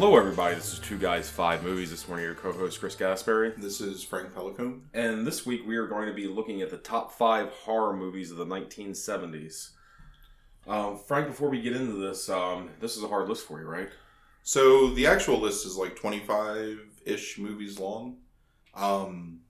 Hello, 0.00 0.16
everybody. 0.16 0.54
This 0.54 0.74
is 0.74 0.78
Two 0.78 0.96
Guys 0.96 1.28
Five 1.28 1.64
Movies. 1.64 1.90
This 1.90 2.06
morning, 2.06 2.24
your 2.24 2.36
co-host 2.36 2.78
Chris 2.78 2.94
Gaspari, 2.94 3.60
This 3.60 3.80
is 3.80 4.04
Frank 4.04 4.32
Pelicone. 4.32 4.82
and 4.94 5.26
this 5.26 5.44
week 5.44 5.62
we 5.66 5.76
are 5.76 5.88
going 5.88 6.06
to 6.06 6.14
be 6.14 6.28
looking 6.28 6.62
at 6.62 6.70
the 6.70 6.76
top 6.76 7.10
five 7.10 7.48
horror 7.48 7.96
movies 7.96 8.30
of 8.30 8.36
the 8.36 8.46
1970s. 8.46 9.70
Um, 10.68 10.98
Frank, 10.98 11.26
before 11.26 11.48
we 11.48 11.60
get 11.60 11.74
into 11.74 11.94
this, 11.94 12.28
um, 12.28 12.70
this 12.78 12.96
is 12.96 13.02
a 13.02 13.08
hard 13.08 13.28
list 13.28 13.44
for 13.48 13.60
you, 13.60 13.66
right? 13.66 13.88
So 14.44 14.90
the 14.90 15.08
actual 15.08 15.40
list 15.40 15.66
is 15.66 15.76
like 15.76 15.96
25 15.96 16.78
ish 17.04 17.36
movies 17.36 17.80
long. 17.80 18.18
Um, 18.76 19.40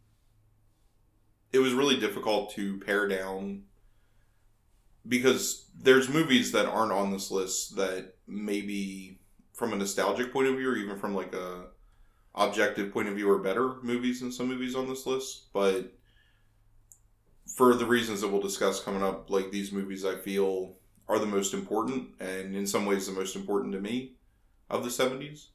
it 1.53 1.59
was 1.59 1.75
really 1.75 2.01
difficult 2.01 2.53
to 2.53 2.81
pare 2.81 3.07
down 3.07 3.65
because 5.07 5.67
there's 5.79 6.09
movies 6.09 6.53
that 6.53 6.65
aren't 6.65 6.93
on 6.93 7.13
this 7.13 7.31
list 7.31 7.77
that 7.77 8.15
maybe 8.27 9.18
from 9.59 9.73
a 9.73 9.77
nostalgic 9.77 10.33
point 10.33 10.49
of 10.49 10.57
view 10.57 10.71
or 10.71 10.77
even 10.77 10.99
from 10.99 11.15
like 11.15 11.35
a 11.35 11.67
objective 12.35 12.93
point 12.93 13.09
of 13.09 13.15
view 13.15 13.29
are 13.31 13.39
better 13.39 13.75
movies 13.83 14.21
than 14.21 14.31
some 14.31 14.47
movies 14.47 14.75
on 14.75 14.89
this 14.89 15.07
list 15.07 15.53
but 15.53 15.93
for 17.57 17.75
the 17.75 17.85
reasons 17.85 18.21
that 18.21 18.29
we'll 18.29 18.41
discuss 18.41 18.83
coming 18.83 19.03
up 19.03 19.29
like 19.29 19.51
these 19.51 19.73
movies 19.73 20.05
i 20.05 20.15
feel 20.15 20.77
are 21.09 21.19
the 21.19 21.27
most 21.27 21.53
important 21.53 22.09
and 22.21 22.55
in 22.55 22.67
some 22.67 22.87
ways 22.87 23.07
the 23.07 23.13
most 23.13 23.35
important 23.35 23.73
to 23.73 23.81
me 23.81 24.13
of 24.71 24.85
the 24.85 24.91
70s 24.91 25.49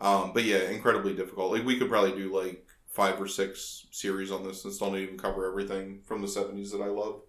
um, 0.00 0.32
but 0.32 0.44
yeah 0.44 0.70
incredibly 0.70 1.14
difficult. 1.14 1.52
Like 1.52 1.64
we 1.64 1.78
could 1.78 1.90
probably 1.90 2.12
do 2.12 2.34
like 2.34 2.66
five 2.88 3.20
or 3.20 3.28
six 3.28 3.86
series 3.90 4.30
on 4.30 4.42
this 4.42 4.64
and 4.64 4.72
still 4.72 4.90
not 4.90 4.98
even 4.98 5.18
cover 5.18 5.46
everything 5.46 6.00
from 6.04 6.20
the 6.20 6.26
70s 6.26 6.72
that 6.72 6.82
i 6.82 6.88
love 6.88 7.22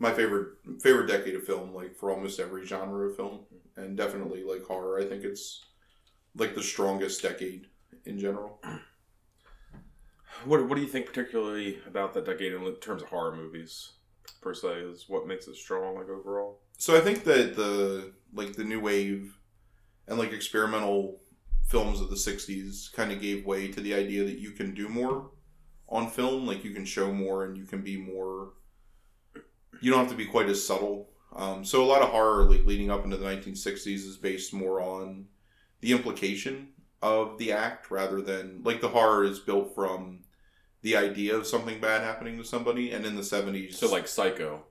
my 0.00 0.12
favorite 0.12 0.48
favorite 0.82 1.06
decade 1.06 1.36
of 1.36 1.44
film 1.44 1.72
like 1.72 1.94
for 1.94 2.10
almost 2.10 2.40
every 2.40 2.66
genre 2.66 3.06
of 3.08 3.14
film 3.14 3.40
and 3.76 3.96
definitely 3.96 4.42
like 4.42 4.64
horror 4.64 4.98
i 4.98 5.04
think 5.04 5.22
it's 5.22 5.64
like 6.36 6.54
the 6.56 6.62
strongest 6.62 7.22
decade 7.22 7.66
in 8.04 8.18
general 8.18 8.60
What 10.44 10.66
What 10.68 10.74
do 10.76 10.80
you 10.80 10.88
think 10.88 11.06
particularly 11.06 11.78
about 11.86 12.14
that 12.14 12.24
decade 12.24 12.52
in 12.54 12.74
terms 12.76 13.02
of 13.02 13.08
horror 13.08 13.36
movies 13.36 13.92
per 14.40 14.54
se? 14.54 14.68
Is 14.68 15.04
what 15.08 15.26
makes 15.26 15.46
it 15.48 15.56
strong, 15.56 15.96
like 15.96 16.08
overall? 16.08 16.60
so 16.78 16.96
i 16.96 17.00
think 17.00 17.24
that 17.24 17.56
the 17.56 18.12
like 18.32 18.54
the 18.54 18.64
new 18.64 18.80
wave 18.80 19.36
and 20.08 20.18
like 20.18 20.32
experimental 20.32 21.20
films 21.68 22.00
of 22.00 22.08
the 22.10 22.16
60s 22.16 22.90
kind 22.92 23.12
of 23.12 23.20
gave 23.20 23.44
way 23.46 23.68
to 23.68 23.80
the 23.80 23.94
idea 23.94 24.24
that 24.24 24.38
you 24.38 24.50
can 24.52 24.74
do 24.74 24.88
more 24.88 25.30
on 25.88 26.08
film 26.08 26.46
like 26.46 26.64
you 26.64 26.72
can 26.72 26.84
show 26.86 27.12
more 27.12 27.44
and 27.44 27.56
you 27.56 27.64
can 27.64 27.82
be 27.82 27.96
more 27.96 28.54
you 29.80 29.90
don't 29.90 30.00
have 30.00 30.10
to 30.10 30.16
be 30.16 30.26
quite 30.26 30.48
as 30.48 30.64
subtle 30.64 31.08
um, 31.34 31.64
so 31.64 31.82
a 31.82 31.86
lot 31.86 32.02
of 32.02 32.10
horror 32.10 32.44
like 32.44 32.66
leading 32.66 32.90
up 32.90 33.04
into 33.04 33.16
the 33.16 33.26
1960s 33.26 34.06
is 34.06 34.16
based 34.16 34.52
more 34.52 34.80
on 34.80 35.26
the 35.80 35.92
implication 35.92 36.68
of 37.02 37.38
the 37.38 37.52
act 37.52 37.90
rather 37.90 38.20
than 38.20 38.60
like 38.64 38.80
the 38.80 38.88
horror 38.88 39.24
is 39.24 39.38
built 39.38 39.74
from 39.74 40.20
the 40.82 40.96
idea 40.96 41.36
of 41.36 41.46
something 41.46 41.80
bad 41.80 42.02
happening 42.02 42.36
to 42.38 42.44
somebody 42.44 42.92
and 42.92 43.04
in 43.06 43.16
the 43.16 43.22
70s 43.22 43.74
So, 43.74 43.90
like 43.90 44.08
Psycho, 44.08 44.62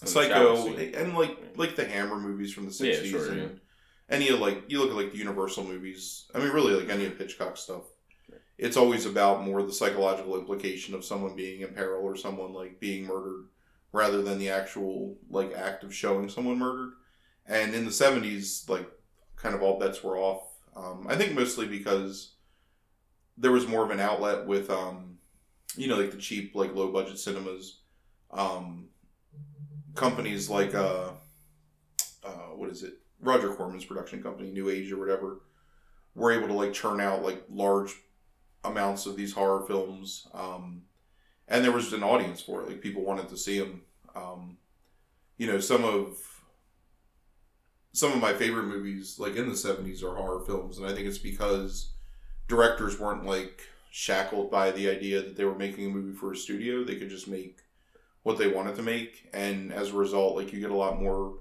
and 0.00 0.08
Psycho 0.08 0.66
and 0.76 1.14
like 1.16 1.36
like 1.56 1.76
the 1.76 1.84
Hammer 1.84 2.18
movies 2.18 2.52
from 2.52 2.64
the 2.66 2.70
Yeah, 2.70 2.94
sixties 2.94 3.10
sure, 3.10 3.30
and 3.30 3.40
yeah. 3.40 3.48
any 4.08 4.28
of 4.28 4.40
like 4.40 4.64
you 4.68 4.80
look 4.80 4.90
at 4.90 4.96
like 4.96 5.12
the 5.12 5.18
Universal 5.18 5.64
movies. 5.64 6.26
I 6.34 6.38
mean, 6.38 6.50
really 6.50 6.74
like 6.74 6.88
any 6.90 7.06
of 7.06 7.18
Hitchcock 7.18 7.56
stuff. 7.56 7.84
It's 8.56 8.76
always 8.76 9.06
about 9.06 9.44
more 9.44 9.62
the 9.62 9.72
psychological 9.72 10.36
implication 10.38 10.94
of 10.94 11.04
someone 11.04 11.36
being 11.36 11.60
in 11.62 11.68
peril 11.74 12.04
or 12.04 12.16
someone 12.16 12.52
like 12.52 12.80
being 12.80 13.04
murdered, 13.06 13.46
rather 13.92 14.22
than 14.22 14.38
the 14.38 14.50
actual 14.50 15.16
like 15.30 15.52
act 15.54 15.84
of 15.84 15.94
showing 15.94 16.28
someone 16.28 16.58
murdered. 16.58 16.92
And 17.46 17.74
in 17.74 17.84
the 17.84 17.92
seventies, 17.92 18.64
like 18.68 18.88
kind 19.36 19.54
of 19.54 19.62
all 19.62 19.78
bets 19.78 20.02
were 20.02 20.18
off. 20.18 20.42
Um, 20.76 21.06
I 21.08 21.16
think 21.16 21.34
mostly 21.34 21.66
because 21.66 22.34
there 23.36 23.52
was 23.52 23.66
more 23.66 23.84
of 23.84 23.90
an 23.90 24.00
outlet 24.00 24.46
with, 24.46 24.70
um, 24.70 25.18
you 25.76 25.88
know, 25.88 25.96
like 25.96 26.10
the 26.10 26.18
cheap 26.18 26.54
like 26.54 26.74
low 26.74 26.92
budget 26.92 27.18
cinemas. 27.18 27.80
Um, 28.30 28.88
companies 29.98 30.48
like 30.48 30.74
uh, 30.74 31.10
uh, 32.24 32.50
what 32.54 32.70
is 32.70 32.82
it 32.84 32.94
roger 33.20 33.52
corman's 33.52 33.84
production 33.84 34.22
company 34.22 34.50
new 34.50 34.70
age 34.70 34.92
or 34.92 34.98
whatever 34.98 35.40
were 36.14 36.30
able 36.30 36.46
to 36.46 36.54
like 36.54 36.72
churn 36.72 37.00
out 37.00 37.22
like 37.22 37.42
large 37.50 37.94
amounts 38.64 39.06
of 39.06 39.16
these 39.16 39.32
horror 39.32 39.66
films 39.66 40.28
um, 40.34 40.82
and 41.48 41.64
there 41.64 41.72
was 41.72 41.92
an 41.92 42.02
audience 42.02 42.40
for 42.40 42.62
it. 42.62 42.68
Like 42.68 42.80
people 42.80 43.02
wanted 43.02 43.28
to 43.28 43.36
see 43.36 43.58
them 43.58 43.82
um, 44.14 44.58
you 45.36 45.46
know 45.46 45.60
some 45.60 45.84
of 45.84 46.18
some 47.92 48.12
of 48.12 48.20
my 48.20 48.34
favorite 48.34 48.66
movies 48.66 49.18
like 49.18 49.36
in 49.36 49.48
the 49.48 49.54
70s 49.54 50.02
are 50.02 50.14
horror 50.14 50.44
films. 50.44 50.78
And 50.78 50.86
i 50.86 50.92
think 50.92 51.06
it's 51.06 51.18
because 51.18 51.92
directors 52.46 52.98
weren't 52.98 53.24
like 53.24 53.62
shackled 53.90 54.50
by 54.50 54.70
the 54.70 54.90
idea 54.90 55.22
that 55.22 55.36
they 55.36 55.44
were 55.44 55.54
making 55.54 55.86
a 55.86 55.88
movie 55.88 56.16
for 56.16 56.32
a 56.32 56.36
studio. 56.36 56.84
They 56.84 56.96
could 56.96 57.08
just 57.08 57.28
make 57.28 57.60
what 58.22 58.36
they 58.36 58.48
wanted 58.48 58.76
to 58.76 58.82
make. 58.82 59.28
And 59.32 59.72
as 59.72 59.90
a 59.90 59.96
result 59.96 60.36
like 60.36 60.52
you 60.52 60.60
get 60.60 60.70
a 60.70 60.76
lot 60.76 61.00
more 61.00 61.38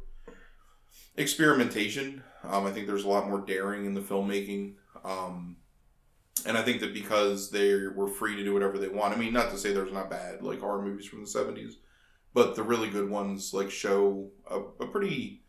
experimentation. 1.15 2.23
Um, 2.43 2.65
i 2.65 2.71
think 2.71 2.87
there's 2.87 3.03
a 3.03 3.09
lot 3.09 3.27
more 3.27 3.41
daring 3.41 3.85
in 3.85 3.93
the 3.93 4.01
filmmaking. 4.01 4.75
Um, 5.03 5.57
and 6.45 6.57
i 6.57 6.61
think 6.61 6.79
that 6.79 6.93
because 6.93 7.49
they 7.49 7.73
were 7.95 8.07
free 8.07 8.35
to 8.35 8.43
do 8.43 8.53
whatever 8.53 8.77
they 8.77 8.87
want 8.87 9.13
i 9.13 9.17
mean 9.17 9.33
not 9.33 9.49
to 9.49 9.57
say 9.57 9.73
there's 9.73 9.93
not 9.93 10.09
bad 10.09 10.41
like 10.41 10.59
horror 10.59 10.81
movies 10.81 11.05
from 11.05 11.23
the 11.23 11.29
70s 11.29 11.73
but 12.33 12.55
the 12.55 12.63
really 12.63 12.89
good 12.89 13.09
ones 13.09 13.53
like 13.53 13.71
show 13.71 14.29
a, 14.49 14.59
a 14.59 14.87
pretty 14.87 15.41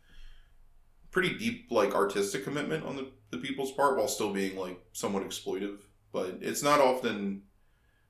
pretty 1.11 1.37
deep 1.37 1.67
like 1.69 1.95
artistic 1.95 2.43
commitment 2.43 2.85
on 2.85 2.95
the, 2.95 3.07
the 3.31 3.37
people's 3.37 3.71
part 3.71 3.97
while 3.97 4.07
still 4.07 4.33
being 4.33 4.57
like 4.57 4.79
somewhat 4.93 5.27
exploitive 5.27 5.79
but 6.11 6.37
it's 6.41 6.63
not 6.63 6.79
often 6.79 7.43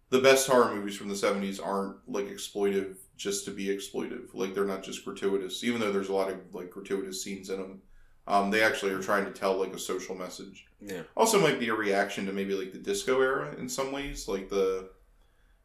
the 0.09 0.19
best 0.19 0.47
horror 0.47 0.73
movies 0.73 0.95
from 0.95 1.07
the 1.07 1.13
70s 1.13 1.63
aren't 1.63 1.97
like 2.07 2.27
exploitive 2.27 2.97
just 3.15 3.45
to 3.45 3.51
be 3.51 3.67
exploitive 3.67 4.27
like 4.33 4.53
they're 4.53 4.65
not 4.65 4.83
just 4.83 5.05
gratuitous 5.05 5.63
even 5.63 5.79
though 5.79 5.91
there's 5.91 6.09
a 6.09 6.13
lot 6.13 6.29
of 6.29 6.39
like 6.53 6.69
gratuitous 6.69 7.23
scenes 7.23 7.49
in 7.49 7.59
them 7.59 7.81
um, 8.27 8.51
they 8.51 8.61
actually 8.63 8.91
are 8.91 9.01
trying 9.01 9.25
to 9.25 9.31
tell 9.31 9.57
like 9.57 9.73
a 9.73 9.79
social 9.79 10.15
message 10.15 10.65
Yeah. 10.79 11.03
also 11.15 11.39
might 11.41 11.59
be 11.59 11.69
a 11.69 11.73
reaction 11.73 12.25
to 12.27 12.31
maybe 12.33 12.53
like 12.53 12.71
the 12.71 12.77
disco 12.79 13.21
era 13.21 13.55
in 13.57 13.67
some 13.69 13.91
ways 13.91 14.27
like 14.27 14.49
the 14.49 14.89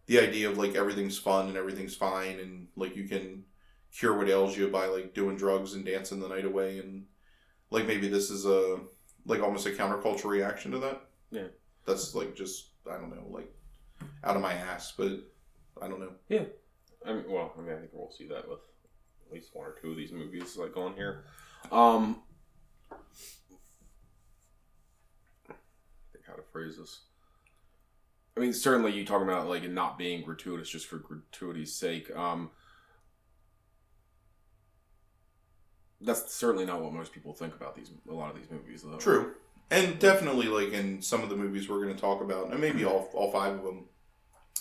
the 0.07 0.21
idea 0.21 0.51
of 0.51 0.59
like 0.59 0.75
everything's 0.75 1.19
fun 1.19 1.49
and 1.49 1.57
everything's 1.57 1.95
fine 1.97 2.39
and 2.39 2.69
like 2.77 2.97
you 2.97 3.05
can 3.09 3.45
cure 3.97 4.17
what 4.17 4.29
ails 4.29 4.57
you 4.57 4.69
by 4.69 4.87
like 4.87 5.15
doing 5.15 5.37
drugs 5.37 5.75
and 5.75 5.85
dancing 5.85 6.21
the 6.21 6.29
night 6.29 6.45
away 6.45 6.79
and 6.79 7.07
like 7.71 7.87
maybe 7.87 8.09
this 8.09 8.31
is 8.31 8.45
a 8.47 8.79
like 9.27 9.41
almost 9.43 9.67
a 9.67 9.71
counterculture 9.71 10.25
reaction 10.27 10.71
to 10.73 10.79
that 10.79 11.03
Yeah. 11.31 11.49
that's 11.87 12.15
like 12.15 12.35
just 12.35 12.69
i 12.91 12.95
don't 12.97 13.11
know 13.15 13.27
like 13.31 13.51
out 14.25 14.37
of 14.37 14.43
my 14.43 14.53
ass 14.55 14.93
but 14.97 15.11
i 15.81 15.89
don't 15.89 16.01
know 16.01 16.13
Yeah. 16.29 16.45
I 17.07 17.13
mean, 17.13 17.25
well, 17.29 17.53
I 17.59 17.61
mean, 17.61 17.77
I 17.77 17.81
think 17.81 17.91
we'll 17.93 18.11
see 18.11 18.27
that 18.29 18.49
with 18.49 18.61
at 19.27 19.31
least 19.35 19.51
one 19.55 19.67
or 19.67 19.75
two 19.79 19.91
of 19.91 19.97
these 19.99 20.11
movies 20.11 20.57
like 20.57 20.75
on 20.75 20.95
here. 20.95 21.27
Um, 21.71 22.23
I 23.03 23.05
think 25.49 25.59
how 26.27 26.35
to 26.35 26.43
phrase 26.53 26.77
this. 26.79 27.01
I 28.37 28.41
mean, 28.41 28.53
certainly 28.53 28.93
you 28.93 29.05
talk 29.05 29.23
about 29.23 29.49
like 29.49 29.63
it 29.63 29.73
not 29.73 29.99
being 29.99 30.23
gratuitous 30.23 30.69
just 30.69 30.87
for 30.87 30.99
gratuity's 30.99 31.73
sake. 31.73 32.15
Um, 32.17 32.51
that's 36.01 36.35
certainly 36.35 36.67
not 36.67 36.83
what 36.83 36.93
most 36.93 37.13
people 37.13 37.33
think 37.33 37.55
about 37.55 37.75
these 37.75 37.91
a 38.09 38.13
lot 38.13 38.31
of 38.31 38.37
these 38.37 38.51
movies, 38.51 38.83
though. 38.83 38.97
True. 38.97 39.35
And 39.71 39.99
definitely, 39.99 40.47
like 40.47 40.73
in 40.73 41.01
some 41.01 41.23
of 41.23 41.31
the 41.31 41.37
movies 41.37 41.69
we're 41.69 41.83
going 41.83 41.95
to 41.95 42.01
talk 42.01 42.21
about, 42.21 42.51
and 42.51 42.61
maybe 42.61 42.85
all, 42.85 43.09
all 43.15 43.33
five 43.33 43.55
of 43.55 43.65
them, 43.65 43.87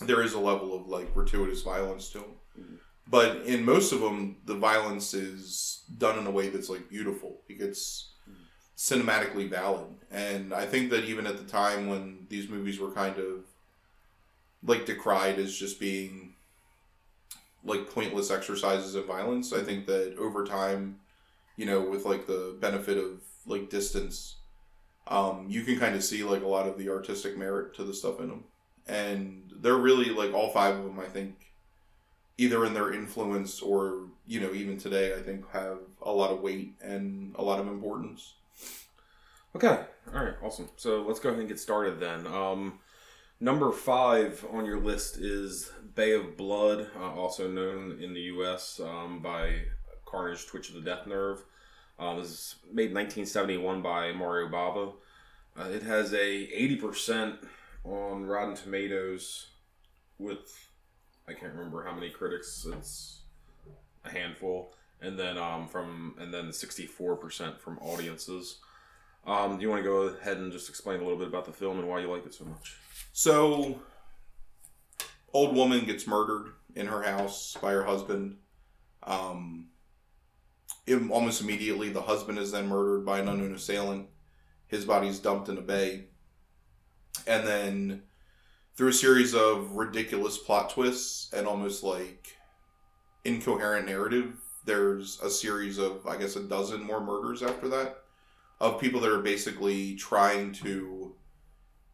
there 0.02 0.22
is 0.22 0.34
a 0.34 0.40
level 0.40 0.74
of 0.76 0.88
like 0.88 1.14
gratuitous 1.14 1.62
violence 1.62 2.10
to 2.12 2.20
them. 2.20 2.36
Mhm. 2.58 2.78
But 3.08 3.46
in 3.46 3.66
most 3.66 3.92
of 3.92 4.00
them, 4.00 4.38
the 4.46 4.56
violence 4.56 5.14
is 5.14 5.84
done 5.98 6.18
in 6.18 6.26
a 6.26 6.32
way 6.32 6.50
that's 6.50 6.70
like 6.70 6.90
beautiful. 6.90 7.42
It 7.50 7.60
gets 7.60 8.13
cinematically 8.84 9.50
valid. 9.50 9.88
And 10.12 10.54
I 10.54 10.66
think 10.66 10.90
that 10.90 11.06
even 11.06 11.26
at 11.26 11.38
the 11.38 11.46
time 11.46 11.88
when 11.88 12.28
these 12.28 12.50
movies 12.50 12.80
were 12.80 12.92
kind 12.92 13.18
of 13.18 13.46
like 14.62 14.86
decried 14.86 15.40
as 15.40 15.56
just 15.56 15.80
being 15.80 16.34
like 17.64 17.90
pointless 17.90 18.30
exercises 18.30 18.94
of 18.94 19.06
violence. 19.06 19.54
I 19.54 19.62
think 19.62 19.86
that 19.86 20.18
over 20.18 20.46
time, 20.46 21.00
you 21.56 21.66
know, 21.66 21.80
with 21.82 22.04
like 22.04 22.28
the 22.28 22.58
benefit 22.60 22.98
of 22.98 23.22
like 23.46 23.70
distance, 23.70 24.36
um, 25.08 25.46
you 25.48 25.64
can 25.64 25.80
kind 25.80 25.96
of 25.96 26.04
see 26.04 26.26
like 26.26 26.44
a 26.44 26.48
lot 26.48 26.68
of 26.68 26.78
the 26.78 26.90
artistic 26.90 27.38
merit 27.38 27.74
to 27.76 27.86
the 27.86 27.94
stuff 27.94 28.20
in 28.20 28.28
them, 28.28 28.44
and 28.86 29.50
they're 29.62 29.78
really 29.78 30.10
like 30.10 30.34
all 30.34 30.50
five 30.50 30.76
of 30.76 30.84
them. 30.84 31.00
I 31.00 31.08
think 31.08 31.36
either 32.38 32.66
in 32.66 32.74
their 32.74 32.92
influence 32.92 33.62
or 33.62 34.08
you 34.28 34.42
know 34.42 34.54
even 34.54 34.78
today, 34.78 35.16
I 35.16 35.22
think 35.22 35.50
have 35.52 35.80
a 36.02 36.12
lot 36.12 36.32
of 36.32 36.42
weight 36.42 36.74
and 36.82 37.34
a 37.36 37.44
lot 37.44 37.62
of 37.62 37.68
importance. 37.68 38.34
Okay. 39.56 39.86
All 40.14 40.24
right. 40.24 40.34
Awesome. 40.44 40.70
So 40.78 41.04
let's 41.04 41.20
go 41.20 41.30
ahead 41.30 41.40
and 41.40 41.48
get 41.48 41.60
started 41.60 42.00
then. 42.00 42.26
Um, 42.26 42.80
number 43.40 43.72
five 43.72 44.44
on 44.52 44.66
your 44.66 44.80
list 44.80 45.18
is 45.18 45.72
Bay 45.94 46.14
of 46.14 46.36
Blood, 46.36 46.88
uh, 47.00 47.14
also 47.14 47.48
known 47.48 48.00
in 48.02 48.14
the 48.14 48.22
U.S. 48.22 48.80
Um, 48.84 49.22
by 49.22 49.62
Carnage 50.06 50.48
Twitch 50.48 50.70
of 50.70 50.76
the 50.76 50.82
Death 50.82 51.06
Nerve. 51.06 51.44
Uh, 52.00 52.16
this 52.16 52.30
is 52.30 52.56
made 52.72 52.90
in 52.90 52.96
1971 52.96 53.82
by 53.84 54.12
Mario 54.12 54.50
Bava. 54.50 54.94
Uh, 55.56 55.70
it 55.70 55.84
has 55.84 56.14
a 56.14 56.18
80% 56.18 57.38
on 57.84 58.26
Rotten 58.26 58.56
Tomatoes 58.56 59.48
with, 60.18 60.70
I 61.28 61.34
can't 61.34 61.54
remember 61.54 61.84
how 61.84 61.94
many 61.94 62.10
critics. 62.10 62.66
It's 62.72 63.22
a 64.04 64.10
handful. 64.10 64.74
And 65.00 65.20
then 65.20 65.38
um, 65.38 65.68
from 65.68 66.16
and 66.18 66.34
then 66.34 66.48
64% 66.50 67.60
from 67.60 67.78
audiences. 67.80 68.60
Um, 69.26 69.58
do 69.58 69.64
you 69.64 69.70
want 69.70 69.84
to 69.84 69.90
go 69.90 70.02
ahead 70.04 70.38
and 70.38 70.52
just 70.52 70.70
explain 70.70 71.00
a 71.00 71.04
little 71.04 71.18
bit 71.18 71.28
about 71.28 71.46
the 71.46 71.54
film 71.54 71.80
and 71.80 71.88
why 71.88 72.00
you 72.00 72.12
like 72.12 72.26
it 72.26 72.34
so 72.34 72.46
much? 72.46 72.76
So, 73.14 73.80
old 75.32 75.56
woman 75.56 75.86
gets 75.86 76.06
murdered 76.06 76.54
in 76.76 76.88
her 76.88 77.04
house 77.04 77.56
by 77.62 77.72
her 77.72 77.84
husband. 77.84 78.38
Um, 79.04 79.70
it, 80.86 81.10
almost 81.10 81.42
immediately, 81.42 81.90
the 81.90 82.02
husband 82.02 82.38
is 82.38 82.52
then 82.52 82.68
murdered 82.68 83.06
by 83.06 83.20
an 83.20 83.30
unknown 83.30 83.56
assailant. 83.56 84.08
His 84.68 84.84
body's 84.84 85.20
dumped 85.20 85.48
in 85.48 85.58
a 85.58 85.62
bay. 85.62 86.06
And 87.26 87.48
then, 87.48 88.04
through 88.76 88.90
a 88.90 88.94
series 88.94 89.34
of 89.34 89.72
ridiculous 89.72 90.38
plot 90.38 90.72
twists 90.72 91.32
and 91.32 91.48
almost 91.48 91.84
like 91.84 92.36
incoherent 93.24 93.86
narrative, 93.86 94.36
there's 94.66 95.22
a 95.22 95.30
series 95.30 95.78
of, 95.78 96.06
I 96.06 96.18
guess, 96.18 96.36
a 96.36 96.44
dozen 96.44 96.84
more 96.84 97.00
murders 97.00 97.42
after 97.42 97.70
that 97.70 98.03
of 98.60 98.80
people 98.80 99.00
that 99.02 99.12
are 99.12 99.22
basically 99.22 99.96
trying 99.96 100.54
to 100.54 101.16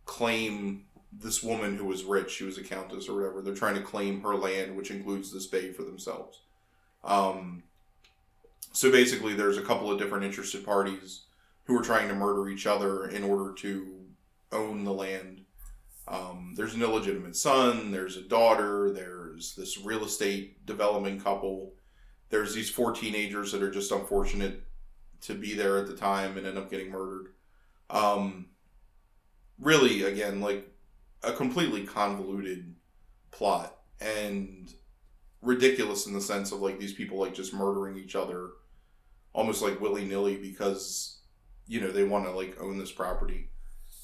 claim 0.06 0.86
this 1.12 1.42
woman 1.42 1.76
who 1.76 1.86
was 1.86 2.04
rich, 2.04 2.32
she 2.32 2.44
was 2.44 2.58
a 2.58 2.64
countess 2.64 3.10
or 3.10 3.16
whatever. 3.16 3.42
They're 3.42 3.56
trying 3.56 3.76
to 3.76 3.82
claim 3.82 4.22
her 4.22 4.36
land, 4.36 4.76
which 4.76 4.92
includes 4.92 5.32
this 5.32 5.48
bay, 5.48 5.72
for 5.72 5.84
themselves. 5.84 6.42
Um, 7.04 7.64
so 8.74 8.92
basically, 8.92 9.34
there's 9.34 9.58
a 9.58 9.64
couple 9.64 9.92
of 9.92 9.98
different 9.98 10.26
interested 10.26 10.66
parties 10.66 11.22
who 11.66 11.78
are 11.78 11.84
trying 11.84 12.08
to 12.08 12.16
murder 12.16 12.50
each 12.50 12.68
other 12.68 13.08
in 13.08 13.24
order 13.24 13.54
to 13.54 14.06
own 14.52 14.84
the 14.84 14.94
land. 14.94 15.42
Um, 16.08 16.54
there's 16.56 16.74
an 16.74 16.82
illegitimate 16.82 17.36
son, 17.36 17.92
there's 17.92 18.18
a 18.18 18.22
daughter, 18.22 18.90
there's 18.90 19.54
this 19.56 19.78
real 19.78 20.04
estate 20.04 20.66
development 20.66 21.24
couple, 21.24 21.74
there's 22.30 22.56
these 22.56 22.70
four 22.70 22.92
teenagers 22.92 23.52
that 23.52 23.62
are 23.62 23.70
just 23.70 23.92
unfortunate 23.92 24.64
to 25.22 25.34
be 25.34 25.54
there 25.54 25.78
at 25.78 25.88
the 25.88 25.96
time 25.96 26.38
and 26.38 26.48
end 26.48 26.58
up 26.58 26.70
getting 26.70 26.92
murdered. 26.92 27.34
Um, 27.90 28.48
really, 29.60 30.04
again, 30.04 30.42
like 30.42 30.72
a 31.24 31.34
completely 31.34 31.86
convoluted 31.86 32.76
plot 33.32 33.76
and 34.00 34.74
ridiculous 35.42 36.06
in 36.06 36.14
the 36.14 36.22
sense 36.22 36.52
of 36.52 36.60
like 36.60 36.80
these 36.80 36.94
people 36.94 37.18
like 37.18 37.34
just 37.34 37.54
murdering 37.54 37.98
each 37.98 38.16
other 38.16 38.50
almost 39.34 39.62
like 39.62 39.80
willy 39.80 40.06
nilly 40.06 40.36
because 40.36 41.20
you 41.68 41.80
know 41.80 41.92
they 41.92 42.04
want 42.04 42.26
to 42.26 42.32
like 42.32 42.60
own 42.62 42.78
this 42.78 42.92
property. 42.92 43.50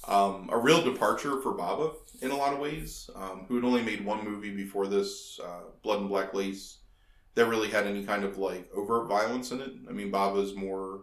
Um, 0.07 0.50
a 0.51 0.57
real 0.57 0.83
departure 0.83 1.41
for 1.41 1.53
Bava 1.57 1.95
in 2.21 2.29
a 2.29 2.35
lot 2.35 2.53
of 2.53 2.59
ways, 2.59 3.09
um, 3.15 3.45
who 3.47 3.56
had 3.56 3.63
only 3.63 3.81
made 3.81 4.06
one 4.06 4.23
movie 4.23 4.56
before 4.56 4.85
this, 4.85 5.39
uh, 5.44 5.62
Blood 5.81 6.01
and 6.01 6.09
Black 6.09 6.33
Lace, 6.33 6.77
that 7.36 7.48
really 7.48 7.70
had 7.70 7.86
any 7.86 8.04
kind 8.04 8.24
of 8.24 8.38
like 8.38 8.70
overt 8.74 9.08
violence 9.08 9.52
in 9.52 9.62
it. 9.62 9.72
I 9.90 9.92
mean, 9.92 10.12
Bava's 10.12 10.56
more 10.56 11.02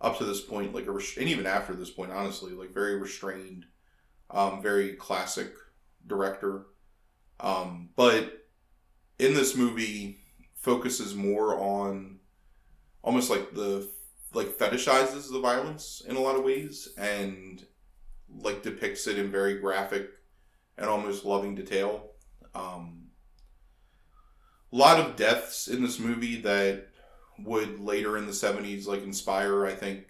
up 0.00 0.18
to 0.18 0.24
this 0.24 0.40
point, 0.40 0.74
like 0.74 0.86
a 0.86 0.92
and 0.92 1.28
even 1.28 1.46
after 1.46 1.74
this 1.74 1.90
point, 1.90 2.10
honestly, 2.10 2.52
like 2.52 2.72
very 2.72 2.98
restrained, 2.98 3.66
um, 4.30 4.62
very 4.62 4.94
classic 4.94 5.52
director. 6.06 6.66
Um, 7.40 7.90
but 7.96 8.46
in 9.18 9.34
this 9.34 9.56
movie, 9.56 10.20
focuses 10.56 11.14
more 11.14 11.58
on 11.58 12.18
almost 13.02 13.30
like 13.30 13.54
the 13.54 13.88
like 14.32 14.58
fetishizes 14.58 15.30
the 15.30 15.40
violence 15.40 16.02
in 16.08 16.16
a 16.16 16.20
lot 16.20 16.36
of 16.36 16.44
ways 16.44 16.88
and 16.98 17.64
like 18.28 18.62
depicts 18.62 19.06
it 19.06 19.18
in 19.18 19.30
very 19.30 19.60
graphic 19.60 20.08
and 20.76 20.88
almost 20.88 21.24
loving 21.24 21.54
detail. 21.54 22.10
Um, 22.54 23.03
lot 24.76 25.00
of 25.00 25.16
deaths 25.16 25.68
in 25.68 25.82
this 25.82 25.98
movie 25.98 26.40
that 26.40 26.88
would 27.44 27.80
later 27.80 28.16
in 28.16 28.26
the 28.26 28.32
70s 28.32 28.86
like 28.86 29.02
inspire 29.02 29.66
i 29.66 29.74
think 29.74 30.06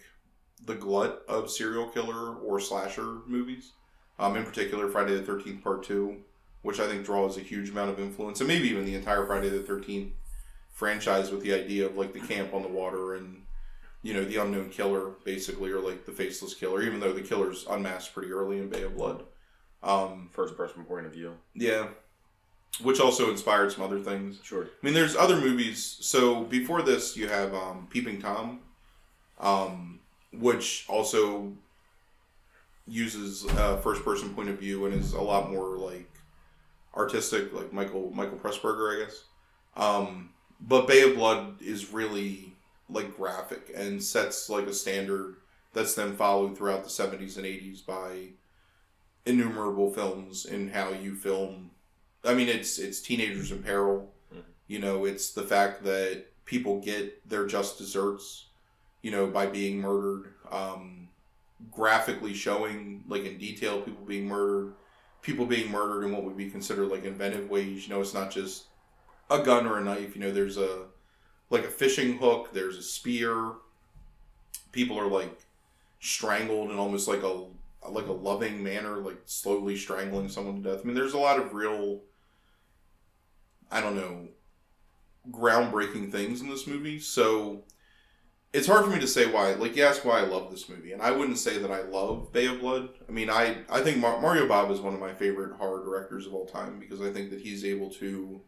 the 0.66 0.74
glut 0.74 1.22
of 1.28 1.50
serial 1.50 1.88
killer 1.88 2.36
or 2.36 2.58
slasher 2.58 3.18
movies. 3.26 3.72
Um, 4.18 4.36
in 4.36 4.44
particular 4.44 4.88
friday 4.88 5.14
the 5.16 5.32
13th 5.32 5.62
part 5.62 5.82
2 5.84 6.16
which 6.62 6.80
i 6.80 6.86
think 6.86 7.04
draws 7.04 7.36
a 7.36 7.40
huge 7.40 7.70
amount 7.70 7.90
of 7.90 7.98
influence 7.98 8.40
and 8.40 8.48
maybe 8.48 8.68
even 8.68 8.84
the 8.84 8.94
entire 8.94 9.26
friday 9.26 9.48
the 9.48 9.58
13th 9.58 10.10
franchise 10.70 11.30
with 11.30 11.42
the 11.42 11.54
idea 11.54 11.86
of 11.86 11.96
like 11.96 12.12
the 12.12 12.20
camp 12.20 12.54
on 12.54 12.62
the 12.62 12.68
water 12.68 13.14
and 13.14 13.42
you 14.02 14.12
know 14.14 14.24
the 14.24 14.36
unknown 14.36 14.70
killer 14.70 15.12
basically 15.24 15.70
or 15.70 15.80
like 15.80 16.04
the 16.04 16.12
faceless 16.12 16.54
killer 16.54 16.82
even 16.82 17.00
though 17.00 17.12
the 17.12 17.22
killer's 17.22 17.66
unmasked 17.68 18.14
pretty 18.14 18.30
early 18.30 18.58
in 18.58 18.68
bay 18.68 18.82
of 18.82 18.96
blood. 18.96 19.24
Um, 19.82 20.30
First 20.32 20.56
person 20.56 20.84
point 20.84 21.06
of 21.06 21.12
view. 21.12 21.34
yeah 21.54 21.88
which 22.80 23.00
also 23.00 23.30
inspired 23.30 23.72
some 23.72 23.84
other 23.84 24.00
things 24.00 24.40
Sure. 24.42 24.64
I 24.64 24.68
mean, 24.82 24.94
there's 24.94 25.16
other 25.16 25.40
movies. 25.40 25.98
So 26.00 26.44
before 26.44 26.82
this, 26.82 27.16
you 27.16 27.28
have 27.28 27.54
um, 27.54 27.88
Peeping 27.90 28.20
Tom, 28.20 28.60
um, 29.38 30.00
which 30.32 30.84
also 30.88 31.52
uses 32.86 33.44
a 33.44 33.80
first 33.80 34.04
person 34.04 34.34
point 34.34 34.48
of 34.48 34.58
view 34.58 34.84
and 34.84 34.94
is 34.94 35.12
a 35.12 35.20
lot 35.20 35.50
more 35.50 35.76
like 35.78 36.10
artistic, 36.96 37.52
like 37.52 37.72
Michael 37.72 38.10
Michael 38.14 38.38
Pressburger, 38.38 38.96
I 38.96 39.04
guess. 39.04 39.24
Um, 39.76 40.30
but 40.60 40.86
Bay 40.86 41.02
of 41.02 41.16
Blood 41.16 41.60
is 41.60 41.92
really 41.92 42.54
like 42.88 43.16
graphic 43.16 43.72
and 43.74 44.02
sets 44.02 44.48
like 44.48 44.66
a 44.66 44.74
standard 44.74 45.36
that's 45.72 45.94
then 45.94 46.14
followed 46.14 46.56
throughout 46.56 46.84
the 46.84 46.90
70s 46.90 47.36
and 47.36 47.44
80s 47.44 47.84
by 47.84 48.28
innumerable 49.26 49.90
films 49.92 50.44
in 50.44 50.68
how 50.68 50.90
you 50.90 51.14
film 51.16 51.70
I 52.24 52.34
mean, 52.34 52.48
it's 52.48 52.78
it's 52.78 53.00
teenagers 53.00 53.52
in 53.52 53.62
peril. 53.62 54.12
Mhm. 54.34 54.42
You 54.66 54.78
know, 54.78 55.04
it's 55.04 55.30
the 55.32 55.42
fact 55.42 55.84
that 55.84 56.26
people 56.44 56.80
get 56.80 57.28
their 57.28 57.46
just 57.46 57.78
desserts. 57.78 58.46
You 59.02 59.10
know, 59.10 59.26
by 59.26 59.46
being 59.46 59.80
murdered. 59.80 60.32
Um, 60.50 61.08
graphically 61.70 62.34
showing, 62.34 63.04
like 63.08 63.24
in 63.24 63.38
detail, 63.38 63.80
people 63.80 64.04
being 64.04 64.26
murdered, 64.26 64.74
people 65.22 65.46
being 65.46 65.70
murdered 65.70 66.04
in 66.04 66.12
what 66.12 66.24
would 66.24 66.36
be 66.36 66.50
considered 66.50 66.88
like 66.88 67.04
inventive 67.04 67.48
ways. 67.48 67.86
You 67.86 67.94
know, 67.94 68.00
it's 68.00 68.14
not 68.14 68.30
just 68.30 68.64
a 69.30 69.42
gun 69.42 69.66
or 69.66 69.78
a 69.78 69.84
knife. 69.84 70.14
You 70.14 70.22
know, 70.22 70.32
there's 70.32 70.56
a 70.56 70.86
like 71.50 71.64
a 71.64 71.70
fishing 71.70 72.18
hook. 72.18 72.50
There's 72.52 72.76
a 72.78 72.82
spear. 72.82 73.52
People 74.72 74.98
are 74.98 75.06
like 75.06 75.40
strangled 76.00 76.70
in 76.70 76.78
almost 76.78 77.08
like 77.08 77.22
a 77.22 77.44
like 77.88 78.06
a 78.06 78.12
loving 78.12 78.62
manner, 78.62 78.96
like 78.96 79.18
slowly 79.26 79.76
strangling 79.76 80.28
someone 80.28 80.62
to 80.62 80.70
death. 80.70 80.80
I 80.82 80.86
mean, 80.86 80.94
there's 80.94 81.14
a 81.14 81.18
lot 81.18 81.38
of 81.38 81.52
real 81.54 82.00
I 83.70 83.80
don't 83.80 83.96
know, 83.96 84.28
groundbreaking 85.30 86.12
things 86.12 86.40
in 86.40 86.48
this 86.48 86.66
movie. 86.66 87.00
So 87.00 87.64
it's 88.54 88.68
hard 88.68 88.84
for 88.84 88.90
me 88.90 89.00
to 89.00 89.08
say 89.08 89.26
why. 89.26 89.54
Like, 89.54 89.74
you 89.74 89.82
ask 89.82 90.04
why 90.04 90.20
I 90.20 90.24
love 90.24 90.50
this 90.50 90.68
movie, 90.68 90.92
and 90.92 91.02
I 91.02 91.10
wouldn't 91.10 91.38
say 91.38 91.58
that 91.58 91.72
I 91.72 91.82
love 91.82 92.32
Bay 92.32 92.46
of 92.46 92.60
Blood. 92.60 92.90
I 93.08 93.12
mean, 93.12 93.28
I 93.28 93.58
I 93.68 93.80
think 93.82 93.98
Mar- 93.98 94.20
Mario 94.20 94.46
Bava 94.46 94.70
is 94.70 94.80
one 94.80 94.94
of 94.94 95.00
my 95.00 95.12
favorite 95.12 95.56
horror 95.56 95.84
directors 95.84 96.26
of 96.26 96.34
all 96.34 96.46
time 96.46 96.78
because 96.78 97.02
I 97.02 97.12
think 97.12 97.30
that 97.30 97.40
he's 97.40 97.64
able 97.64 97.90
to 97.94 98.40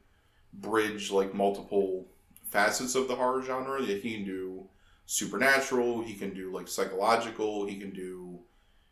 bridge 0.52 1.10
like 1.10 1.34
multiple 1.34 2.06
facets 2.44 2.94
of 2.94 3.08
the 3.08 3.16
horror 3.16 3.42
genre. 3.42 3.82
That 3.82 4.00
he 4.02 4.14
can 4.14 4.24
do 4.24 4.68
supernatural, 5.06 6.02
he 6.02 6.14
can 6.14 6.32
do 6.32 6.52
like 6.52 6.68
psychological, 6.68 7.66
he 7.66 7.76
can 7.76 7.90
do 7.90 8.38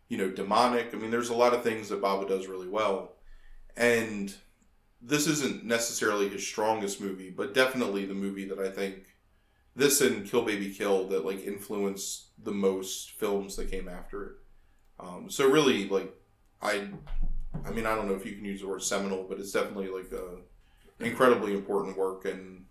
you 0.08 0.18
know 0.18 0.30
demonic. 0.30 0.92
I 0.92 0.96
mean, 0.96 1.12
there's 1.12 1.30
a 1.30 1.36
lot 1.36 1.54
of 1.54 1.62
things 1.62 1.88
that 1.90 2.02
Bava 2.02 2.28
does 2.28 2.48
really 2.48 2.68
well, 2.68 3.12
and 3.76 4.34
this 5.00 5.26
isn't 5.26 5.64
necessarily 5.64 6.28
his 6.28 6.46
strongest 6.46 7.00
movie, 7.00 7.30
but 7.30 7.54
definitely 7.54 8.06
the 8.06 8.14
movie 8.14 8.48
that 8.48 8.58
I 8.58 8.70
think 8.70 9.04
this 9.76 10.00
and 10.00 10.28
Kill 10.28 10.42
Baby 10.42 10.72
Kill 10.72 11.08
that 11.08 11.24
like 11.24 11.44
influenced 11.44 12.28
the 12.42 12.52
most 12.52 13.12
films 13.12 13.56
that 13.56 13.70
came 13.70 13.88
after 13.88 14.24
it. 14.24 14.32
Um, 15.00 15.28
so 15.28 15.48
really, 15.48 15.88
like 15.88 16.14
I, 16.62 16.88
I 17.64 17.70
mean, 17.70 17.86
I 17.86 17.94
don't 17.94 18.08
know 18.08 18.14
if 18.14 18.24
you 18.24 18.36
can 18.36 18.44
use 18.44 18.60
the 18.60 18.68
word 18.68 18.82
seminal, 18.82 19.24
but 19.28 19.38
it's 19.38 19.52
definitely 19.52 19.88
like 19.88 20.12
a 20.12 20.38
incredibly 21.00 21.52
important 21.52 21.96
work 21.96 22.24
and 22.24 22.64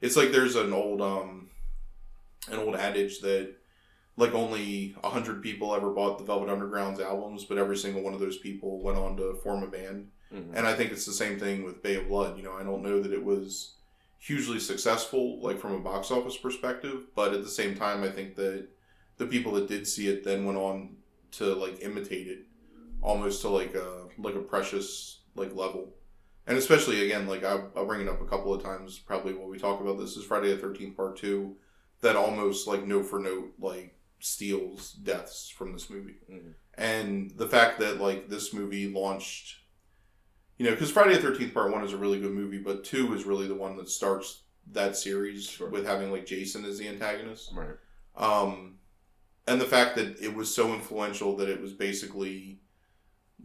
it's 0.00 0.16
like 0.16 0.32
there's 0.32 0.56
an 0.56 0.72
old 0.72 1.00
um 1.00 1.48
an 2.50 2.58
old 2.58 2.76
adage 2.76 3.20
that 3.20 3.54
like 4.16 4.34
only 4.34 4.94
100 5.00 5.42
people 5.42 5.74
ever 5.74 5.90
bought 5.90 6.18
the 6.18 6.24
velvet 6.24 6.50
underground's 6.50 7.00
albums 7.00 7.44
but 7.44 7.58
every 7.58 7.76
single 7.76 8.02
one 8.02 8.12
of 8.12 8.20
those 8.20 8.38
people 8.38 8.82
went 8.82 8.98
on 8.98 9.16
to 9.16 9.34
form 9.42 9.62
a 9.62 9.66
band 9.66 10.08
Mhm. 10.34 10.50
and 10.54 10.66
i 10.66 10.74
think 10.74 10.90
it's 10.92 11.06
the 11.06 11.12
same 11.12 11.38
thing 11.38 11.62
with 11.64 11.82
bay 11.82 11.94
of 11.96 12.08
blood 12.08 12.36
you 12.36 12.42
know 12.42 12.52
i 12.54 12.62
don't 12.62 12.82
know 12.82 13.00
that 13.00 13.12
it 13.12 13.24
was 13.24 13.74
hugely 14.18 14.58
successful 14.58 15.40
like 15.40 15.58
from 15.60 15.72
a 15.72 15.78
box 15.80 16.10
office 16.10 16.36
perspective 16.36 17.06
but 17.14 17.32
at 17.34 17.42
the 17.44 17.48
same 17.50 17.74
time 17.74 18.02
i 18.02 18.10
think 18.10 18.34
that 18.36 18.66
the 19.18 19.26
people 19.26 19.52
that 19.52 19.68
did 19.68 19.86
see 19.86 20.08
it 20.08 20.24
then 20.24 20.44
went 20.44 20.58
on 20.58 20.96
to 21.30 21.54
like 21.54 21.78
imitate 21.82 22.26
it 22.26 22.40
almost 23.02 23.42
to 23.42 23.48
like 23.48 23.74
a 23.74 24.06
like 24.18 24.34
a 24.34 24.40
precious 24.40 25.20
like 25.36 25.54
level 25.54 25.92
and 26.46 26.56
especially 26.56 27.04
again 27.04 27.26
like 27.26 27.44
I, 27.44 27.60
i'll 27.76 27.86
bring 27.86 28.00
it 28.00 28.08
up 28.08 28.20
a 28.20 28.26
couple 28.26 28.52
of 28.54 28.62
times 28.62 28.98
probably 28.98 29.34
when 29.34 29.48
we 29.48 29.58
talk 29.58 29.80
about 29.80 29.98
this 29.98 30.16
is 30.16 30.24
friday 30.24 30.54
the 30.54 30.60
13th 30.66 30.96
part 30.96 31.16
2 31.18 31.54
that 32.00 32.16
almost 32.16 32.66
like 32.66 32.86
note 32.86 33.06
for 33.06 33.18
note 33.18 33.52
like 33.58 33.94
steals 34.20 34.92
deaths 34.92 35.50
from 35.50 35.72
this 35.74 35.90
movie 35.90 36.16
Mhm. 36.30 36.54
and 36.74 37.30
the 37.36 37.48
fact 37.48 37.78
that 37.80 38.00
like 38.00 38.28
this 38.30 38.54
movie 38.54 38.88
launched 38.90 39.56
you 40.58 40.64
know 40.64 40.70
because 40.72 40.90
friday 40.90 41.16
the 41.18 41.28
13th 41.28 41.52
part 41.54 41.72
1 41.72 41.84
is 41.84 41.92
a 41.92 41.96
really 41.96 42.20
good 42.20 42.32
movie 42.32 42.58
but 42.58 42.84
2 42.84 43.14
is 43.14 43.24
really 43.24 43.46
the 43.48 43.54
one 43.54 43.76
that 43.76 43.88
starts 43.88 44.42
that 44.72 44.96
series 44.96 45.46
Sure. 45.48 45.68
with 45.68 45.86
having 45.86 46.10
like 46.10 46.26
jason 46.26 46.64
as 46.64 46.78
the 46.78 46.88
antagonist 46.88 47.52
Right. 47.54 47.76
um, 48.16 48.76
and 49.46 49.60
the 49.60 49.66
fact 49.66 49.96
that 49.96 50.18
it 50.20 50.34
was 50.34 50.54
so 50.54 50.72
influential 50.72 51.36
that 51.36 51.48
it 51.50 51.60
was 51.60 51.72
basically 51.74 52.60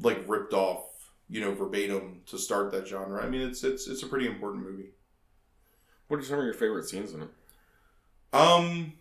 like 0.02 0.24
ripped 0.30 0.54
off, 0.54 0.86
you 1.28 1.42
know, 1.42 1.54
verbatim 1.54 2.22
to 2.28 2.38
start 2.38 2.72
that 2.72 2.88
genre. 2.88 3.22
I 3.22 3.28
mean, 3.30 3.42
it's 3.42 3.66
it's 3.66 3.86
it's 3.86 4.02
a 4.02 4.08
pretty 4.08 4.26
important 4.26 4.64
movie. 4.64 4.92
What 6.08 6.22
are 6.22 6.24
some 6.24 6.40
of 6.40 6.46
your 6.46 6.54
favorite 6.54 6.88
scenes 6.88 7.12
in 7.14 7.24
it? 7.24 7.28
Um, 8.32 8.94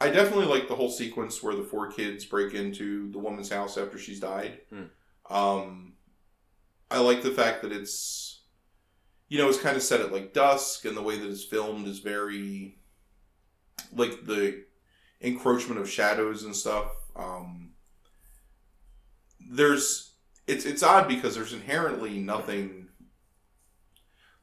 I 0.00 0.08
definitely 0.08 0.46
like 0.46 0.66
the 0.66 0.74
whole 0.76 0.90
sequence 0.90 1.42
where 1.42 1.54
the 1.54 1.62
four 1.62 1.90
kids 1.92 2.24
break 2.24 2.54
into 2.54 3.10
the 3.12 3.18
woman's 3.18 3.50
house 3.50 3.76
after 3.76 3.98
she's 3.98 4.18
died. 4.20 4.60
Hmm. 4.70 4.84
Um, 5.28 5.92
I 6.94 6.98
like 7.00 7.22
the 7.22 7.30
fact 7.30 7.62
that 7.62 7.72
it's, 7.72 8.42
you 9.28 9.38
know, 9.38 9.48
it's 9.48 9.60
kind 9.60 9.76
of 9.76 9.82
set 9.82 10.00
at 10.00 10.12
like 10.12 10.32
dusk, 10.32 10.84
and 10.84 10.96
the 10.96 11.02
way 11.02 11.18
that 11.18 11.28
it's 11.28 11.44
filmed 11.44 11.86
is 11.86 11.98
very, 11.98 12.78
like 13.94 14.24
the 14.26 14.64
encroachment 15.20 15.80
of 15.80 15.90
shadows 15.90 16.44
and 16.44 16.54
stuff. 16.54 16.92
Um, 17.16 17.72
there's 19.50 20.14
it's 20.46 20.64
it's 20.64 20.82
odd 20.82 21.08
because 21.08 21.34
there's 21.34 21.52
inherently 21.52 22.18
nothing 22.18 22.84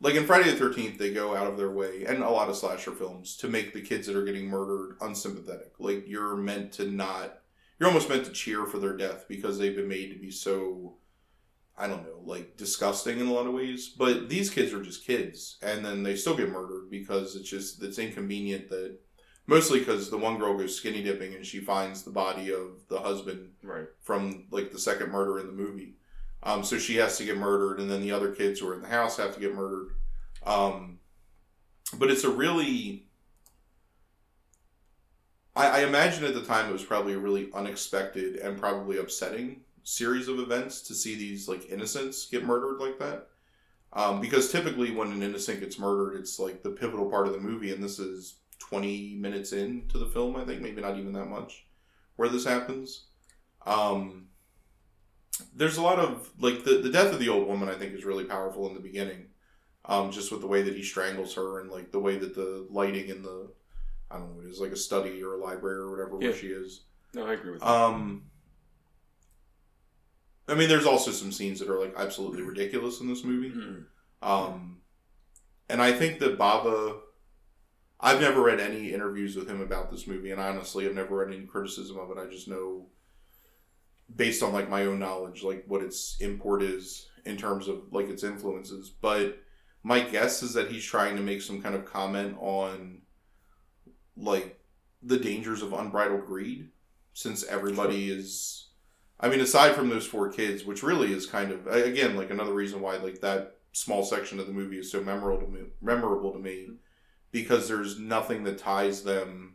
like 0.01 0.15
in 0.15 0.25
Friday 0.25 0.49
the 0.49 0.57
Thirteenth, 0.57 0.97
they 0.97 1.13
go 1.13 1.35
out 1.35 1.45
of 1.45 1.57
their 1.57 1.69
way, 1.69 2.05
and 2.05 2.23
a 2.23 2.29
lot 2.29 2.49
of 2.49 2.57
slasher 2.57 2.91
films, 2.91 3.37
to 3.37 3.47
make 3.47 3.71
the 3.71 3.81
kids 3.81 4.07
that 4.07 4.15
are 4.15 4.25
getting 4.25 4.49
murdered 4.49 4.97
unsympathetic. 4.99 5.73
Like 5.77 6.07
you're 6.07 6.35
meant 6.35 6.71
to 6.73 6.89
not, 6.89 7.39
you're 7.79 7.87
almost 7.87 8.09
meant 8.09 8.25
to 8.25 8.31
cheer 8.31 8.65
for 8.65 8.79
their 8.79 8.97
death 8.97 9.25
because 9.29 9.59
they've 9.59 9.75
been 9.75 9.87
made 9.87 10.11
to 10.11 10.19
be 10.19 10.31
so, 10.31 10.95
I 11.77 11.87
don't 11.87 12.03
know, 12.03 12.19
like 12.23 12.57
disgusting 12.57 13.19
in 13.19 13.27
a 13.27 13.33
lot 13.33 13.47
of 13.47 13.53
ways. 13.53 13.89
But 13.89 14.29
these 14.29 14.49
kids 14.49 14.73
are 14.73 14.83
just 14.83 15.05
kids, 15.05 15.57
and 15.61 15.83
then 15.83 16.03
they 16.03 16.15
still 16.15 16.35
get 16.37 16.49
murdered 16.51 16.89
because 16.91 17.35
it's 17.35 17.49
just 17.49 17.81
it's 17.81 17.97
inconvenient 17.99 18.69
that, 18.69 18.97
mostly 19.47 19.79
because 19.79 20.09
the 20.09 20.17
one 20.17 20.37
girl 20.37 20.57
goes 20.57 20.75
skinny 20.75 21.01
dipping 21.01 21.33
and 21.33 21.45
she 21.45 21.59
finds 21.59 22.03
the 22.03 22.11
body 22.11 22.51
of 22.53 22.87
the 22.89 22.99
husband 22.99 23.51
Right. 23.63 23.87
from 24.01 24.45
like 24.51 24.71
the 24.71 24.79
second 24.79 25.11
murder 25.11 25.39
in 25.39 25.47
the 25.47 25.53
movie. 25.53 25.95
Um, 26.43 26.63
so 26.63 26.77
she 26.79 26.95
has 26.97 27.17
to 27.17 27.25
get 27.25 27.37
murdered, 27.37 27.79
and 27.79 27.89
then 27.89 28.01
the 28.01 28.11
other 28.11 28.31
kids 28.31 28.59
who 28.59 28.67
are 28.69 28.73
in 28.75 28.81
the 28.81 28.87
house 28.87 29.17
have 29.17 29.33
to 29.35 29.39
get 29.39 29.53
murdered. 29.55 29.91
Um, 30.43 30.99
but 31.97 32.09
it's 32.09 32.23
a 32.23 32.31
really, 32.31 33.05
I, 35.55 35.81
I 35.81 35.83
imagine 35.83 36.23
at 36.23 36.33
the 36.33 36.41
time 36.41 36.69
it 36.69 36.73
was 36.73 36.83
probably 36.83 37.13
a 37.13 37.19
really 37.19 37.49
unexpected 37.53 38.37
and 38.37 38.57
probably 38.59 38.97
upsetting 38.97 39.61
series 39.83 40.27
of 40.27 40.39
events 40.39 40.81
to 40.83 40.93
see 40.93 41.15
these 41.15 41.47
like 41.47 41.69
innocents 41.69 42.25
get 42.27 42.45
murdered 42.45 42.79
like 42.79 42.99
that. 42.99 43.27
Um, 43.93 44.21
because 44.21 44.51
typically 44.51 44.91
when 44.91 45.11
an 45.11 45.21
innocent 45.23 45.59
gets 45.59 45.77
murdered, 45.77 46.15
it's 46.17 46.39
like 46.39 46.63
the 46.63 46.69
pivotal 46.69 47.09
part 47.09 47.27
of 47.27 47.33
the 47.33 47.39
movie, 47.39 47.73
and 47.73 47.83
this 47.83 47.99
is 47.99 48.35
20 48.59 49.15
minutes 49.15 49.51
into 49.51 49.97
the 49.97 50.05
film, 50.05 50.35
I 50.37 50.45
think, 50.45 50.61
maybe 50.61 50.81
not 50.81 50.97
even 50.97 51.11
that 51.13 51.25
much, 51.25 51.65
where 52.15 52.29
this 52.29 52.45
happens. 52.45 53.05
Um, 53.65 54.27
there's 55.55 55.77
a 55.77 55.81
lot 55.81 55.99
of 55.99 56.29
like 56.39 56.63
the, 56.63 56.75
the 56.77 56.89
death 56.89 57.11
of 57.13 57.19
the 57.19 57.29
old 57.29 57.47
woman 57.47 57.67
i 57.67 57.73
think 57.73 57.93
is 57.93 58.05
really 58.05 58.25
powerful 58.25 58.67
in 58.67 58.73
the 58.75 58.79
beginning 58.79 59.25
um, 59.85 60.11
just 60.11 60.31
with 60.31 60.41
the 60.41 60.47
way 60.47 60.61
that 60.61 60.75
he 60.75 60.83
strangles 60.83 61.33
her 61.33 61.59
and 61.61 61.71
like 61.71 61.91
the 61.91 61.99
way 61.99 62.17
that 62.17 62.35
the 62.35 62.67
lighting 62.69 63.09
in 63.09 63.23
the 63.23 63.49
i 64.11 64.17
don't 64.17 64.35
know 64.35 64.41
it 64.43 64.49
is 64.51 64.59
like 64.59 64.71
a 64.71 64.75
study 64.77 65.23
or 65.23 65.33
a 65.33 65.43
library 65.43 65.77
or 65.79 65.89
whatever 65.89 66.17
where 66.17 66.35
she 66.35 66.47
is 66.47 66.81
No, 67.15 67.25
I 67.25 67.33
agree 67.33 67.51
with 67.53 67.61
that. 67.61 67.67
um 67.67 68.23
i 70.51 70.55
mean 70.55 70.69
there's 70.69 70.85
also 70.85 71.11
some 71.11 71.31
scenes 71.31 71.59
that 71.59 71.69
are 71.69 71.79
like 71.79 71.93
absolutely 71.97 72.41
ridiculous 72.41 72.99
in 73.01 73.07
this 73.07 73.23
movie 73.23 73.49
Mhm. 73.51 73.85
um, 74.21 74.81
and 75.69 75.81
I 75.81 75.93
think 75.93 76.19
that 76.19 76.37
Bava, 76.37 76.99
I've 78.01 78.19
never 78.19 78.41
read 78.41 78.59
any 78.59 78.91
interviews 78.91 79.37
with 79.37 79.47
him 79.49 79.61
about 79.61 79.89
this 79.89 80.05
movie, 80.05 80.31
and 80.31 80.41
honestly, 80.41 80.85
I've 80.85 80.95
never 80.95 81.15
read 81.17 81.33
any 81.33 81.45
criticism 81.45 81.97
of 81.97 82.11
it. 82.11 82.17
I 82.17 82.25
just 82.29 82.49
know, 82.49 82.89
based 84.13 84.43
on 84.43 84.51
like 84.51 84.69
my 84.69 84.85
own 84.85 84.99
knowledge, 84.99 85.43
like 85.43 85.63
what 85.67 85.81
its 85.81 86.17
import 86.19 86.61
is 86.61 87.07
in 87.23 87.37
terms 87.37 87.69
of 87.69 87.83
like 87.93 88.09
its 88.09 88.23
influences. 88.23 88.89
But 88.89 89.39
my 89.83 90.01
guess 90.01 90.43
is 90.43 90.53
that 90.55 90.69
he's 90.69 90.83
trying 90.83 91.15
to 91.15 91.21
make 91.23 91.41
some 91.41 91.61
kind 91.61 91.73
of 91.73 91.85
comment 91.85 92.35
on, 92.41 93.03
like, 94.17 94.59
the 95.01 95.17
dangers 95.17 95.61
of 95.61 95.71
unbridled 95.71 96.25
greed, 96.25 96.69
since 97.13 97.45
everybody 97.45 98.11
is. 98.11 98.70
I 99.21 99.29
mean, 99.29 99.39
aside 99.39 99.75
from 99.75 99.89
those 99.89 100.07
four 100.07 100.31
kids, 100.31 100.65
which 100.65 100.81
really 100.81 101.13
is 101.13 101.25
kind 101.27 101.51
of 101.51 101.67
again 101.67 102.15
like 102.15 102.31
another 102.31 102.53
reason 102.53 102.81
why 102.81 102.97
like 102.97 103.21
that 103.21 103.57
small 103.71 104.03
section 104.03 104.39
of 104.39 104.47
the 104.47 104.53
movie 104.53 104.79
is 104.79 104.91
so 104.91 105.01
memorable 105.01 105.45
to 105.45 105.51
me, 105.51 105.61
memorable 105.81 106.33
to 106.33 106.39
me 106.39 106.69
because 107.31 107.67
there's 107.67 107.99
nothing 107.99 108.43
that 108.43 108.57
ties 108.57 109.03
them. 109.03 109.53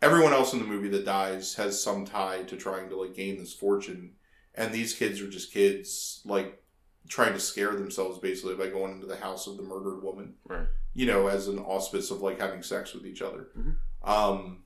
Everyone 0.00 0.32
else 0.32 0.52
in 0.52 0.60
the 0.60 0.64
movie 0.64 0.88
that 0.90 1.04
dies 1.04 1.56
has 1.56 1.82
some 1.82 2.04
tie 2.04 2.44
to 2.44 2.56
trying 2.56 2.88
to 2.88 2.96
like 2.96 3.14
gain 3.14 3.36
this 3.38 3.52
fortune, 3.52 4.12
and 4.54 4.72
these 4.72 4.94
kids 4.94 5.20
are 5.20 5.28
just 5.28 5.52
kids 5.52 6.22
like 6.24 6.62
trying 7.08 7.32
to 7.32 7.40
scare 7.40 7.72
themselves 7.74 8.18
basically 8.18 8.54
by 8.54 8.68
going 8.68 8.92
into 8.92 9.06
the 9.06 9.16
house 9.16 9.46
of 9.46 9.56
the 9.56 9.62
murdered 9.62 10.02
woman. 10.02 10.34
Right. 10.46 10.66
You 10.94 11.06
know, 11.06 11.26
as 11.26 11.48
an 11.48 11.58
auspice 11.58 12.10
of 12.10 12.20
like 12.20 12.40
having 12.40 12.62
sex 12.62 12.94
with 12.94 13.06
each 13.06 13.22
other. 13.22 13.48
Mhm. 13.58 13.76
Um. 14.04 14.62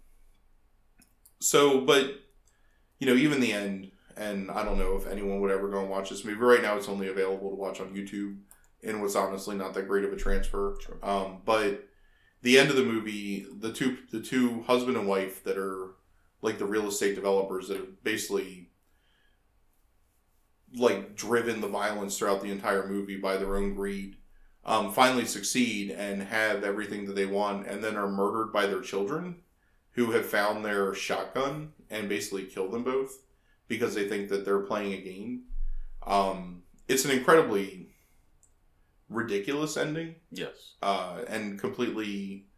So, 1.40 1.80
but 1.80 2.20
you 2.98 3.06
know, 3.06 3.14
even 3.14 3.40
the 3.40 3.52
end, 3.52 3.90
and 4.22 4.50
I 4.50 4.64
don't 4.64 4.78
know 4.78 4.96
if 4.96 5.06
anyone 5.06 5.40
would 5.40 5.50
ever 5.50 5.68
go 5.68 5.80
and 5.80 5.90
watch 5.90 6.10
this 6.10 6.24
movie. 6.24 6.38
Right 6.38 6.62
now, 6.62 6.76
it's 6.76 6.88
only 6.88 7.08
available 7.08 7.50
to 7.50 7.56
watch 7.56 7.80
on 7.80 7.94
YouTube, 7.94 8.38
and 8.82 9.02
was 9.02 9.16
honestly 9.16 9.56
not 9.56 9.74
that 9.74 9.88
great 9.88 10.04
of 10.04 10.12
a 10.12 10.16
transfer. 10.16 10.76
Sure. 10.80 10.98
Um, 11.02 11.42
but 11.44 11.88
the 12.42 12.58
end 12.58 12.70
of 12.70 12.76
the 12.76 12.84
movie, 12.84 13.46
the 13.58 13.72
two 13.72 13.98
the 14.10 14.20
two 14.20 14.62
husband 14.62 14.96
and 14.96 15.08
wife 15.08 15.42
that 15.44 15.58
are 15.58 15.94
like 16.40 16.58
the 16.58 16.66
real 16.66 16.88
estate 16.88 17.14
developers 17.14 17.68
that 17.68 17.76
have 17.76 18.02
basically 18.02 18.70
like 20.74 21.14
driven 21.14 21.60
the 21.60 21.68
violence 21.68 22.16
throughout 22.16 22.40
the 22.40 22.50
entire 22.50 22.88
movie 22.88 23.18
by 23.18 23.36
their 23.36 23.56
own 23.56 23.74
greed, 23.74 24.16
um, 24.64 24.90
finally 24.90 25.26
succeed 25.26 25.90
and 25.90 26.22
have 26.22 26.64
everything 26.64 27.04
that 27.06 27.14
they 27.14 27.26
want, 27.26 27.66
and 27.66 27.84
then 27.84 27.96
are 27.96 28.08
murdered 28.08 28.52
by 28.52 28.66
their 28.66 28.80
children, 28.80 29.36
who 29.92 30.12
have 30.12 30.24
found 30.24 30.64
their 30.64 30.94
shotgun 30.94 31.72
and 31.90 32.08
basically 32.08 32.44
kill 32.44 32.70
them 32.70 32.82
both 32.82 33.18
because 33.72 33.94
they 33.94 34.06
think 34.06 34.28
that 34.28 34.44
they're 34.44 34.60
playing 34.60 34.92
a 34.92 35.00
game. 35.00 35.44
Um, 36.06 36.62
it's 36.88 37.06
an 37.06 37.10
incredibly 37.10 37.88
ridiculous 39.08 39.78
ending 39.78 40.16
Yes. 40.30 40.74
uh, 40.82 41.22
and 41.26 41.58
completely 41.58 42.48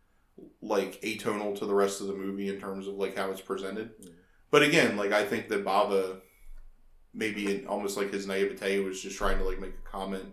like 0.60 1.00
atonal 1.02 1.56
to 1.60 1.66
the 1.66 1.74
rest 1.74 2.00
of 2.00 2.08
the 2.08 2.14
movie 2.14 2.48
in 2.48 2.58
terms 2.60 2.88
of 2.88 2.94
like 2.94 3.16
how 3.16 3.30
it's 3.30 3.40
presented. 3.40 3.90
Yeah. 4.00 4.10
But 4.50 4.62
again, 4.64 4.96
like 4.96 5.12
I 5.12 5.24
think 5.24 5.48
that 5.50 5.64
Bava, 5.64 6.20
maybe 7.12 7.54
in 7.54 7.68
almost 7.68 7.96
like 7.96 8.12
his 8.12 8.26
naivete, 8.26 8.80
was 8.80 9.00
just 9.00 9.16
trying 9.16 9.38
to 9.38 9.44
like 9.44 9.60
make 9.60 9.74
a 9.74 9.88
comment 9.88 10.24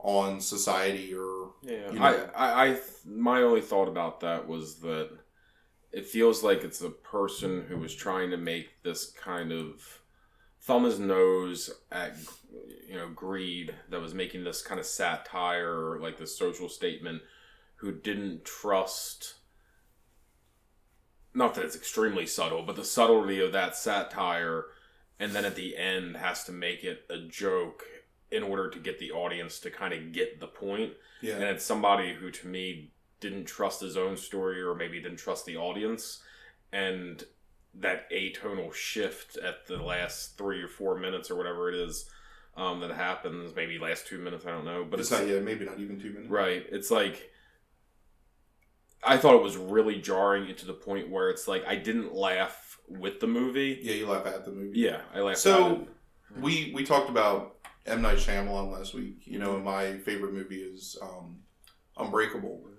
on 0.00 0.40
society 0.40 1.14
or 1.14 1.52
Yeah, 1.62 1.92
You 1.92 2.02
I. 2.02 2.14
I, 2.34 2.66
I, 2.70 2.80
my 3.06 3.42
only 3.42 3.60
thought 3.60 3.86
about 3.86 4.20
that 4.20 4.48
was 4.48 4.80
that 4.80 5.10
it 5.92 6.06
feels 6.06 6.42
like 6.42 6.62
it's 6.62 6.80
a 6.80 6.90
person 6.90 7.64
who 7.68 7.76
was 7.76 7.94
trying 7.94 8.30
to 8.30 8.36
make 8.36 8.82
this 8.82 9.10
kind 9.10 9.52
of 9.52 10.00
thumb 10.60 10.84
his 10.84 11.00
nose 11.00 11.70
at, 11.90 12.16
you 12.86 12.94
know, 12.94 13.08
greed 13.08 13.74
that 13.88 14.00
was 14.00 14.14
making 14.14 14.44
this 14.44 14.62
kind 14.62 14.78
of 14.78 14.86
satire, 14.86 15.98
like 15.98 16.18
this 16.18 16.38
social 16.38 16.68
statement, 16.68 17.22
who 17.76 17.92
didn't 17.92 18.44
trust. 18.44 19.34
Not 21.34 21.54
that 21.54 21.64
it's 21.64 21.76
extremely 21.76 22.26
subtle, 22.26 22.62
but 22.62 22.76
the 22.76 22.84
subtlety 22.84 23.40
of 23.40 23.52
that 23.52 23.74
satire, 23.74 24.66
and 25.18 25.32
then 25.32 25.44
at 25.44 25.56
the 25.56 25.76
end 25.76 26.16
has 26.16 26.44
to 26.44 26.52
make 26.52 26.84
it 26.84 27.04
a 27.08 27.18
joke 27.18 27.84
in 28.30 28.42
order 28.42 28.68
to 28.70 28.78
get 28.78 28.98
the 28.98 29.10
audience 29.10 29.58
to 29.60 29.70
kind 29.70 29.92
of 29.92 30.12
get 30.12 30.40
the 30.40 30.46
point. 30.46 30.92
Yeah. 31.20 31.34
And 31.34 31.44
it's 31.44 31.64
somebody 31.64 32.14
who, 32.14 32.30
to 32.30 32.46
me, 32.46 32.92
didn't 33.20 33.44
trust 33.44 33.80
his 33.80 33.96
own 33.96 34.16
story 34.16 34.60
or 34.60 34.74
maybe 34.74 35.00
didn't 35.00 35.18
trust 35.18 35.46
the 35.46 35.56
audience. 35.56 36.22
And 36.72 37.22
that 37.74 38.10
atonal 38.10 38.72
shift 38.72 39.36
at 39.36 39.66
the 39.66 39.76
last 39.76 40.36
three 40.36 40.62
or 40.62 40.68
four 40.68 40.98
minutes 40.98 41.30
or 41.30 41.36
whatever 41.36 41.68
it 41.68 41.74
is 41.74 42.10
um, 42.56 42.80
that 42.80 42.90
happens, 42.90 43.54
maybe 43.54 43.78
last 43.78 44.06
two 44.06 44.18
minutes, 44.18 44.44
I 44.44 44.50
don't 44.50 44.64
know. 44.64 44.84
But 44.88 45.00
it's, 45.00 45.10
it's, 45.10 45.20
not 45.20 45.28
yeah, 45.28 45.40
maybe 45.40 45.64
not 45.64 45.78
even 45.78 46.00
two 46.00 46.12
minutes. 46.12 46.30
right. 46.30 46.66
It's 46.70 46.90
like 46.90 47.30
I 49.04 49.16
thought 49.16 49.34
it 49.34 49.42
was 49.42 49.56
really 49.56 50.00
jarring 50.00 50.54
to 50.54 50.66
the 50.66 50.74
point 50.74 51.10
where 51.10 51.30
it's 51.30 51.46
like 51.46 51.64
I 51.66 51.76
didn't 51.76 52.14
laugh 52.14 52.78
with 52.88 53.20
the 53.20 53.26
movie. 53.26 53.78
Yeah, 53.82 53.94
you 53.94 54.06
laugh 54.08 54.26
at 54.26 54.44
the 54.44 54.50
movie. 54.50 54.78
Yeah, 54.78 55.02
I 55.14 55.20
laughed. 55.20 55.38
So-. 55.38 55.86
We 56.38 56.70
we 56.72 56.84
talked 56.84 57.10
about 57.10 57.56
M 57.86 58.02
Night 58.02 58.18
Shyamalan 58.18 58.70
last 58.70 58.94
week. 58.94 59.22
You 59.24 59.40
know, 59.40 59.58
my 59.58 59.96
favorite 59.98 60.32
movie 60.32 60.62
is 60.62 60.96
um, 61.02 61.40
Unbreakable. 62.00 62.69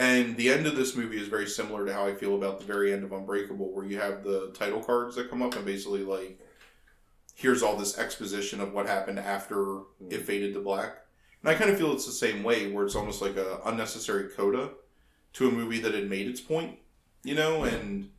And 0.00 0.34
the 0.38 0.48
end 0.48 0.66
of 0.66 0.76
this 0.76 0.96
movie 0.96 1.20
is 1.20 1.28
very 1.28 1.46
similar 1.46 1.84
to 1.84 1.92
how 1.92 2.06
I 2.06 2.14
feel 2.14 2.34
about 2.34 2.58
the 2.58 2.64
very 2.64 2.90
end 2.90 3.04
of 3.04 3.12
Unbreakable, 3.12 3.70
where 3.70 3.84
you 3.84 3.98
have 4.00 4.24
the 4.24 4.50
title 4.54 4.82
cards 4.82 5.14
that 5.16 5.28
come 5.28 5.42
up 5.42 5.54
and 5.56 5.64
basically 5.66 6.04
like, 6.04 6.40
here's 7.34 7.62
all 7.62 7.76
this 7.76 7.98
exposition 7.98 8.62
of 8.62 8.72
what 8.72 8.86
happened 8.86 9.18
after 9.18 9.56
hmm. 9.56 10.08
it 10.08 10.22
faded 10.22 10.54
to 10.54 10.60
black. 10.60 10.96
And 11.42 11.50
I 11.50 11.54
kind 11.54 11.70
of 11.70 11.76
feel 11.76 11.92
it's 11.92 12.06
the 12.06 12.12
same 12.12 12.42
way, 12.42 12.72
where 12.72 12.86
it's 12.86 12.96
almost 12.96 13.20
like 13.20 13.36
a 13.36 13.60
unnecessary 13.66 14.30
coda 14.30 14.70
to 15.34 15.48
a 15.48 15.52
movie 15.52 15.80
that 15.80 15.92
had 15.92 16.08
made 16.08 16.28
its 16.28 16.40
point, 16.40 16.78
you 17.22 17.34
know. 17.34 17.58
Hmm. 17.58 17.74
And 17.74 18.10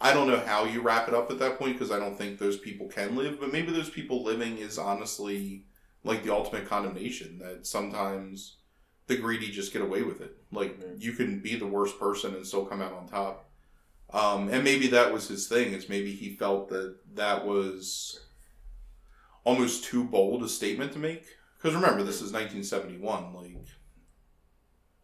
I 0.00 0.12
don't 0.12 0.26
know 0.26 0.40
how 0.44 0.64
you 0.64 0.80
wrap 0.80 1.06
it 1.06 1.14
up 1.14 1.30
at 1.30 1.38
that 1.38 1.60
point 1.60 1.78
because 1.78 1.92
I 1.92 2.00
don't 2.00 2.18
think 2.18 2.40
those 2.40 2.58
people 2.58 2.88
can 2.88 3.14
live, 3.14 3.38
but 3.38 3.52
maybe 3.52 3.70
those 3.70 3.88
people 3.88 4.24
living 4.24 4.58
is 4.58 4.78
honestly 4.78 5.62
like 6.02 6.24
the 6.24 6.34
ultimate 6.34 6.68
condemnation 6.68 7.38
that 7.38 7.68
sometimes 7.68 8.56
the 9.10 9.16
greedy 9.16 9.50
just 9.50 9.72
get 9.72 9.82
away 9.82 10.02
with 10.02 10.20
it. 10.20 10.36
Like 10.52 10.78
you 10.98 11.12
can 11.12 11.40
be 11.40 11.56
the 11.56 11.66
worst 11.66 11.98
person 11.98 12.34
and 12.34 12.46
still 12.46 12.64
come 12.64 12.80
out 12.80 12.92
on 12.92 13.06
top. 13.06 13.50
Um, 14.12 14.48
and 14.48 14.64
maybe 14.64 14.86
that 14.88 15.12
was 15.12 15.28
his 15.28 15.48
thing. 15.48 15.72
Is 15.72 15.88
maybe 15.88 16.12
he 16.12 16.36
felt 16.36 16.68
that 16.70 16.96
that 17.14 17.44
was 17.44 18.20
almost 19.44 19.84
too 19.84 20.04
bold 20.04 20.42
a 20.44 20.48
statement 20.48 20.92
to 20.92 20.98
make. 20.98 21.26
Because 21.56 21.74
remember, 21.74 22.02
this 22.02 22.22
is 22.22 22.32
1971. 22.32 23.34
Like, 23.34 23.66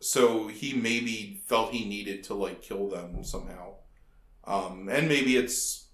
so 0.00 0.46
he 0.46 0.72
maybe 0.72 1.42
felt 1.44 1.72
he 1.72 1.84
needed 1.84 2.22
to 2.24 2.34
like 2.34 2.62
kill 2.62 2.88
them 2.88 3.24
somehow. 3.24 3.74
Um, 4.44 4.88
and 4.88 5.08
maybe 5.08 5.36
it's 5.36 5.88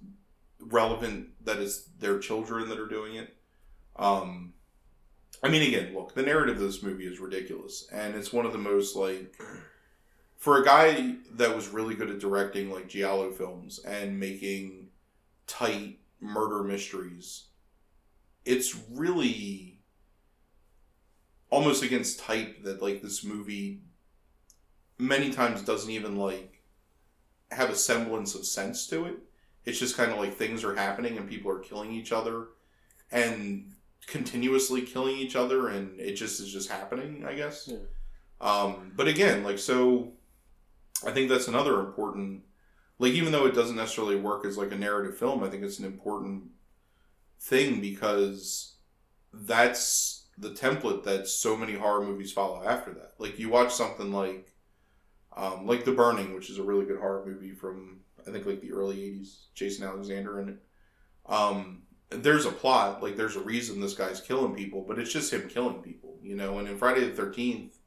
relevant 0.61 1.28
that 1.45 1.59
it's 1.59 1.85
their 1.99 2.19
children 2.19 2.69
that 2.69 2.78
are 2.78 2.88
doing 2.88 3.14
it. 3.14 3.35
Um, 3.97 4.52
I 5.43 5.49
mean, 5.49 5.63
again, 5.63 5.93
look, 5.93 6.15
the 6.15 6.23
narrative 6.23 6.57
of 6.57 6.63
this 6.63 6.83
movie 6.83 7.07
is 7.07 7.19
ridiculous, 7.19 7.89
and 7.93 8.15
it's 8.15 8.33
one 8.33 8.47
of 8.47 8.53
the 8.53 8.59
most 8.59 8.95
like 8.95 9.37
for 10.37 10.61
a 10.61 10.65
guy 10.65 11.17
that 11.33 11.55
was 11.55 11.69
really 11.69 11.95
good 11.95 12.11
at 12.11 12.21
directing 12.21 12.71
like 12.71 12.89
giallo 12.89 13.31
films 13.31 13.81
and 13.81 14.19
making 14.19 14.89
tight 15.47 15.99
murder 16.21 16.63
mysteries. 16.63 17.45
It's 18.45 18.76
really 18.91 19.78
almost 21.50 21.83
against 21.83 22.21
type 22.21 22.63
that 22.65 22.83
like 22.83 23.02
this 23.02 23.23
movie 23.23 23.83
many 24.99 25.31
times 25.31 25.63
doesn't 25.63 25.91
even 25.91 26.17
like 26.17 26.63
have 27.50 27.71
a 27.71 27.76
semblance 27.76 28.35
of 28.35 28.47
sense 28.47 28.87
to 28.87 29.05
it. 29.07 29.17
It's 29.65 29.78
just 29.78 29.97
kind 29.97 30.11
of 30.11 30.19
like 30.19 30.35
things 30.35 30.65
are 30.65 30.75
happening 30.75 31.19
and 31.19 31.28
people 31.28 31.50
are 31.50 31.59
killing 31.59 31.93
each 31.93 32.11
other 32.11 32.49
and 33.11 33.72
continuously 34.06 34.82
killing 34.82 35.17
each 35.17 35.36
other 35.36 35.69
and 35.69 35.99
it 36.00 36.15
just 36.15 36.41
is 36.41 36.52
just 36.52 36.71
happening, 36.71 37.25
I 37.26 37.34
guess. 37.34 37.69
Yeah. 37.71 37.78
Um, 38.41 38.93
but 38.97 39.08
again, 39.08 39.45
like 39.45 39.58
so 39.58 40.12
I 41.06 41.12
think 41.12 41.28
that's 41.28 41.49
another 41.49 41.80
important 41.80 42.43
like 42.99 43.15
even 43.15 43.32
though 43.32 43.47
it 43.47 43.54
doesn't 43.54 43.76
necessarily 43.76 44.17
work 44.17 44.45
as 44.45 44.56
like 44.56 44.71
a 44.71 44.76
narrative 44.76 45.19
film, 45.19 45.43
I 45.43 45.49
think 45.49 45.65
it's 45.65 45.80
an 45.80 45.84
important 45.84 46.45
thing 47.41 47.80
because 47.80 48.76
that's 49.32 50.26
the 50.38 50.50
template 50.50 51.02
that 51.04 51.26
so 51.26 51.56
many 51.56 51.75
horror 51.75 52.04
movies 52.04 52.32
follow 52.32 52.62
after 52.65 52.93
that. 52.95 53.15
Like 53.19 53.38
you 53.38 53.49
watch 53.49 53.73
something 53.75 54.12
like 54.12 54.54
um, 55.36 55.67
like 55.67 55.84
The 55.84 55.93
Burning, 55.93 56.34
which 56.34 56.50
is 56.50 56.58
a 56.58 56.62
really 56.62 56.84
good 56.84 57.00
horror 57.00 57.25
movie 57.26 57.52
from 57.52 58.00
I 58.26 58.30
think 58.30 58.47
like 58.47 58.60
the 58.60 58.73
early 58.73 58.97
'80s. 58.97 59.47
Jason 59.54 59.84
Alexander 59.84 60.41
in 60.41 60.49
it. 60.50 60.62
Um, 61.26 61.82
there's 62.17 62.47
a 62.47 62.53
plot, 62.53 63.03
like 63.03 63.17
there's 63.17 63.37
a 63.37 63.41
reason 63.41 63.81
this 63.81 63.95
guy's 63.95 64.21
killing 64.21 64.55
people, 64.55 64.85
but 64.87 64.99
it's 64.99 65.13
just 65.13 65.33
him 65.33 65.49
killing 65.49 65.83
people, 65.83 66.19
you 66.23 66.37
know. 66.37 66.59
And 66.59 66.69
in 66.69 66.79
Friday 66.79 67.05
the 67.05 67.15
Thirteenth, 67.15 67.79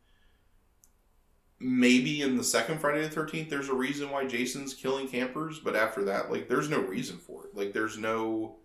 maybe 1.60 2.22
in 2.22 2.38
the 2.38 2.44
second 2.44 2.80
Friday 2.80 3.02
the 3.02 3.10
Thirteenth, 3.10 3.50
there's 3.50 3.70
a 3.70 3.74
reason 3.74 4.10
why 4.10 4.26
Jason's 4.26 4.74
killing 4.74 5.08
campers, 5.08 5.60
but 5.60 5.76
after 5.76 6.04
that, 6.06 6.32
like 6.32 6.48
there's 6.48 6.70
no 6.70 6.80
reason 6.80 7.18
for 7.18 7.46
it. 7.46 7.56
Like 7.56 7.74
there's 7.74 7.98
no 7.98 8.58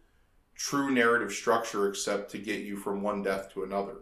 true 0.55 0.90
narrative 0.90 1.33
structure 1.33 1.88
except 1.88 2.31
to 2.31 2.38
get 2.38 2.61
you 2.61 2.77
from 2.77 3.03
one 3.03 3.23
death 3.23 3.53
to 3.55 3.62
another. 3.62 3.96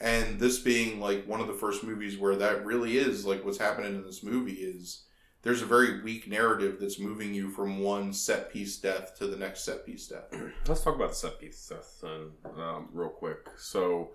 And 0.00 0.38
this 0.38 0.58
being 0.58 1.00
like 1.00 1.26
one 1.26 1.40
of 1.40 1.46
the 1.46 1.54
first 1.54 1.82
movies 1.82 2.18
where 2.18 2.36
that 2.36 2.64
really 2.64 2.98
is 2.98 3.24
like 3.24 3.44
what's 3.44 3.58
happening 3.58 3.94
in 3.94 4.04
this 4.04 4.22
movie 4.22 4.52
is 4.52 5.05
there's 5.42 5.62
a 5.62 5.66
very 5.66 6.02
weak 6.02 6.26
narrative 6.28 6.78
that's 6.80 6.98
moving 6.98 7.32
you 7.32 7.50
from 7.50 7.78
one 7.78 8.12
set 8.12 8.52
piece 8.52 8.76
death 8.78 9.16
to 9.18 9.26
the 9.26 9.36
next 9.36 9.64
set 9.64 9.86
piece 9.86 10.08
death. 10.08 10.24
Let's 10.66 10.82
talk 10.82 10.96
about 10.96 11.14
set 11.16 11.40
piece 11.40 11.58
stuff 11.58 11.86
then, 12.02 12.30
um, 12.58 12.88
real 12.92 13.10
quick. 13.10 13.48
So, 13.56 14.12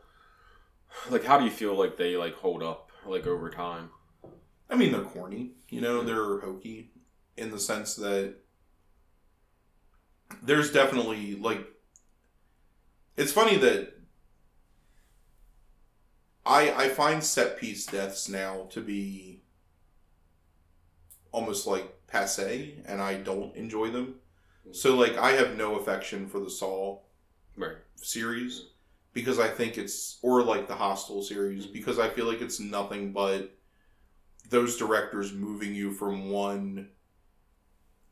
like, 1.10 1.24
how 1.24 1.38
do 1.38 1.46
you 1.46 1.52
feel 1.52 1.76
like 1.76 1.98
they 1.98 2.18
like 2.18 2.36
hold 2.36 2.64
up 2.64 2.92
like 3.06 3.26
over 3.28 3.50
time? 3.50 3.90
I 4.70 4.76
mean, 4.76 4.92
they're 4.92 5.02
corny, 5.02 5.52
you 5.70 5.82
know, 5.82 6.02
they're 6.04 6.40
hokey 6.40 6.92
in 7.38 7.52
the 7.52 7.60
sense 7.60 7.96
that 7.96 8.36
there's 10.42 10.72
definitely 10.72 11.36
like 11.36 11.66
it's 13.18 13.32
funny 13.32 13.58
that 13.58 13.94
I 16.46 16.72
I 16.72 16.90
find 16.90 17.24
set 17.24 17.58
piece 17.58 17.86
deaths 17.86 18.30
now 18.30 18.68
to 18.72 18.82
be 18.82 19.41
almost 21.32 21.68
like 21.68 22.08
passe 22.08 22.76
and 22.86 23.02
I 23.02 23.16
don't 23.16 23.56
enjoy 23.56 23.90
them. 23.90 24.16
Mm-hmm. 24.66 24.74
So 24.74 24.96
like 24.96 25.18
I 25.18 25.32
have 25.32 25.58
no 25.58 25.76
affection 25.76 26.28
for 26.28 26.40
the 26.40 26.50
Saw 26.50 27.00
Right. 27.58 27.76
series 27.96 28.68
because 29.14 29.40
I 29.40 29.48
think 29.48 29.78
it's 29.78 30.18
or 30.22 30.44
like 30.44 30.68
the 30.68 30.76
Hostel 30.76 31.22
series 31.22 31.64
mm-hmm. 31.64 31.74
because 31.74 32.00
I 32.00 32.10
feel 32.10 32.26
like 32.26 32.42
it's 32.42 32.60
nothing 32.60 33.12
but 33.12 33.56
those 34.50 34.78
directors 34.78 35.34
moving 35.34 35.74
you 35.74 35.92
from 35.92 36.30
one 36.30 36.90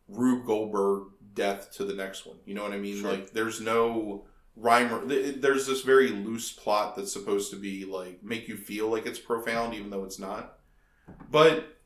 Rube 0.08 0.46
Goldberg 0.46 1.10
death 1.34 1.72
to 1.74 1.86
the 1.86 1.94
next 1.94 2.26
one. 2.26 2.38
You 2.46 2.56
know 2.56 2.64
what 2.64 2.74
I 2.74 2.78
mean? 2.78 3.02
Sure. 3.02 3.12
Like 3.12 3.32
there's 3.32 3.62
no 3.62 4.26
rhyme 4.56 4.94
or 4.94 5.06
there's 5.06 5.68
this 5.68 5.82
very 5.82 6.10
loose 6.10 6.52
plot 6.52 6.96
that's 6.96 7.14
supposed 7.14 7.50
to 7.52 7.56
be 7.56 7.86
like 7.86 8.22
make 8.24 8.48
you 8.48 8.58
feel 8.58 8.90
like 8.90 9.06
it's 9.06 9.20
profound 9.20 9.74
even 9.74 9.90
though 9.90 10.04
it's 10.04 10.20
not. 10.20 10.58
But 11.32 11.79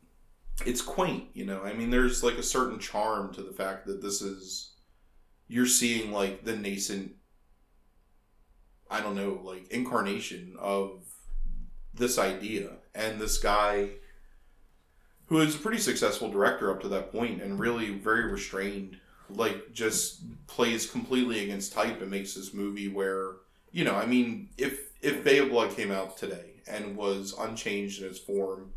it's 0.66 0.82
quaint, 0.82 1.26
you 1.34 1.46
know. 1.46 1.62
I 1.64 1.74
mean 1.74 1.90
there's 1.90 2.24
like 2.24 2.38
a 2.38 2.44
certain 2.44 2.80
charm 2.80 3.34
to 3.34 3.42
the 3.42 3.54
fact 3.54 3.86
that 3.88 4.02
this 4.02 4.22
is 4.22 4.74
you're 5.48 5.66
seeing 5.66 6.12
like 6.12 6.44
the 6.44 6.56
nascent 6.56 7.14
I 8.90 9.02
don't 9.02 9.16
know, 9.16 9.42
like 9.44 9.72
incarnation 9.72 10.56
of 10.60 11.04
this 11.94 12.18
idea 12.18 12.70
and 12.94 13.20
this 13.20 13.38
guy 13.38 13.90
who 15.28 15.40
is 15.40 15.56
a 15.56 15.60
pretty 15.60 15.80
successful 15.80 16.30
director 16.30 16.72
up 16.72 16.82
to 16.82 16.88
that 16.90 17.12
point 17.12 17.42
and 17.42 17.60
really 17.60 17.92
very 17.92 18.32
restrained 18.32 18.98
like 19.30 19.74
just 19.74 20.22
plays 20.48 20.90
completely 20.90 21.44
against 21.44 21.74
type 21.74 22.02
and 22.02 22.12
makes 22.12 22.34
this 22.34 22.54
movie 22.54 22.88
where 22.88 23.34
you 23.72 23.84
know 23.84 23.96
i 23.96 24.06
mean 24.06 24.50
if 24.58 24.92
if 25.02 25.24
bay 25.24 25.40
of 25.40 25.50
blood 25.50 25.76
came 25.76 25.92
out 25.92 26.18
today 26.18 26.54
and 26.68 26.96
was 26.96 27.34
unchanged 27.40 28.02
in 28.02 28.08
its 28.08 28.20
form 28.20 28.72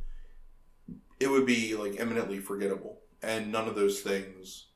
it 1.20 1.28
would 1.30 1.46
be 1.46 1.74
like 1.74 1.98
eminently 2.00 2.38
forgettable 2.38 3.00
and 3.22 3.50
none 3.50 3.66
of 3.68 3.74
those 3.74 4.00
things 4.00 4.66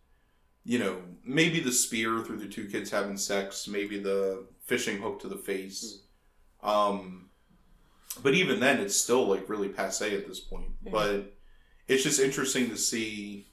you 0.64 0.78
know 0.78 1.00
maybe 1.24 1.60
the 1.60 1.72
spear 1.72 2.20
through 2.22 2.38
the 2.38 2.48
two 2.48 2.66
kids 2.68 2.90
having 2.90 3.16
sex 3.16 3.66
maybe 3.68 3.98
the 3.98 4.46
fishing 4.64 4.98
hook 5.00 5.20
to 5.20 5.28
the 5.28 5.36
face 5.36 6.02
um 6.62 7.28
but 8.22 8.34
even 8.34 8.60
then 8.60 8.78
it's 8.80 8.96
still 8.96 9.26
like 9.26 9.48
really 9.48 9.68
passe 9.68 10.14
at 10.16 10.26
this 10.26 10.40
point 10.40 10.70
Yeah. 10.84 10.92
but 10.92 11.36
it's 11.88 12.02
just 12.02 12.20
interesting 12.20 12.68
to 12.70 12.76
see 12.76 13.48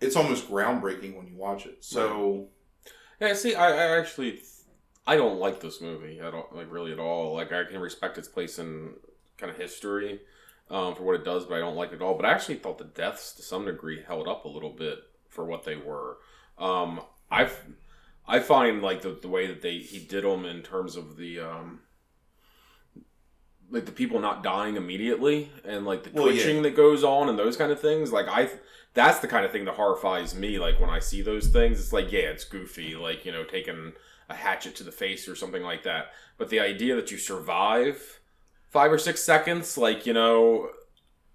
it's 0.00 0.16
almost 0.16 0.50
groundbreaking 0.50 1.16
when 1.16 1.26
you 1.26 1.36
watch 1.36 1.66
it 1.66 1.84
so 1.84 2.48
Yeah. 3.20 3.34
See, 3.34 3.54
I, 3.54 3.68
I 3.70 3.98
actually 3.98 4.40
I 5.06 5.16
don't 5.16 5.38
like 5.38 5.60
this 5.60 5.80
movie 5.80 6.20
at 6.20 6.32
all, 6.34 6.48
like 6.52 6.70
really 6.70 6.92
at 6.92 6.98
all. 6.98 7.34
Like 7.34 7.52
I 7.52 7.64
can 7.64 7.80
respect 7.80 8.16
its 8.16 8.28
place 8.28 8.58
in 8.58 8.94
kind 9.38 9.50
of 9.50 9.58
history 9.58 10.20
um, 10.70 10.94
for 10.94 11.02
what 11.02 11.16
it 11.16 11.24
does, 11.24 11.44
but 11.44 11.54
I 11.54 11.60
don't 11.60 11.76
like 11.76 11.92
it 11.92 11.96
at 11.96 12.02
all. 12.02 12.14
But 12.14 12.26
I 12.26 12.30
actually 12.30 12.56
thought 12.56 12.78
the 12.78 12.84
deaths 12.84 13.32
to 13.34 13.42
some 13.42 13.64
degree 13.64 14.02
held 14.06 14.28
up 14.28 14.44
a 14.44 14.48
little 14.48 14.70
bit 14.70 14.98
for 15.28 15.44
what 15.44 15.64
they 15.64 15.76
were. 15.76 16.18
Um, 16.58 17.00
I've 17.30 17.58
I 18.26 18.38
find 18.40 18.82
like 18.82 19.02
the, 19.02 19.18
the 19.20 19.28
way 19.28 19.46
that 19.46 19.60
they 19.62 19.78
he 19.78 19.98
did 19.98 20.24
them 20.24 20.44
in 20.44 20.62
terms 20.62 20.96
of 20.96 21.16
the 21.16 21.40
um 21.40 21.80
like 23.70 23.86
the 23.86 23.92
people 23.92 24.20
not 24.20 24.42
dying 24.42 24.76
immediately 24.76 25.50
and 25.64 25.84
like 25.84 26.04
the 26.04 26.10
Well, 26.12 26.26
yeah. 26.26 26.42
twitching 26.42 26.62
that 26.62 26.76
goes 26.76 27.04
on 27.04 27.28
and 27.28 27.38
those 27.38 27.56
kind 27.56 27.72
of 27.72 27.80
things 27.80 28.12
like 28.12 28.28
I 28.28 28.50
that's 28.94 29.20
the 29.20 29.28
kind 29.28 29.44
of 29.44 29.52
thing 29.52 29.64
that 29.64 29.74
horrifies 29.74 30.34
me 30.34 30.58
like 30.58 30.78
when 30.80 30.90
I 30.90 30.98
see 30.98 31.22
those 31.22 31.48
things 31.48 31.80
it's 31.80 31.92
like 31.92 32.12
yeah 32.12 32.20
it's 32.30 32.44
goofy 32.44 32.94
like 32.94 33.24
you 33.24 33.32
know 33.32 33.44
taking 33.44 33.92
a 34.28 34.34
hatchet 34.34 34.76
to 34.76 34.84
the 34.84 34.92
face 34.92 35.28
or 35.28 35.34
something 35.34 35.62
like 35.62 35.82
that 35.84 36.12
but 36.38 36.50
the 36.50 36.60
idea 36.60 36.94
that 36.96 37.10
you 37.10 37.18
survive 37.18 38.19
5 38.70 38.92
or 38.92 38.98
6 38.98 39.22
seconds 39.22 39.76
like 39.78 40.06
you 40.06 40.12
know 40.12 40.70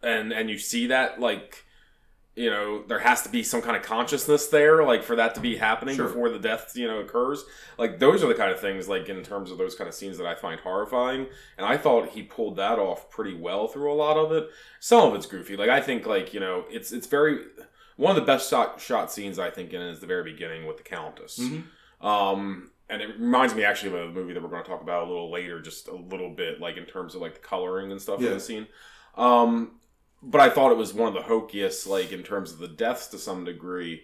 and 0.02 0.32
and 0.34 0.50
you 0.50 0.58
see 0.58 0.88
that 0.88 1.19
like 1.19 1.63
you 2.36 2.50
know 2.50 2.84
there 2.88 3.00
has 3.00 3.21
to 3.21 3.30
be 3.30 3.41
some 3.43 3.62
kind 3.62 3.78
of 3.78 3.84
consciousness 3.84 4.48
there 4.48 4.84
like 4.84 5.04
for 5.04 5.15
that 5.15 5.34
to 5.36 5.39
be 5.41 5.56
happening 5.56 5.95
Sure. 5.95 6.08
before 6.08 6.30
the 6.30 6.39
death 6.39 6.74
you 6.76 6.86
know 6.88 7.00
occurs. 7.00 7.45
Like 7.78 8.00
those 8.00 8.24
are 8.24 8.28
the 8.28 8.34
kind 8.36 8.52
of 8.52 8.60
things 8.60 8.89
like 8.89 9.08
in 9.08 9.24
terms 9.24 9.52
of 9.52 9.58
those 9.58 9.74
kind 9.76 9.88
of 9.88 9.93
scenes 9.93 10.17
that 10.17 10.28
i 10.28 10.36
find 10.36 10.60
horrifying. 10.60 11.28
And 11.58 11.65
i 11.65 11.78
thought 11.78 12.10
he 12.10 12.24
pulled 12.24 12.58
that 12.58 12.78
off 12.78 13.10
pretty 13.10 13.36
well 13.36 13.67
through 13.69 13.91
a 13.91 13.95
lot 13.95 14.17
of 14.17 14.32
it. 14.34 14.50
Some 14.82 15.08
of 15.08 15.15
it's 15.15 15.26
goofy. 15.26 15.56
Like 15.56 15.69
i 15.69 15.80
think 15.80 16.06
like 16.06 16.34
you 16.34 16.41
know 16.41 16.65
it's 16.69 16.91
it's 16.91 17.08
very 17.08 17.39
one 17.95 18.10
of 18.13 18.17
the 18.21 18.26
best 18.26 18.50
shot 18.50 18.82
shot 18.82 19.12
scenes 19.13 19.39
i 19.39 19.50
think 19.50 19.71
in 19.71 19.82
is 19.82 20.02
the 20.02 20.08
very 20.08 20.24
beginning 20.24 20.65
with 20.67 20.76
the 20.78 20.84
countess. 20.84 21.39
Mhm. 21.39 21.63
um, 22.06 22.69
and 22.89 23.02
it 23.02 23.19
reminds 23.19 23.56
me 23.56 23.63
actually 23.63 24.00
of 24.00 24.10
a 24.10 24.13
movie 24.13 24.34
that 24.34 24.43
we're 24.43 24.50
going 24.50 24.63
to 24.63 24.69
talk 24.69 24.82
about 24.82 25.04
a 25.04 25.08
little 25.08 25.32
later, 25.32 25.60
just 25.62 25.88
a 25.88 25.95
little 25.95 26.30
bit, 26.30 26.60
like 26.60 26.78
in 26.78 26.86
terms 26.86 27.15
of 27.15 27.21
like 27.21 27.34
the 27.34 27.39
coloring 27.39 27.91
and 27.91 28.02
stuff 28.02 28.19
in 28.19 28.34
the 28.34 28.39
scene. 28.39 28.67
Um, 29.15 29.80
but 30.21 30.41
I 30.41 30.50
thought 30.50 30.71
it 30.71 30.78
was 30.78 30.93
one 30.93 31.08
of 31.08 31.13
the 31.13 31.28
hokiest, 31.28 31.88
like 31.88 32.12
in 32.12 32.24
terms 32.24 32.52
of 32.52 32.60
the 32.60 32.67
deaths 32.67 33.08
to 33.08 33.17
some 33.17 33.43
degree, 33.45 34.04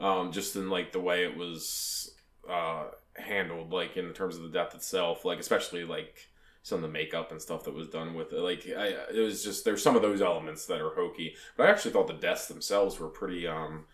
um, 0.00 0.32
just 0.32 0.56
in 0.56 0.70
like 0.70 0.92
the 0.92 1.00
way 1.00 1.24
it 1.24 1.36
was 1.36 2.14
uh, 2.48 2.84
handled, 3.16 3.72
like 3.72 3.96
in 3.96 4.12
terms 4.12 4.36
of 4.36 4.42
the 4.42 4.48
death 4.48 4.74
itself, 4.74 5.24
like 5.24 5.38
especially 5.38 5.84
like 5.84 6.28
some 6.62 6.76
of 6.76 6.82
the 6.82 6.88
makeup 6.88 7.32
and 7.32 7.42
stuff 7.42 7.64
that 7.64 7.74
was 7.74 7.88
done 7.88 8.14
with 8.14 8.32
it. 8.32 8.40
Like 8.40 8.66
I, 8.66 8.94
it 9.14 9.20
was 9.20 9.42
just 9.44 9.64
there's 9.64 9.82
some 9.82 9.96
of 9.96 10.02
those 10.02 10.22
elements 10.22 10.66
that 10.66 10.80
are 10.80 10.94
hokey, 10.94 11.34
but 11.56 11.66
I 11.66 11.70
actually 11.70 11.92
thought 11.92 12.06
the 12.06 12.14
deaths 12.14 12.48
themselves 12.48 12.98
were 12.98 13.08
pretty. 13.08 13.46
Um, 13.46 13.84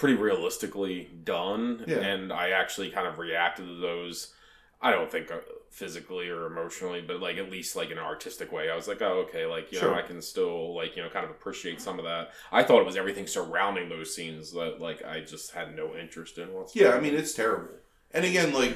pretty 0.00 0.14
realistically 0.16 1.10
done 1.24 1.84
Yeah. 1.86 1.98
and 1.98 2.32
i 2.32 2.50
actually 2.50 2.90
kind 2.90 3.06
of 3.06 3.18
reacted 3.18 3.66
to 3.66 3.74
those 3.80 4.32
i 4.80 4.90
don't 4.90 5.10
think 5.10 5.30
uh, 5.30 5.40
physically 5.70 6.28
or 6.28 6.46
emotionally 6.46 7.02
but 7.02 7.20
like 7.20 7.36
at 7.36 7.50
least 7.50 7.76
like 7.76 7.90
in 7.90 7.98
an 7.98 8.04
artistic 8.04 8.50
way 8.50 8.70
i 8.70 8.74
was 8.76 8.88
like 8.88 9.02
oh 9.02 9.24
okay 9.28 9.44
like 9.46 9.70
you 9.70 9.78
Sure. 9.78 9.90
know 9.90 9.98
i 9.98 10.02
can 10.02 10.22
still 10.22 10.74
like 10.74 10.96
you 10.96 11.02
know 11.02 11.10
kind 11.10 11.24
of 11.26 11.30
appreciate 11.30 11.80
some 11.80 11.98
of 11.98 12.04
that 12.06 12.30
i 12.50 12.62
thought 12.62 12.80
it 12.80 12.86
was 12.86 12.96
everything 12.96 13.26
surrounding 13.26 13.88
those 13.90 14.14
scenes 14.14 14.52
that 14.52 14.80
like 14.80 15.04
i 15.04 15.20
just 15.20 15.52
had 15.52 15.76
no 15.76 15.94
interest 15.94 16.38
in 16.38 16.52
whatsoever 16.54 16.90
Yeah, 16.92 16.96
I 16.96 17.00
mean 17.00 17.14
it's 17.14 17.34
terrible. 17.34 17.74
And 18.12 18.24
again, 18.24 18.52
like 18.54 18.74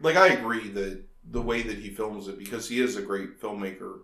like 0.00 0.16
I 0.16 0.28
agree 0.28 0.68
that 0.70 1.02
the 1.28 1.42
way 1.42 1.60
that 1.62 1.78
he 1.78 1.90
films 1.90 2.28
it 2.28 2.38
because 2.38 2.68
he 2.68 2.80
is 2.80 2.96
a 2.96 3.02
great 3.02 3.40
filmmaker 3.40 3.98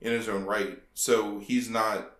in 0.00 0.12
his 0.12 0.28
own 0.28 0.44
right. 0.44 0.78
So 0.94 1.40
he's 1.40 1.68
not 1.68 2.12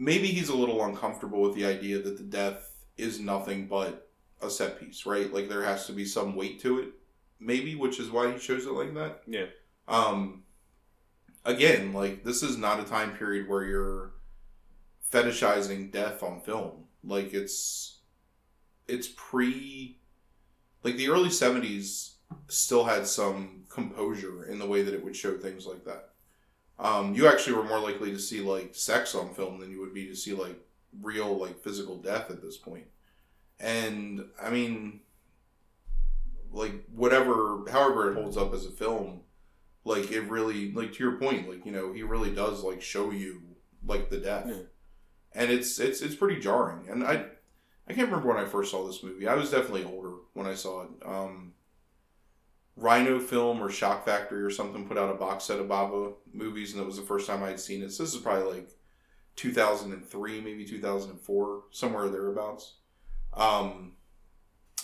maybe 0.00 0.28
he's 0.28 0.48
a 0.48 0.56
little 0.56 0.82
uncomfortable 0.82 1.42
with 1.42 1.54
the 1.54 1.66
idea 1.66 2.00
that 2.00 2.16
the 2.16 2.24
death 2.24 2.74
is 2.96 3.20
nothing 3.20 3.66
but 3.68 4.10
a 4.42 4.48
set 4.48 4.80
piece, 4.80 5.04
right? 5.04 5.32
Like 5.32 5.48
there 5.48 5.62
has 5.62 5.86
to 5.86 5.92
be 5.92 6.06
some 6.06 6.34
weight 6.34 6.58
to 6.62 6.80
it, 6.80 6.88
maybe, 7.38 7.74
which 7.74 8.00
is 8.00 8.10
why 8.10 8.32
he 8.32 8.38
shows 8.38 8.64
it 8.64 8.72
like 8.72 8.94
that. 8.94 9.22
yeah 9.26 9.46
Um, 9.86 10.44
again, 11.44 11.92
like 11.92 12.24
this 12.24 12.42
is 12.42 12.56
not 12.56 12.80
a 12.80 12.84
time 12.84 13.12
period 13.12 13.46
where 13.46 13.62
you're 13.62 14.14
fetishizing 15.12 15.92
death 15.92 16.22
on 16.22 16.40
film. 16.40 16.84
Like 17.04 17.34
it's 17.34 17.98
it's 18.88 19.08
pre 19.14 19.98
like 20.82 20.96
the 20.96 21.10
early 21.10 21.28
70s 21.28 22.14
still 22.48 22.84
had 22.84 23.06
some 23.06 23.64
composure 23.68 24.44
in 24.44 24.58
the 24.58 24.66
way 24.66 24.82
that 24.82 24.94
it 24.94 25.04
would 25.04 25.14
show 25.14 25.36
things 25.36 25.66
like 25.66 25.84
that. 25.84 26.09
Um, 26.80 27.14
you 27.14 27.28
actually 27.28 27.56
were 27.56 27.64
more 27.64 27.78
likely 27.78 28.10
to 28.10 28.18
see 28.18 28.40
like 28.40 28.74
sex 28.74 29.14
on 29.14 29.34
film 29.34 29.60
than 29.60 29.70
you 29.70 29.80
would 29.80 29.92
be 29.92 30.06
to 30.06 30.16
see 30.16 30.32
like 30.32 30.58
real 31.02 31.36
like 31.36 31.62
physical 31.62 31.98
death 31.98 32.30
at 32.30 32.42
this 32.42 32.56
point. 32.56 32.86
And 33.60 34.24
I 34.42 34.48
mean 34.48 35.00
like 36.50 36.72
whatever 36.92 37.64
however 37.70 38.10
it 38.10 38.14
holds 38.14 38.38
up 38.38 38.54
as 38.54 38.64
a 38.64 38.70
film, 38.70 39.20
like 39.84 40.10
it 40.10 40.22
really 40.22 40.72
like 40.72 40.94
to 40.94 41.04
your 41.04 41.16
point, 41.16 41.48
like, 41.48 41.66
you 41.66 41.72
know, 41.72 41.92
he 41.92 42.02
really 42.02 42.34
does 42.34 42.62
like 42.62 42.80
show 42.80 43.10
you 43.10 43.42
like 43.86 44.08
the 44.08 44.18
death. 44.18 44.46
Yeah. 44.48 44.62
And 45.34 45.50
it's 45.50 45.78
it's 45.78 46.00
it's 46.00 46.14
pretty 46.14 46.40
jarring. 46.40 46.88
And 46.88 47.04
I 47.04 47.26
I 47.86 47.92
can't 47.92 48.08
remember 48.08 48.28
when 48.28 48.42
I 48.42 48.46
first 48.46 48.70
saw 48.70 48.86
this 48.86 49.02
movie. 49.02 49.28
I 49.28 49.34
was 49.34 49.50
definitely 49.50 49.84
older 49.84 50.14
when 50.32 50.46
I 50.46 50.54
saw 50.54 50.84
it. 50.84 50.90
Um, 51.04 51.52
Rhino 52.80 53.20
Film 53.20 53.62
or 53.62 53.70
Shock 53.70 54.04
Factory 54.06 54.42
or 54.42 54.50
something 54.50 54.88
put 54.88 54.96
out 54.98 55.10
a 55.10 55.14
box 55.18 55.44
set 55.44 55.60
of 55.60 55.66
Bava 55.66 56.14
movies, 56.32 56.72
and 56.72 56.80
it 56.82 56.86
was 56.86 56.96
the 56.96 57.02
first 57.02 57.26
time 57.26 57.42
I'd 57.42 57.60
seen 57.60 57.82
it. 57.82 57.92
So 57.92 58.02
this 58.02 58.14
is 58.14 58.20
probably 58.20 58.54
like 58.54 58.70
2003, 59.36 60.40
maybe 60.40 60.64
2004, 60.64 61.62
somewhere 61.70 62.08
thereabouts. 62.08 62.74
Um, 63.34 63.92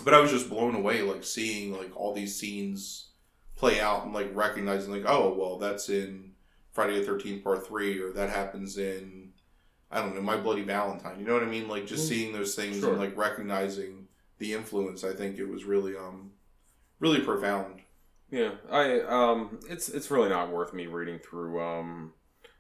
but 0.05 0.15
I 0.15 0.21
was 0.21 0.31
just 0.31 0.49
blown 0.51 0.75
away, 0.75 1.03
like 1.03 1.25
seeing 1.25 1.73
like 1.77 1.95
all 1.97 2.13
these 2.15 2.39
scenes 2.39 3.11
play 3.57 3.81
out 3.81 4.05
and 4.05 4.13
like 4.15 4.31
recognizing, 4.35 4.93
like, 4.93 5.05
oh, 5.07 5.35
well, 5.39 5.59
that's 5.59 5.89
in 5.89 6.33
Friday 6.73 7.03
the 7.03 7.11
13th 7.11 7.43
Part 7.43 7.67
3, 7.67 8.01
or 8.01 8.13
that 8.13 8.31
happens 8.31 8.77
in 8.79 9.33
I 9.89 10.01
don't 10.01 10.17
know, 10.17 10.21
My 10.21 10.37
Bloody 10.37 10.63
Valentine. 10.63 11.21
You 11.21 11.25
know 11.27 11.35
what 11.35 11.45
I 11.45 11.47
mean? 11.47 11.69
Like 11.69 11.87
just 11.87 12.07
Mm. 12.07 12.09
seeing 12.09 12.33
those 12.33 12.57
things 12.57 12.81
Sure. 12.81 12.91
and 12.91 12.99
like 13.01 13.17
recognizing 13.17 14.09
the 14.39 14.53
influence. 14.53 15.05
I 15.05 15.15
think 15.15 15.39
it 15.39 15.47
was 15.49 15.65
really 15.65 15.97
um 15.97 16.33
really 16.99 17.21
profound. 17.21 17.83
Yeah, 18.31 18.53
I 18.71 19.01
um, 19.03 19.61
it's 19.69 19.89
it's 19.89 20.11
really 20.11 20.29
not 20.29 20.53
worth 20.53 20.75
me 20.75 20.87
reading 20.87 21.19
through. 21.19 21.63
Um, 21.63 22.13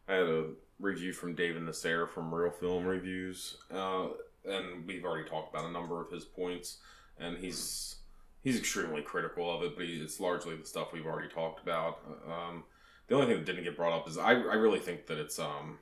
I 0.09 0.15
had 0.15 0.27
a 0.27 0.47
review 0.79 1.13
from 1.13 1.35
David 1.35 1.63
Nusair 1.63 2.09
from 2.09 2.33
Reel 2.33 2.53
Film 2.53 2.85
Reviews, 2.85 3.57
uh, 3.73 4.09
and 4.45 4.87
we've 4.87 5.05
already 5.05 5.29
talked 5.29 5.53
about 5.53 5.69
a 5.69 5.73
number 5.73 6.01
of 6.01 6.11
his 6.11 6.25
points, 6.25 6.79
and 7.19 7.39
he's 7.39 7.97
he's 8.45 8.57
extremely 8.57 9.03
critical 9.03 9.53
of 9.53 9.65
it, 9.65 9.77
but 9.77 9.87
it's 9.87 10.21
largely 10.21 10.55
the 10.57 10.65
stuff 10.65 10.93
we've 10.93 11.07
already 11.07 11.29
talked 11.29 11.61
about. 11.61 11.99
Um, 12.31 12.63
the 13.09 13.17
only 13.17 13.27
thing 13.27 13.37
that 13.39 13.47
didn't 13.47 13.65
get 13.65 13.77
brought 13.77 13.93
up 13.93 14.09
is 14.09 14.17
I 14.19 14.31
I 14.31 14.55
really 14.55 14.79
think 14.79 15.07
that 15.07 15.19
it's 15.19 15.39
um 15.41 15.81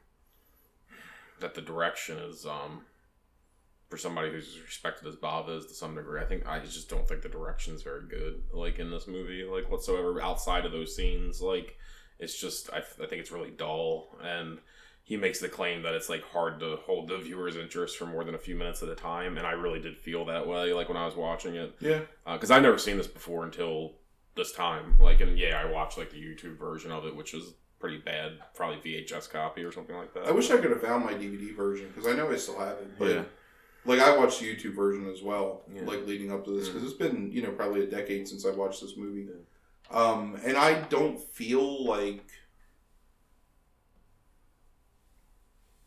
that 1.41 1.55
the 1.55 1.61
direction 1.61 2.17
is 2.19 2.47
um 2.47 2.83
for 3.89 3.97
somebody 3.99 4.31
who's 4.31 4.49
as 4.49 4.63
respected 4.63 5.07
as 5.07 5.17
Bava 5.17 5.59
is 5.59 5.67
to 5.67 5.75
some 5.75 5.95
degree. 5.95 6.21
I 6.21 6.25
think 6.25 6.47
I 6.47 6.59
just 6.61 6.89
don't 6.89 7.07
think 7.07 7.23
the 7.23 7.29
direction 7.29 7.75
is 7.75 7.83
very 7.83 8.07
good, 8.09 8.43
like 8.53 8.79
in 8.79 8.91
this 8.91 9.07
movie, 9.07 9.45
like 9.45 9.71
whatsoever. 9.71 10.21
Outside 10.23 10.65
of 10.65 10.73
those 10.73 10.95
scenes, 10.97 11.41
like 11.41 11.77
it's 12.19 12.39
just 12.41 12.71
I, 12.73 12.79
I 12.79 13.07
think 13.07 13.21
it's 13.21 13.31
really 13.33 13.51
dull, 13.51 14.17
and 14.23 14.59
he 15.03 15.17
makes 15.17 15.39
the 15.39 15.49
claim 15.49 15.83
that 15.83 15.95
it's 15.95 16.09
like 16.09 16.23
hard 16.25 16.61
to 16.61 16.77
hold 16.87 17.09
the 17.09 17.19
viewer's 17.19 17.57
interest 17.57 17.97
for 17.99 18.07
more 18.07 18.25
than 18.25 18.35
a 18.35 18.39
few 18.39 18.57
minutes 18.57 18.83
at 18.83 18.89
a 18.89 18.95
time, 18.95 19.37
and 19.37 19.47
I 19.47 19.53
really 19.53 19.81
did 19.81 19.99
feel 19.99 20.25
that 20.27 20.47
way, 20.47 20.73
like 20.73 20.89
when 20.89 20.97
I 20.97 21.05
was 21.05 21.15
watching 21.15 21.55
it, 21.57 21.77
Yeah. 21.81 22.01
Uh, 22.27 22.35
because 22.35 22.51
I've 22.51 22.63
never 22.63 22.79
seen 22.79 22.97
this 22.97 23.07
before 23.07 23.45
until 23.45 23.93
this 24.35 24.53
time. 24.53 24.97
Like, 24.99 25.21
and 25.21 25.39
yeah, 25.39 25.61
I 25.61 25.71
watched 25.71 25.99
like 25.99 26.11
the 26.11 26.17
YouTube 26.21 26.59
version 26.59 26.91
of 26.91 27.05
it, 27.05 27.15
which 27.15 27.35
is 27.35 27.53
pretty 27.79 27.99
bad, 27.99 28.39
probably 28.55 28.79
VHS 28.79 29.29
copy 29.31 29.63
or 29.63 29.71
something 29.71 29.95
like 29.95 30.15
that. 30.15 30.25
I 30.25 30.31
wish 30.31 30.51
I 30.51 30.57
could 30.57 30.71
have 30.71 30.81
found 30.81 31.05
my 31.05 31.13
DVD 31.13 31.55
version 31.55 31.89
because 31.95 32.11
I 32.11 32.17
know 32.17 32.31
I 32.33 32.37
still 32.37 32.59
have 32.59 32.79
it. 32.79 32.99
But 32.99 33.11
Yeah. 33.11 33.23
Like 33.87 34.01
I 34.01 34.17
watched 34.17 34.41
the 34.41 34.55
YouTube 34.55 34.75
version 34.75 35.09
as 35.11 35.23
well, 35.23 35.63
Yeah. 35.75 35.83
like 35.85 36.07
leading 36.07 36.33
up 36.33 36.45
to 36.47 36.51
this 36.59 36.69
because 36.69 36.83
it's 36.85 36.99
been 36.99 37.31
you 37.33 37.43
know 37.43 37.51
probably 37.53 37.83
a 37.85 37.87
decade 37.87 38.27
since 38.29 38.45
I 38.47 38.51
watched 38.51 38.81
this 38.81 38.97
movie. 38.97 39.29
Um, 39.91 40.39
and 40.45 40.57
I 40.57 40.81
don't 40.89 41.21
feel 41.35 41.85
like 41.85 42.25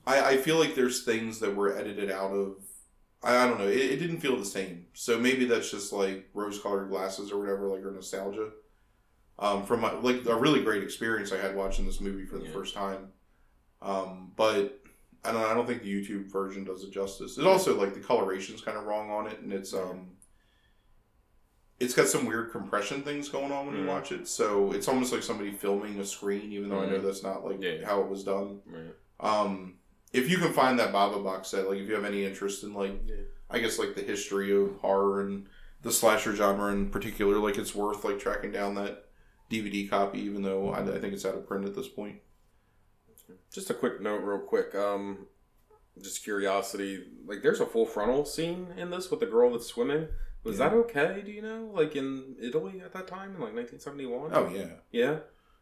I, 0.06 0.32
I 0.34 0.38
feel 0.38 0.58
like 0.58 0.76
there's 0.76 1.04
things 1.04 1.40
that 1.40 1.56
were 1.56 1.76
edited 1.78 2.12
out 2.12 2.32
of. 2.32 2.56
I, 3.24 3.44
I 3.44 3.48
don't 3.48 3.60
know. 3.60 3.68
It, 3.68 3.78
it 3.78 3.98
didn't 3.98 4.20
feel 4.20 4.38
the 4.38 4.46
same. 4.46 4.86
So 4.94 5.18
maybe 5.20 5.46
that's 5.46 5.72
just 5.72 5.92
like 5.92 6.30
rose-colored 6.34 6.90
glasses 6.90 7.32
or 7.32 7.40
whatever, 7.40 7.68
like 7.68 7.84
or 7.84 7.92
nostalgia. 7.92 8.50
Um, 9.40 9.66
from 9.66 9.82
my, 9.82 9.92
like 9.94 10.26
a 10.26 10.36
really 10.36 10.64
great 10.64 10.84
experience 10.84 11.32
I 11.32 11.38
had 11.38 11.56
watching 11.56 11.86
this 11.86 12.02
movie 12.02 12.26
for 12.26 12.38
the 12.38 12.46
Yeah. 12.46 12.54
first 12.54 12.74
time. 12.74 13.10
Um, 13.82 14.32
but 14.36 14.77
I 15.28 15.32
don't. 15.32 15.44
I 15.44 15.54
don't 15.54 15.68
think 15.68 15.84
the 15.84 15.94
YouTube 15.94 16.32
version 16.32 16.64
does 16.64 16.84
it 16.84 16.92
justice. 16.92 17.38
It 17.38 17.46
also 17.46 17.80
like 17.80 17.94
the 17.94 18.00
coloration's 18.00 18.62
kind 18.62 18.78
of 18.78 18.86
wrong 18.86 19.12
on 19.12 19.28
it, 19.28 19.40
and 19.40 19.52
it's 19.54 19.74
um. 19.74 20.12
It's 21.80 21.94
got 21.94 22.08
some 22.08 22.26
weird 22.26 22.52
compression 22.52 23.04
things 23.04 23.30
going 23.30 23.52
on 23.52 23.68
when 23.68 23.76
you 23.76 23.84
Mhm. 23.84 23.88
watch 23.88 24.12
it, 24.12 24.28
so 24.28 24.72
it's 24.72 24.88
almost 24.88 25.14
like 25.14 25.22
somebody 25.22 25.52
filming 25.52 26.00
a 26.00 26.06
screen, 26.06 26.52
even 26.52 26.70
though 26.70 26.80
I 26.80 26.88
know 26.88 26.98
Mhm. 27.00 27.04
that's 27.04 27.22
not 27.22 27.46
like 27.46 27.62
Yeah. 27.62 27.86
how 27.86 28.02
it 28.02 28.08
was 28.10 28.24
done. 28.24 28.62
Right. 28.66 28.96
Um, 29.20 29.78
if 30.12 30.28
you 30.28 30.38
can 30.40 30.54
find 30.54 30.80
that 30.80 30.92
Bava 30.92 31.24
box 31.24 31.50
set, 31.50 31.70
like 31.70 31.78
if 31.78 31.88
you 31.88 31.94
have 31.94 32.04
any 32.06 32.24
interest 32.26 32.64
in 32.64 32.74
like, 32.74 33.00
Yeah. 33.06 33.16
I 33.52 33.60
guess 33.60 33.78
like 33.78 33.94
the 33.94 34.02
history 34.02 34.52
of 34.52 34.78
horror 34.78 35.22
and 35.22 35.48
the 35.84 35.92
slasher 35.92 36.36
genre 36.36 36.72
in 36.72 36.90
particular, 36.90 37.38
like 37.38 37.60
it's 37.60 37.76
worth 37.76 38.04
like 38.04 38.18
tracking 38.18 38.52
down 38.52 38.74
that 38.76 39.06
DVD 39.52 39.88
copy, 39.88 40.20
even 40.22 40.42
though 40.42 40.70
I, 40.72 40.80
I 40.82 41.00
think 41.00 41.14
it's 41.14 41.26
out 41.26 41.36
of 41.36 41.46
print 41.48 41.66
at 41.66 41.76
this 41.76 41.88
point. 41.88 42.22
Just 43.54 43.70
a 43.70 43.74
quick 43.74 44.02
note, 44.02 44.24
real 44.24 44.40
quick. 44.40 44.76
Um, 44.76 45.28
just 46.02 46.24
curiosity. 46.24 47.04
Like, 47.26 47.42
there's 47.42 47.60
a 47.60 47.66
full 47.66 47.86
frontal 47.86 48.26
scene 48.26 48.68
in 48.78 48.90
this 48.90 49.10
with 49.10 49.20
the 49.20 49.26
girl 49.26 49.52
that's 49.52 49.68
swimming. 49.68 50.08
Was 50.44 50.60
yeah. 50.60 50.70
that 50.70 50.76
okay? 50.76 51.22
Do 51.26 51.32
you 51.32 51.42
know? 51.42 51.70
Like 51.74 51.96
in 51.96 52.36
Italy 52.42 52.82
at 52.84 52.94
that 52.94 53.08
time, 53.08 53.36
in 53.36 53.42
like 53.42 53.54
1971. 53.54 54.32
Oh 54.34 54.50
yeah. 54.50 54.66
Yeah. 54.92 55.18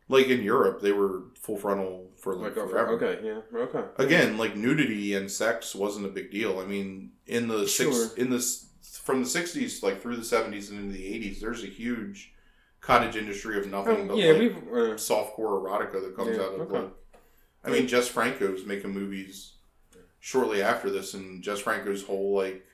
Like 0.08 0.28
in 0.28 0.44
Europe, 0.44 0.82
they 0.82 0.92
were 0.92 1.24
full 1.42 1.58
frontal 1.58 2.12
for 2.18 2.36
like, 2.36 2.56
like 2.56 2.70
forever. 2.70 2.92
Okay, 2.92 3.26
yeah, 3.26 3.60
okay. 3.60 3.86
Again, 3.98 4.38
like 4.38 4.56
nudity 4.56 5.16
and 5.16 5.32
sex 5.32 5.74
wasn't 5.74 6.06
a 6.06 6.10
big 6.10 6.30
deal. 6.30 6.60
I 6.60 6.66
mean, 6.66 7.14
in 7.26 7.48
the 7.48 7.66
sure. 7.66 7.92
six, 7.92 8.14
in 8.14 8.30
this 8.30 8.70
from 9.02 9.24
the 9.24 9.28
'60s, 9.28 9.82
like 9.82 10.04
through 10.04 10.18
the 10.18 10.22
'70s 10.22 10.70
and 10.70 10.80
into 10.80 10.94
the 10.94 11.04
'80s, 11.04 11.40
there's 11.40 11.64
a 11.64 11.68
huge 11.68 12.34
cottage 12.82 13.16
industry 13.16 13.58
of 13.58 13.68
nothing 13.68 14.02
oh, 14.02 14.08
but 14.10 14.18
yeah, 14.18 14.32
like 14.34 14.40
we've, 14.40 14.58
uh, 14.58 14.94
softcore 14.94 15.64
erotica 15.64 15.94
that 15.94 16.16
comes 16.16 16.38
yeah, 16.38 16.44
out 16.44 16.54
of 16.54 16.62
okay. 16.62 16.80
like. 16.82 16.92
I 17.66 17.70
mean, 17.72 17.88
Jess 17.88 18.08
Franco's 18.08 18.66
making 18.66 18.92
movies 18.92 19.54
shortly 20.20 20.62
after 20.62 20.90
this, 20.90 21.14
and 21.14 21.44
Jess 21.44 21.60
Franco's 21.60 22.04
whole 22.04 22.36
like 22.36 22.66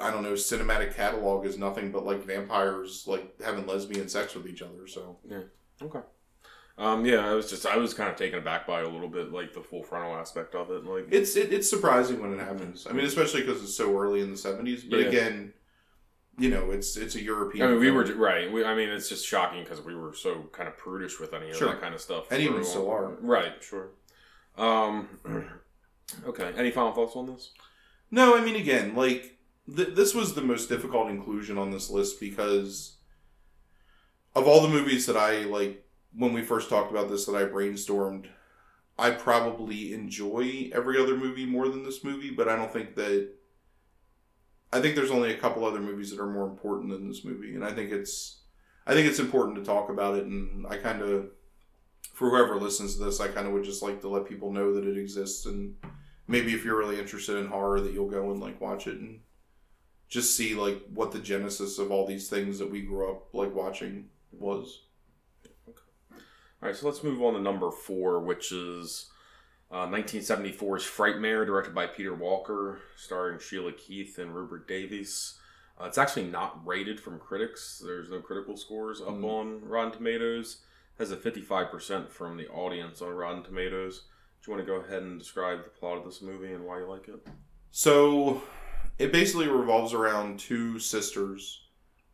I 0.00 0.10
don't 0.10 0.22
know, 0.22 0.34
cinematic 0.34 0.94
catalog 0.94 1.44
is 1.44 1.58
nothing 1.58 1.90
but 1.90 2.06
like 2.06 2.24
vampires 2.24 3.04
like 3.06 3.40
having 3.42 3.66
lesbian 3.66 4.08
sex 4.08 4.34
with 4.34 4.46
each 4.46 4.62
other. 4.62 4.86
So 4.86 5.16
yeah, 5.28 5.42
okay. 5.82 6.00
Um, 6.76 7.04
yeah, 7.04 7.28
I 7.28 7.34
was 7.34 7.50
just 7.50 7.66
I 7.66 7.76
was 7.76 7.92
kind 7.92 8.08
of 8.08 8.16
taken 8.16 8.38
aback 8.38 8.66
by 8.66 8.82
a 8.82 8.88
little 8.88 9.08
bit, 9.08 9.32
like 9.32 9.52
the 9.52 9.60
full 9.60 9.82
frontal 9.82 10.14
aspect 10.14 10.54
of 10.54 10.70
it. 10.70 10.84
Like 10.84 11.08
it's 11.10 11.34
it, 11.34 11.52
it's 11.52 11.68
surprising 11.68 12.20
when 12.20 12.32
it 12.32 12.38
happens. 12.38 12.86
I 12.88 12.92
mean, 12.92 13.04
especially 13.04 13.40
because 13.40 13.62
it's 13.62 13.74
so 13.74 13.98
early 13.98 14.20
in 14.20 14.30
the 14.30 14.36
seventies. 14.36 14.84
But 14.84 15.00
yeah. 15.00 15.06
again, 15.06 15.52
you 16.38 16.50
know, 16.50 16.70
it's 16.70 16.96
it's 16.96 17.14
a 17.14 17.22
European. 17.22 17.66
I 17.66 17.70
mean, 17.70 17.80
we 17.80 17.90
were 17.90 18.04
right. 18.14 18.50
We, 18.50 18.64
I 18.64 18.74
mean, 18.74 18.88
it's 18.88 19.08
just 19.08 19.26
shocking 19.26 19.64
because 19.64 19.80
we 19.80 19.94
were 19.94 20.14
so 20.14 20.44
kind 20.52 20.68
of 20.68 20.76
prudish 20.76 21.18
with 21.18 21.34
any 21.34 21.50
of 21.50 21.56
sure. 21.56 21.68
that 21.68 21.80
kind 21.80 21.94
of 21.94 22.00
stuff. 22.00 22.30
And 22.30 22.40
even 22.40 22.64
still 22.64 22.90
are. 22.90 23.08
Right. 23.20 23.54
Sure. 23.60 23.88
Um. 24.56 25.08
Okay. 26.26 26.52
Any 26.56 26.70
final 26.70 26.92
thoughts 26.92 27.16
on 27.16 27.26
this? 27.26 27.52
No, 28.10 28.34
I 28.34 28.40
mean, 28.40 28.56
again, 28.56 28.94
like 28.94 29.36
th- 29.74 29.94
this 29.94 30.14
was 30.14 30.34
the 30.34 30.40
most 30.40 30.68
difficult 30.68 31.10
inclusion 31.10 31.58
on 31.58 31.70
this 31.70 31.90
list 31.90 32.18
because 32.18 32.96
of 34.34 34.46
all 34.46 34.62
the 34.62 34.68
movies 34.68 35.06
that 35.06 35.16
I 35.16 35.40
like 35.40 35.84
when 36.16 36.32
we 36.32 36.42
first 36.42 36.70
talked 36.70 36.90
about 36.90 37.10
this 37.10 37.26
that 37.26 37.36
I 37.36 37.44
brainstormed, 37.44 38.26
I 38.98 39.10
probably 39.10 39.92
enjoy 39.92 40.70
every 40.72 41.00
other 41.00 41.16
movie 41.16 41.46
more 41.46 41.68
than 41.68 41.84
this 41.84 42.02
movie, 42.02 42.30
but 42.30 42.48
I 42.48 42.56
don't 42.56 42.72
think 42.72 42.94
that 42.96 43.30
I 44.72 44.80
think 44.80 44.94
there's 44.94 45.10
only 45.10 45.32
a 45.32 45.38
couple 45.38 45.64
other 45.64 45.80
movies 45.80 46.10
that 46.10 46.20
are 46.20 46.30
more 46.30 46.46
important 46.46 46.90
than 46.90 47.08
this 47.08 47.24
movie, 47.24 47.54
and 47.54 47.64
I 47.64 47.72
think 47.72 47.90
it's 47.90 48.42
I 48.86 48.94
think 48.94 49.08
it's 49.08 49.18
important 49.18 49.56
to 49.58 49.64
talk 49.64 49.90
about 49.90 50.16
it, 50.16 50.24
and 50.24 50.66
I 50.66 50.76
kind 50.76 51.02
of 51.02 51.30
for 52.14 52.30
whoever 52.30 52.56
listens 52.56 52.96
to 52.96 53.04
this, 53.04 53.20
I 53.20 53.28
kind 53.28 53.46
of 53.46 53.52
would 53.52 53.64
just 53.64 53.82
like 53.82 54.00
to 54.00 54.08
let 54.08 54.26
people 54.26 54.52
know 54.52 54.74
that 54.74 54.86
it 54.86 54.98
exists, 54.98 55.46
and 55.46 55.74
maybe 56.26 56.52
if 56.52 56.64
you're 56.64 56.78
really 56.78 56.98
interested 56.98 57.36
in 57.36 57.46
horror, 57.46 57.80
that 57.80 57.92
you'll 57.92 58.10
go 58.10 58.30
and 58.30 58.40
like 58.40 58.60
watch 58.60 58.86
it 58.86 58.98
and 58.98 59.20
just 60.08 60.36
see 60.36 60.54
like 60.54 60.82
what 60.92 61.12
the 61.12 61.18
genesis 61.18 61.78
of 61.78 61.90
all 61.90 62.06
these 62.06 62.28
things 62.28 62.58
that 62.58 62.70
we 62.70 62.82
grew 62.82 63.10
up 63.10 63.34
like 63.34 63.54
watching 63.54 64.08
was. 64.32 64.82
Okay. 65.68 65.82
All 66.62 66.68
right, 66.68 66.76
so 66.76 66.86
let's 66.86 67.04
move 67.04 67.22
on 67.22 67.34
to 67.34 67.40
number 67.40 67.70
four, 67.70 68.20
which 68.20 68.52
is 68.52 69.10
uh, 69.70 69.86
1974's 69.86 70.84
Frightmare, 70.84 71.44
directed 71.44 71.74
by 71.74 71.86
Peter 71.86 72.14
Walker, 72.14 72.80
starring 72.96 73.38
Sheila 73.38 73.72
Keith 73.72 74.18
and 74.18 74.34
Rupert 74.34 74.66
Davies. 74.66 75.38
Uh, 75.80 75.84
it's 75.84 75.98
actually 75.98 76.26
not 76.26 76.66
rated 76.66 76.98
from 76.98 77.18
critics. 77.18 77.80
There's 77.84 78.10
no 78.10 78.20
critical 78.20 78.56
scores 78.56 79.00
up 79.00 79.08
mm. 79.08 79.24
on 79.24 79.60
Rotten 79.62 79.92
Tomatoes. 79.92 80.62
It 80.98 81.02
has 81.02 81.12
a 81.12 81.16
55% 81.16 82.08
from 82.08 82.36
the 82.36 82.48
audience 82.48 83.02
on 83.02 83.10
Rotten 83.10 83.42
Tomatoes. 83.42 84.04
Do 84.42 84.50
you 84.50 84.56
want 84.56 84.66
to 84.66 84.72
go 84.72 84.80
ahead 84.80 85.02
and 85.02 85.18
describe 85.18 85.64
the 85.64 85.70
plot 85.70 85.98
of 85.98 86.04
this 86.04 86.22
movie 86.22 86.52
and 86.52 86.64
why 86.64 86.78
you 86.78 86.88
like 86.88 87.08
it? 87.08 87.26
So, 87.70 88.42
it 88.98 89.12
basically 89.12 89.48
revolves 89.48 89.92
around 89.92 90.40
two 90.40 90.78
sisters, 90.78 91.68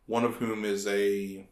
one 0.05 0.23
of 0.23 0.35
whom 0.35 0.65
is 0.65 0.85
a 0.87 1.47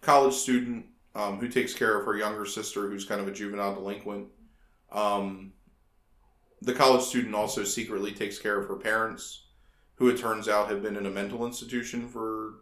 college 0.00 0.34
student 0.34 0.86
um, 1.14 1.38
who 1.38 1.48
takes 1.48 1.74
care 1.74 1.98
of 1.98 2.06
her 2.06 2.16
younger 2.16 2.46
sister, 2.46 2.88
who's 2.88 3.04
kind 3.04 3.20
of 3.20 3.28
a 3.28 3.32
juvenile 3.32 3.74
delinquent. 3.74 4.28
Um, 4.92 5.52
the 6.62 6.74
college 6.74 7.02
student 7.02 7.34
also 7.34 7.64
secretly 7.64 8.12
takes 8.12 8.38
care 8.38 8.60
of 8.60 8.68
her 8.68 8.76
parents, 8.76 9.46
who 9.96 10.08
it 10.08 10.18
turns 10.18 10.48
out 10.48 10.70
have 10.70 10.82
been 10.82 10.96
in 10.96 11.06
a 11.06 11.10
mental 11.10 11.46
institution 11.46 12.08
for 12.08 12.54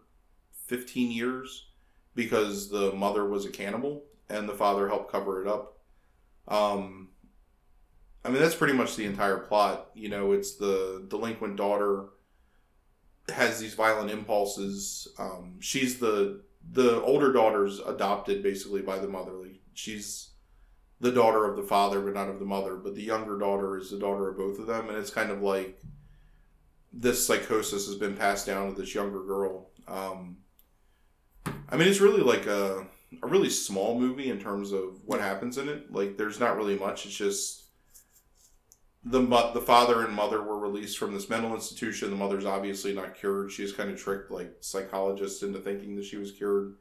15 0.66 1.10
years 1.10 1.66
because 2.14 2.68
the 2.68 2.92
mother 2.92 3.26
was 3.26 3.44
a 3.44 3.50
cannibal 3.50 4.04
and 4.28 4.48
the 4.48 4.54
father 4.54 4.88
helped 4.88 5.10
cover 5.10 5.42
it 5.42 5.48
up. 5.48 5.78
Um, 6.46 7.08
I 8.24 8.30
mean, 8.30 8.40
that's 8.40 8.54
pretty 8.54 8.74
much 8.74 8.96
the 8.96 9.04
entire 9.04 9.38
plot. 9.38 9.90
You 9.94 10.08
know, 10.08 10.32
it's 10.32 10.56
the 10.56 11.04
delinquent 11.08 11.56
daughter 11.56 12.06
has 13.28 13.60
these 13.60 13.74
violent 13.74 14.10
impulses. 14.10 15.08
Um, 15.18 15.56
she's 15.60 15.98
the 15.98 16.42
the 16.72 17.00
older 17.02 17.32
daughter's 17.32 17.80
adopted 17.80 18.42
basically 18.42 18.82
by 18.82 18.98
the 18.98 19.08
mother. 19.08 19.32
Like 19.32 19.60
she's 19.74 20.30
the 21.00 21.12
daughter 21.12 21.44
of 21.44 21.56
the 21.56 21.62
father, 21.62 22.00
but 22.00 22.14
not 22.14 22.28
of 22.28 22.38
the 22.38 22.44
mother. 22.44 22.76
But 22.76 22.94
the 22.94 23.02
younger 23.02 23.38
daughter 23.38 23.78
is 23.78 23.90
the 23.90 23.98
daughter 23.98 24.28
of 24.28 24.36
both 24.36 24.58
of 24.58 24.66
them, 24.66 24.88
and 24.88 24.98
it's 24.98 25.10
kind 25.10 25.30
of 25.30 25.42
like 25.42 25.80
this 26.92 27.26
psychosis 27.26 27.86
has 27.86 27.96
been 27.96 28.16
passed 28.16 28.46
down 28.46 28.74
to 28.74 28.80
this 28.80 28.94
younger 28.94 29.22
girl. 29.22 29.70
Um, 29.86 30.38
I 31.68 31.76
mean, 31.76 31.88
it's 31.88 32.00
really 32.00 32.22
like 32.22 32.46
a 32.46 32.86
a 33.22 33.26
really 33.26 33.50
small 33.50 33.98
movie 33.98 34.30
in 34.30 34.38
terms 34.38 34.72
of 34.72 35.00
what 35.04 35.20
happens 35.20 35.56
in 35.56 35.68
it. 35.68 35.90
Like, 35.92 36.18
there's 36.18 36.40
not 36.40 36.56
really 36.56 36.78
much. 36.78 37.06
It's 37.06 37.14
just 37.14 37.67
the 39.10 39.20
the 39.54 39.60
father 39.60 40.04
and 40.04 40.14
mother 40.14 40.42
were 40.42 40.58
released 40.58 40.98
from 40.98 41.14
this 41.14 41.30
mental 41.30 41.54
institution. 41.54 42.10
The 42.10 42.16
mother's 42.16 42.44
obviously 42.44 42.94
not 42.94 43.14
cured. 43.14 43.50
She's 43.50 43.72
kind 43.72 43.90
of 43.90 43.98
tricked 43.98 44.30
like 44.30 44.56
psychologists 44.60 45.42
into 45.42 45.58
thinking 45.60 45.96
that 45.96 46.04
she 46.04 46.16
was 46.16 46.32
cured. 46.32 46.74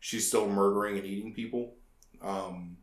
She's 0.00 0.26
still 0.26 0.48
murdering 0.48 0.96
and 0.96 1.06
eating 1.06 1.34
people. 1.34 1.74
Um, 2.22 2.78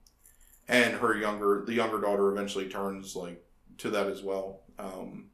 and 0.68 0.94
her 0.96 1.18
younger 1.18 1.64
the 1.66 1.74
younger 1.74 2.00
daughter 2.00 2.32
eventually 2.32 2.70
turns 2.70 3.16
like 3.16 3.44
to 3.80 3.90
that 3.90 4.08
as 4.08 4.22
well. 4.22 4.62
Um, 4.78 5.30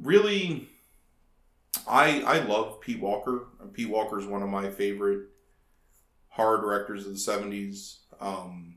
really, 0.00 0.68
I 1.88 2.20
I 2.20 2.38
love 2.40 2.80
Pete 2.80 3.00
Walker. 3.00 3.46
Pete 3.72 3.88
Walker 3.88 4.18
is 4.18 4.26
one 4.26 4.42
of 4.42 4.48
my 4.48 4.70
favorite 4.70 5.28
horror 6.28 6.60
directors 6.60 7.06
of 7.06 7.12
the 7.12 7.18
seventies. 7.18 8.00
Um, 8.20 8.76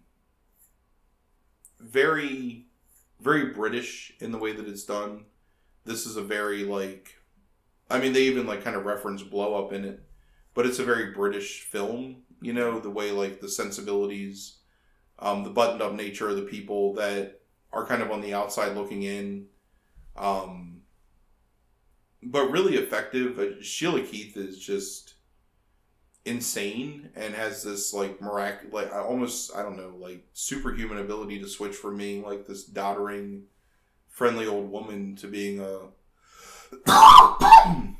very 1.80 2.69
very 3.20 3.48
British 3.54 4.14
in 4.20 4.32
the 4.32 4.38
way 4.38 4.54
that 4.54 4.68
it's 4.68 4.84
done. 4.84 5.26
This 5.86 6.06
is 6.06 6.18
a 6.18 6.22
very 6.22 6.64
like, 6.64 7.16
I 7.90 8.00
mean, 8.00 8.14
they 8.14 8.24
even 8.24 8.48
like 8.48 8.64
kind 8.64 8.76
of 8.76 8.86
reference 8.86 9.24
blow 9.24 9.56
up 9.56 9.74
in 9.74 9.86
it, 9.86 10.04
but 10.54 10.66
it's 10.66 10.80
a 10.80 10.86
very 10.86 11.12
British 11.12 11.62
film. 11.62 12.24
You 12.42 12.54
know, 12.54 12.80
the 12.80 12.90
way 12.90 13.12
like 13.12 13.42
the 13.42 13.50
sensibilities, 13.50 14.58
um, 15.20 15.44
the 15.44 15.50
buttoned 15.50 15.82
up 15.82 15.94
nature 15.94 16.30
of 16.30 16.38
the 16.38 16.44
people 16.44 16.94
that 16.94 17.42
are 17.74 17.86
kind 17.86 18.02
of 18.02 18.12
on 18.12 18.22
the 18.22 18.34
outside 18.34 18.76
looking 18.76 19.04
in, 19.04 19.48
um, 20.16 20.82
but 22.24 22.52
really 22.52 22.76
effective. 22.76 23.38
Uh, 23.38 23.62
Sheila 23.62 24.02
Keith 24.02 24.38
is 24.38 24.58
just 24.58 25.09
insane 26.26 27.10
and 27.16 27.34
has 27.34 27.64
this 27.64 27.94
like 27.94 28.22
miraculous, 28.22 28.74
like 28.74 28.94
almost 28.94 29.56
I 29.56 29.64
don't 29.64 29.78
know, 29.78 29.94
like 29.98 30.26
superhuman 30.34 30.98
ability 30.98 31.40
to 31.40 31.48
switch 31.48 31.76
from 31.76 31.98
being 31.98 32.24
like 32.24 32.46
this 32.46 32.66
doddering, 32.66 33.44
friendly 34.08 34.46
old 34.46 34.70
woman 34.70 35.16
to 35.18 35.28
being 35.28 35.60
a 35.60 35.80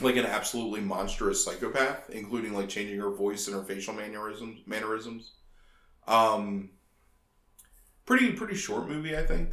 like 0.00 0.16
an 0.16 0.26
absolutely 0.26 0.80
monstrous 0.80 1.44
psychopath, 1.44 2.10
including 2.10 2.54
like 2.54 2.68
changing 2.68 2.98
her 3.00 3.10
voice 3.10 3.46
and 3.46 3.56
her 3.56 3.62
facial 3.62 3.94
mannerisms. 3.94 4.60
Mannerisms. 4.66 5.32
Um, 6.06 6.70
pretty 8.04 8.32
pretty 8.32 8.56
short 8.56 8.88
movie, 8.88 9.16
I 9.16 9.24
think. 9.24 9.50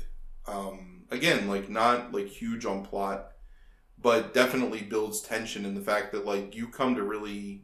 Um, 0.47 1.04
again, 1.12 1.47
like 1.47 1.69
not 1.69 2.13
like 2.13 2.28
huge 2.28 2.65
on 2.65 2.84
plot, 2.84 3.32
but 4.00 4.34
definitely 4.34 4.82
builds 4.82 5.21
tension 5.21 5.65
in 5.65 5.76
the 5.76 5.82
fact 5.82 6.12
that 6.12 6.26
like 6.26 6.56
you 6.56 6.67
come 6.67 6.95
to 6.95 7.04
really 7.04 7.63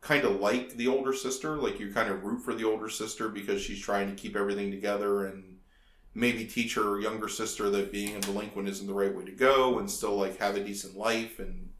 kind 0.00 0.24
of 0.24 0.40
like 0.40 0.76
the 0.76 0.88
older 0.88 1.12
sister. 1.12 1.56
Like 1.56 1.78
you 1.80 1.92
kind 1.92 2.10
of 2.10 2.24
root 2.24 2.40
for 2.40 2.54
the 2.54 2.64
older 2.64 2.88
sister 2.88 3.28
because 3.28 3.60
she's 3.60 3.80
trying 3.80 4.08
to 4.08 4.20
keep 4.20 4.36
everything 4.36 4.70
together 4.70 5.26
and 5.26 5.58
maybe 6.14 6.44
teach 6.44 6.74
her 6.74 7.00
younger 7.00 7.28
sister 7.28 7.70
that 7.70 7.92
being 7.92 8.16
a 8.16 8.20
delinquent 8.20 8.68
isn't 8.68 8.86
the 8.86 8.94
right 8.94 9.14
way 9.14 9.24
to 9.24 9.32
go 9.32 9.78
and 9.78 9.90
still 9.90 10.16
like 10.16 10.38
have 10.38 10.56
a 10.56 10.64
decent 10.64 10.96
life 10.96 11.38
and 11.38 11.70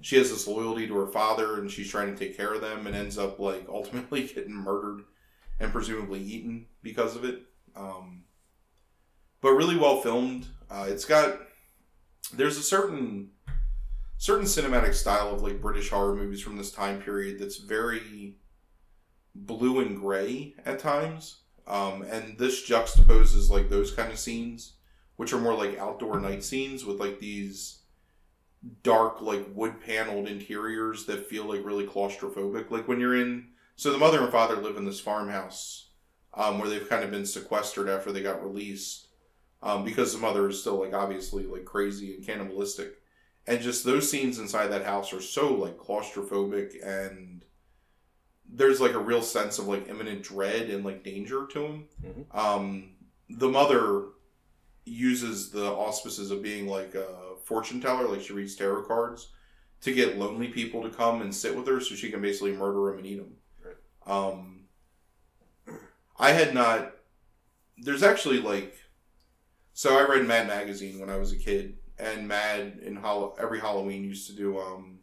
she 0.00 0.16
has 0.16 0.30
this 0.30 0.48
loyalty 0.48 0.86
to 0.86 0.96
her 0.96 1.06
father 1.06 1.60
and 1.60 1.70
she's 1.70 1.90
trying 1.90 2.12
to 2.12 2.18
take 2.18 2.36
care 2.36 2.52
of 2.54 2.60
them 2.60 2.86
and 2.86 2.96
ends 2.96 3.18
up 3.18 3.38
like 3.38 3.66
ultimately 3.68 4.26
getting 4.26 4.52
murdered 4.52 5.04
and 5.60 5.70
presumably 5.70 6.20
eaten 6.20 6.66
because 6.82 7.14
of 7.14 7.24
it 7.24 7.42
um, 7.76 8.24
but 9.40 9.52
really 9.52 9.76
well 9.76 10.00
filmed 10.00 10.46
uh, 10.70 10.86
it's 10.88 11.04
got 11.04 11.38
there's 12.32 12.56
a 12.56 12.62
certain 12.62 13.30
certain 14.18 14.46
cinematic 14.46 14.94
style 14.94 15.34
of 15.34 15.42
like 15.42 15.60
British 15.60 15.90
horror 15.90 16.14
movies 16.14 16.40
from 16.40 16.56
this 16.56 16.70
time 16.70 17.00
period 17.00 17.38
that's 17.38 17.58
very 17.58 18.36
blue 19.34 19.80
and 19.80 19.98
gray 19.98 20.54
at 20.64 20.78
times. 20.78 21.40
Um, 21.66 22.02
and 22.02 22.38
this 22.38 22.68
juxtaposes 22.68 23.50
like 23.50 23.70
those 23.70 23.90
kind 23.90 24.12
of 24.12 24.18
scenes, 24.18 24.74
which 25.16 25.32
are 25.32 25.40
more 25.40 25.54
like 25.54 25.78
outdoor 25.78 26.20
night 26.20 26.44
scenes 26.44 26.84
with 26.84 27.00
like 27.00 27.18
these 27.20 27.80
dark, 28.82 29.20
like 29.20 29.46
wood 29.54 29.80
paneled 29.80 30.28
interiors 30.28 31.06
that 31.06 31.26
feel 31.26 31.44
like 31.44 31.64
really 31.64 31.86
claustrophobic. 31.86 32.70
Like 32.70 32.86
when 32.86 33.00
you're 33.00 33.20
in, 33.20 33.48
so 33.76 33.90
the 33.90 33.98
mother 33.98 34.20
and 34.20 34.30
father 34.30 34.56
live 34.56 34.76
in 34.76 34.84
this 34.84 35.00
farmhouse 35.00 35.88
um, 36.34 36.58
where 36.58 36.68
they've 36.68 36.88
kind 36.88 37.04
of 37.04 37.10
been 37.10 37.26
sequestered 37.26 37.88
after 37.88 38.12
they 38.12 38.22
got 38.22 38.42
released 38.42 39.08
um, 39.62 39.84
because 39.84 40.12
the 40.12 40.18
mother 40.18 40.48
is 40.48 40.60
still 40.60 40.80
like 40.80 40.92
obviously 40.92 41.44
like 41.46 41.64
crazy 41.64 42.14
and 42.14 42.26
cannibalistic. 42.26 43.00
And 43.46 43.60
just 43.60 43.84
those 43.84 44.10
scenes 44.10 44.38
inside 44.38 44.68
that 44.68 44.84
house 44.84 45.12
are 45.12 45.20
so 45.20 45.52
like 45.54 45.76
claustrophobic 45.76 46.82
and 46.84 47.42
there's 48.50 48.80
like 48.80 48.94
a 48.94 48.98
real 48.98 49.22
sense 49.22 49.58
of 49.58 49.66
like 49.66 49.88
imminent 49.88 50.22
dread 50.22 50.70
and 50.70 50.84
like 50.84 51.02
danger 51.04 51.46
to 51.52 51.64
him. 51.64 51.88
Mhm. 52.02 52.34
Um, 52.36 52.90
the 53.28 53.48
mother 53.48 54.06
uses 54.84 55.50
the 55.50 55.66
auspices 55.66 56.30
of 56.30 56.42
being 56.42 56.66
like 56.68 56.94
a 56.94 57.36
fortune 57.42 57.80
teller, 57.80 58.06
like 58.06 58.20
she 58.22 58.32
reads 58.32 58.54
tarot 58.54 58.84
cards, 58.84 59.30
to 59.80 59.92
get 59.92 60.18
lonely 60.18 60.48
people 60.48 60.82
to 60.82 60.90
come 60.90 61.20
and 61.22 61.34
sit 61.34 61.56
with 61.56 61.66
her, 61.66 61.80
so 61.80 61.94
she 61.94 62.10
can 62.10 62.20
basically 62.22 62.52
murder 62.52 62.90
them 62.90 62.98
and 62.98 63.06
eat 63.06 63.16
them. 63.16 63.34
Right. 63.62 63.76
Um, 64.06 64.64
I 66.18 66.30
had 66.32 66.54
not. 66.54 66.94
There's 67.76 68.02
actually 68.02 68.40
like, 68.40 68.76
so 69.72 69.98
I 69.98 70.06
read 70.06 70.26
Mad 70.26 70.46
magazine 70.46 71.00
when 71.00 71.10
I 71.10 71.16
was 71.16 71.32
a 71.32 71.36
kid, 71.36 71.76
and 71.98 72.28
Mad 72.28 72.80
in 72.82 72.96
Hall- 72.96 73.36
every 73.38 73.60
Halloween 73.60 74.04
used 74.04 74.28
to 74.28 74.36
do 74.36 74.58
um. 74.58 75.00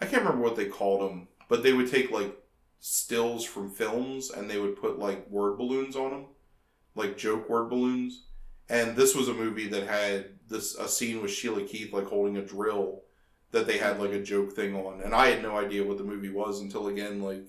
I 0.00 0.06
can't 0.06 0.22
remember 0.22 0.44
what 0.44 0.56
they 0.56 0.66
called 0.66 1.00
them, 1.00 1.28
but 1.48 1.62
they 1.62 1.72
would 1.72 1.90
take 1.90 2.10
like 2.10 2.36
stills 2.80 3.44
from 3.44 3.70
films 3.70 4.30
and 4.30 4.48
they 4.48 4.58
would 4.58 4.80
put 4.80 4.98
like 4.98 5.28
word 5.28 5.58
balloons 5.58 5.96
on 5.96 6.10
them, 6.10 6.26
like 6.94 7.18
joke 7.18 7.48
word 7.48 7.68
balloons. 7.68 8.26
And 8.68 8.96
this 8.96 9.14
was 9.14 9.28
a 9.28 9.34
movie 9.34 9.68
that 9.68 9.88
had 9.88 10.38
this 10.48 10.74
a 10.76 10.88
scene 10.88 11.22
with 11.22 11.30
Sheila 11.30 11.62
Keith 11.62 11.92
like 11.92 12.06
holding 12.06 12.36
a 12.36 12.44
drill 12.44 13.02
that 13.50 13.66
they 13.66 13.78
had 13.78 13.98
like 13.98 14.12
a 14.12 14.22
joke 14.22 14.52
thing 14.52 14.76
on, 14.76 15.00
and 15.00 15.14
I 15.14 15.28
had 15.28 15.42
no 15.42 15.56
idea 15.56 15.84
what 15.84 15.98
the 15.98 16.04
movie 16.04 16.30
was 16.30 16.60
until 16.60 16.88
again 16.88 17.22
like 17.22 17.44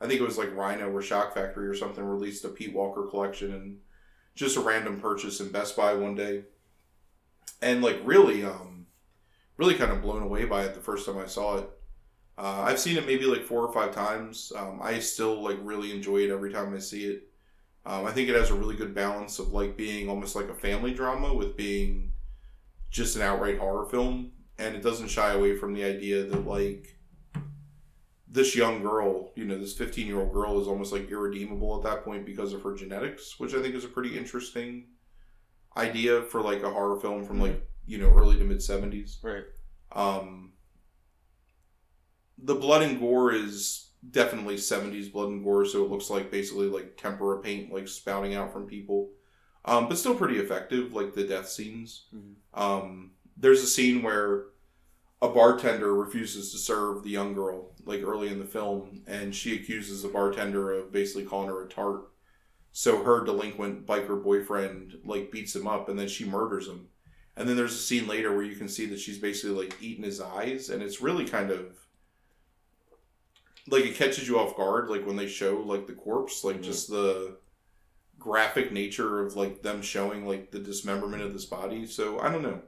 I 0.00 0.06
think 0.06 0.20
it 0.20 0.24
was 0.24 0.36
like 0.38 0.54
Rhino 0.54 0.90
or 0.90 1.00
Shock 1.00 1.34
Factory 1.34 1.68
or 1.68 1.74
something 1.74 2.04
released 2.04 2.44
a 2.44 2.48
Pete 2.48 2.74
Walker 2.74 3.06
collection 3.06 3.54
and 3.54 3.78
just 4.34 4.56
a 4.56 4.60
random 4.60 5.00
purchase 5.00 5.40
in 5.40 5.52
Best 5.52 5.76
Buy 5.76 5.94
one 5.94 6.16
day, 6.16 6.42
and 7.64 7.82
like 7.82 7.98
really 8.04 8.44
um 8.44 8.86
really 9.56 9.74
kind 9.74 9.90
of 9.90 10.02
blown 10.02 10.22
away 10.22 10.44
by 10.44 10.64
it 10.64 10.74
the 10.74 10.80
first 10.80 11.06
time 11.06 11.18
I 11.18 11.26
saw 11.26 11.58
it. 11.58 11.70
Uh, 12.36 12.64
I've 12.66 12.80
seen 12.80 12.96
it 12.96 13.06
maybe 13.06 13.24
like 13.24 13.44
four 13.44 13.64
or 13.64 13.72
five 13.72 13.94
times. 13.94 14.52
Um, 14.56 14.80
I 14.82 14.98
still 14.98 15.42
like 15.42 15.58
really 15.62 15.92
enjoy 15.92 16.18
it 16.18 16.30
every 16.30 16.52
time 16.52 16.74
I 16.74 16.78
see 16.78 17.04
it. 17.04 17.28
Um, 17.86 18.04
I 18.06 18.10
think 18.10 18.28
it 18.28 18.34
has 18.34 18.50
a 18.50 18.54
really 18.54 18.74
good 18.74 18.94
balance 18.94 19.38
of 19.38 19.52
like 19.52 19.76
being 19.76 20.08
almost 20.08 20.34
like 20.34 20.48
a 20.48 20.54
family 20.54 20.92
drama 20.92 21.32
with 21.32 21.56
being 21.56 22.12
just 22.90 23.14
an 23.14 23.22
outright 23.22 23.58
horror 23.58 23.86
film, 23.86 24.32
and 24.58 24.74
it 24.74 24.82
doesn't 24.82 25.08
shy 25.08 25.32
away 25.32 25.56
from 25.56 25.74
the 25.74 25.84
idea 25.84 26.24
that 26.24 26.46
like 26.46 26.98
this 28.26 28.56
young 28.56 28.82
girl, 28.82 29.30
you 29.36 29.44
know, 29.44 29.58
this 29.58 29.74
fifteen 29.74 30.08
year 30.08 30.18
old 30.18 30.32
girl 30.32 30.60
is 30.60 30.66
almost 30.66 30.92
like 30.92 31.08
irredeemable 31.08 31.76
at 31.76 31.84
that 31.84 32.04
point 32.04 32.26
because 32.26 32.52
of 32.52 32.62
her 32.62 32.74
genetics, 32.74 33.38
which 33.38 33.54
I 33.54 33.62
think 33.62 33.76
is 33.76 33.84
a 33.84 33.88
pretty 33.88 34.18
interesting 34.18 34.86
idea 35.76 36.22
for 36.22 36.40
like 36.40 36.62
a 36.62 36.70
horror 36.70 37.00
film 37.00 37.24
from 37.24 37.40
like 37.40 37.66
you 37.86 37.98
know 37.98 38.10
early 38.10 38.38
to 38.38 38.44
mid 38.44 38.62
seventies. 38.62 39.18
Right. 39.22 39.44
Um, 39.92 40.52
the 42.38 42.54
blood 42.54 42.82
and 42.82 42.98
gore 42.98 43.32
is 43.32 43.90
definitely 44.10 44.58
70s 44.58 45.08
blood 45.08 45.28
and 45.28 45.44
gore, 45.44 45.64
so 45.64 45.84
it 45.84 45.90
looks 45.90 46.10
like 46.10 46.30
basically 46.30 46.66
like 46.66 46.96
tempera 46.96 47.40
paint 47.40 47.72
like 47.72 47.88
spouting 47.88 48.34
out 48.34 48.52
from 48.52 48.66
people. 48.66 49.10
Um, 49.64 49.88
but 49.88 49.96
still 49.96 50.14
pretty 50.14 50.38
effective, 50.38 50.92
like 50.92 51.14
the 51.14 51.24
death 51.24 51.48
scenes. 51.48 52.06
Mhm. 52.14 52.34
Um, 52.52 53.12
there's 53.36 53.62
a 53.62 53.66
scene 53.66 54.02
where 54.02 54.46
a 55.22 55.28
bartender 55.28 55.94
refuses 55.94 56.52
to 56.52 56.58
serve 56.58 57.02
the 57.02 57.10
young 57.10 57.34
girl, 57.34 57.74
like 57.84 58.02
early 58.02 58.28
in 58.28 58.38
the 58.38 58.44
film, 58.44 59.02
and 59.06 59.34
she 59.34 59.56
accuses 59.56 60.02
the 60.02 60.08
bartender 60.08 60.72
of 60.72 60.92
basically 60.92 61.24
calling 61.24 61.48
her 61.48 61.64
a 61.64 61.68
tart. 61.68 62.10
So 62.76 63.04
her 63.04 63.24
delinquent 63.24 63.86
biker 63.86 64.20
boyfriend 64.20 64.98
like 65.04 65.30
beats 65.30 65.54
him 65.54 65.68
up, 65.68 65.88
and 65.88 65.96
then 65.96 66.08
she 66.08 66.24
murders 66.24 66.66
him. 66.66 66.88
And 67.36 67.48
then 67.48 67.56
there's 67.56 67.72
a 67.74 67.78
scene 67.78 68.08
later 68.08 68.34
where 68.34 68.42
you 68.44 68.56
can 68.56 68.68
see 68.68 68.86
that 68.86 68.98
she's 68.98 69.18
basically 69.18 69.64
like 69.64 69.76
eating 69.80 70.02
his 70.02 70.20
eyes, 70.20 70.70
and 70.70 70.82
it's 70.82 71.00
really 71.00 71.24
kind 71.24 71.52
of 71.52 71.78
like 73.68 73.84
it 73.84 73.94
catches 73.94 74.26
you 74.26 74.40
off 74.40 74.56
guard, 74.56 74.90
like 74.90 75.06
when 75.06 75.14
they 75.16 75.28
show 75.28 75.60
like 75.64 75.86
the 75.86 75.92
corpse, 75.92 76.42
like 76.42 76.56
Mhm. 76.56 76.64
just 76.64 76.88
the 76.90 77.38
graphic 78.18 78.72
nature 78.72 79.20
of 79.24 79.36
like 79.36 79.62
them 79.62 79.80
showing 79.80 80.26
like 80.26 80.50
the 80.50 80.58
dismemberment 80.58 81.22
of 81.22 81.32
this 81.32 81.44
body. 81.46 81.86
So 81.86 82.18
I 82.18 82.30
don't 82.32 82.42
know. 82.42 82.60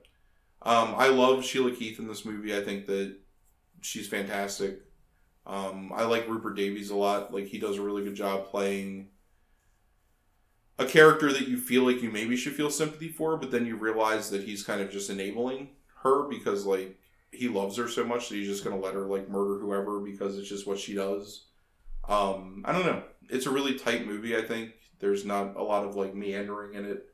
Um, 0.62 0.94
I 0.96 1.08
love 1.08 1.44
Sheila 1.44 1.72
Keith 1.72 1.98
in 1.98 2.06
this 2.06 2.24
movie. 2.24 2.56
I 2.56 2.62
think 2.62 2.86
that 2.86 3.16
she's 3.80 4.08
fantastic. 4.08 4.82
Um, 5.46 5.92
I 5.92 6.04
like 6.04 6.28
Rupert 6.28 6.56
Davies 6.56 6.90
a 6.90 6.96
lot. 6.96 7.34
Like 7.34 7.46
he 7.46 7.58
does 7.58 7.78
a 7.78 7.82
really 7.82 8.04
good 8.04 8.14
job 8.16 8.46
playing 8.46 9.10
a 10.78 10.84
character 10.84 11.32
that 11.32 11.48
you 11.48 11.56
feel 11.56 11.84
like 11.84 12.02
you 12.02 12.10
maybe 12.10 12.36
should 12.36 12.54
feel 12.54 12.70
sympathy 12.70 13.08
for, 13.08 13.36
but 13.36 13.50
then 13.50 13.66
you 13.66 13.76
realize 13.76 14.30
that 14.30 14.42
he's 14.42 14.62
kind 14.62 14.80
of 14.80 14.90
just 14.90 15.10
enabling 15.10 15.70
her 16.02 16.28
because 16.28 16.66
like 16.66 16.98
he 17.32 17.48
loves 17.48 17.76
her 17.76 17.88
so 17.88 18.04
much 18.04 18.28
that 18.28 18.36
he's 18.36 18.48
just 18.48 18.64
gonna 18.64 18.78
let 18.78 18.94
her 18.94 19.06
like 19.06 19.28
murder 19.28 19.58
whoever 19.58 20.00
because 20.00 20.38
it's 20.38 20.48
just 20.48 20.66
what 20.66 20.78
she 20.78 20.94
does. 20.94 21.46
Um, 22.08 22.62
I 22.64 22.72
don't 22.72 22.86
know. 22.86 23.02
It's 23.28 23.46
a 23.46 23.50
really 23.50 23.78
tight 23.78 24.06
movie. 24.06 24.36
I 24.36 24.42
think 24.42 24.72
there's 25.00 25.24
not 25.24 25.56
a 25.56 25.62
lot 25.62 25.84
of 25.84 25.96
like 25.96 26.14
meandering 26.14 26.74
in 26.74 26.84
it. 26.84 27.06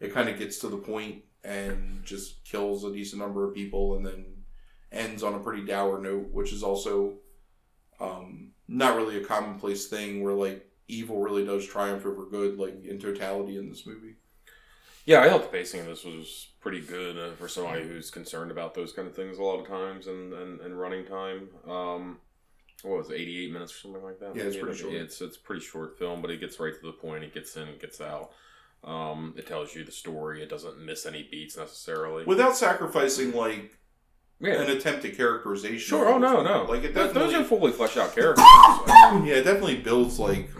It 0.00 0.14
kind 0.14 0.28
of 0.28 0.38
gets 0.38 0.58
to 0.60 0.68
the 0.68 0.76
point 0.76 1.22
and 1.44 2.04
just 2.04 2.44
kills 2.44 2.84
a 2.84 2.92
decent 2.92 3.20
number 3.20 3.46
of 3.46 3.54
people 3.54 3.96
and 3.96 4.06
then 4.06 4.24
ends 4.90 5.22
on 5.22 5.34
a 5.34 5.40
pretty 5.40 5.64
dour 5.64 6.00
note, 6.00 6.28
which 6.32 6.52
is 6.52 6.62
also 6.62 7.14
um, 8.00 8.52
not 8.66 8.96
really 8.96 9.16
a 9.16 9.24
commonplace 9.24 9.86
thing 9.86 10.22
where 10.22 10.34
like 10.34 10.67
evil 10.88 11.20
really 11.20 11.44
does 11.44 11.66
triumph 11.66 12.04
over 12.04 12.24
good, 12.26 12.58
like 12.58 12.84
in 12.84 12.98
totality 12.98 13.56
in 13.56 13.68
this 13.68 13.86
movie. 13.86 14.16
Yeah, 15.04 15.22
I 15.22 15.28
thought 15.30 15.42
the 15.42 15.48
pacing 15.48 15.80
of 15.80 15.86
this 15.86 16.04
was 16.04 16.48
pretty 16.60 16.80
good 16.80 17.16
uh, 17.16 17.34
for 17.36 17.48
somebody 17.48 17.82
who's 17.82 18.10
concerned 18.10 18.50
about 18.50 18.74
those 18.74 18.92
kind 18.92 19.08
of 19.08 19.16
things 19.16 19.38
a 19.38 19.42
lot 19.42 19.60
of 19.60 19.66
times 19.66 20.06
and, 20.06 20.34
and, 20.34 20.60
and 20.60 20.78
running 20.78 21.06
time. 21.06 21.48
Um, 21.66 22.18
what 22.82 22.98
was 22.98 23.10
it, 23.10 23.14
88 23.14 23.52
minutes 23.52 23.72
or 23.72 23.78
something 23.78 24.02
like 24.02 24.20
that? 24.20 24.36
Yeah, 24.36 24.44
it's 24.44 24.56
pretty 24.56 24.76
short. 24.76 24.92
It's, 24.92 25.20
it's 25.20 25.36
a 25.36 25.40
pretty 25.40 25.62
short 25.62 25.98
film, 25.98 26.20
but 26.20 26.30
it 26.30 26.40
gets 26.40 26.60
right 26.60 26.74
to 26.74 26.86
the 26.86 26.92
point. 26.92 27.24
It 27.24 27.32
gets 27.32 27.56
in, 27.56 27.68
it 27.68 27.80
gets 27.80 28.00
out. 28.00 28.32
Um, 28.84 29.34
it 29.36 29.46
tells 29.46 29.74
you 29.74 29.82
the 29.82 29.92
story. 29.92 30.42
It 30.42 30.48
doesn't 30.48 30.84
miss 30.84 31.06
any 31.06 31.26
beats 31.28 31.56
necessarily. 31.56 32.24
Without 32.24 32.56
sacrificing 32.56 33.32
like 33.32 33.78
yeah. 34.40 34.62
an 34.62 34.70
attempt 34.70 35.04
at 35.04 35.16
characterization. 35.16 35.78
Sure. 35.78 36.08
Oh, 36.08 36.18
no, 36.18 36.42
no. 36.42 36.64
Like 36.64 36.84
it 36.84 36.94
definitely 36.94 37.32
Those 37.32 37.34
are 37.34 37.44
fully 37.44 37.72
fleshed 37.72 37.96
out 37.96 38.14
characters. 38.14 38.44
I 38.46 39.12
mean, 39.14 39.24
yeah, 39.26 39.36
it 39.36 39.44
definitely 39.44 39.76
builds 39.78 40.18
like 40.18 40.50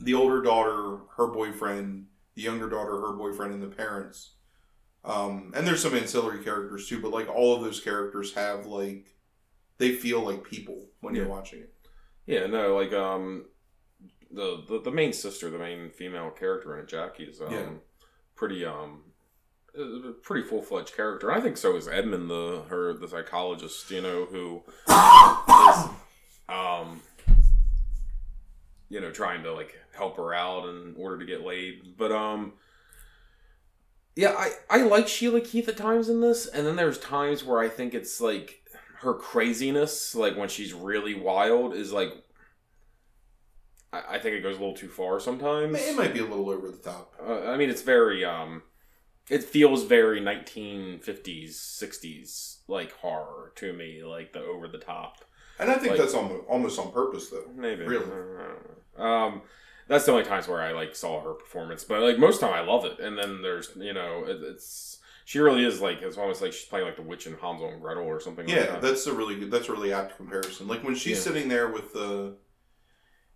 the 0.00 0.14
older 0.14 0.42
daughter, 0.42 0.98
her 1.16 1.26
boyfriend, 1.28 2.06
the 2.34 2.42
younger 2.42 2.68
daughter, 2.68 3.00
her 3.00 3.12
boyfriend, 3.12 3.54
and 3.54 3.62
the 3.62 3.68
parents. 3.74 4.32
Um, 5.04 5.52
and 5.54 5.66
there's 5.66 5.82
some 5.82 5.94
ancillary 5.94 6.42
characters 6.42 6.88
too, 6.88 7.00
but 7.00 7.10
like 7.12 7.28
all 7.28 7.54
of 7.54 7.62
those 7.62 7.80
characters 7.80 8.34
have 8.34 8.66
like 8.66 9.14
they 9.78 9.92
feel 9.92 10.20
like 10.20 10.44
people 10.44 10.88
when 11.00 11.14
you're 11.14 11.28
watching 11.28 11.60
it. 11.60 11.74
Yeah, 12.26 12.46
no, 12.46 12.74
like 12.74 12.92
um, 12.94 13.44
the, 14.30 14.62
the 14.66 14.80
the 14.82 14.90
main 14.90 15.12
sister, 15.12 15.50
the 15.50 15.58
main 15.58 15.90
female 15.90 16.30
character 16.30 16.74
in 16.74 16.84
it, 16.84 16.88
Jackie, 16.88 17.24
is 17.24 17.40
um, 17.42 17.52
Yeah. 17.52 17.68
pretty 18.34 18.64
um, 18.64 19.02
a 19.80 20.12
pretty 20.22 20.46
full 20.46 20.62
fledged 20.62 20.94
character. 20.94 21.32
I 21.32 21.40
think 21.40 21.56
so 21.56 21.76
is 21.76 21.88
Edmund, 21.88 22.30
the 22.30 22.62
her 22.68 22.92
the 22.94 23.08
psychologist, 23.08 23.90
you 23.90 24.00
know, 24.00 24.26
who 24.26 24.62
is 24.88 25.88
um, 26.48 27.00
you 28.88 29.00
know, 29.00 29.10
trying 29.10 29.42
to 29.42 29.52
like 29.52 29.74
help 29.96 30.16
her 30.16 30.34
out 30.34 30.68
in 30.68 30.94
order 30.96 31.18
to 31.18 31.26
get 31.26 31.42
laid, 31.42 31.96
but 31.96 32.12
um. 32.12 32.54
Yeah, 34.16 34.30
I, 34.38 34.52
I 34.70 34.82
like 34.82 35.08
Sheila 35.08 35.40
Keith 35.40 35.68
at 35.68 35.76
times 35.76 36.08
in 36.08 36.20
this, 36.20 36.46
and 36.46 36.64
then 36.64 36.76
there's 36.76 36.98
times 36.98 37.42
where 37.42 37.58
I 37.58 37.68
think 37.68 37.94
it's 37.94 38.20
like 38.20 38.62
her 39.00 39.12
craziness, 39.12 40.14
like 40.14 40.36
when 40.36 40.48
she's 40.48 40.72
really 40.72 41.14
wild, 41.14 41.74
is 41.74 41.92
like 41.92 42.12
I, 43.92 44.16
I 44.16 44.18
think 44.18 44.36
it 44.36 44.42
goes 44.42 44.56
a 44.56 44.60
little 44.60 44.76
too 44.76 44.88
far 44.88 45.20
sometimes. 45.20 45.78
It 45.80 45.96
might 45.96 46.12
be 46.12 46.20
a 46.20 46.24
little 46.24 46.50
over 46.50 46.70
the 46.70 46.78
top. 46.78 47.14
Uh, 47.20 47.50
I 47.50 47.56
mean, 47.56 47.70
it's 47.70 47.82
very 47.82 48.24
um, 48.24 48.62
it 49.30 49.42
feels 49.42 49.84
very 49.84 50.20
1950s, 50.20 51.50
60s 51.54 52.58
like 52.68 52.92
horror 52.92 53.52
to 53.56 53.72
me, 53.72 54.02
like 54.02 54.32
the 54.32 54.40
over 54.40 54.68
the 54.68 54.78
top. 54.78 55.24
And 55.58 55.70
I 55.70 55.74
think 55.74 55.90
Like- 55.92 55.98
that's 56.00 56.14
almost, 56.14 56.44
almost 56.48 56.78
on 56.78 56.92
purpose 56.92 57.30
though. 57.30 57.50
Maybe 57.54 57.84
Really? 57.84 58.04
I 58.06 58.08
don't 58.08 58.98
know. 58.98 59.04
Um, 59.04 59.42
that's 59.88 60.04
the 60.06 60.12
only 60.12 60.24
times 60.24 60.48
where 60.48 60.60
I 60.62 60.72
like 60.72 60.96
saw 60.96 61.20
her 61.22 61.34
performance, 61.34 61.84
but 61.84 62.00
like 62.00 62.18
most 62.18 62.40
time 62.40 62.52
I 62.52 62.60
love 62.60 62.84
it. 62.84 62.98
And 63.00 63.18
then 63.18 63.42
there's 63.42 63.70
you 63.76 63.92
know 63.92 64.24
it, 64.26 64.42
it's 64.42 64.98
she 65.26 65.38
really 65.38 65.64
is 65.64 65.80
like 65.80 66.02
it's 66.02 66.16
almost 66.18 66.42
like 66.42 66.52
she's 66.52 66.66
playing 66.66 66.86
like 66.86 66.96
the 66.96 67.02
witch 67.02 67.26
in 67.26 67.34
Hansel 67.34 67.68
and 67.68 67.80
Gretel 67.82 68.04
or 68.04 68.20
something. 68.20 68.46
like 68.46 68.54
Yeah, 68.56 68.66
that. 68.66 68.82
that's 68.82 69.06
a 69.06 69.12
really 69.12 69.36
good. 69.36 69.50
That's 69.50 69.68
a 69.68 69.72
really 69.72 69.92
apt 69.92 70.16
comparison. 70.16 70.68
Like 70.68 70.82
when 70.84 70.94
she's 70.94 71.18
Yeah. 71.18 71.22
sitting 71.24 71.48
there 71.48 71.68
with 71.68 71.92
the, 71.92 72.36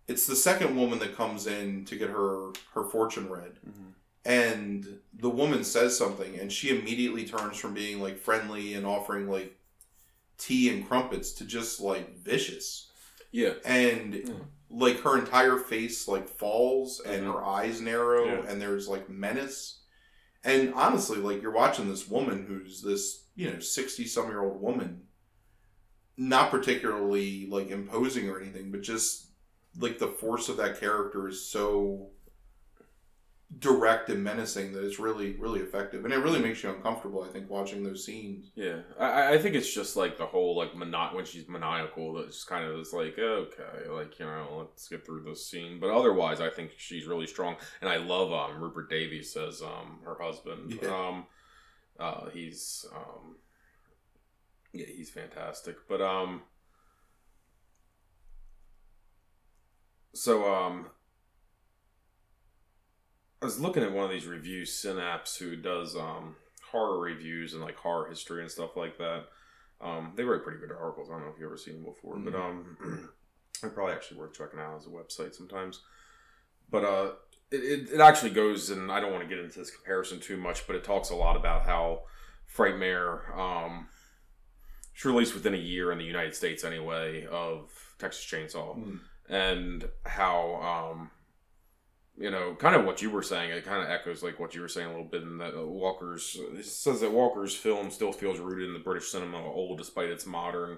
it's 0.07 0.25
the 0.27 0.35
second 0.35 0.75
woman 0.75 0.99
that 0.99 1.15
comes 1.15 1.45
in 1.47 1.85
to 1.85 1.95
get 1.95 2.09
her 2.09 2.51
her 2.73 2.83
fortune 2.83 3.29
read 3.29 3.53
and 4.25 4.99
the 5.13 5.29
woman 5.29 5.63
says 5.63 5.97
something 5.97 6.37
and 6.39 6.51
she 6.51 6.77
immediately 6.77 7.25
turns 7.25 7.57
from 7.57 7.73
being 7.73 8.01
like 8.01 8.17
friendly 8.19 8.73
and 8.73 8.85
offering 8.85 9.29
like 9.29 9.55
tea 10.37 10.69
and 10.69 10.87
crumpets 10.87 11.31
to 11.33 11.45
just 11.45 11.79
like 11.79 12.17
vicious 12.17 12.91
Yeah. 13.31 13.53
and 13.65 14.13
Mm. 14.13 14.45
like 14.69 14.99
her 15.01 15.17
entire 15.17 15.57
face 15.57 16.07
like 16.07 16.27
falls 16.29 16.99
and 16.99 17.23
Mhm. 17.25 17.33
her 17.33 17.43
eyes 17.43 17.81
narrow 17.81 18.25
Yeah. 18.25 18.45
and 18.47 18.61
there's 18.61 18.87
like 18.87 19.09
menace 19.09 19.79
and 20.43 20.73
honestly 20.73 21.17
like 21.17 21.41
you're 21.41 21.51
watching 21.51 21.89
this 21.89 22.07
woman 22.07 22.45
who's 22.45 22.81
this 22.81 23.25
you 23.35 23.51
know 23.51 23.59
60 23.59 24.05
some 24.05 24.27
year 24.27 24.43
old 24.43 24.61
woman 24.61 25.07
not 26.17 26.51
particularly 26.51 27.47
like 27.49 27.69
imposing 27.69 28.29
or 28.29 28.39
anything 28.39 28.71
but 28.71 28.81
just 28.81 29.27
like 29.77 29.97
the 29.99 30.07
force 30.07 30.49
of 30.49 30.57
that 30.57 30.79
character 30.79 31.27
is 31.29 31.45
so 31.45 32.09
direct 33.57 34.09
and 34.09 34.23
menacing 34.23 34.71
that 34.73 34.85
it's 34.85 34.99
really 34.99 35.31
really 35.33 35.59
effective 35.59 36.05
and 36.05 36.13
it 36.13 36.17
really 36.17 36.39
makes 36.39 36.61
you 36.61 36.69
uncomfortable 36.69 37.23
i 37.23 37.27
think 37.27 37.49
watching 37.49 37.83
those 37.83 38.05
scenes 38.05 38.51
Yeah, 38.55 38.81
I, 38.99 39.33
I 39.33 39.37
think 39.39 39.55
it's 39.55 39.73
just 39.73 39.95
like 39.95 40.19
the 40.19 40.25
whole 40.27 40.55
like 40.55 40.75
mono- 40.75 41.15
when 41.15 41.25
she's 41.25 41.47
maniacal. 41.47 42.13
That's 42.13 42.35
just 42.35 42.47
kind 42.47 42.63
of 42.63 42.79
is 42.79 42.93
like 42.93 43.17
okay, 43.17 43.89
like 43.89 44.19
you 44.19 44.25
know, 44.25 44.47
let's 44.59 44.87
get 44.87 45.03
through 45.03 45.23
this 45.23 45.45
scene. 45.47 45.79
But 45.79 45.89
otherwise, 45.89 46.41
I 46.41 46.49
think 46.51 46.71
she's 46.77 47.07
really 47.07 47.25
strong, 47.25 47.55
and 47.81 47.89
I 47.89 47.97
love 47.97 48.31
um 48.31 48.61
Rupert 48.61 48.87
Davies 48.89 49.35
as 49.35 49.61
um 49.63 49.99
her 50.05 50.17
husband. 50.21 50.77
Yeah. 50.81 50.89
Um, 50.89 51.25
uh, 51.99 52.29
he's 52.29 52.85
um, 52.95 53.35
yeah, 54.73 54.85
he's 54.85 55.09
fantastic. 55.09 55.75
But 55.87 56.01
um, 56.01 56.41
so 60.13 60.51
um, 60.53 60.87
I 63.41 63.45
was 63.45 63.59
looking 63.59 63.83
at 63.83 63.91
one 63.91 64.05
of 64.05 64.11
these 64.11 64.25
reviews, 64.25 64.71
Cinapse, 64.71 65.37
who 65.37 65.55
does 65.55 65.95
um 65.95 66.35
horror 66.71 66.99
reviews 66.99 67.53
and 67.53 67.61
like 67.61 67.77
horror 67.77 68.09
history 68.09 68.41
and 68.41 68.51
stuff 68.51 68.75
like 68.75 68.97
that. 68.97 69.25
Um, 69.81 70.13
they 70.15 70.23
write 70.23 70.43
pretty 70.43 70.59
good 70.59 70.71
articles. 70.71 71.09
I 71.09 71.13
don't 71.13 71.23
know 71.23 71.31
if 71.31 71.39
you've 71.39 71.47
ever 71.47 71.57
seen 71.57 71.75
them 71.75 71.85
before, 71.85 72.17
but 72.17 72.35
um, 72.35 73.09
they're 73.61 73.69
probably 73.69 73.93
actually 73.93 74.19
worth 74.19 74.33
checking 74.33 74.59
out 74.59 74.75
as 74.75 74.85
a 74.85 74.89
website 74.89 75.33
sometimes. 75.33 75.81
But 76.69 76.83
uh, 76.83 77.11
it, 77.51 77.89
it, 77.93 77.99
actually 78.01 78.31
goes, 78.31 78.69
and 78.69 78.91
I 78.91 78.99
don't 78.99 79.11
want 79.11 79.23
to 79.23 79.29
get 79.29 79.43
into 79.43 79.57
this 79.57 79.71
comparison 79.71 80.19
too 80.19 80.37
much, 80.37 80.67
but 80.67 80.75
it 80.75 80.83
talks 80.83 81.09
a 81.09 81.15
lot 81.15 81.35
about 81.35 81.65
how 81.65 82.01
Frightmare, 82.53 83.35
um, 83.37 83.87
it's 84.93 85.05
released 85.05 85.33
within 85.33 85.53
a 85.53 85.57
year 85.57 85.91
in 85.91 85.97
the 85.97 86.03
United 86.03 86.35
States 86.35 86.63
anyway 86.63 87.25
of 87.25 87.71
Texas 87.97 88.25
Chainsaw, 88.25 88.99
and 89.29 89.85
how 90.05 90.91
um, 90.91 91.11
you 92.19 92.29
know, 92.29 92.53
kind 92.55 92.75
of 92.75 92.83
what 92.83 93.01
you 93.01 93.09
were 93.09 93.23
saying. 93.23 93.51
It 93.51 93.65
kind 93.65 93.81
of 93.81 93.89
echoes 93.89 94.21
like 94.21 94.39
what 94.39 94.53
you 94.53 94.59
were 94.61 94.67
saying 94.67 94.87
a 94.87 94.91
little 94.91 95.05
bit 95.05 95.23
in 95.23 95.37
that 95.37 95.57
uh, 95.57 95.65
Walker's. 95.65 96.37
Says 96.61 96.99
that 96.99 97.11
Walker's 97.11 97.55
film 97.55 97.89
still 97.89 98.11
feels 98.11 98.39
rooted 98.39 98.67
in 98.67 98.73
the 98.73 98.79
British 98.79 99.07
cinema 99.07 99.41
old, 99.41 99.77
despite 99.77 100.09
its 100.09 100.25
modern 100.25 100.77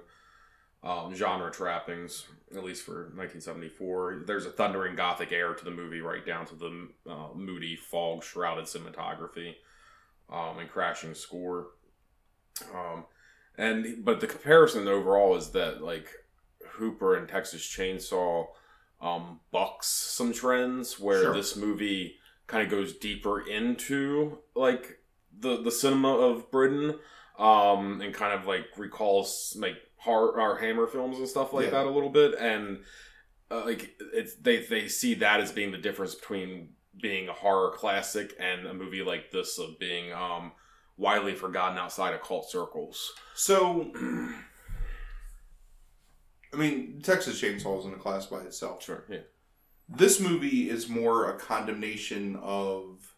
um, 0.83 1.15
genre 1.15 1.51
trappings. 1.51 2.27
At 2.55 2.63
least 2.63 2.83
for 2.83 3.11
1974, 3.15 4.23
there's 4.27 4.45
a 4.45 4.51
thundering 4.51 4.95
gothic 4.95 5.31
air 5.31 5.55
to 5.55 5.65
the 5.65 5.71
movie, 5.71 6.01
right 6.01 6.23
down 6.23 6.45
to 6.45 6.55
the 6.55 6.87
uh, 7.09 7.29
moody, 7.33 7.75
fog 7.75 8.23
shrouded 8.23 8.65
cinematography 8.65 9.55
um, 10.31 10.59
and 10.59 10.69
crashing 10.69 11.15
score. 11.15 11.69
Um, 12.73 13.05
and 13.57 14.05
but 14.05 14.19
the 14.19 14.27
comparison 14.27 14.87
overall 14.87 15.35
is 15.35 15.49
that 15.49 15.81
like 15.81 16.07
Hooper 16.73 17.15
and 17.15 17.27
Texas 17.27 17.63
Chainsaw 17.63 18.45
um, 19.01 19.39
bucks 19.51 19.87
some 19.87 20.31
trends 20.33 20.99
where 20.99 21.23
Sure. 21.23 21.33
this 21.33 21.55
movie 21.55 22.15
kind 22.47 22.63
of 22.63 22.69
goes 22.69 22.95
deeper 22.97 23.41
into 23.41 24.37
like 24.55 24.99
the 25.37 25.61
the 25.61 25.71
cinema 25.71 26.09
of 26.15 26.51
Britain 26.51 26.99
um, 27.39 28.01
and 28.01 28.13
kind 28.13 28.33
of 28.39 28.45
like 28.45 28.65
recalls 28.77 29.55
like 29.59 29.77
horror 29.97 30.39
or 30.39 30.57
Hammer 30.57 30.87
films 30.87 31.17
and 31.17 31.27
stuff 31.27 31.53
like 31.53 31.65
Yeah. 31.65 31.71
that 31.71 31.85
a 31.87 31.89
little 31.89 32.09
bit 32.09 32.35
and 32.39 32.79
uh, 33.49 33.63
like 33.65 33.95
it's 34.13 34.35
they 34.35 34.65
they 34.65 34.87
see 34.87 35.13
that 35.15 35.39
as 35.41 35.51
being 35.51 35.71
the 35.71 35.77
difference 35.77 36.13
between 36.15 36.69
being 37.01 37.29
a 37.29 37.33
horror 37.33 37.71
classic 37.71 38.33
and 38.39 38.67
a 38.67 38.73
movie 38.73 39.01
like 39.03 39.31
this 39.31 39.57
of 39.57 39.79
being 39.79 40.11
um 40.13 40.51
widely 40.97 41.33
forgotten 41.33 41.77
outside 41.77 42.13
of 42.13 42.21
cult 42.21 42.49
circles. 42.51 43.11
so 43.33 43.91
i 46.53 46.57
mean 46.57 46.99
texas 47.03 47.41
chainsaw 47.41 47.79
is 47.79 47.85
in 47.85 47.93
a 47.93 47.97
class 47.97 48.25
by 48.25 48.39
itself 48.41 48.83
Sure, 48.83 49.03
yeah. 49.09 49.19
this 49.89 50.19
movie 50.19 50.69
is 50.69 50.89
more 50.89 51.29
a 51.29 51.37
condemnation 51.39 52.35
of 52.41 53.15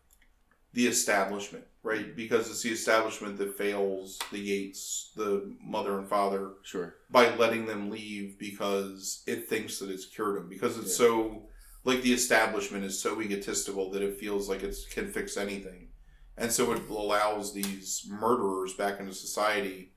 the 0.76 0.88
establishment, 0.88 1.66
right? 1.84 2.16
Because 2.16 2.50
it's 2.50 2.64
the 2.64 2.72
establishment 2.72 3.38
that 3.38 3.56
fails 3.56 4.18
the 4.32 4.40
Yates, 4.40 5.12
the 5.16 5.56
mother 5.64 6.00
and 6.00 6.10
father, 6.10 6.54
Sure. 6.64 6.96
by 7.12 7.36
letting 7.36 7.68
them 7.68 7.92
leave 7.92 8.40
because 8.40 9.22
it 9.28 9.48
thinks 9.48 9.78
that 9.78 9.92
it's 9.92 10.08
cured 10.08 10.36
them. 10.38 10.50
Because 10.50 10.76
it's 10.80 10.90
Yeah. 11.00 11.06
so 11.06 11.50
like 11.84 12.02
the 12.02 12.12
establishment 12.14 12.86
is 12.86 13.00
so 13.00 13.22
egotistical 13.22 13.92
that 13.92 14.02
it 14.02 14.18
feels 14.20 14.50
like 14.50 14.64
it 14.64 14.76
can 14.90 15.12
fix 15.12 15.38
anything, 15.38 15.90
and 16.38 16.52
so 16.52 16.72
it 16.72 16.90
allows 16.90 17.54
these 17.54 18.04
murderers 18.10 18.74
back 18.74 19.00
into 19.00 19.14
society 19.14 19.94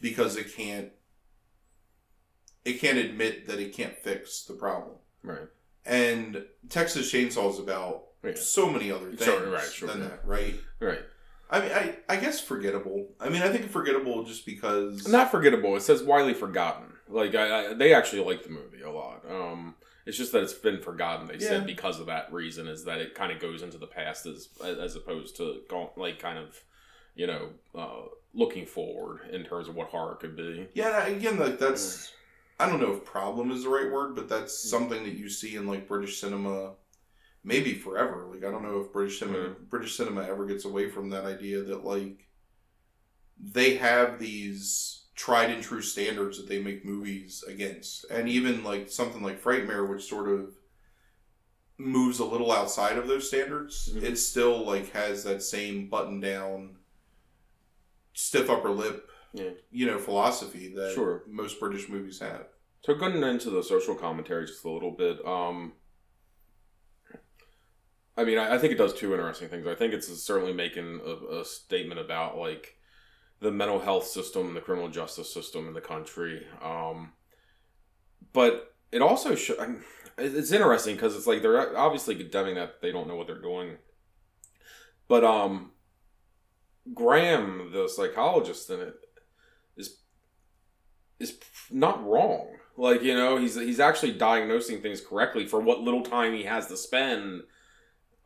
because 0.00 0.36
it 0.36 0.52
can't. 0.52 0.90
It 2.66 2.80
can't 2.80 2.98
admit 2.98 3.46
that 3.46 3.60
it 3.60 3.72
can't 3.72 3.96
fix 3.96 4.42
the 4.42 4.54
problem. 4.54 4.96
Right. 5.22 5.46
And 5.84 6.44
Texas 6.68 7.10
Chainsaw 7.12 7.50
is 7.52 7.58
about 7.60 8.06
Yeah. 8.24 8.34
so 8.34 8.68
many 8.68 8.90
other 8.90 9.06
things 9.06 9.22
Sure, 9.24 9.50
right, 9.50 9.62
sure, 9.72 9.88
than 9.88 10.00
yeah. 10.02 10.08
that, 10.08 10.26
right? 10.26 10.54
Right. 10.80 11.02
I 11.48 11.60
mean, 11.60 11.70
I, 11.72 11.96
I 12.08 12.16
guess 12.16 12.40
forgettable. 12.40 13.06
I 13.20 13.28
mean, 13.28 13.42
I 13.42 13.50
think 13.50 13.70
forgettable 13.70 14.24
just 14.24 14.44
because. 14.44 15.06
Not 15.06 15.30
forgettable. 15.30 15.76
It 15.76 15.82
says 15.82 16.02
widely 16.02 16.34
forgotten. 16.34 16.86
Like 17.08 17.36
I, 17.36 17.68
I 17.70 17.74
they 17.74 17.94
actually 17.94 18.24
like 18.24 18.42
the 18.42 18.50
movie 18.50 18.82
a 18.82 18.90
lot. 18.90 19.22
Um, 19.30 19.76
it's 20.06 20.16
just 20.18 20.32
that 20.32 20.42
it's 20.42 20.52
been 20.54 20.80
forgotten. 20.82 21.28
They 21.28 21.34
Yeah. 21.34 21.50
said 21.50 21.66
because 21.66 22.00
of 22.00 22.06
that 22.06 22.32
reason 22.32 22.66
is 22.66 22.84
that 22.86 22.98
it 22.98 23.14
kind 23.14 23.30
of 23.30 23.38
goes 23.38 23.62
into 23.62 23.78
the 23.78 23.86
past 23.86 24.26
as 24.26 24.48
as 24.64 24.96
opposed 24.96 25.36
to 25.36 25.60
like 25.96 26.18
kind 26.18 26.36
of, 26.36 26.60
you 27.14 27.28
know, 27.28 27.50
uh, 27.76 28.06
looking 28.34 28.66
forward 28.66 29.20
in 29.30 29.44
terms 29.44 29.68
of 29.68 29.76
what 29.76 29.86
horror 29.86 30.16
could 30.16 30.34
be. 30.36 30.66
yeah, 30.74 31.06
again, 31.06 31.38
like 31.38 31.60
that's. 31.60 32.12
I 32.58 32.68
don't 32.68 32.80
know 32.80 32.94
if 32.94 33.04
problem 33.04 33.50
is 33.50 33.64
the 33.64 33.68
right 33.68 33.90
word, 33.90 34.14
but 34.14 34.28
that's 34.28 34.54
Mm. 34.66 34.70
something 34.70 35.04
that 35.04 35.14
you 35.14 35.28
see 35.28 35.56
in 35.56 35.66
like 35.66 35.88
British 35.88 36.20
cinema, 36.20 36.74
maybe 37.44 37.74
forever. 37.74 38.26
Like 38.26 38.44
I 38.44 38.50
don't 38.50 38.62
know 38.62 38.80
if 38.80 38.92
British 38.92 39.18
cinema 39.18 39.38
Yeah. 39.38 39.54
British 39.68 39.96
cinema 39.96 40.22
ever 40.22 40.46
gets 40.46 40.64
away 40.64 40.90
from 40.90 41.10
that 41.10 41.24
idea 41.24 41.62
that 41.62 41.84
like 41.84 42.28
they 43.38 43.76
have 43.76 44.18
these 44.18 45.02
tried 45.14 45.50
and 45.50 45.62
true 45.62 45.82
standards 45.82 46.36
that 46.38 46.48
they 46.48 46.62
make 46.62 46.84
movies 46.84 47.42
against, 47.46 48.04
and 48.10 48.28
even 48.28 48.64
like 48.64 48.88
something 48.90 49.22
like 49.22 49.40
Frightmare, 49.42 49.88
which 49.88 50.04
sort 50.04 50.28
of 50.28 50.56
moves 51.78 52.18
a 52.18 52.24
little 52.24 52.52
outside 52.52 52.96
of 52.96 53.06
those 53.06 53.28
standards, 53.28 53.90
Mhm. 53.94 54.02
it 54.02 54.16
still 54.16 54.64
like 54.64 54.90
has 54.92 55.24
that 55.24 55.42
same 55.42 55.88
button 55.88 56.20
down, 56.20 56.78
stiff 58.14 58.48
upper 58.48 58.70
lip, 58.70 59.10
Yeah. 59.32 59.50
you 59.70 59.86
know, 59.86 59.98
philosophy 59.98 60.72
that 60.74 60.92
Sure. 60.94 61.22
most 61.26 61.60
British 61.60 61.88
movies 61.88 62.20
have. 62.20 62.46
So 62.82 62.94
going 62.94 63.22
into 63.22 63.50
the 63.50 63.62
social 63.62 63.94
commentary 63.94 64.46
just 64.46 64.64
a 64.64 64.70
little 64.70 64.92
bit. 64.92 65.24
Um, 65.26 65.72
I 68.16 68.24
mean, 68.24 68.38
I, 68.38 68.54
I 68.54 68.58
think 68.58 68.72
it 68.72 68.78
does 68.78 68.94
two 68.94 69.12
interesting 69.12 69.48
things. 69.48 69.66
I 69.66 69.74
think 69.74 69.92
it's 69.92 70.08
certainly 70.22 70.52
making 70.52 71.00
a, 71.04 71.40
a 71.40 71.44
statement 71.44 72.00
about 72.00 72.38
like 72.38 72.76
the 73.40 73.50
mental 73.50 73.80
health 73.80 74.06
system, 74.06 74.46
and 74.48 74.56
the 74.56 74.60
criminal 74.62 74.88
justice 74.88 75.32
system 75.32 75.68
in 75.68 75.74
the 75.74 75.80
country. 75.80 76.46
Um, 76.62 77.12
but 78.32 78.74
it 78.92 79.02
also 79.02 79.36
I 79.60 79.66
mean, 79.66 79.82
it's 80.16 80.52
interesting 80.52 80.94
because 80.94 81.14
it's 81.14 81.26
like 81.26 81.42
they're 81.42 81.76
obviously 81.76 82.14
condemning 82.14 82.54
that 82.54 82.80
they 82.80 82.92
don't 82.92 83.08
know 83.08 83.16
what 83.16 83.26
they're 83.26 83.40
doing. 83.42 83.76
But 85.08 85.24
um, 85.24 85.72
Graham, 86.94 87.70
the 87.72 87.88
psychologist 87.88 88.70
in 88.70 88.80
it, 88.80 88.94
is 91.18 91.38
not 91.70 92.04
wrong. 92.06 92.48
Like 92.76 93.02
you 93.02 93.14
know, 93.14 93.36
he's 93.38 93.54
he's 93.54 93.80
actually 93.80 94.12
diagnosing 94.12 94.82
things 94.82 95.00
correctly 95.00 95.46
for 95.46 95.60
what 95.60 95.80
little 95.80 96.02
time 96.02 96.34
he 96.34 96.42
has 96.44 96.66
to 96.68 96.76
spend. 96.76 97.42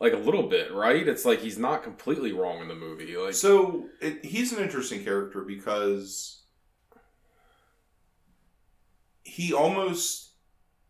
Like 0.00 0.14
a 0.14 0.16
little 0.18 0.44
bit, 0.48 0.72
right? 0.72 1.06
It's 1.06 1.26
like 1.26 1.40
he's 1.40 1.58
not 1.58 1.82
completely 1.82 2.32
wrong 2.32 2.62
in 2.62 2.68
the 2.68 2.74
movie. 2.74 3.14
Like 3.18 3.34
So 3.34 3.84
it, 4.00 4.24
he's 4.24 4.50
an 4.50 4.62
interesting 4.64 5.04
character 5.04 5.42
because 5.42 6.40
he 9.22 9.52
almost 9.52 10.30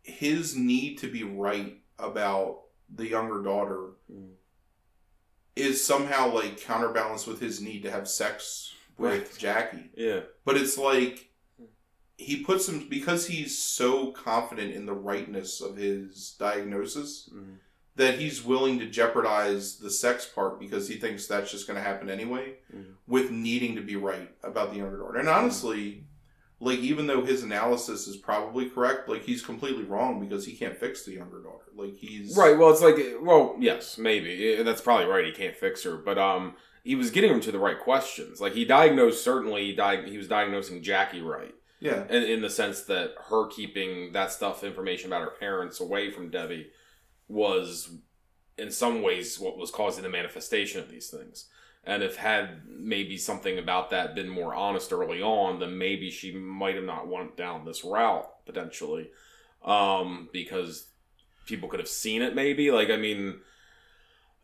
his 0.03 0.57
need 0.57 0.99
to 0.99 1.11
be 1.11 1.25
right 1.25 1.79
about 1.99 2.61
the 2.95 3.07
younger 3.09 3.43
daughter 3.43 3.89
Mm. 4.11 4.31
is 5.57 5.85
somehow 5.85 6.33
like 6.33 6.61
counterbalanced 6.61 7.27
with 7.27 7.41
his 7.41 7.61
need 7.61 7.83
to 7.83 7.91
have 7.91 8.09
sex 8.09 8.73
with 8.97 9.13
Right. 9.13 9.39
Jackie. 9.39 9.91
yeah, 9.97 10.21
But 10.45 10.57
it's 10.57 10.79
like 10.79 11.30
he 12.21 12.43
puts 12.45 12.69
him 12.69 12.87
because 12.89 13.27
he's 13.27 13.57
so 13.59 14.13
confident 14.13 14.75
in 14.75 14.87
the 14.87 14.93
rightness 14.93 15.61
of 15.61 15.77
his 15.77 16.37
diagnosis 16.39 17.29
Mhm. 17.35 17.57
that 17.97 18.19
he's 18.19 18.45
willing 18.45 18.79
to 18.79 18.87
jeopardize 18.87 19.79
the 19.79 19.91
sex 19.91 20.27
part 20.27 20.61
because 20.61 20.89
he 20.89 20.97
thinks 20.97 21.27
that's 21.27 21.51
just 21.51 21.67
going 21.67 21.77
to 21.77 21.83
happen 21.83 22.09
anyway 22.11 22.57
Mhm. 22.75 22.95
with 23.07 23.31
needing 23.31 23.75
to 23.77 23.83
be 23.83 23.97
right 23.97 24.31
about 24.43 24.71
the 24.71 24.79
younger 24.79 24.99
daughter. 24.99 25.19
And 25.19 25.29
honestly, 25.29 26.05
like 26.61 26.79
even 26.81 27.07
though 27.07 27.25
his 27.25 27.43
analysis 27.43 28.07
is 28.07 28.17
probably 28.19 28.69
correct, 28.69 29.09
like 29.09 29.23
he's 29.23 29.43
completely 29.43 29.85
wrong 29.85 30.21
because 30.21 30.45
he 30.45 30.55
can't 30.55 30.77
fix 30.79 31.05
the 31.05 31.13
younger 31.13 31.41
daughter. 31.41 31.65
Like 31.75 31.97
he's 31.97 32.37
Right. 32.37 32.57
Well, 32.59 32.71
it's 32.71 32.83
like, 32.83 32.99
well, 33.23 33.57
yes, 33.59 33.97
maybe 33.99 34.63
that's 34.63 34.83
probably 34.83 35.07
right. 35.07 35.25
He 35.25 35.33
can't 35.33 35.57
fix 35.57 35.83
her, 35.85 35.97
but 35.97 36.19
um, 36.19 36.55
he 36.85 36.95
was 36.95 37.11
getting 37.11 37.31
him 37.31 37.41
to 37.41 37.53
the 37.53 37.59
right 37.59 37.79
questions. 37.79 38.41
Like 38.41 38.53
he 38.53 38.65
diagnosed 38.67 39.25
certainly, 39.25 39.65
he, 39.67 39.75
di- 39.75 40.09
he 40.09 40.19
was 40.19 40.29
diagnosing 40.29 40.83
Jackie 40.83 41.23
right, 41.23 41.55
Yeah. 41.81 42.05
in, 42.09 42.23
in 42.25 42.43
the 42.43 42.51
sense 42.51 42.83
that 42.83 43.15
her 43.29 43.47
keeping 43.49 44.13
that 44.13 44.33
stuff, 44.33 44.63
information 44.63 45.09
about 45.11 45.23
her 45.23 45.31
parents, 45.39 45.81
away 45.81 46.11
from 46.11 46.31
Debbie, 46.31 46.71
was 47.27 47.91
in 48.59 48.71
some 48.71 49.03
ways 49.03 49.41
what 49.41 49.57
was 49.57 49.71
causing 49.71 50.03
the 50.03 50.11
manifestation 50.11 50.81
of 50.81 50.91
these 50.91 51.09
things. 51.09 51.47
And 51.85 52.03
if 52.03 52.17
had 52.17 52.63
maybe 52.69 53.17
something 53.17 53.59
about 53.59 53.91
that 53.91 54.15
been 54.15 54.29
more 54.29 54.55
honest 54.55 54.93
early 54.93 55.23
on, 55.23 55.59
then 55.61 55.79
maybe 55.79 56.11
she 56.11 56.33
might 56.33 56.75
have 56.75 56.85
not 56.85 57.09
went 57.09 57.37
down 57.37 57.65
this 57.65 57.85
route 57.85 58.29
potentially, 58.45 59.11
um, 59.65 60.29
because 60.33 60.91
people 61.47 61.69
could 61.69 61.81
have 61.81 61.89
seen 61.89 62.21
it. 62.21 62.35
Maybe 62.35 62.71
like 62.71 62.91
I 62.91 62.97
mean, 62.97 63.41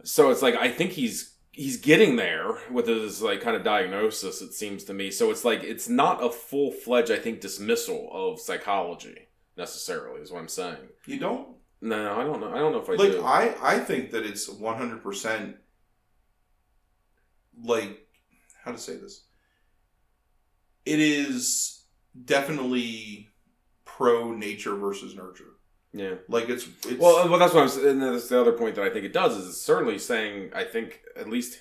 so 0.02 0.30
it's 0.30 0.40
like 0.40 0.54
I 0.54 0.70
think 0.70 0.92
he's 0.92 1.34
he's 1.56 1.78
getting 1.78 2.16
there 2.16 2.58
with 2.70 2.86
his 2.86 3.22
like 3.22 3.40
kind 3.40 3.56
of 3.56 3.64
diagnosis. 3.64 4.42
It 4.42 4.52
seems 4.52 4.84
to 4.84 4.94
me. 4.94 5.10
So 5.10 5.30
it's 5.30 5.44
like 5.44 5.64
it's 5.64 5.88
not 5.88 6.22
a 6.22 6.30
full 6.30 6.70
fledged 6.70 7.10
I 7.10 7.16
think 7.16 7.40
dismissal 7.40 8.10
of 8.12 8.38
psychology 8.38 9.28
necessarily 9.56 10.20
is 10.20 10.30
what 10.30 10.40
I'm 10.40 10.48
saying. 10.48 10.76
You 11.06 11.18
don't 11.18 11.48
No, 11.80 12.14
I 12.14 12.24
don't 12.24 12.40
know. 12.40 12.52
I 12.52 12.58
don't 12.58 12.72
know 12.72 12.80
if 12.80 12.90
I 12.90 12.92
like 12.92 13.12
do. 13.12 13.24
I 13.24 13.54
I 13.62 13.78
think 13.78 14.10
that 14.10 14.26
it's 14.26 14.48
100% 14.50 15.54
like 17.64 18.06
how 18.62 18.72
to 18.72 18.78
say 18.78 18.96
this. 18.96 19.24
It 20.84 21.00
is 21.00 21.84
definitely 22.26 23.28
pro 23.86 24.32
nature 24.32 24.76
versus 24.76 25.16
nurture. 25.16 25.55
Yeah. 25.96 26.14
Like 26.28 26.48
it's 26.48 26.64
it's 26.86 26.98
Well, 27.00 27.28
well, 27.28 27.38
that's 27.38 27.54
what 27.54 27.62
I'm. 27.62 27.68
saying. 27.68 27.86
And 27.88 28.02
that's 28.02 28.28
the 28.28 28.40
other 28.40 28.52
point 28.52 28.74
that 28.76 28.84
I 28.84 28.90
think 28.90 29.04
it 29.04 29.12
does 29.12 29.36
is 29.36 29.48
it's 29.48 29.62
certainly 29.62 29.98
saying. 29.98 30.50
I 30.54 30.64
think 30.64 31.00
at 31.16 31.28
least, 31.28 31.60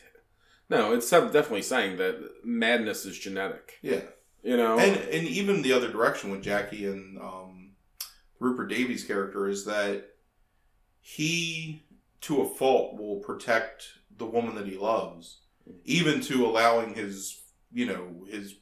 no, 0.69 0.93
it's 0.93 1.09
definitely 1.09 1.61
saying 1.61 1.97
that 1.97 2.15
madness 2.43 3.05
is 3.05 3.17
genetic. 3.17 3.79
yeah. 3.81 4.01
You 4.43 4.57
know, 4.57 4.77
and 4.77 4.95
and 4.97 5.27
even 5.27 5.63
the 5.63 5.73
other 5.73 5.89
direction 5.91 6.29
with 6.29 6.43
Jackie 6.43 6.85
and 6.85 7.17
um, 7.17 7.71
Rupert 8.39 8.69
Davies' 8.69 9.03
character 9.03 9.47
is 9.47 9.65
that 9.65 10.05
he, 11.01 11.83
to 12.21 12.41
a 12.41 12.45
fault, 12.49 12.95
will 12.97 13.17
protect 13.21 13.85
the 14.15 14.25
woman 14.25 14.53
that 14.55 14.67
he 14.67 14.77
loves, 14.77 15.39
even 15.83 16.21
to 16.21 16.45
allowing 16.45 16.93
his 16.93 17.41
you 17.73 17.87
know 17.87 18.25
his 18.29 18.55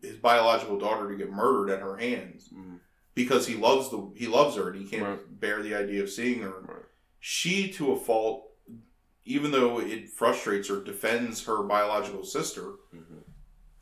his 0.00 0.16
biological 0.16 0.78
daughter 0.78 1.10
to 1.10 1.16
get 1.16 1.30
murdered 1.30 1.72
at 1.72 1.80
her 1.80 1.96
hands 1.96 2.48
Mm, 2.54 2.78
because 3.16 3.48
he 3.48 3.56
loves 3.56 3.90
the 3.90 4.12
he 4.14 4.28
loves 4.28 4.54
her 4.54 4.68
and 4.70 4.80
he 4.80 4.86
can't 4.88 5.02
Right. 5.02 5.40
bear 5.40 5.60
the 5.62 5.74
idea 5.74 6.02
of 6.04 6.10
seeing 6.10 6.42
her. 6.42 6.60
right. 6.60 6.82
She, 7.18 7.72
to 7.72 7.90
a 7.90 7.96
fault, 7.96 8.44
even 9.24 9.50
though 9.50 9.80
it 9.80 10.10
frustrates 10.10 10.68
her, 10.68 10.80
defends 10.80 11.44
her 11.46 11.64
biological 11.64 12.22
sister 12.24 12.74
Mhm. 12.94 13.22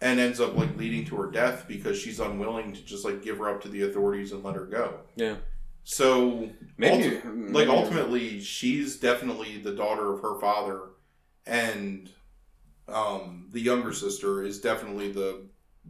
and 0.00 0.18
ends 0.20 0.40
up 0.40 0.56
like 0.56 0.74
leading 0.78 1.04
to 1.06 1.16
her 1.16 1.30
death 1.30 1.66
because 1.68 1.98
she's 1.98 2.20
unwilling 2.20 2.72
to 2.72 2.82
just 2.82 3.04
like 3.04 3.20
give 3.22 3.36
her 3.38 3.50
up 3.50 3.60
to 3.62 3.68
the 3.68 3.82
authorities 3.82 4.32
and 4.32 4.42
let 4.42 4.54
her 4.56 4.64
go. 4.64 5.00
Yeah, 5.16 5.36
So 5.82 6.48
maybe 6.78 7.16
ulti- 7.16 7.24
maybe- 7.34 7.52
like 7.52 7.68
ultimately 7.68 8.40
she's 8.40 8.96
definitely 8.98 9.58
the 9.58 9.74
daughter 9.74 10.14
of 10.14 10.20
her 10.22 10.40
father 10.40 10.80
and 11.44 12.10
um 12.88 13.48
the 13.52 13.60
younger 13.60 13.92
sister 13.92 14.42
is 14.42 14.60
definitely 14.60 15.10
the 15.12 15.46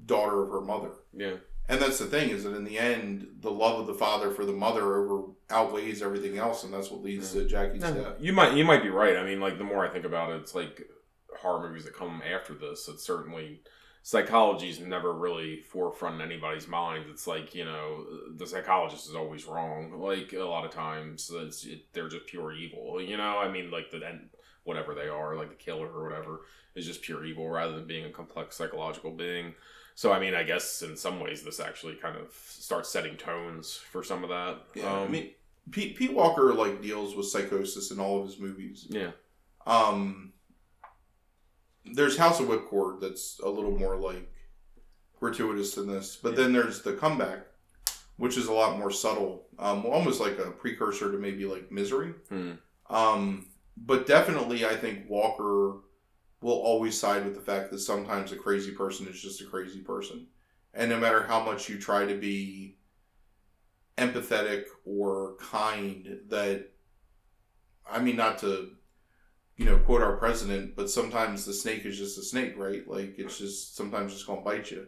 daughter 0.06 0.42
of 0.42 0.50
her 0.50 0.60
mother. 0.62 0.92
Yeah, 1.12 1.36
And 1.68 1.80
that's 1.80 1.98
the 1.98 2.04
thing 2.06 2.28
is 2.30 2.44
that 2.44 2.54
in 2.54 2.64
the 2.64 2.78
end 2.78 3.26
the 3.40 3.50
love 3.50 3.80
of 3.80 3.86
the 3.86 3.94
father 3.94 4.30
for 4.30 4.44
the 4.44 4.52
mother 4.52 4.96
over 4.96 5.28
outweighs 5.50 6.02
everything 6.02 6.36
else 6.38 6.62
and 6.64 6.72
that's 6.72 6.90
what 6.90 7.02
leads 7.02 7.32
to 7.32 7.46
Jackie's 7.46 7.82
Yeah. 7.82 7.92
death. 7.92 8.16
you 8.20 8.32
might 8.32 8.54
you 8.54 8.64
might 8.64 8.82
be 8.82 8.90
right. 8.90 9.16
I 9.16 9.24
mean, 9.24 9.40
like 9.40 9.56
the 9.58 9.64
more 9.64 9.86
I 9.86 9.88
think 9.90 10.04
about 10.04 10.30
it, 10.32 10.36
it's 10.42 10.54
like 10.54 10.86
horror 11.40 11.66
movies 11.68 11.84
that 11.84 11.94
come 11.94 12.22
after 12.30 12.54
this. 12.54 12.88
It's 12.88 13.02
certainly 13.04 13.60
psychology's 14.02 14.78
never 14.80 15.12
really 15.14 15.62
forefront 15.62 16.16
in 16.16 16.20
anybody's 16.20 16.68
mind. 16.68 17.06
It's 17.10 17.26
like 17.26 17.54
you 17.54 17.64
know 17.64 18.04
the 18.36 18.46
psychologist 18.46 19.08
is 19.08 19.14
always 19.14 19.46
wrong. 19.46 19.92
Like 19.98 20.32
a 20.34 20.44
lot 20.44 20.64
of 20.66 20.70
times, 20.70 21.30
it's, 21.32 21.64
it, 21.64 21.86
they're 21.94 22.08
just 22.08 22.26
pure 22.26 22.52
evil. 22.52 23.00
You 23.00 23.16
know, 23.16 23.38
I 23.38 23.50
mean, 23.50 23.70
like 23.70 23.90
the 23.90 24.04
and 24.06 24.28
whatever 24.64 24.94
they 24.94 25.08
are, 25.08 25.36
like 25.36 25.48
the 25.50 25.54
killer 25.56 25.88
or 25.88 26.04
whatever, 26.04 26.40
is 26.74 26.86
just 26.86 27.02
pure 27.02 27.24
evil 27.24 27.48
rather 27.48 27.74
than 27.74 27.86
being 27.86 28.04
a 28.04 28.10
complex 28.10 28.56
psychological 28.56 29.10
being. 29.10 29.54
So 29.94 30.12
I 30.12 30.18
mean, 30.18 30.34
I 30.34 30.42
guess 30.42 30.82
in 30.82 30.96
some 30.96 31.20
ways 31.20 31.42
this 31.42 31.60
actually 31.60 31.94
kind 31.94 32.16
of 32.16 32.32
starts 32.46 32.88
setting 32.90 33.16
tones 33.16 33.76
for 33.76 34.02
some 34.02 34.24
of 34.24 34.30
that. 34.30 34.58
Yeah, 34.74 34.92
um, 34.92 35.02
I 35.04 35.08
mean 35.08 35.30
Pete, 35.70 35.96
Pete 35.96 36.12
Walker 36.12 36.52
like 36.52 36.82
deals 36.82 37.14
with 37.14 37.26
psychosis 37.26 37.90
in 37.90 37.98
all 38.00 38.20
of 38.20 38.26
his 38.26 38.38
movies. 38.38 38.86
yeah, 38.90 39.12
Um, 39.66 40.32
there's 41.84 42.16
House 42.16 42.40
of 42.40 42.46
Whipcord 42.48 43.00
that's 43.00 43.40
a 43.42 43.48
little 43.48 43.76
more 43.78 43.96
like 43.96 44.30
gratuitous 45.20 45.74
than 45.74 45.86
this, 45.86 46.16
but 46.22 46.30
Yeah. 46.30 46.36
then 46.36 46.52
there's 46.52 46.82
the 46.82 46.94
comeback, 46.94 47.46
which 48.16 48.36
is 48.36 48.46
a 48.46 48.52
lot 48.52 48.78
more 48.78 48.90
subtle, 48.90 49.46
um, 49.58 49.86
almost 49.86 50.20
like 50.20 50.38
a 50.38 50.50
precursor 50.50 51.10
to 51.12 51.18
maybe 51.18 51.46
like 51.46 51.70
Misery. 51.70 52.14
Hmm. 52.28 52.52
Um, 52.90 53.48
but 53.76 54.06
definitely, 54.06 54.64
I 54.66 54.76
think 54.76 55.08
Walker 55.08 55.78
will 56.44 56.60
always 56.60 56.98
side 56.98 57.24
with 57.24 57.34
the 57.34 57.40
fact 57.40 57.70
that 57.70 57.78
sometimes 57.78 58.30
a 58.30 58.36
crazy 58.36 58.72
person 58.72 59.08
is 59.08 59.20
just 59.20 59.40
a 59.40 59.46
crazy 59.46 59.80
person, 59.80 60.26
and 60.72 60.90
no 60.90 60.98
matter 60.98 61.22
how 61.22 61.44
much 61.44 61.68
you 61.68 61.78
try 61.78 62.04
to 62.04 62.14
be 62.14 62.76
empathetic 63.98 64.64
or 64.84 65.36
kind, 65.40 66.20
that 66.28 66.70
I 67.90 68.00
mean, 68.00 68.16
not 68.16 68.38
to 68.38 68.70
you 69.56 69.64
know, 69.64 69.78
quote 69.78 70.02
our 70.02 70.16
president, 70.16 70.74
but 70.74 70.90
sometimes 70.90 71.44
the 71.44 71.52
snake 71.52 71.84
is 71.84 71.96
just 71.96 72.18
a 72.18 72.22
snake, 72.22 72.54
right? 72.56 72.86
Like 72.88 73.14
it's 73.18 73.38
just 73.38 73.76
sometimes 73.76 74.12
just 74.12 74.26
gonna 74.26 74.40
bite 74.40 74.70
you. 74.70 74.86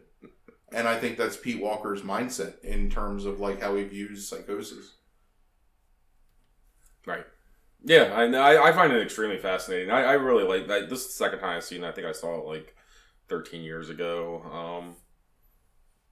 And 0.73 0.89
I 0.89 0.99
think 0.99 1.17
that's 1.17 1.37
Pete 1.37 1.61
Walker's 1.61 2.03
mindset 2.03 2.61
in 2.65 2.91
terms 2.91 3.25
of 3.25 3.39
like 3.39 3.63
how 3.63 3.77
he 3.77 3.85
views 3.85 4.29
psychosis. 4.29 4.95
Right. 7.07 7.25
Yeah, 7.87 8.12
I 8.14 8.26
know. 8.26 8.43
I, 8.43 8.68
I 8.68 8.72
find 8.72 8.93
it 8.93 9.01
extremely 9.01 9.39
fascinating. 9.39 9.91
I, 9.93 10.03
I 10.03 10.12
really 10.14 10.43
like 10.43 10.66
that. 10.68 10.91
This 10.91 11.01
is 11.03 11.07
the 11.07 11.12
second 11.12 11.39
time 11.39 11.57
I've 11.57 11.64
seen 11.64 11.84
it. 11.84 11.89
I 11.89 11.93
think 11.93 12.07
I 12.07 12.12
saw 12.12 12.37
it 12.41 12.45
like 12.45 12.74
13 13.28 13.62
years 13.62 13.91
ago 13.91 14.43
um, 14.53 14.97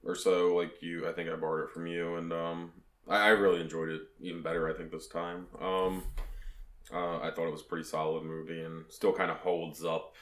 or 0.03 0.15
so. 0.15 0.55
Like 0.55 0.81
you, 0.81 1.07
I 1.07 1.11
think 1.11 1.29
I 1.29 1.35
borrowed 1.35 1.67
it 1.69 1.73
from 1.73 1.85
you. 1.85 2.15
And 2.15 2.31
um, 2.31 2.71
I, 3.09 3.17
I 3.17 3.27
really 3.29 3.59
enjoyed 3.59 3.89
it 3.89 4.01
even 4.21 4.41
better, 4.41 4.69
I 4.69 4.73
think, 4.73 4.89
this 4.91 5.07
time. 5.07 5.47
Um, 5.61 6.03
uh, 6.93 7.19
I 7.19 7.31
thought 7.35 7.47
it 7.47 7.51
was 7.51 7.61
a 7.61 7.65
pretty 7.65 7.83
solid 7.83 8.23
movie 8.23 8.61
and 8.61 8.85
still 8.89 9.11
kind 9.11 9.29
of 9.29 9.37
holds 9.37 9.83
up 9.83 10.13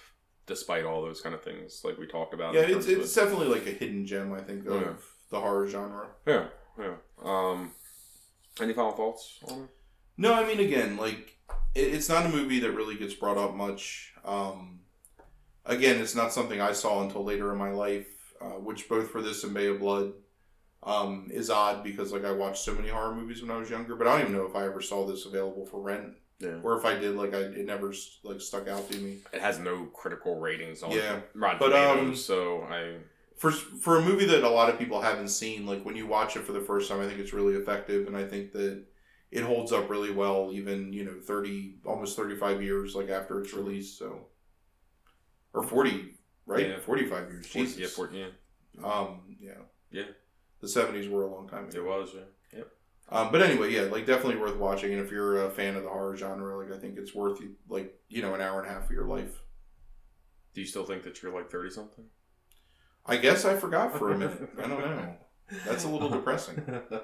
despite 0.47 0.85
all 0.85 1.01
those 1.03 1.21
kind 1.21 1.35
of 1.35 1.43
things 1.43 1.81
like 1.83 1.97
we 1.99 2.07
talked 2.07 2.33
about. 2.33 2.53
Yeah, 2.55 2.61
it's 2.61 2.87
it's 2.87 3.13
definitely 3.13 3.47
like 3.47 3.65
a 3.67 3.71
hidden 3.71 4.05
gem, 4.07 4.33
I 4.33 4.41
think, 4.41 4.65
of 4.65 4.81
Yeah. 4.81 4.93
the 5.29 5.39
horror 5.39 5.67
genre. 5.67 6.07
Yeah, 6.25 6.47
yeah. 6.79 6.95
Um, 7.23 7.71
any 8.59 8.73
final 8.73 8.91
thoughts 8.91 9.39
on 9.47 9.63
it? 9.63 9.69
No, 10.17 10.33
I 10.33 10.45
mean 10.45 10.59
again, 10.59 10.97
like 10.97 11.32
it, 11.75 11.93
it's 11.93 12.09
not 12.09 12.25
a 12.25 12.29
movie 12.29 12.59
that 12.59 12.71
really 12.71 12.95
gets 12.95 13.13
brought 13.13 13.37
up 13.37 13.55
much. 13.55 14.13
Um, 14.25 14.79
again, 15.65 15.99
it's 15.99 16.15
not 16.15 16.33
something 16.33 16.59
I 16.61 16.73
saw 16.73 17.01
until 17.03 17.23
later 17.23 17.51
in 17.51 17.57
my 17.57 17.71
life, 17.71 18.07
uh, 18.41 18.59
which 18.59 18.87
both 18.89 19.09
for 19.11 19.21
this 19.21 19.43
and 19.43 19.53
Bay 19.53 19.67
of 19.67 19.79
Blood 19.79 20.13
um, 20.83 21.29
is 21.31 21.49
odd 21.49 21.83
because 21.83 22.11
like 22.11 22.25
I 22.25 22.31
watched 22.31 22.63
so 22.63 22.73
many 22.73 22.89
horror 22.89 23.15
movies 23.15 23.41
when 23.41 23.51
I 23.51 23.57
was 23.57 23.69
younger, 23.69 23.95
but 23.95 24.07
I 24.07 24.13
don't 24.19 24.29
even 24.29 24.33
know 24.33 24.45
if 24.45 24.55
I 24.55 24.65
ever 24.65 24.81
saw 24.81 25.05
this 25.07 25.25
available 25.25 25.65
for 25.65 25.79
rent, 25.81 26.13
Yeah. 26.39 26.59
or 26.61 26.77
if 26.77 26.83
I 26.85 26.95
did, 26.99 27.15
like 27.15 27.33
I 27.33 27.39
it 27.39 27.65
never 27.65 27.93
like 28.23 28.41
stuck 28.41 28.67
out 28.67 28.89
to 28.91 28.97
me. 28.97 29.19
It 29.31 29.39
has 29.41 29.59
no 29.59 29.85
critical 29.93 30.39
ratings 30.39 30.83
on 30.83 30.91
Yeah. 30.91 31.21
Rotten 31.33 31.59
But, 31.59 31.69
Tomatoes, 31.69 32.07
um, 32.09 32.15
so 32.15 32.63
I 32.69 32.95
For 33.37 33.51
for 33.51 33.97
a 33.97 34.01
movie 34.01 34.25
that 34.25 34.43
a 34.43 34.49
lot 34.49 34.69
of 34.69 34.77
people 34.77 35.01
haven't 35.01 35.29
seen, 35.29 35.65
like 35.65 35.83
when 35.85 35.95
you 35.95 36.05
watch 36.05 36.35
it 36.35 36.43
for 36.43 36.51
the 36.51 36.59
first 36.61 36.89
time, 36.89 36.99
I 36.99 37.07
think 37.07 37.19
it's 37.19 37.31
really 37.33 37.55
effective, 37.55 38.07
and 38.07 38.17
I 38.17 38.25
think 38.25 38.51
that 38.51 38.83
it 39.33 39.43
holds 39.43 39.71
up 39.71 39.89
really 39.89 40.11
well, 40.11 40.51
even 40.53 40.93
you 40.93 41.03
know 41.05 41.15
thirty 41.21 41.75
almost 41.85 42.15
thirty 42.15 42.35
five 42.35 42.61
years 42.61 42.95
like 42.95 43.09
after 43.09 43.41
its 43.41 43.53
release. 43.53 43.97
So, 43.97 44.27
or 45.53 45.63
forty, 45.63 46.13
right? 46.45 46.67
Yeah. 46.69 46.79
Forty 46.79 47.05
five 47.05 47.29
years. 47.29 47.47
Four- 47.47 47.63
Jesus. 47.63 47.79
Yeah, 47.79 47.87
four, 47.87 48.09
yeah, 48.13 48.27
Um. 48.83 49.21
Yeah. 49.39 49.51
Yeah. 49.91 50.03
The 50.61 50.67
seventies 50.67 51.09
were 51.09 51.23
a 51.23 51.27
long 51.31 51.47
time 51.49 51.67
ago. 51.67 51.79
it 51.79 51.85
was. 51.85 52.09
Yeah. 52.15 52.57
Yep. 52.59 52.67
Um, 53.09 53.31
but 53.31 53.41
anyway, 53.41 53.71
yeah, 53.73 53.81
like 53.81 54.05
definitely 54.05 54.37
worth 54.37 54.55
watching, 54.57 54.93
and 54.93 55.01
if 55.01 55.11
you're 55.11 55.45
a 55.45 55.49
fan 55.51 55.75
of 55.75 55.83
the 55.83 55.89
horror 55.89 56.15
genre, 56.15 56.63
like 56.63 56.71
I 56.73 56.79
think 56.79 56.97
it's 56.97 57.13
worth 57.13 57.39
like 57.67 57.93
you 58.09 58.21
know 58.21 58.33
an 58.33 58.41
hour 58.41 58.61
and 58.61 58.69
a 58.69 58.73
half 58.73 58.85
of 58.85 58.91
your 58.91 59.05
life. 59.07 59.43
Do 60.53 60.61
you 60.61 60.67
still 60.67 60.85
think 60.85 61.03
that 61.03 61.21
you're 61.21 61.33
like 61.33 61.49
thirty 61.51 61.69
something? 61.69 62.05
I 63.05 63.17
guess 63.17 63.43
I 63.43 63.55
forgot 63.57 63.97
for 63.97 64.11
a 64.11 64.17
minute. 64.17 64.49
I 64.57 64.67
don't 64.67 64.79
know. 64.79 65.15
That's 65.65 65.83
a 65.83 65.89
little 65.89 66.09
depressing. 66.09 66.63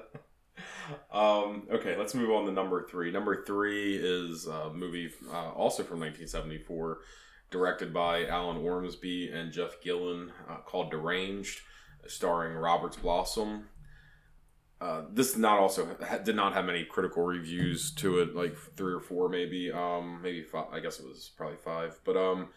um, 1.12 1.66
okay, 1.70 1.96
let's 1.96 2.14
move 2.14 2.30
on 2.30 2.46
to 2.46 2.52
number 2.52 2.86
three. 2.88 3.10
Number 3.10 3.44
three 3.44 3.96
is 3.96 4.46
a 4.46 4.72
movie 4.72 5.10
uh, 5.32 5.50
also 5.50 5.82
from 5.82 6.00
1974, 6.00 6.98
directed 7.50 7.92
by 7.92 8.26
Alan 8.26 8.58
Ormsby 8.58 9.30
and 9.30 9.52
Jeff 9.52 9.80
Gillen, 9.82 10.32
uh, 10.48 10.56
called 10.58 10.90
Deranged, 10.90 11.60
starring 12.06 12.54
Roberts 12.56 12.96
Blossom. 12.96 13.68
Uh, 14.80 15.02
this 15.12 15.36
not 15.36 15.58
also 15.58 15.86
did 16.24 16.34
not 16.34 16.54
have 16.54 16.64
many 16.64 16.84
critical 16.84 17.22
reviews 17.22 17.90
to 17.96 18.20
it, 18.20 18.34
like 18.34 18.56
three 18.76 18.94
or 18.94 19.00
four, 19.00 19.28
maybe, 19.28 19.70
um, 19.70 20.20
maybe 20.22 20.42
five. 20.42 20.68
I 20.72 20.80
guess 20.80 20.98
it 20.98 21.06
was 21.06 21.30
probably 21.36 21.58
five, 21.58 22.00
but 22.02 22.16
um, 22.16 22.48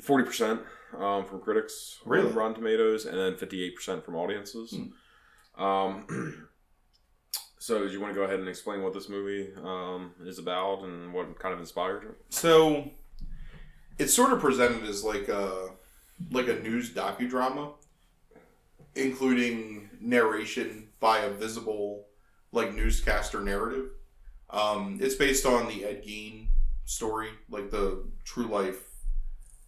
forty 0.00 0.24
percent 0.24 0.60
um, 0.96 1.24
from 1.24 1.40
critics, 1.40 1.98
Really? 2.04 2.30
Rotten 2.30 2.54
Tomatoes, 2.54 3.04
and 3.04 3.18
then 3.18 3.36
fifty 3.36 3.64
eight 3.64 3.74
percent 3.74 4.04
from 4.04 4.14
audiences. 4.14 4.78
Um, 5.58 6.06
so, 7.66 7.84
do 7.84 7.92
you 7.92 8.00
want 8.00 8.14
to 8.14 8.14
go 8.14 8.22
ahead 8.22 8.38
and 8.38 8.48
explain 8.48 8.80
what 8.84 8.94
this 8.94 9.08
movie 9.08 9.48
um, 9.64 10.12
is 10.24 10.38
about 10.38 10.84
and 10.84 11.12
what 11.12 11.36
kind 11.36 11.52
of 11.52 11.58
inspired 11.58 12.04
it? 12.04 12.16
So 12.28 12.92
it's 13.98 14.14
sort 14.14 14.32
of 14.32 14.38
presented 14.38 14.88
as 14.88 15.02
like 15.02 15.26
a 15.26 15.70
like 16.30 16.46
a 16.46 16.60
news 16.60 16.94
docudrama, 16.94 17.72
including 18.94 19.90
narration 20.00 20.90
by 21.00 21.18
a 21.18 21.30
visible 21.30 22.06
like 22.52 22.72
newscaster 22.72 23.40
narrative. 23.40 23.86
Um, 24.48 25.00
it's 25.02 25.16
based 25.16 25.44
on 25.44 25.66
the 25.66 25.86
Ed 25.86 26.04
Gein 26.04 26.46
story, 26.84 27.30
like 27.50 27.72
the 27.72 28.04
true 28.22 28.46
life, 28.46 28.84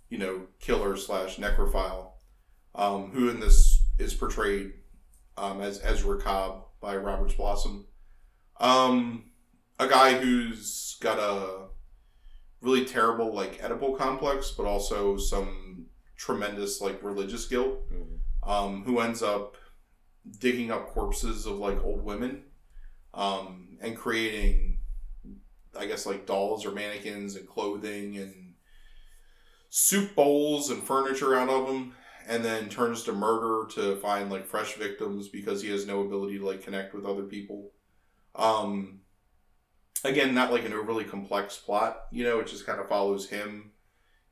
you 0.08 0.18
know, 0.18 0.42
killer 0.60 0.96
slash 0.96 1.38
necrophile, 1.38 2.10
um, 2.76 3.10
who 3.10 3.28
in 3.28 3.40
this 3.40 3.82
is 3.98 4.14
portrayed 4.14 4.74
um, 5.36 5.60
as 5.60 5.80
Ezra 5.82 6.20
Cobb 6.20 6.66
by 6.80 6.96
Roberts 6.96 7.34
Blossom. 7.34 7.87
Um, 8.60 9.24
a 9.78 9.88
guy 9.88 10.14
who's 10.14 10.96
got 11.00 11.18
a 11.18 11.68
really 12.60 12.84
terrible 12.84 13.32
like 13.32 13.60
Oedipal 13.60 13.96
complex, 13.96 14.52
but 14.56 14.66
also 14.66 15.16
some 15.16 15.86
tremendous 16.16 16.80
like 16.80 17.02
religious 17.02 17.46
guilt. 17.46 17.78
Um, 18.42 18.84
who 18.84 19.00
ends 19.00 19.22
up 19.22 19.56
digging 20.38 20.70
up 20.70 20.88
corpses 20.88 21.44
of 21.44 21.58
like 21.58 21.82
old 21.84 22.02
women, 22.02 22.44
um, 23.12 23.76
and 23.80 23.96
creating, 23.96 24.78
I 25.78 25.86
guess 25.86 26.06
like 26.06 26.26
dolls 26.26 26.64
or 26.64 26.70
mannequins 26.70 27.36
and 27.36 27.46
clothing 27.46 28.16
and 28.16 28.54
soup 29.70 30.14
bowls 30.14 30.70
and 30.70 30.82
furniture 30.82 31.36
out 31.36 31.50
of 31.50 31.66
them, 31.66 31.94
and 32.26 32.44
then 32.44 32.68
turns 32.68 33.02
to 33.04 33.12
murder 33.12 33.68
to 33.72 33.96
find 33.96 34.30
like 34.30 34.46
fresh 34.46 34.74
victims 34.74 35.28
because 35.28 35.60
he 35.62 35.70
has 35.70 35.86
no 35.86 36.00
ability 36.00 36.38
to 36.38 36.46
like 36.46 36.62
connect 36.62 36.94
with 36.94 37.04
other 37.04 37.24
people. 37.24 37.72
Um, 38.38 39.00
again, 40.04 40.34
not 40.34 40.52
like 40.52 40.64
an 40.64 40.72
overly 40.72 41.04
complex 41.04 41.56
plot, 41.56 42.04
you 42.10 42.24
know, 42.24 42.38
it 42.40 42.46
just 42.46 42.64
kind 42.64 42.80
of 42.80 42.88
follows 42.88 43.28
him 43.28 43.72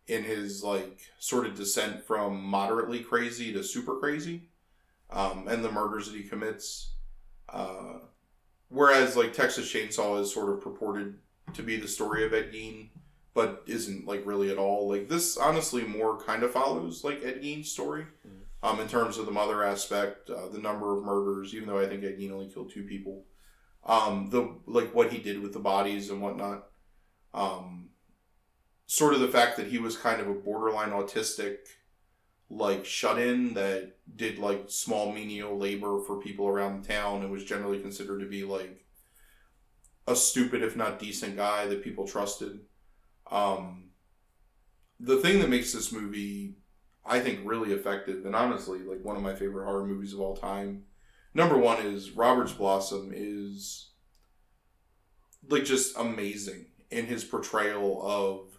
in 0.07 0.23
his 0.23 0.63
like 0.63 1.01
sort 1.19 1.47
of 1.47 1.57
descent 1.57 2.05
from 2.05 2.41
moderately 2.43 3.01
crazy 3.01 3.53
to 3.53 3.63
super 3.63 3.99
crazy, 3.99 4.49
um, 5.11 5.49
and 5.49 5.65
the 5.65 5.73
murders 5.73 6.11
that 6.11 6.17
he 6.17 6.23
commits. 6.23 6.93
Uh, 7.49 7.99
whereas 8.69 9.17
like 9.17 9.33
Texas 9.33 9.73
Chainsaw 9.73 10.21
is 10.21 10.33
sort 10.33 10.53
of 10.53 10.61
purported 10.61 11.19
to 11.55 11.63
be 11.63 11.77
the 11.77 11.89
story 11.89 12.25
of 12.25 12.33
Ed 12.33 12.53
Gein, 12.53 12.91
but 13.35 13.63
isn't 13.67 14.07
like 14.07 14.25
really 14.25 14.51
at 14.51 14.59
all. 14.59 14.89
Like 14.89 15.09
this, 15.09 15.37
honestly, 15.37 15.83
more 15.83 16.19
kind 16.19 16.43
of 16.43 16.53
follows 16.53 17.03
like 17.03 17.25
Ed 17.25 17.43
Gein's 17.43 17.71
story, 17.71 18.07
um, 18.63 18.81
in 18.81 18.89
terms 18.89 19.19
of 19.19 19.27
the 19.27 19.33
mother 19.33 19.65
aspect, 19.65 20.31
uh, 20.31 20.49
the 20.49 20.59
number 20.59 20.97
of 20.97 21.05
murders. 21.05 21.55
Even 21.55 21.69
though 21.69 21.81
I 21.81 21.87
think 21.89 22.05
Ed 22.05 22.19
Gein 22.19 22.31
only 22.31 22.49
killed 22.49 22.71
two 22.71 22.85
people, 22.85 23.25
um, 23.87 24.29
the 24.31 24.53
like 24.67 24.95
what 24.95 25.13
he 25.13 25.19
did 25.19 25.41
with 25.41 25.53
the 25.53 25.61
bodies 25.61 26.11
and 26.11 26.21
whatnot. 26.21 26.67
Um, 27.33 27.91
sort 28.87 29.15
of 29.15 29.21
the 29.21 29.29
fact 29.29 29.57
that 29.57 29.69
he 29.69 29.79
was 29.79 29.97
kind 29.97 30.21
of 30.21 30.29
a 30.29 30.35
borderline 30.35 30.91
autistic 30.91 31.59
like 32.49 32.85
shut 32.85 33.19
in 33.19 33.55
that 33.55 33.97
did 34.15 34.39
like 34.39 34.65
small 34.69 35.13
menial 35.13 35.59
labor 35.59 36.01
for 36.01 36.21
people 36.21 36.47
around 36.47 36.83
the 36.83 36.89
town 36.89 37.23
and 37.23 37.31
was 37.31 37.45
generally 37.45 37.81
considered 37.81 38.21
to 38.21 38.27
be 38.27 38.45
like 38.45 38.85
a 40.07 40.15
stupid 40.15 40.63
if 40.63 40.77
not 40.77 41.01
decent 41.01 41.37
guy 41.37 41.67
that 41.67 41.83
people 41.83 42.07
trusted 42.07 42.61
um 43.33 43.89
the 45.01 45.17
thing 45.17 45.41
that 45.41 45.51
makes 45.51 45.73
this 45.73 45.91
movie 45.91 46.55
i 47.05 47.19
think 47.19 47.41
really 47.43 47.73
effective 47.73 48.25
and 48.25 48.37
honestly 48.37 48.79
like 48.79 49.05
one 49.05 49.17
of 49.17 49.23
my 49.23 49.35
favorite 49.35 49.65
horror 49.65 49.85
movies 49.85 50.13
of 50.13 50.21
all 50.21 50.37
time 50.37 50.85
number 51.37 51.57
one 51.59 51.85
is 51.85 52.11
roberts 52.13 52.53
blossom 52.53 53.13
is 53.15 53.91
like 55.49 55.65
just 55.65 55.97
amazing 55.97 56.67
in 56.91 57.07
his 57.07 57.25
portrayal 57.25 58.01
of 58.03 58.59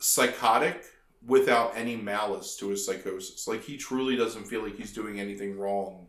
psychotic 0.00 0.84
without 1.26 1.72
any 1.76 1.96
malice 1.96 2.56
to 2.56 2.68
his 2.68 2.86
psychosis. 2.86 3.46
Like 3.48 3.64
he 3.64 3.76
truly 3.76 4.16
doesn't 4.16 4.46
feel 4.46 4.62
like 4.62 4.76
he's 4.76 4.92
doing 4.92 5.18
anything 5.18 5.58
wrong 5.58 6.06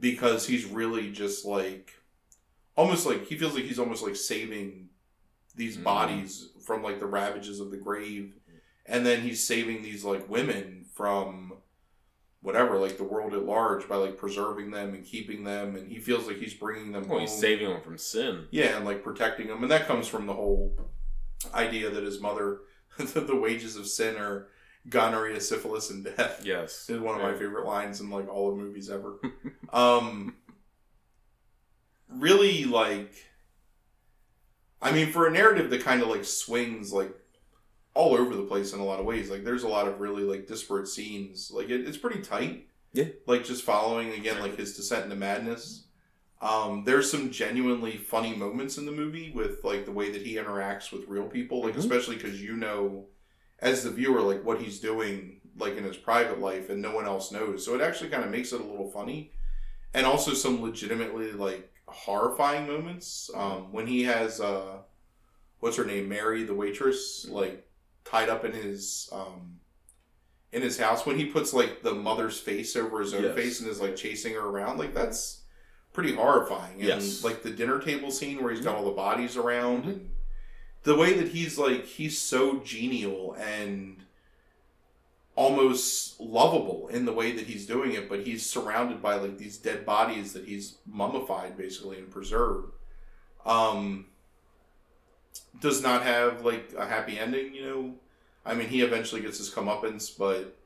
because 0.00 0.46
he's 0.46 0.64
really 0.64 1.10
just 1.10 1.44
like 1.44 1.92
almost 2.76 3.06
like 3.06 3.26
he 3.26 3.36
feels 3.36 3.54
like 3.54 3.64
he's 3.64 3.80
almost 3.80 4.04
like 4.04 4.16
saving 4.16 4.88
these 5.56 5.76
Mhm. 5.76 5.82
bodies 5.84 6.50
from 6.64 6.82
like 6.82 7.00
the 7.00 7.06
ravages 7.06 7.58
of 7.58 7.70
the 7.72 7.76
grave 7.76 8.34
and 8.86 9.04
then 9.04 9.22
he's 9.22 9.44
saving 9.44 9.82
these 9.82 10.04
like 10.04 10.28
women 10.28 10.86
from 10.94 11.57
whatever 12.40 12.78
like 12.78 12.96
the 12.96 13.04
world 13.04 13.34
at 13.34 13.44
large 13.44 13.88
by 13.88 13.96
like 13.96 14.16
preserving 14.16 14.70
them 14.70 14.94
and 14.94 15.04
keeping 15.04 15.42
them 15.44 15.74
and 15.74 15.88
he 15.90 15.98
feels 15.98 16.26
like 16.26 16.36
he's 16.38 16.54
bringing 16.54 16.92
them 16.92 17.02
Well, 17.02 17.18
home. 17.18 17.20
he's 17.22 17.36
saving 17.36 17.68
them 17.68 17.80
from 17.82 17.98
sin. 17.98 18.46
Yeah, 18.50 18.76
and 18.76 18.84
like 18.84 19.02
protecting 19.02 19.48
them, 19.48 19.62
and 19.62 19.70
that 19.72 19.86
comes 19.88 20.06
from 20.06 20.26
the 20.26 20.34
whole 20.34 20.72
idea 21.54 21.90
that 21.90 22.04
his 22.04 22.20
mother, 22.20 22.60
the 22.98 23.36
wages 23.36 23.76
of 23.76 23.86
sin 23.88 24.16
are 24.16 24.48
gonorrhea, 24.88 25.40
syphilis, 25.40 25.90
and 25.90 26.04
death. 26.04 26.42
Yes. 26.44 26.88
Is 26.88 27.00
one 27.00 27.16
of 27.16 27.22
my 27.22 27.32
favorite 27.32 27.66
lines 27.66 28.00
in 28.00 28.08
like 28.08 28.28
all 28.28 28.50
the 28.50 28.62
movies 28.62 28.88
ever. 28.88 29.16
um, 29.72 30.36
really 32.08 32.64
like, 32.64 33.12
I 34.80 34.92
mean, 34.92 35.10
for 35.10 35.26
a 35.26 35.30
narrative 35.30 35.70
that 35.70 35.82
kind 35.82 36.02
of 36.02 36.08
like 36.08 36.24
swings 36.24 36.92
like 36.92 37.12
all 37.98 38.14
over 38.14 38.34
the 38.36 38.44
place 38.44 38.72
in 38.72 38.78
a 38.80 38.84
lot 38.84 39.00
of 39.00 39.06
ways. 39.06 39.28
Like, 39.28 39.42
there's 39.44 39.64
a 39.64 39.68
lot 39.68 39.88
of 39.88 39.98
really 40.00 40.22
like 40.22 40.46
disparate 40.46 40.86
scenes. 40.88 41.50
Like, 41.52 41.68
it, 41.68 41.86
it's 41.86 41.98
pretty 41.98 42.20
tight. 42.22 42.68
Yeah. 42.92 43.06
Like 43.26 43.44
just 43.44 43.64
following 43.64 44.12
again 44.12 44.40
like 44.40 44.56
his 44.56 44.76
descent 44.76 45.04
into 45.04 45.16
madness. 45.16 45.84
Um, 46.40 46.84
there's 46.84 47.10
some 47.10 47.30
genuinely 47.30 47.96
funny 47.96 48.34
moments 48.34 48.78
in 48.78 48.86
the 48.86 48.92
movie 48.92 49.32
with 49.34 49.64
like 49.64 49.84
the 49.84 49.92
way 49.92 50.10
that 50.12 50.22
he 50.22 50.36
interacts 50.36 50.92
with 50.92 51.08
real 51.08 51.26
people, 51.26 51.60
like 51.62 51.74
Mhm. 51.74 51.78
especially 51.78 52.16
because 52.16 52.40
you 52.40 52.56
know, 52.56 53.06
as 53.58 53.82
the 53.82 53.90
viewer, 53.90 54.20
like 54.22 54.44
what 54.44 54.60
he's 54.62 54.78
doing 54.80 55.40
like 55.58 55.76
in 55.76 55.82
his 55.84 55.96
private 55.96 56.38
life, 56.40 56.70
and 56.70 56.80
no 56.80 56.94
one 56.94 57.04
else 57.06 57.32
knows. 57.32 57.64
So 57.64 57.74
it 57.74 57.80
actually 57.80 58.10
kind 58.10 58.24
of 58.24 58.30
makes 58.30 58.52
it 58.52 58.60
a 58.60 58.64
little 58.64 58.90
funny, 58.90 59.32
and 59.92 60.06
also 60.06 60.32
some 60.32 60.62
legitimately 60.62 61.32
like 61.32 61.70
horrifying 61.86 62.66
moments. 62.68 63.30
Um, 63.34 63.72
when 63.72 63.86
he 63.88 64.04
has 64.04 64.40
uh, 64.40 64.78
what's 65.60 65.76
her 65.76 65.84
name, 65.84 66.08
Mary, 66.08 66.44
the 66.44 66.54
waitress, 66.54 67.26
like 67.28 67.67
tied 68.08 68.28
up 68.28 68.44
in 68.44 68.52
his 68.52 69.08
um, 69.12 69.58
in 70.52 70.62
his 70.62 70.78
house 70.78 71.04
when 71.04 71.18
he 71.18 71.26
puts 71.26 71.52
like 71.52 71.82
the 71.82 71.94
mother's 71.94 72.38
face 72.40 72.74
over 72.76 73.00
his 73.00 73.12
own 73.12 73.22
Yes. 73.24 73.34
face 73.34 73.60
and 73.60 73.68
is 73.68 73.80
like 73.80 73.96
chasing 73.96 74.32
her 74.34 74.40
around 74.46 74.78
like 74.78 74.94
that's 74.94 75.42
pretty 75.92 76.14
horrifying 76.14 76.74
and 76.74 76.82
Yes. 76.84 77.22
like 77.24 77.42
the 77.42 77.50
dinner 77.50 77.78
table 77.80 78.10
scene 78.10 78.42
where 78.42 78.52
he's 78.52 78.64
got 78.64 78.76
all 78.76 78.84
the 78.86 78.90
bodies 78.92 79.36
around 79.36 79.84
Mhm. 79.84 79.88
and 79.90 80.10
the 80.84 80.96
way 80.96 81.12
that 81.14 81.28
he's 81.28 81.58
like 81.58 81.84
he's 81.84 82.18
so 82.18 82.60
genial 82.60 83.34
and 83.34 84.04
almost 85.36 86.18
lovable 86.20 86.88
in 86.88 87.04
the 87.04 87.12
way 87.12 87.30
that 87.32 87.46
he's 87.46 87.64
doing 87.66 87.92
it 87.92 88.08
but 88.08 88.20
he's 88.20 88.44
surrounded 88.44 89.00
by 89.00 89.14
like 89.14 89.38
these 89.38 89.56
dead 89.56 89.86
bodies 89.86 90.32
that 90.32 90.44
he's 90.46 90.78
mummified 90.86 91.56
basically 91.56 91.98
and 91.98 92.10
preserved 92.10 92.72
um 93.46 94.06
does 95.60 95.82
not 95.82 96.02
have 96.02 96.44
like 96.44 96.72
a 96.76 96.86
happy 96.86 97.18
ending 97.18 97.54
you 97.54 97.62
know? 97.62 97.94
I 98.46 98.54
mean 98.54 98.68
he 98.68 98.82
eventually 98.82 99.20
gets 99.20 99.38
his 99.38 99.50
comeuppance 99.50 100.16
but 100.16 100.56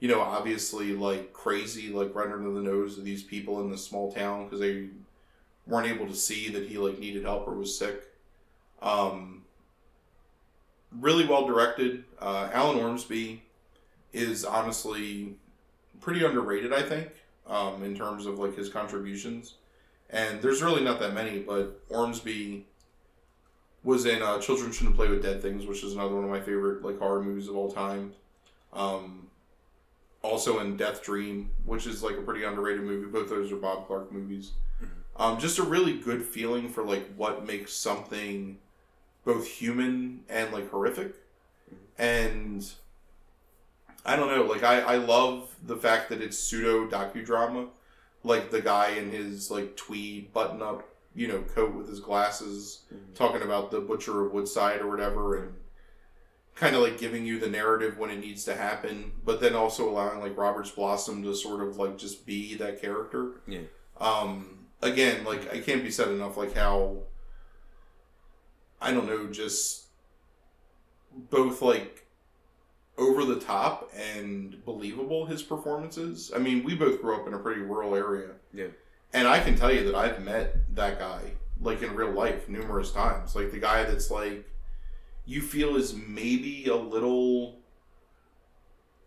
you 0.00 0.08
know 0.08 0.20
obviously 0.20 0.92
like 0.92 1.32
crazy 1.32 1.88
like 1.88 2.14
right 2.14 2.30
under 2.30 2.50
the 2.50 2.60
nose 2.60 2.98
of 2.98 3.04
these 3.04 3.22
people 3.22 3.60
in 3.60 3.70
this 3.70 3.84
small 3.84 4.12
town 4.12 4.44
because 4.44 4.60
they 4.60 4.88
weren't 5.66 5.88
able 5.88 6.06
to 6.06 6.14
see 6.14 6.48
that 6.50 6.68
he 6.68 6.78
like 6.78 6.98
needed 6.98 7.24
help 7.24 7.46
or 7.48 7.54
was 7.54 7.76
sick. 7.76 8.04
Um 8.80 9.42
really 10.92 11.26
well 11.26 11.46
directed. 11.46 12.04
Uh 12.20 12.48
alan 12.52 12.78
ormsby 12.78 13.42
is 14.12 14.44
honestly 14.44 15.34
pretty 16.00 16.24
underrated 16.24 16.72
i 16.72 16.80
think 16.80 17.10
um 17.46 17.82
in 17.82 17.94
terms 17.94 18.26
of 18.26 18.38
like 18.38 18.56
his 18.56 18.68
contributions. 18.68 19.54
And 20.10 20.40
there's 20.40 20.62
really 20.62 20.84
not 20.84 21.00
that 21.00 21.14
many 21.14 21.40
but 21.40 21.80
ormsby 21.88 22.66
was 23.86 24.04
in 24.04 24.20
uh, 24.20 24.40
Children 24.40 24.72
Shouldn't 24.72 24.96
Play 24.96 25.08
with 25.08 25.22
Dead 25.22 25.40
Things, 25.40 25.64
which 25.64 25.84
is 25.84 25.94
another 25.94 26.16
one 26.16 26.24
of 26.24 26.30
my 26.30 26.40
favorite 26.40 26.84
like 26.84 26.98
horror 26.98 27.22
movies 27.22 27.46
of 27.48 27.56
all 27.56 27.70
time. 27.70 28.12
Um, 28.72 29.28
also 30.22 30.58
in 30.58 30.76
Death 30.76 31.04
Dream, 31.04 31.50
which 31.64 31.86
is 31.86 32.02
like 32.02 32.18
a 32.18 32.20
pretty 32.20 32.42
underrated 32.42 32.82
movie. 32.82 33.06
Both 33.06 33.28
those 33.28 33.52
are 33.52 33.56
Bob 33.56 33.86
Clark 33.86 34.10
movies. 34.10 34.52
Um, 35.16 35.38
just 35.38 35.58
a 35.58 35.62
really 35.62 35.98
good 35.98 36.22
feeling 36.22 36.68
for 36.68 36.82
like 36.82 37.06
what 37.14 37.46
makes 37.46 37.72
something 37.72 38.58
both 39.24 39.46
human 39.46 40.24
and 40.28 40.52
like 40.52 40.68
horrific. 40.68 41.14
And 41.96 42.68
I 44.04 44.16
don't 44.16 44.28
know, 44.28 44.42
like 44.42 44.64
I, 44.64 44.80
I 44.80 44.96
love 44.96 45.54
the 45.64 45.76
fact 45.76 46.08
that 46.08 46.20
it's 46.20 46.36
pseudo 46.36 46.88
docudrama. 46.88 47.68
Like 48.24 48.50
the 48.50 48.60
guy 48.60 48.90
in 48.90 49.12
his 49.12 49.48
like 49.48 49.76
tweed 49.76 50.32
button 50.32 50.60
up, 50.60 50.88
you 51.16 51.26
know, 51.26 51.42
coat 51.54 51.74
with 51.74 51.88
his 51.88 51.98
glasses, 51.98 52.82
talking 53.14 53.42
about 53.42 53.70
the 53.70 53.80
butcher 53.80 54.24
of 54.24 54.32
Woodside 54.32 54.82
or 54.82 54.90
whatever 54.90 55.42
and 55.42 55.54
kind 56.54 56.76
of 56.76 56.82
like 56.82 56.98
giving 56.98 57.24
you 57.24 57.40
the 57.40 57.48
narrative 57.48 57.98
when 57.98 58.10
it 58.10 58.18
needs 58.18 58.44
to 58.44 58.54
happen, 58.54 59.12
but 59.24 59.40
then 59.40 59.54
also 59.54 59.88
allowing 59.88 60.20
like 60.20 60.36
Roberts 60.36 60.70
Blossom 60.70 61.22
to 61.22 61.34
sort 61.34 61.66
of 61.66 61.78
like 61.78 61.96
just 61.96 62.26
be 62.26 62.54
that 62.56 62.80
character. 62.80 63.40
Yeah. 63.46 63.60
Um 63.98 64.66
again, 64.82 65.24
like 65.24 65.52
I 65.52 65.60
can't 65.60 65.82
be 65.82 65.90
said 65.90 66.08
enough 66.08 66.36
like 66.36 66.54
how 66.54 66.98
I 68.80 68.92
don't 68.92 69.06
know, 69.06 69.26
just 69.26 69.86
both 71.30 71.62
like 71.62 72.06
over 72.98 73.24
the 73.24 73.40
top 73.40 73.90
and 73.94 74.62
believable 74.64 75.26
his 75.26 75.42
performances. 75.42 76.32
I 76.34 76.38
mean, 76.38 76.64
we 76.64 76.74
both 76.74 77.00
grew 77.00 77.14
up 77.14 77.26
in 77.26 77.34
a 77.34 77.38
pretty 77.38 77.60
rural 77.62 77.94
area. 77.94 78.30
Yeah. 78.52 78.68
And 79.12 79.26
I 79.26 79.40
can 79.40 79.56
tell 79.56 79.72
you 79.72 79.84
that 79.84 79.94
I've 79.94 80.22
met 80.22 80.74
that 80.74 80.98
guy 80.98 81.20
like 81.60 81.82
in 81.82 81.94
real 81.94 82.10
life 82.10 82.48
numerous 82.48 82.92
times. 82.92 83.34
Like 83.34 83.50
the 83.50 83.58
guy 83.58 83.84
that's 83.84 84.10
like 84.10 84.46
you 85.24 85.40
feel 85.42 85.76
is 85.76 85.94
maybe 85.94 86.66
a 86.66 86.76
little 86.76 87.60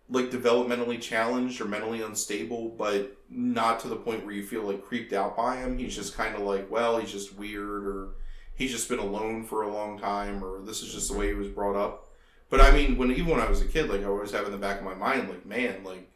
like 0.09 0.31
developmentally 0.31 0.99
challenged 0.99 1.61
or 1.61 1.65
mentally 1.65 2.01
unstable, 2.01 2.69
but 2.69 3.15
not 3.29 3.79
to 3.81 3.87
the 3.87 3.95
point 3.95 4.25
where 4.25 4.33
you 4.33 4.43
feel 4.43 4.63
like 4.63 4.83
creeped 4.83 5.13
out 5.13 5.37
by 5.37 5.57
him. 5.57 5.77
He's 5.77 5.95
just 5.95 6.15
kind 6.15 6.35
of 6.35 6.41
like, 6.41 6.69
well, 6.71 6.97
he's 6.97 7.11
just 7.11 7.35
weird, 7.35 7.85
or 7.85 8.09
he's 8.55 8.71
just 8.71 8.89
been 8.89 8.99
alone 8.99 9.45
for 9.45 9.61
a 9.61 9.71
long 9.71 9.99
time, 9.99 10.43
or 10.43 10.61
this 10.63 10.81
is 10.81 10.91
just 10.91 11.11
the 11.11 11.17
way 11.17 11.27
he 11.27 11.33
was 11.33 11.47
brought 11.47 11.75
up. 11.75 12.07
But 12.49 12.61
I 12.61 12.71
mean, 12.71 12.97
when 12.97 13.11
even 13.11 13.27
when 13.27 13.39
I 13.39 13.49
was 13.49 13.61
a 13.61 13.65
kid, 13.65 13.89
like 13.89 14.01
I 14.01 14.05
always 14.05 14.31
have 14.31 14.45
in 14.45 14.51
the 14.51 14.57
back 14.57 14.79
of 14.79 14.85
my 14.85 14.95
mind, 14.95 15.29
like, 15.29 15.45
man, 15.45 15.83
like, 15.83 16.08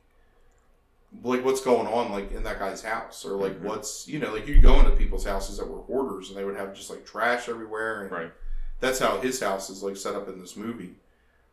like 1.21 1.45
what's 1.45 1.61
going 1.61 1.87
on, 1.87 2.11
like 2.11 2.31
in 2.31 2.43
that 2.43 2.59
guy's 2.59 2.81
house, 2.81 3.23
or 3.25 3.31
like 3.37 3.53
Mhm. 3.59 3.61
what's 3.61 4.07
you 4.07 4.19
know, 4.19 4.31
like 4.33 4.47
you 4.47 4.59
go 4.59 4.79
into 4.79 4.91
people's 4.91 5.25
houses 5.25 5.57
that 5.57 5.67
were 5.67 5.81
hoarders, 5.81 6.29
and 6.29 6.37
they 6.37 6.43
would 6.45 6.55
have 6.57 6.73
just 6.73 6.89
like 6.89 7.05
trash 7.05 7.47
everywhere, 7.49 8.01
and 8.03 8.11
Right. 8.11 8.31
that's 8.79 8.99
how 8.99 9.19
his 9.19 9.39
house 9.39 9.69
is 9.69 9.83
like 9.83 9.95
set 9.97 10.15
up 10.15 10.27
in 10.27 10.39
this 10.39 10.55
movie. 10.55 10.95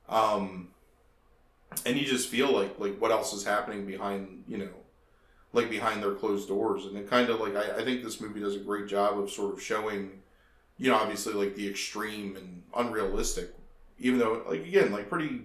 Um, 0.08 0.68
and 1.86 1.96
you 1.96 2.04
just 2.04 2.28
feel 2.28 2.50
like 2.52 2.78
like 2.78 2.98
what 3.00 3.10
else 3.10 3.32
is 3.32 3.44
happening 3.44 3.86
behind 3.86 4.44
you 4.48 4.58
know, 4.58 4.70
like 5.52 5.70
behind 5.70 6.02
their 6.02 6.14
closed 6.14 6.48
doors, 6.48 6.86
and 6.86 6.96
it 6.96 7.08
kind 7.08 7.28
of 7.28 7.40
like 7.40 7.54
I, 7.54 7.80
I 7.80 7.84
think 7.84 8.02
this 8.02 8.20
movie 8.20 8.40
does 8.40 8.56
a 8.56 8.60
great 8.60 8.86
job 8.88 9.18
of 9.18 9.30
sort 9.30 9.52
of 9.54 9.62
showing, 9.62 10.22
you 10.78 10.90
know, 10.90 10.96
obviously 10.96 11.34
like 11.34 11.54
the 11.54 11.68
extreme 11.68 12.36
and 12.36 12.62
unrealistic, 12.74 13.54
even 13.98 14.18
though 14.18 14.42
like 14.48 14.60
again 14.66 14.90
like 14.90 15.08
pretty 15.08 15.42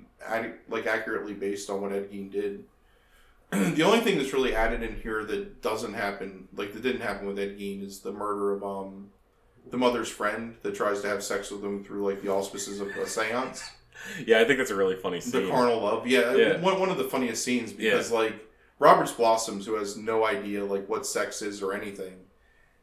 like 0.69 0.87
accurately 0.87 1.33
based 1.33 1.69
on 1.69 1.81
what 1.81 1.91
Ed 1.91 2.09
Gein 2.11 2.31
did. 2.31 2.63
The 3.51 3.83
only 3.83 3.99
thing 3.99 4.17
that's 4.17 4.33
really 4.33 4.55
added 4.55 4.83
in 4.83 4.99
here 5.01 5.23
that 5.25 5.61
doesn't 5.61 5.93
happen, 5.93 6.47
like 6.55 6.73
that 6.73 6.83
didn't 6.83 7.01
happen 7.01 7.27
with 7.27 7.39
Ed 7.39 7.57
Gein, 7.57 7.83
is 7.85 7.99
the 7.99 8.11
murder 8.11 8.53
of 8.53 8.63
um 8.63 9.09
the 9.69 9.77
mother's 9.77 10.09
friend 10.09 10.55
that 10.61 10.75
tries 10.75 11.01
to 11.01 11.07
have 11.07 11.23
sex 11.23 11.51
with 11.51 11.63
him 11.63 11.83
through 11.83 12.05
like 12.05 12.21
the 12.21 12.29
auspices 12.29 12.79
of 12.79 12.87
a 12.89 13.07
seance. 13.07 13.63
Yeah, 14.25 14.41
I 14.41 14.45
think 14.45 14.57
that's 14.59 14.71
a 14.71 14.75
really 14.75 14.97
funny 14.97 15.21
scene. 15.21 15.45
The 15.45 15.49
carnal 15.49 15.79
love, 15.81 16.05
yeah, 16.05 16.35
Yeah. 16.35 16.59
One, 16.59 16.79
one 16.79 16.89
of 16.89 16.97
the 16.97 17.05
funniest 17.05 17.43
scenes 17.45 17.71
because 17.71 18.11
like 18.11 18.33
Roberts 18.77 19.13
Blossoms, 19.13 19.65
who 19.65 19.75
has 19.75 19.95
no 19.95 20.25
idea 20.25 20.65
like 20.65 20.87
what 20.89 21.05
sex 21.05 21.41
is 21.41 21.61
or 21.63 21.73
anything, 21.73 22.25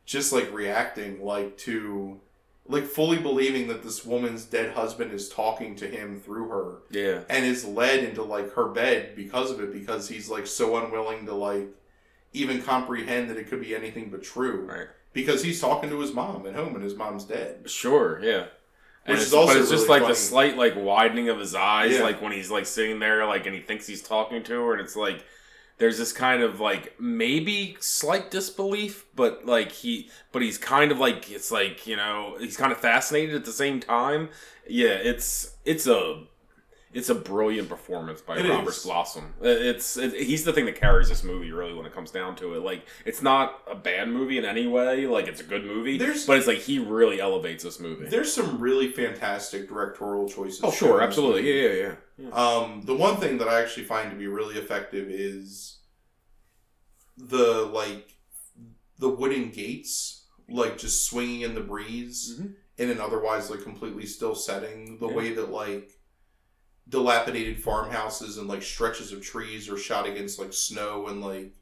just 0.06 0.32
like 0.32 0.50
reacting 0.52 1.22
like 1.22 1.56
to 1.58 2.18
like 2.68 2.84
fully 2.84 3.18
believing 3.18 3.68
that 3.68 3.82
this 3.82 4.04
woman's 4.04 4.44
dead 4.44 4.72
husband 4.74 5.12
is 5.12 5.28
talking 5.28 5.74
to 5.76 5.86
him 5.86 6.20
through 6.20 6.48
her 6.48 6.78
yeah. 6.90 7.22
and 7.28 7.44
is 7.44 7.64
led 7.64 8.04
into 8.04 8.22
like 8.22 8.52
her 8.54 8.68
bed 8.68 9.14
because 9.16 9.50
of 9.50 9.60
it 9.60 9.72
because 9.72 10.08
he's 10.08 10.28
like 10.28 10.46
so 10.46 10.76
unwilling 10.76 11.26
to 11.26 11.34
like 11.34 11.66
even 12.32 12.62
comprehend 12.62 13.28
that 13.28 13.36
it 13.36 13.48
could 13.48 13.60
be 13.60 13.74
anything 13.74 14.10
but 14.10 14.22
true 14.22 14.64
Right. 14.66 14.86
because 15.12 15.42
he's 15.42 15.60
talking 15.60 15.90
to 15.90 16.00
his 16.00 16.12
mom 16.14 16.46
at 16.46 16.54
home 16.54 16.74
and 16.74 16.84
his 16.84 16.94
mom's 16.94 17.24
dead 17.24 17.68
Sure, 17.68 18.20
yeah. 18.22 18.46
Which 19.06 19.16
it's, 19.18 19.26
is 19.26 19.34
also 19.34 19.54
but 19.54 19.60
it's 19.62 19.70
just 19.70 19.88
like 19.88 20.02
funny. 20.02 20.12
the 20.12 20.18
slight 20.18 20.56
like 20.56 20.74
widening 20.76 21.28
of 21.28 21.40
his 21.40 21.56
eyes, 21.56 21.92
Yeah. 21.96 22.04
like 22.04 22.22
when 22.22 22.30
he's 22.30 22.52
like 22.52 22.66
sitting 22.66 23.00
there, 23.00 23.26
like 23.26 23.44
and 23.46 23.54
he 23.56 23.60
thinks 23.60 23.84
he's 23.88 24.00
talking 24.00 24.44
to 24.44 24.52
her, 24.52 24.72
and 24.74 24.80
it's 24.80 24.94
like 24.94 25.24
there's 25.82 25.98
this 25.98 26.12
kind 26.12 26.44
of 26.44 26.60
like 26.60 26.94
maybe 27.00 27.76
slight 27.80 28.30
disbelief, 28.30 29.04
but 29.16 29.44
like 29.44 29.72
he, 29.72 30.08
but 30.30 30.40
he's 30.40 30.56
kind 30.56 30.92
of 30.92 31.00
like 31.00 31.28
it's 31.28 31.50
like 31.50 31.88
you 31.88 31.96
know 31.96 32.36
he's 32.38 32.56
kind 32.56 32.70
of 32.70 32.78
fascinated 32.78 33.34
at 33.34 33.44
the 33.44 33.50
same 33.50 33.80
time. 33.80 34.28
Yeah, 34.68 34.90
it's 34.90 35.56
it's 35.64 35.88
a 35.88 36.22
it's 36.94 37.08
a 37.08 37.14
brilliant 37.14 37.68
performance 37.68 38.20
by 38.20 38.36
It 38.38 38.48
Robert 38.48 38.70
is. 38.70 38.82
Blossom. 38.82 39.32
It's 39.40 39.96
it, 39.96 40.12
he's 40.14 40.44
the 40.44 40.52
thing 40.52 40.66
that 40.66 40.76
carries 40.76 41.08
this 41.08 41.24
movie 41.24 41.50
really 41.52 41.72
when 41.72 41.86
it 41.86 41.94
comes 41.94 42.10
down 42.10 42.36
to 42.36 42.54
it. 42.54 42.60
Like 42.62 42.84
it's 43.06 43.22
not 43.22 43.60
a 43.70 43.74
bad 43.74 44.08
movie 44.08 44.36
in 44.38 44.44
any 44.44 44.66
way. 44.66 45.06
Like 45.06 45.26
it's 45.26 45.40
a 45.40 45.44
good 45.44 45.64
movie, 45.64 45.96
There's- 45.96 46.26
but 46.26 46.36
it's 46.38 46.46
like 46.46 46.58
he 46.58 46.78
really 46.78 47.20
elevates 47.20 47.64
this 47.64 47.80
movie. 47.80 48.06
there's 48.06 48.32
some 48.32 48.60
really 48.60 48.88
fantastic 48.92 49.68
directorial 49.68 50.28
choices 50.28 50.60
Oh, 50.62 50.70
sure, 50.70 51.00
absolutely. 51.00 51.50
Yeah, 51.50 51.68
yeah, 51.68 51.74
yeah. 51.78 51.94
yeah. 52.18 52.30
Um, 52.30 52.82
the 52.84 52.94
one 52.94 53.16
thing 53.16 53.38
that 53.38 53.48
I 53.48 53.60
actually 53.62 53.84
find 53.84 54.10
to 54.10 54.16
be 54.16 54.26
really 54.26 54.56
effective 54.58 55.08
is 55.08 55.78
the 57.16 57.62
like 57.72 58.08
the 58.98 59.08
wooden 59.08 59.50
gates, 59.50 60.26
like 60.48 60.78
just 60.78 61.06
swinging 61.06 61.40
in 61.42 61.54
the 61.54 61.60
breeze 61.60 62.38
Mhm. 62.38 62.54
in 62.78 62.90
an 62.90 63.00
otherwise 63.00 63.50
like 63.50 63.62
completely 63.62 64.06
still 64.06 64.34
setting. 64.34 64.98
The 64.98 65.08
Yeah. 65.08 65.14
way 65.14 65.32
that 65.32 65.50
like 65.50 65.90
dilapidated 66.88 67.62
farmhouses 67.62 68.38
and 68.38 68.48
like 68.48 68.62
stretches 68.62 69.12
of 69.12 69.22
trees 69.22 69.68
are 69.68 69.78
shot 69.78 70.06
against 70.06 70.38
like 70.38 70.52
snow 70.52 71.06
and 71.08 71.20
like 71.22 71.52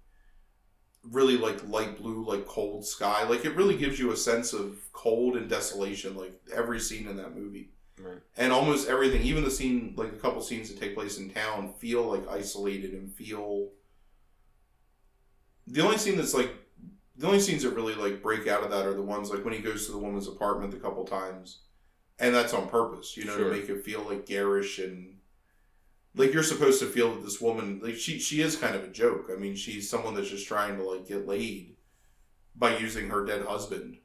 really 1.03 1.37
like 1.37 1.67
light 1.69 1.97
blue 1.99 2.25
like 2.25 2.47
cold 2.47 2.85
sky. 2.87 3.25
Like 3.25 3.45
it 3.45 3.57
really 3.57 3.77
gives 3.77 3.99
you 3.99 4.13
a 4.13 4.17
sense 4.17 4.53
of 4.53 4.79
cold 4.93 5.37
and 5.37 5.49
desolation 5.49 6.17
like 6.17 6.33
every 6.55 6.81
scene 6.81 7.07
in 7.07 7.17
that 7.17 7.37
movie. 7.37 7.71
Right. 8.03 8.23
and 8.39 8.51
almost 8.51 8.89
everything 8.89 9.21
even 9.21 9.45
the 9.45 9.51
scene 9.51 9.93
like 9.95 10.09
a 10.09 10.17
couple 10.17 10.41
scenes 10.41 10.71
that 10.71 10.81
take 10.81 10.95
place 10.95 11.19
in 11.19 11.29
town 11.29 11.75
feel 11.79 12.03
like 12.03 12.27
isolated 12.31 12.95
and 12.95 13.13
feel 13.13 13.73
the 15.67 15.83
only 15.83 15.99
scene 15.99 16.17
that's 16.17 16.33
like 16.33 16.51
the 17.17 17.27
only 17.27 17.41
scenes 17.41 17.63
that 17.63 17.75
really 17.75 17.95
like 17.95 18.23
break 18.23 18.47
out 18.47 18.63
of 18.63 18.71
that 18.71 18.87
are 18.87 18.95
the 18.95 19.03
ones 19.03 19.31
like 19.31 19.45
when 19.45 19.53
he 19.53 19.61
goes 19.61 19.85
to 19.85 19.93
the 19.93 19.99
woman's 19.99 20.29
apartment 20.29 20.73
a 20.73 20.79
couple 20.79 21.05
times 21.05 21.59
and 22.21 22.35
that's 22.35 22.53
on 22.55 22.69
purpose 22.69 23.17
you 23.17 23.25
know 23.25 23.37
Sure. 23.37 23.51
to 23.51 23.57
make 23.59 23.69
it 23.69 23.85
feel 23.85 24.03
like 24.03 24.27
garish 24.27 24.79
and 24.79 25.17
like 26.15 26.33
you're 26.33 26.43
supposed 26.43 26.81
to 26.81 26.87
feel 26.87 27.15
that 27.15 27.23
this 27.25 27.41
woman 27.41 27.81
like 27.83 27.97
she 27.97 28.19
she 28.19 28.41
is 28.43 28.57
kind 28.57 28.75
of 28.75 28.85
a 28.85 28.89
joke 28.89 29.31
i 29.35 29.39
mean 29.39 29.55
she's 29.55 29.89
someone 29.89 30.15
that's 30.15 30.29
just 30.29 30.47
trying 30.47 30.77
to 30.77 30.83
like 30.85 31.07
get 31.07 31.27
laid 31.27 31.77
by 32.57 32.77
using 32.79 33.09
her 33.09 33.25
dead 33.25 33.43
husband 33.47 33.97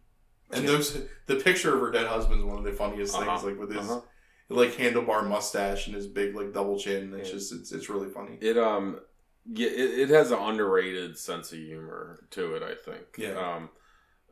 and 0.51 0.63
Yeah. 0.63 0.72
those 0.72 0.97
the 1.26 1.36
picture 1.36 1.74
of 1.74 1.82
her 1.82 1.91
dead 1.91 2.07
husband 2.07 2.39
is 2.39 2.45
one 2.45 2.57
of 2.57 2.63
the 2.63 2.72
funniest 2.74 3.16
Uh-huh. 3.16 3.26
things 3.26 3.43
like 3.43 3.59
with 3.59 3.72
his 3.76 3.89
Uh-huh. 3.89 4.01
like 4.49 4.74
handlebar 4.74 5.28
mustache 5.28 5.88
and 5.88 5.95
his 5.95 6.07
big 6.07 6.36
like 6.36 6.53
double 6.53 6.78
chin 6.80 7.13
it's 7.16 7.30
Yeah. 7.30 7.36
just 7.36 7.51
it's, 7.53 7.72
it's 7.72 7.89
really 7.89 8.09
funny 8.09 8.38
It 8.41 8.57
um, 8.57 8.99
yeah, 9.47 9.68
it, 9.70 9.99
it 9.99 10.09
has 10.09 10.32
an 10.32 10.39
underrated 10.39 11.18
sense 11.20 11.51
of 11.51 11.59
humor 11.59 12.26
to 12.32 12.55
it. 12.55 12.63
I 12.63 12.74
think. 12.74 13.05
Yeah. 13.16 13.34
Um, 13.38 13.70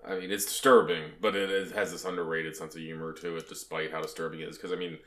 I 0.08 0.20
mean, 0.20 0.32
it's 0.32 0.45
disturbing, 0.45 1.12
but 1.22 1.36
it, 1.36 1.49
is, 1.49 1.72
has 1.72 1.91
this 1.91 2.06
underrated 2.06 2.56
sense 2.56 2.76
of 2.76 2.82
humor 2.82 3.14
to 3.14 3.38
it, 3.38 3.47
despite 3.47 3.91
how 3.91 4.01
disturbing 4.01 4.41
it 4.41 4.49
is. 4.49 4.58
Because 4.58 4.72
I 4.72 4.76
mean, 4.76 4.99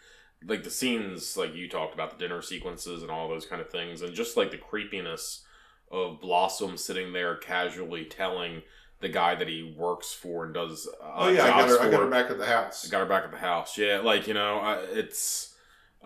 like 0.44 0.64
the 0.64 0.70
scenes, 0.70 1.36
like 1.36 1.54
you 1.54 1.68
talked 1.68 1.94
about 1.94 2.10
the 2.10 2.18
dinner 2.18 2.42
sequences 2.42 3.02
and 3.02 3.10
all 3.10 3.28
those 3.28 3.46
kind 3.46 3.60
of 3.60 3.70
things, 3.70 4.02
and 4.02 4.14
just 4.14 4.36
like 4.36 4.50
the 4.50 4.58
creepiness 4.58 5.44
of 5.90 6.20
Blossom 6.20 6.76
sitting 6.76 7.12
there 7.12 7.36
casually 7.36 8.04
telling 8.04 8.62
the 9.00 9.08
guy 9.08 9.34
that 9.34 9.48
he 9.48 9.74
works 9.76 10.12
for 10.12 10.44
and 10.44 10.54
does. 10.54 10.88
Uh, 11.02 11.12
oh 11.16 11.28
yeah 11.28 11.44
i 11.44 11.48
got 11.48 11.68
her 11.68 11.80
i 11.82 11.90
got 11.90 12.00
her 12.00 12.10
back 12.10 12.30
at 12.30 12.38
the 12.38 12.46
house 12.46 12.86
I 12.86 12.90
got 12.90 13.00
her 13.00 13.06
back 13.06 13.24
at 13.24 13.30
the 13.30 13.38
house. 13.38 13.76
Yeah, 13.76 14.00
like 14.00 14.26
you 14.26 14.34
know, 14.34 14.58
I, 14.58 14.76
it's 14.92 15.54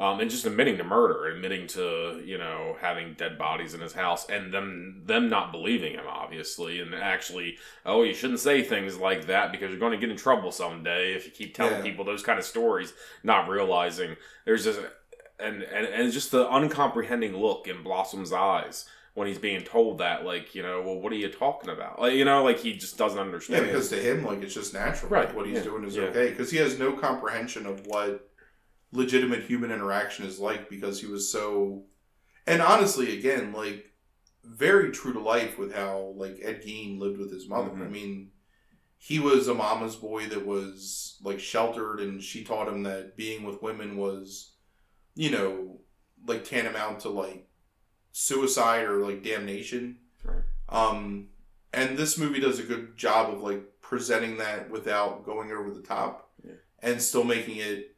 um, 0.01 0.18
and 0.18 0.30
just 0.30 0.46
admitting 0.46 0.78
to 0.78 0.84
murder, 0.84 1.26
admitting 1.26 1.66
to 1.68 2.20
you 2.24 2.38
know 2.38 2.76
having 2.80 3.12
dead 3.14 3.38
bodies 3.38 3.74
in 3.74 3.80
his 3.80 3.92
house, 3.92 4.28
and 4.28 4.53
them 4.53 5.03
them 5.05 5.28
not 5.28 5.53
believing 5.53 5.92
him, 5.92 6.07
obviously, 6.09 6.80
and 6.80 6.94
actually, 6.94 7.59
oh, 7.86 8.03
you 8.03 8.14
shouldn't 8.14 8.40
say 8.40 8.62
things 8.62 8.96
like 8.96 9.26
that 9.26 9.53
because 9.53 9.70
you're 9.70 9.78
going 9.78 9.92
to 9.92 9.98
get 9.98 10.11
in 10.11 10.16
trouble 10.16 10.51
someday 10.51 11.12
if 11.14 11.26
you 11.26 11.30
keep 11.30 11.55
telling 11.55 11.74
Yeah. 11.74 11.82
people 11.82 12.05
those 12.05 12.22
kind 12.22 12.38
of 12.38 12.44
stories, 12.44 12.92
not 13.22 13.48
realizing 13.48 14.16
there's 14.46 14.64
just 14.64 14.80
and 15.38 15.62
and 15.62 15.86
and 15.86 16.12
just 16.12 16.30
the 16.32 16.48
uncomprehending 16.51 17.36
look 17.36 17.68
in 17.68 17.82
Blossom's 17.82 18.32
eyes. 18.32 18.86
When 19.14 19.26
he's 19.26 19.38
being 19.38 19.62
told 19.64 19.98
that, 19.98 20.24
like, 20.24 20.55
you 20.55 20.62
know, 20.62 20.82
well, 20.82 20.94
what 21.01 21.12
are 21.12 21.16
you 21.16 21.28
talking 21.28 21.68
about? 21.68 22.01
Like, 22.01 22.12
you 22.14 22.24
know, 22.24 22.44
like 22.44 22.61
he 22.61 22.74
just 22.74 22.96
doesn't 22.96 23.18
understand. 23.18 23.66
yeah 23.66 23.72
because 23.72 23.88
to 23.88 23.96
him 23.96 24.24
like 24.24 24.40
it's 24.40 24.55
just 24.55 24.72
natural 24.72 25.11
Right, 25.11 25.26
like 25.26 25.34
what 25.36 25.46
he's 25.46 25.57
yeah, 25.57 25.64
doing 25.64 25.84
is 25.84 25.96
yeah. 25.96 26.05
okay 26.05 26.30
because 26.30 26.48
he 26.53 26.59
has 26.59 26.78
no 26.78 26.92
comprehension 26.92 27.66
of 27.66 27.84
what 27.88 28.30
legitimate 28.93 29.43
human 29.45 29.70
interaction 29.70 30.24
is 30.26 30.38
like 30.38 30.68
because 30.68 31.01
he 31.01 31.07
was 31.07 31.30
so 31.30 31.84
and 32.47 32.61
honestly 32.61 33.16
again 33.18 33.53
like 33.53 33.86
very 34.45 34.91
true 34.91 35.12
to 35.12 35.20
life 35.20 35.59
with 35.59 35.72
how 35.74 36.12
like 36.16 36.38
Ed 36.43 36.62
Gein 36.62 36.99
lived 36.99 37.18
with 37.18 37.30
his 37.32 37.49
mother. 37.49 37.70
Mhm. 37.70 37.84
I 37.86 37.88
mean, 37.88 38.30
he 38.97 39.18
was 39.18 39.49
a 39.49 39.55
mama's 39.55 39.97
boy 39.97 40.26
that 40.26 40.45
was 40.47 41.18
like 41.22 41.38
sheltered, 41.38 42.01
and 42.01 42.22
she 42.22 42.43
taught 42.43 42.66
him 42.68 42.82
that 42.84 43.16
being 43.16 43.45
with 43.45 43.62
women 43.62 43.97
was, 43.97 44.55
you 45.14 45.30
know, 45.30 45.80
like 46.26 46.45
tantamount 46.45 47.01
to 47.01 47.11
like 47.11 47.49
suicide 48.12 48.84
or 48.84 49.05
like 49.07 49.22
damnation. 49.22 49.99
Right. 50.24 50.43
Um, 50.68 51.28
and 51.72 51.97
this 51.97 52.18
movie 52.18 52.41
does 52.41 52.59
a 52.59 52.62
good 52.64 52.97
job 52.97 53.32
of 53.32 53.43
like 53.43 53.62
presenting 53.82 54.38
that 54.38 54.70
without 54.70 55.24
going 55.24 55.53
over 55.53 55.70
the 55.70 55.82
top, 55.82 56.30
Yeah. 56.43 56.55
and 56.80 57.01
still 57.03 57.24
making 57.24 57.57
it 57.57 57.89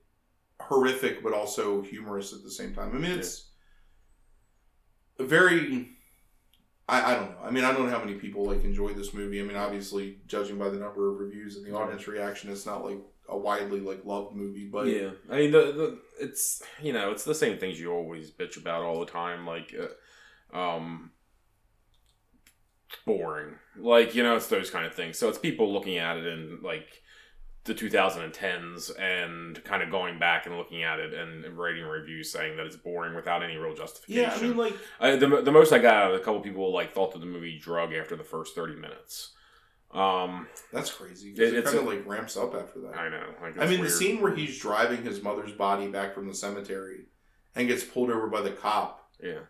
horrific 0.69 1.23
but 1.23 1.33
also 1.33 1.83
humorous 1.83 2.33
at 2.33 2.43
the 2.43 2.51
same 2.51 2.75
time. 2.75 2.91
I 2.95 2.99
mean, 2.99 3.13
it's 3.13 3.51
a 5.19 5.25
very. 5.25 5.91
I, 6.89 7.13
I 7.13 7.15
don't 7.15 7.31
know. 7.31 7.37
I 7.45 7.51
mean, 7.51 7.65
I 7.65 7.73
don't 7.73 7.87
know 7.87 7.97
how 7.97 8.05
many 8.05 8.19
people 8.19 8.45
like 8.45 8.65
enjoy 8.65 8.93
this 8.93 9.15
movie. 9.15 9.41
I 9.41 9.45
mean, 9.45 9.57
obviously, 9.57 10.19
judging 10.27 10.59
by 10.59 10.69
the 10.69 10.79
number 10.79 11.13
of 11.13 11.21
reviews 11.21 11.57
and 11.57 11.65
the 11.65 11.75
audience 11.75 12.09
reaction, 12.09 12.51
it's 12.51 12.67
not 12.67 12.85
like 12.85 12.99
a 13.29 13.37
widely 13.37 13.81
like 13.81 14.05
loved 14.05 14.35
movie. 14.35 14.69
But 14.71 14.87
yeah, 14.87 15.11
I 15.31 15.37
mean, 15.37 15.53
the, 15.53 15.73
the 15.73 15.99
it's 16.21 16.63
you 16.83 16.93
know 16.93 17.11
it's 17.11 17.25
the 17.25 17.35
same 17.35 17.59
things 17.59 17.81
you 17.81 17.93
always 17.93 18.31
bitch 18.31 18.57
about 18.57 18.83
all 18.83 19.01
the 19.01 19.07
time, 19.07 19.47
like, 19.47 19.75
uh, 20.53 20.59
um, 20.59 21.13
boring, 23.07 23.55
like 23.77 24.15
you 24.15 24.23
know 24.23 24.37
it's 24.37 24.49
those 24.49 24.71
kind 24.71 24.87
of 24.87 24.95
things. 24.95 25.19
So 25.19 25.29
it's 25.29 25.39
people 25.39 25.73
looking 25.73 25.99
at 25.99 26.17
it 26.17 26.27
and 26.27 26.63
like 26.63 27.02
the 27.65 27.75
2010s 27.75 28.91
and 28.99 29.63
kind 29.65 29.83
of 29.83 29.91
going 29.91 30.19
back 30.19 30.47
and 30.47 30.57
looking 30.57 30.83
at 30.83 30.99
it 30.99 31.15
and, 31.15 31.45
writing 31.57 31.85
reviews 31.85 32.31
saying 32.33 32.57
that 32.57 32.67
it's 32.67 32.77
boring 32.77 33.15
without 33.15 33.43
any 33.43 33.57
real 33.57 33.75
justification. 33.75 34.23
yeah, 34.23 34.35
I 34.35 34.41
mean, 34.41 34.57
like 34.57 34.75
I, 35.01 35.17
the, 35.17 35.43
the 35.43 35.53
most 35.53 35.73
I 35.73 35.79
got 35.79 35.95
out 35.95 36.11
of 36.15 36.21
a 36.21 36.25
couple 36.25 36.41
people 36.41 36.73
like 36.73 36.93
thought 36.93 37.13
that 37.13 37.21
the 37.21 37.27
movie 37.27 37.59
drug 37.59 37.93
after 37.93 38.17
the 38.17 38.25
first 38.25 38.55
30 38.55 38.75
minutes. 38.77 39.33
Um, 39.93 40.49
that's 40.73 40.91
crazy. 40.93 41.31
It- 41.33 41.55
it 41.55 41.65
kind 41.65 41.79
of 41.79 41.85
like 41.85 42.07
ramps 42.07 42.37
up 42.37 42.55
after 42.55 42.81
that. 42.81 42.97
I 42.97 43.09
know. 43.11 43.27
Like, 43.41 43.59
I 43.59 43.67
mean, 43.67 43.81
weird. 43.81 43.93
the 43.93 43.95
scene 43.95 44.21
where 44.21 44.35
he's 44.35 44.59
driving 44.59 45.03
his 45.05 45.23
mother's 45.23 45.53
body 45.53 45.87
back 45.89 46.15
from 46.15 46.27
the 46.27 46.35
cemetery 46.35 47.07
and 47.55 47.69
gets 47.69 47.85
pulled 47.85 48.11
over 48.11 48.27
by 48.29 48.41
the 48.41 48.51
cop 48.51 49.11
Yeah. 49.23 49.41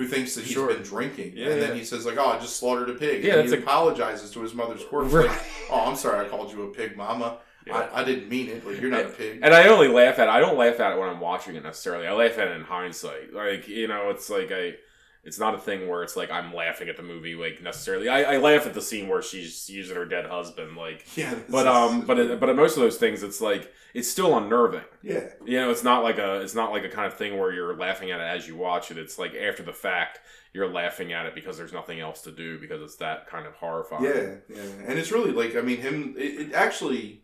Who 0.00 0.06
thinks 0.08 0.34
that 0.34 0.44
he's 0.44 0.52
Sure. 0.54 0.68
been 0.68 0.82
drinking, 0.82 1.32
Yeah, 1.36 1.48
and 1.48 1.60
yeah. 1.60 1.66
then 1.68 1.76
he 1.76 1.84
says 1.84 2.06
like, 2.06 2.16
"Oh, 2.18 2.26
I 2.26 2.38
just 2.38 2.56
slaughtered 2.56 2.88
a 2.90 2.94
pig." 2.94 3.22
Yeah, 3.22 3.34
and 3.36 3.48
he 3.48 3.54
a- 3.54 3.58
apologizes 3.58 4.30
to 4.32 4.40
his 4.42 4.54
mother's 4.54 4.82
corpse. 4.84 5.12
Right. 5.12 5.28
Like, 5.28 5.40
"Oh, 5.70 5.80
I'm 5.86 5.96
sorry, 5.96 6.24
I 6.24 6.28
called 6.28 6.52
you 6.52 6.62
a 6.64 6.68
pig, 6.72 6.96
Mama. 6.96 7.38
Yeah. 7.66 7.76
I, 7.92 8.00
I 8.00 8.04
didn't 8.04 8.28
mean 8.30 8.48
it. 8.48 8.66
Like, 8.66 8.80
you're 8.80 8.90
not 8.90 9.04
a 9.04 9.08
pig." 9.10 9.40
And 9.42 9.52
I 9.54 9.68
only 9.68 9.88
laugh 9.88 10.18
at 10.18 10.28
it. 10.28 10.30
I 10.30 10.40
don't 10.40 10.56
laugh 10.56 10.80
at 10.80 10.92
it 10.92 10.98
when 10.98 11.08
I'm 11.10 11.20
watching 11.20 11.54
it 11.56 11.62
necessarily. 11.62 12.06
I 12.06 12.12
laugh 12.14 12.38
at 12.38 12.48
it 12.48 12.56
in 12.56 12.62
hindsight. 12.62 13.34
Like, 13.34 13.68
you 13.68 13.86
know, 13.88 14.08
it's 14.10 14.30
like 14.30 14.50
I 14.50 14.76
it's 15.22 15.38
not 15.38 15.54
a 15.54 15.58
thing 15.58 15.88
where 15.88 16.02
it's 16.02 16.16
like 16.16 16.30
I'm 16.30 16.54
laughing 16.54 16.88
at 16.88 16.96
the 16.96 17.02
movie 17.02 17.34
like 17.34 17.62
necessarily. 17.62 18.08
I, 18.08 18.34
I 18.34 18.36
laugh 18.38 18.66
at 18.66 18.74
the 18.74 18.82
scene 18.82 19.08
where 19.08 19.22
she's 19.22 19.68
using 19.68 19.96
her 19.96 20.04
dead 20.06 20.26
husband 20.26 20.76
like 20.76 21.06
yeah, 21.16 21.34
but 21.48 21.66
um 21.66 22.02
but 22.06 22.18
it, 22.18 22.40
but 22.40 22.54
most 22.56 22.76
of 22.76 22.82
those 22.82 22.96
things 22.96 23.22
it's 23.22 23.40
like 23.40 23.72
it's 23.92 24.08
still 24.08 24.36
unnerving. 24.38 24.84
yeah, 25.02 25.30
You 25.44 25.58
know, 25.60 25.70
it's 25.70 25.82
not 25.84 26.02
like 26.02 26.18
a 26.18 26.40
it's 26.40 26.54
not 26.54 26.70
like 26.70 26.84
a 26.84 26.88
kind 26.88 27.06
of 27.06 27.14
thing 27.18 27.38
where 27.38 27.52
you're 27.52 27.76
laughing 27.76 28.10
at 28.10 28.20
it 28.20 28.24
as 28.24 28.46
you 28.46 28.56
watch 28.56 28.90
it. 28.90 28.98
It's 28.98 29.18
like 29.18 29.34
after 29.34 29.62
the 29.62 29.72
fact 29.72 30.20
you're 30.52 30.72
laughing 30.72 31.12
at 31.12 31.26
it 31.26 31.34
because 31.34 31.56
there's 31.58 31.72
nothing 31.72 32.00
else 32.00 32.22
to 32.22 32.32
do 32.32 32.58
because 32.58 32.82
it's 32.82 32.96
that 32.96 33.26
kind 33.28 33.46
of 33.46 33.54
horrifying. 33.54 34.04
yeah, 34.04 34.34
yeah, 34.48 34.62
and 34.86 34.98
it's 34.98 35.12
really 35.12 35.32
like 35.32 35.56
I 35.56 35.60
mean, 35.60 35.78
him. 35.78 36.14
It, 36.18 36.40
it 36.48 36.52
actually, 36.54 37.22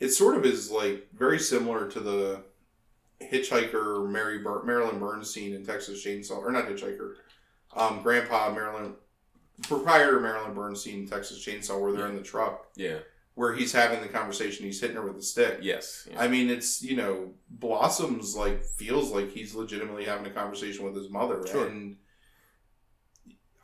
it 0.00 0.10
sort 0.10 0.36
of 0.36 0.44
is 0.44 0.70
like 0.70 1.08
very 1.14 1.38
similar 1.38 1.88
to 1.90 2.00
the 2.00 2.44
hitchhiker 3.20 4.08
Mary 4.08 4.38
Bur- 4.38 4.62
Marilyn 4.64 4.98
Burns 4.98 5.32
scene 5.32 5.54
in 5.54 5.64
Texas 5.64 6.04
Chainsaw, 6.04 6.38
or 6.38 6.52
not 6.52 6.66
hitchhiker, 6.68 7.14
um, 7.74 8.02
Grandpa 8.02 8.52
Marilyn, 8.52 8.94
proprietor 9.62 10.20
Marilyn 10.20 10.54
Burns 10.54 10.82
scene 10.82 11.00
in 11.00 11.08
Texas 11.08 11.44
Chainsaw, 11.44 11.80
where 11.80 11.92
they're 11.92 12.06
in 12.08 12.16
the 12.16 12.22
truck, 12.22 12.68
Yeah. 12.76 12.98
where 13.34 13.54
he's 13.54 13.72
having 13.72 14.00
the 14.02 14.08
conversation, 14.08 14.64
he's 14.66 14.80
hitting 14.80 14.96
her 14.96 15.06
with 15.06 15.16
a 15.16 15.22
stick. 15.22 15.58
Yes. 15.62 16.06
Yeah. 16.10 16.20
I 16.20 16.28
mean, 16.28 16.48
it's 16.48 16.80
you 16.82 16.96
know, 16.96 17.34
Blossoms 17.50 18.36
like 18.36 18.64
feels 18.64 19.10
like 19.10 19.30
he's 19.30 19.54
legitimately 19.54 20.04
having 20.04 20.26
a 20.26 20.34
conversation 20.34 20.84
with 20.84 20.94
his 20.94 21.10
mother, 21.10 21.44
Sure. 21.46 21.66
and 21.66 21.96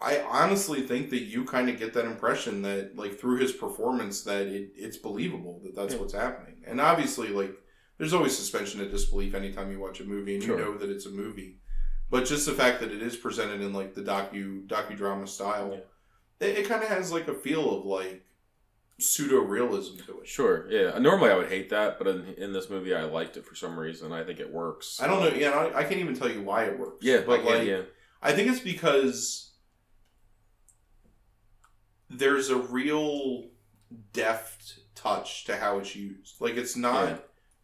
I 0.01 0.21
honestly 0.23 0.83
think 0.83 1.11
that 1.11 1.23
you 1.23 1.45
kind 1.45 1.71
of 1.71 1.79
get 1.79 1.95
that 1.95 2.05
impression 2.05 2.61
that 2.63 2.97
like 2.97 3.19
through 3.19 3.39
his 3.39 3.53
performance 3.53 4.23
that 4.25 4.47
it, 4.49 4.73
it's 4.77 4.97
believable 4.99 5.61
that 5.65 5.75
that's 5.75 5.95
Yeah. 5.95 6.01
what's 6.01 6.13
happening, 6.13 6.63
and 6.67 6.81
obviously 6.81 7.29
like 7.29 7.55
there's 7.99 8.13
always 8.13 8.37
suspension 8.37 8.81
of 8.81 8.91
disbelief 8.91 9.35
anytime 9.35 9.71
you 9.71 9.79
watch 9.81 10.01
a 10.01 10.05
movie 10.05 10.35
and 10.35 10.43
Sure. 10.45 10.59
you 10.59 10.65
know 10.65 10.77
that 10.79 10.91
it's 10.91 11.07
a 11.07 11.11
movie, 11.11 11.59
but 12.11 12.25
just 12.27 12.47
the 12.47 12.53
fact 12.53 12.81
that 12.81 12.91
it 12.93 13.03
is 13.03 13.17
presented 13.17 13.61
in 13.61 13.73
like 13.73 13.95
the 13.95 14.03
docu 14.03 14.67
docudrama 14.67 15.29
style, 15.29 15.71
Yeah. 16.41 16.47
it, 16.49 16.59
it 16.59 16.69
kind 16.69 16.83
of 16.83 16.89
has 16.89 17.13
like 17.13 17.29
a 17.29 17.35
feel 17.35 17.79
of 17.79 17.85
like 17.85 18.25
pseudo 18.99 19.39
realism 19.41 19.97
to 20.07 20.21
it. 20.21 20.29
Sure. 20.29 20.71
Yeah. 20.71 20.97
Normally 20.99 21.31
I 21.31 21.37
would 21.37 21.49
hate 21.49 21.71
that, 21.71 21.99
but 21.99 22.07
in, 22.07 22.27
in 22.39 22.53
this 22.53 22.71
movie 22.71 22.95
I 22.95 23.05
liked 23.05 23.37
it 23.37 23.45
for 23.47 23.55
some 23.57 23.79
reason. 23.79 24.13
I 24.13 24.23
think 24.25 24.39
it 24.41 24.53
works. 24.53 25.01
I 25.01 25.07
don't 25.07 25.21
know. 25.21 25.29
Yeah, 25.37 25.51
I, 25.51 25.79
I 25.81 25.83
can't 25.85 26.01
even 26.01 26.15
tell 26.15 26.31
you 26.31 26.43
why 26.43 26.65
it 26.65 26.79
works. 26.79 27.05
Yeah, 27.05 27.19
but 27.19 27.43
but 27.43 27.45
like, 27.45 27.67
yeah. 27.69 27.83
I 28.23 28.33
think 28.33 28.49
it's 28.51 28.61
because 28.61 29.53
there's 32.11 32.51
a 32.51 32.57
real 32.57 33.49
deft 34.13 34.79
touch 34.95 35.45
to 35.45 35.57
how 35.57 35.79
it's 35.79 35.95
used. 35.97 36.41
Like 36.41 36.55
it's 36.57 36.77
not 36.77 37.09
Yeah. 37.09 37.17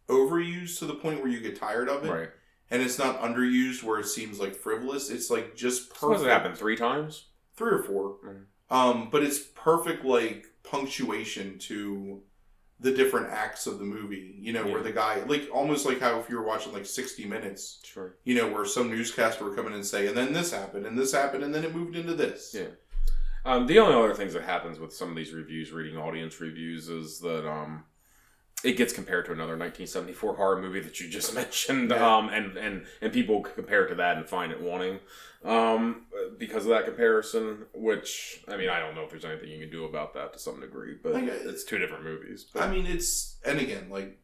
Overused 0.07 0.79
to 0.79 0.85
the 0.85 0.95
point 0.95 1.19
where 1.21 1.29
you 1.29 1.39
get 1.39 1.55
tired 1.59 1.89
of 1.89 2.03
it, 2.05 2.11
Right. 2.11 2.29
and 2.69 2.81
it's 2.81 2.97
not 2.99 3.21
underused 3.21 3.83
where 3.83 3.99
it 3.99 4.07
seems 4.07 4.39
like 4.39 4.55
frivolous. 4.55 5.09
It's 5.09 5.29
like 5.29 5.55
just 5.55 5.89
perfect. 5.93 6.19
does 6.19 6.23
it 6.23 6.29
happen 6.29 6.53
three 6.55 6.75
times? 6.75 7.27
Three 7.55 7.71
or 7.71 7.83
4 7.83 8.17
Mhm. 8.23 8.45
Um, 8.69 9.09
but 9.11 9.21
it's 9.23 9.39
perfect 9.39 10.05
like 10.05 10.47
punctuation 10.63 11.59
to 11.59 12.23
the 12.79 12.91
different 12.91 13.27
acts 13.29 13.67
of 13.67 13.77
the 13.77 13.85
movie. 13.85 14.37
You 14.39 14.53
know, 14.53 14.65
where 14.65 14.81
the 14.81 14.91
guy 14.93 15.21
like 15.25 15.49
almost 15.53 15.85
like 15.85 15.99
how 15.99 16.19
if 16.19 16.29
you 16.29 16.37
were 16.37 16.43
watching 16.45 16.73
like 16.73 16.85
sixty 16.85 17.25
minutes 17.25 17.79
Sure. 17.83 18.15
you 18.23 18.33
know, 18.35 18.47
where 18.47 18.65
some 18.65 18.89
newscaster 18.89 19.43
would 19.43 19.55
come 19.55 19.67
in 19.67 19.73
and 19.73 19.85
say, 19.85 20.07
and 20.07 20.15
then 20.17 20.33
this 20.33 20.51
happened, 20.51 20.85
and 20.87 20.97
this 20.97 21.11
happened, 21.11 21.43
and 21.43 21.53
then 21.53 21.63
it 21.63 21.75
moved 21.75 21.95
into 21.95 22.13
this. 22.15 22.53
Yeah. 22.57 22.67
Um, 23.43 23.67
the 23.67 23.79
only 23.79 23.93
other 23.95 24.13
things 24.13 24.33
that 24.33 24.43
happens 24.43 24.79
with 24.79 24.93
some 24.93 25.09
of 25.09 25.15
these 25.15 25.33
reviews, 25.33 25.71
reading 25.71 25.97
audience 25.97 26.39
reviews, 26.39 26.89
is 26.89 27.19
that 27.19 27.47
um, 27.47 27.83
it 28.63 28.73
gets 28.77 28.93
compared 28.93 29.25
to 29.25 29.31
another 29.31 29.53
1974 29.57 30.35
horror 30.35 30.61
movie 30.61 30.79
that 30.81 30.99
you 30.99 31.09
just 31.09 31.33
mentioned, 31.41 31.89
Yeah. 31.89 32.17
um, 32.17 32.29
and 32.29 32.57
and 32.57 32.85
and 33.01 33.11
people 33.13 33.41
compare 33.41 33.85
it 33.85 33.89
to 33.89 33.95
that 33.95 34.17
and 34.17 34.27
find 34.27 34.51
it 34.51 34.61
wanting 34.61 34.99
um, 35.43 36.05
because 36.37 36.65
of 36.65 36.69
that 36.69 36.85
comparison. 36.85 37.65
Which 37.73 38.43
I 38.47 38.57
mean, 38.57 38.69
I 38.69 38.79
don't 38.79 38.95
know 38.95 39.03
if 39.03 39.09
there's 39.11 39.25
anything 39.25 39.49
you 39.49 39.59
can 39.59 39.71
do 39.71 39.85
about 39.85 40.13
that 40.13 40.33
to 40.33 40.39
some 40.39 40.59
degree, 40.59 40.95
but 41.01 41.13
Like, 41.13 41.23
it's 41.25 41.63
two 41.63 41.77
different 41.79 42.03
movies. 42.03 42.45
But, 42.53 42.63
I 42.63 42.71
mean, 42.71 42.85
it's 42.85 43.37
and 43.45 43.59
again, 43.59 43.89
like 43.89 44.19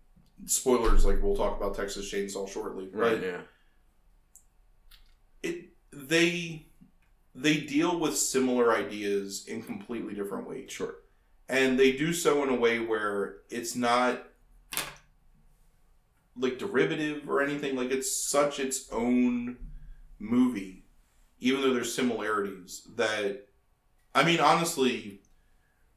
spoilers, 0.45 1.05
like 1.05 1.21
we'll 1.23 1.35
talk 1.35 1.57
about 1.57 1.75
Texas 1.75 2.11
Chainsaw 2.13 2.47
shortly, 2.47 2.87
right? 2.93 3.21
Yeah. 3.21 3.41
it 5.43 5.69
they 5.91 6.67
they 7.33 7.57
deal 7.57 7.99
with 7.99 8.17
similar 8.17 8.75
ideas 8.75 9.45
in 9.47 9.61
completely 9.63 10.13
different 10.13 10.47
ways, 10.47 10.71
Sure. 10.71 10.95
And 11.49 11.79
they 11.79 11.91
do 11.93 12.13
so 12.13 12.43
in 12.43 12.49
a 12.49 12.55
way 12.55 12.79
where 12.79 13.37
it's 13.49 13.75
not 13.75 14.23
like 16.35 16.59
derivative 16.59 17.27
or 17.29 17.41
anything. 17.41 17.75
Like 17.75 17.91
it's 17.91 18.11
such 18.15 18.59
its 18.59 18.89
own 18.91 19.57
movie, 20.19 20.85
even 21.39 21.61
though 21.61 21.73
there's 21.73 21.93
similarities. 21.93 22.87
That 22.95 23.47
I 24.13 24.23
mean, 24.23 24.39
honestly, 24.39 25.21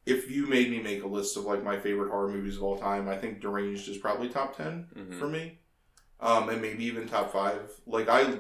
if 0.06 0.30
you 0.30 0.46
made 0.46 0.70
me 0.70 0.80
make 0.80 1.02
a 1.02 1.06
list 1.08 1.36
of 1.36 1.44
like 1.44 1.62
my 1.62 1.78
favorite 1.78 2.10
horror 2.10 2.28
movies 2.30 2.56
of 2.56 2.62
all 2.62 2.78
time, 2.78 3.08
I 3.08 3.16
think 3.16 3.40
Deranged 3.40 3.88
is 3.88 3.98
probably 3.98 4.28
top 4.28 4.56
10 4.56 4.88
Mhm. 4.96 5.18
for 5.18 5.28
me, 5.28 5.58
um, 6.20 6.48
and 6.48 6.60
maybe 6.62 6.84
even 6.84 7.06
top 7.08 7.32
five. 7.32 7.70
Like 7.86 8.08
I 8.08 8.38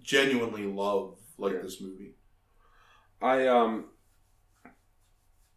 genuinely 0.00 0.64
love 0.66 1.18
like 1.38 1.54
Yeah. 1.54 1.60
this 1.62 1.80
movie. 1.80 2.14
I 3.20 3.46
um 3.46 3.86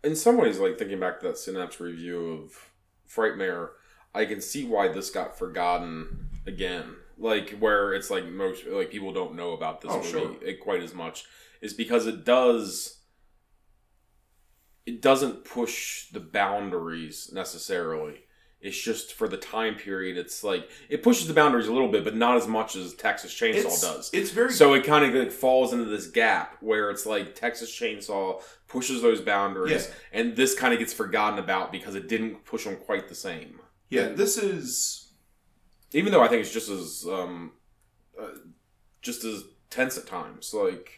in 0.06 0.16
some 0.16 0.38
ways 0.38 0.60
like 0.60 0.78
thinking 0.78 1.00
back 1.00 1.20
to 1.20 1.28
that 1.28 1.36
cinapse 1.36 1.80
review 1.80 2.32
of 2.44 2.70
Frightmare, 3.10 3.70
I 4.14 4.26
can 4.26 4.40
see 4.42 4.66
why 4.66 4.88
this 4.88 5.10
got 5.10 5.38
forgotten 5.38 6.30
again. 6.46 6.96
Like 7.18 7.52
where 7.60 7.94
it's 7.94 8.10
like 8.10 8.26
most 8.26 8.66
like 8.68 8.92
people 8.92 9.14
don't 9.14 9.36
know 9.36 9.54
about 9.54 9.82
this 9.82 9.92
Oh, 9.92 9.98
movie 9.98 10.10
sure. 10.10 10.54
quite 10.62 10.84
as 10.84 10.94
much 10.94 11.26
is 11.62 11.74
because 11.74 12.06
it 12.08 12.26
does 12.26 13.00
it 14.86 15.02
doesn't 15.02 15.46
push 15.46 16.10
the 16.12 16.20
boundaries 16.20 17.32
necessarily. 17.34 18.25
It's 18.66 18.82
just 18.82 19.14
for 19.14 19.28
the 19.28 19.38
time 19.38 19.76
period. 19.76 20.18
It's 20.18 20.44
like 20.44 20.70
it 20.90 21.04
pushes 21.04 21.28
the 21.28 21.34
boundaries 21.34 21.68
a 21.68 21.74
little 21.74 21.90
bit, 21.92 22.04
but 22.04 22.16
not 22.16 22.36
as 22.36 22.48
much 22.48 22.76
as 22.76 22.94
Texas 22.96 23.34
Chainsaw 23.34 23.66
It's, 23.66 23.82
does. 23.82 24.10
it's 24.14 24.32
very 24.32 24.52
So 24.52 24.74
it 24.74 24.84
kind 24.84 25.06
of 25.06 25.14
like 25.14 25.32
falls 25.32 25.72
into 25.72 25.86
this 25.86 26.08
gap 26.08 26.58
where 26.62 26.90
it's 26.90 27.06
like 27.06 27.36
Texas 27.36 27.70
Chainsaw 27.72 28.42
pushes 28.68 29.02
those 29.02 29.22
boundaries, 29.22 29.88
Yeah. 29.88 30.20
and 30.20 30.36
this 30.36 30.58
kind 30.58 30.74
of 30.74 30.80
gets 30.80 30.94
forgotten 30.94 31.38
about 31.40 31.72
because 31.72 31.96
it 31.96 32.08
didn't 32.10 32.44
push 32.44 32.64
them 32.66 32.76
quite 32.78 33.08
the 33.08 33.16
same. 33.16 33.60
yeah. 33.90 34.08
This 34.10 34.38
is 34.38 35.12
Even 35.94 36.12
though 36.12 36.24
I 36.24 36.28
think 36.28 36.42
it's 36.42 36.52
just 36.54 36.70
as 36.70 37.06
um, 37.08 37.52
uh, 38.20 38.30
just 39.02 39.24
as 39.24 39.44
tense 39.70 39.98
at 39.98 40.08
times. 40.08 40.54
Like 40.54 40.90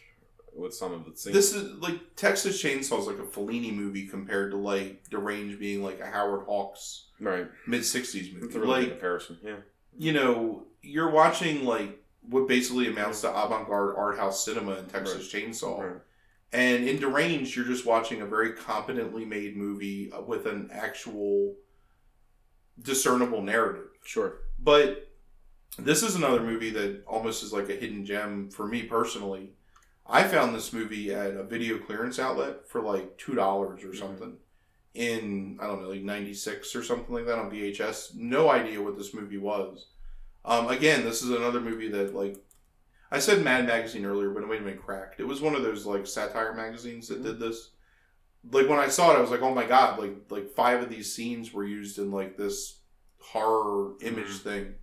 with 0.54 0.74
some 0.74 0.92
of 0.92 1.04
the 1.04 1.16
scenes. 1.16 1.34
This 1.34 1.54
is 1.54 1.78
like 1.78 2.16
Texas 2.16 2.62
Chainsaw 2.62 3.00
is 3.00 3.06
like 3.06 3.18
a 3.18 3.22
Fellini 3.22 3.74
movie 3.74 4.06
compared 4.06 4.50
to 4.52 4.56
like 4.56 5.08
Deranged 5.10 5.58
being 5.58 5.82
like 5.82 6.00
a 6.00 6.06
Howard 6.06 6.46
Hawks 6.46 7.06
right. 7.20 7.46
mid 7.66 7.82
'60s 7.82 8.32
movie. 8.34 8.46
It's 8.46 8.54
a 8.54 8.60
really 8.60 8.74
good 8.74 8.82
like 8.82 8.90
comparison. 8.92 9.38
Yeah. 9.42 9.56
you 9.96 10.12
know, 10.12 10.64
you're 10.82 11.10
watching 11.10 11.64
like 11.64 12.02
what 12.28 12.46
basically 12.48 12.88
amounts 12.88 13.22
to 13.22 13.28
avant-garde 13.30 13.96
art 13.96 14.18
house 14.18 14.44
cinema 14.44 14.76
in 14.76 14.86
Texas 14.86 15.32
Chainsaw. 15.32 15.78
Right. 15.80 16.00
And 16.52 16.88
in 16.88 16.98
Deranged, 16.98 17.54
you're 17.54 17.66
just 17.66 17.84
watching 17.84 18.22
a 18.22 18.26
very 18.26 18.54
competently 18.54 19.24
made 19.24 19.56
movie 19.56 20.10
uh, 20.12 20.22
with 20.22 20.46
an 20.46 20.70
actual 20.72 21.54
discernible 22.80 23.42
narrative. 23.42 23.88
Sure. 24.04 24.40
But 24.58 25.10
this 25.78 26.02
is 26.02 26.14
another 26.14 26.40
movie 26.40 26.70
that 26.70 27.04
almost 27.06 27.42
is 27.42 27.52
like 27.52 27.68
a 27.68 27.74
hidden 27.74 28.04
gem 28.04 28.50
for 28.50 28.66
me 28.66 28.82
personally. 28.82 29.52
I 30.08 30.24
found 30.24 30.54
this 30.54 30.72
movie 30.72 31.12
at 31.12 31.32
a 31.36 31.42
video 31.44 31.78
clearance 31.78 32.18
outlet 32.18 32.66
for 32.68 32.80
like 32.80 33.18
two 33.18 33.34
dollars 33.34 33.84
or 33.84 33.94
something 33.94 34.36
in 34.94 35.58
I 35.60 35.66
don't 35.66 35.82
know 35.82 35.88
like 35.90 36.02
ninety 36.02 36.34
six 36.34 36.74
or 36.74 36.82
something 36.82 37.14
like 37.14 37.26
that 37.26 37.38
on 37.38 37.50
VHS. 37.50 38.14
No 38.16 38.50
idea 38.50 38.82
what 38.82 38.96
this 38.96 39.12
movie 39.14 39.38
was. 39.38 39.86
Um, 40.44 40.68
again, 40.68 41.04
this 41.04 41.22
is 41.22 41.30
another 41.30 41.60
movie 41.60 41.88
that 41.90 42.14
like 42.14 42.38
I 43.10 43.18
said 43.18 43.42
Mad 43.44 43.66
Magazine 43.66 44.04
earlier, 44.04 44.30
but 44.30 44.42
it 44.42 44.46
might 44.48 44.56
have 44.56 44.64
been 44.66 44.78
cracked. 44.78 45.20
It 45.20 45.26
was 45.26 45.40
one 45.40 45.54
of 45.54 45.62
those 45.62 45.84
like 45.86 46.06
satire 46.06 46.54
magazines 46.54 47.08
that 47.08 47.22
did 47.22 47.38
this. 47.38 47.70
Like 48.50 48.68
when 48.68 48.78
I 48.78 48.88
saw 48.88 49.12
it, 49.12 49.18
I 49.18 49.20
was 49.20 49.30
like, 49.30 49.42
oh 49.42 49.54
my 49.54 49.64
god! 49.66 49.98
Like 49.98 50.14
like 50.30 50.54
five 50.54 50.82
of 50.82 50.88
these 50.88 51.12
scenes 51.14 51.52
were 51.52 51.64
used 51.66 51.98
in 51.98 52.10
like 52.10 52.36
this 52.38 52.78
horror 53.20 53.92
image 54.00 54.26
Mhm. 54.28 54.74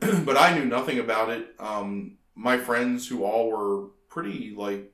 thing. 0.00 0.24
but 0.24 0.36
I 0.36 0.58
knew 0.58 0.64
nothing 0.64 0.98
about 0.98 1.30
it. 1.30 1.54
Um, 1.58 2.18
my 2.34 2.58
friends, 2.58 3.06
who 3.08 3.24
all 3.24 3.50
were 3.50 3.88
pretty 4.08 4.54
like 4.56 4.92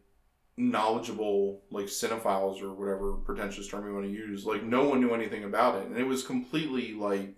knowledgeable, 0.57 1.62
like 1.70 1.86
cinephiles 1.86 2.61
or 2.62 2.72
whatever 2.74 3.12
pretentious 3.14 3.68
term 3.68 3.86
you 3.86 3.95
want 3.95 4.07
to 4.07 4.12
use, 4.12 4.45
like 4.45 4.62
no 4.62 4.89
one 4.89 5.01
knew 5.01 5.14
anything 5.14 5.45
about 5.45 5.76
it, 5.80 5.86
and 5.86 5.97
it 5.97 6.07
was 6.07 6.22
completely 6.24 6.93
like 6.95 7.34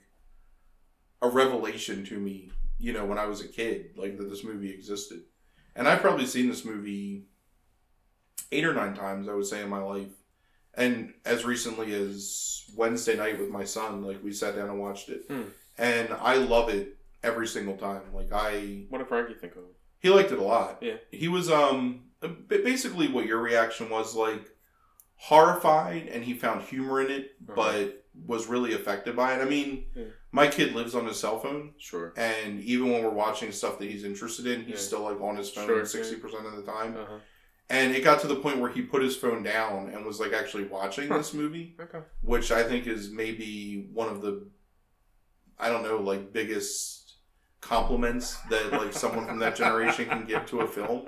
a 1.22 1.28
revelation 1.28 2.04
to 2.06 2.18
me. 2.18 2.50
You 2.78 2.94
know, 2.94 3.04
when 3.04 3.18
I 3.18 3.26
was 3.26 3.42
a 3.42 3.48
kid, 3.48 3.90
like 3.96 4.16
that 4.16 4.30
this 4.30 4.42
movie 4.42 4.70
existed, 4.70 5.20
and 5.76 5.86
I've 5.86 6.00
probably 6.00 6.24
seen 6.26 6.48
this 6.48 6.64
movie 6.64 7.26
eight 8.52 8.64
or 8.64 8.72
nine 8.74 8.94
times. 8.94 9.28
I 9.28 9.34
would 9.34 9.46
say 9.46 9.62
in 9.62 9.68
my 9.68 9.82
life, 9.82 10.12
and 10.74 11.12
as 11.26 11.44
recently 11.44 11.92
as 11.92 12.64
Wednesday 12.74 13.16
night 13.16 13.38
with 13.38 13.50
my 13.50 13.64
son, 13.64 14.02
like 14.02 14.24
we 14.24 14.32
sat 14.32 14.56
down 14.56 14.70
and 14.70 14.80
watched 14.80 15.10
it, 15.10 15.24
Hmm. 15.28 15.42
and 15.76 16.08
I 16.20 16.36
love 16.36 16.70
it 16.70 16.96
every 17.22 17.46
single 17.46 17.76
time. 17.76 18.00
Like 18.14 18.32
I, 18.32 18.86
What 18.88 18.98
did 18.98 19.08
Frankie 19.08 19.34
think 19.34 19.52
of 19.56 19.64
it? 19.64 19.76
He 20.00 20.10
liked 20.10 20.32
it 20.32 20.38
a 20.38 20.42
lot. 20.42 20.78
Yeah. 20.82 20.96
He 21.10 21.28
was 21.28 21.48
um 21.50 22.02
basically 22.48 23.08
what 23.08 23.26
your 23.26 23.38
reaction 23.40 23.88
was 23.88 24.14
like 24.14 24.50
horrified 25.16 26.08
and 26.08 26.24
he 26.24 26.34
found 26.34 26.62
humor 26.62 27.00
in 27.00 27.10
it 27.10 27.32
Uh-huh. 27.48 27.54
but 27.56 28.04
was 28.26 28.46
really 28.46 28.74
affected 28.74 29.14
by 29.16 29.34
it. 29.34 29.40
I 29.40 29.44
mean, 29.48 29.86
Yeah. 29.94 30.04
my 30.32 30.48
kid 30.48 30.74
lives 30.74 30.94
on 30.94 31.06
his 31.06 31.18
cell 31.18 31.38
phone 31.38 31.74
Sure. 31.78 32.12
and 32.16 32.60
even 32.62 32.90
when 32.90 33.02
we're 33.02 33.10
watching 33.10 33.52
stuff 33.52 33.78
that 33.78 33.88
he's 33.90 34.04
interested 34.04 34.46
in, 34.46 34.60
he's 34.64 34.74
Yeah. 34.74 34.80
still 34.88 35.00
like 35.02 35.20
on 35.20 35.36
his 35.36 35.50
phone 35.50 35.66
Sure, 35.66 35.84
60% 35.84 36.46
of 36.46 36.56
the 36.56 36.62
time. 36.70 36.96
Uh 36.96 37.04
huh. 37.06 37.18
And 37.68 37.94
it 37.94 38.02
got 38.02 38.20
to 38.22 38.26
the 38.26 38.34
point 38.36 38.58
where 38.58 38.70
he 38.72 38.82
put 38.82 39.00
his 39.02 39.16
phone 39.16 39.44
down 39.44 39.90
and 39.90 40.04
was 40.04 40.18
like 40.18 40.32
actually 40.32 40.64
watching 40.64 41.08
Huh. 41.08 41.18
this 41.18 41.32
movie, 41.32 41.76
Okay. 41.80 42.00
which 42.22 42.50
I 42.50 42.62
think 42.64 42.86
is 42.86 43.10
maybe 43.10 43.88
one 43.92 44.08
of 44.08 44.22
the 44.22 44.48
I 45.58 45.68
don't 45.68 45.82
know, 45.82 45.98
like 45.98 46.32
biggest 46.32 46.99
compliments 47.60 48.36
that 48.48 48.72
like 48.72 48.92
someone 48.92 49.26
from 49.26 49.38
that 49.38 49.54
generation 49.56 50.06
can 50.06 50.24
give 50.24 50.46
to 50.46 50.60
a 50.60 50.66
film 50.66 51.06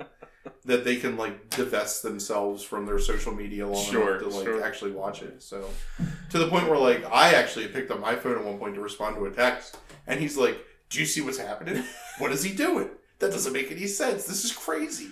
that 0.65 0.83
they 0.83 0.95
can 0.97 1.17
like 1.17 1.49
divest 1.49 2.03
themselves 2.03 2.63
from 2.63 2.85
their 2.85 2.99
social 2.99 3.33
media 3.33 3.67
long 3.67 3.83
Sure, 3.85 4.17
enough 4.17 4.29
to 4.31 4.37
like 4.37 4.45
sure. 4.45 4.63
actually 4.63 4.91
watch 4.91 5.21
it. 5.21 5.41
So 5.41 5.69
to 6.29 6.37
the 6.37 6.47
point 6.47 6.67
where 6.69 6.77
like 6.77 7.05
I 7.11 7.33
actually 7.33 7.67
picked 7.67 7.91
up 7.91 7.99
my 7.99 8.15
phone 8.15 8.37
at 8.37 8.43
one 8.43 8.57
point 8.59 8.75
to 8.75 8.81
respond 8.81 9.15
to 9.15 9.25
a 9.25 9.31
text 9.31 9.77
and 10.07 10.19
he's 10.19 10.37
like, 10.37 10.57
"Do 10.89 10.99
you 10.99 11.05
see 11.05 11.21
what's 11.21 11.37
happening? 11.37 11.83
What 12.19 12.31
is 12.31 12.43
he 12.43 12.53
doing? 12.53 12.89
That 13.19 13.31
doesn't 13.31 13.53
make 13.53 13.71
any 13.71 13.87
sense. 13.87 14.25
This 14.25 14.43
is 14.45 14.51
crazy." 14.51 15.07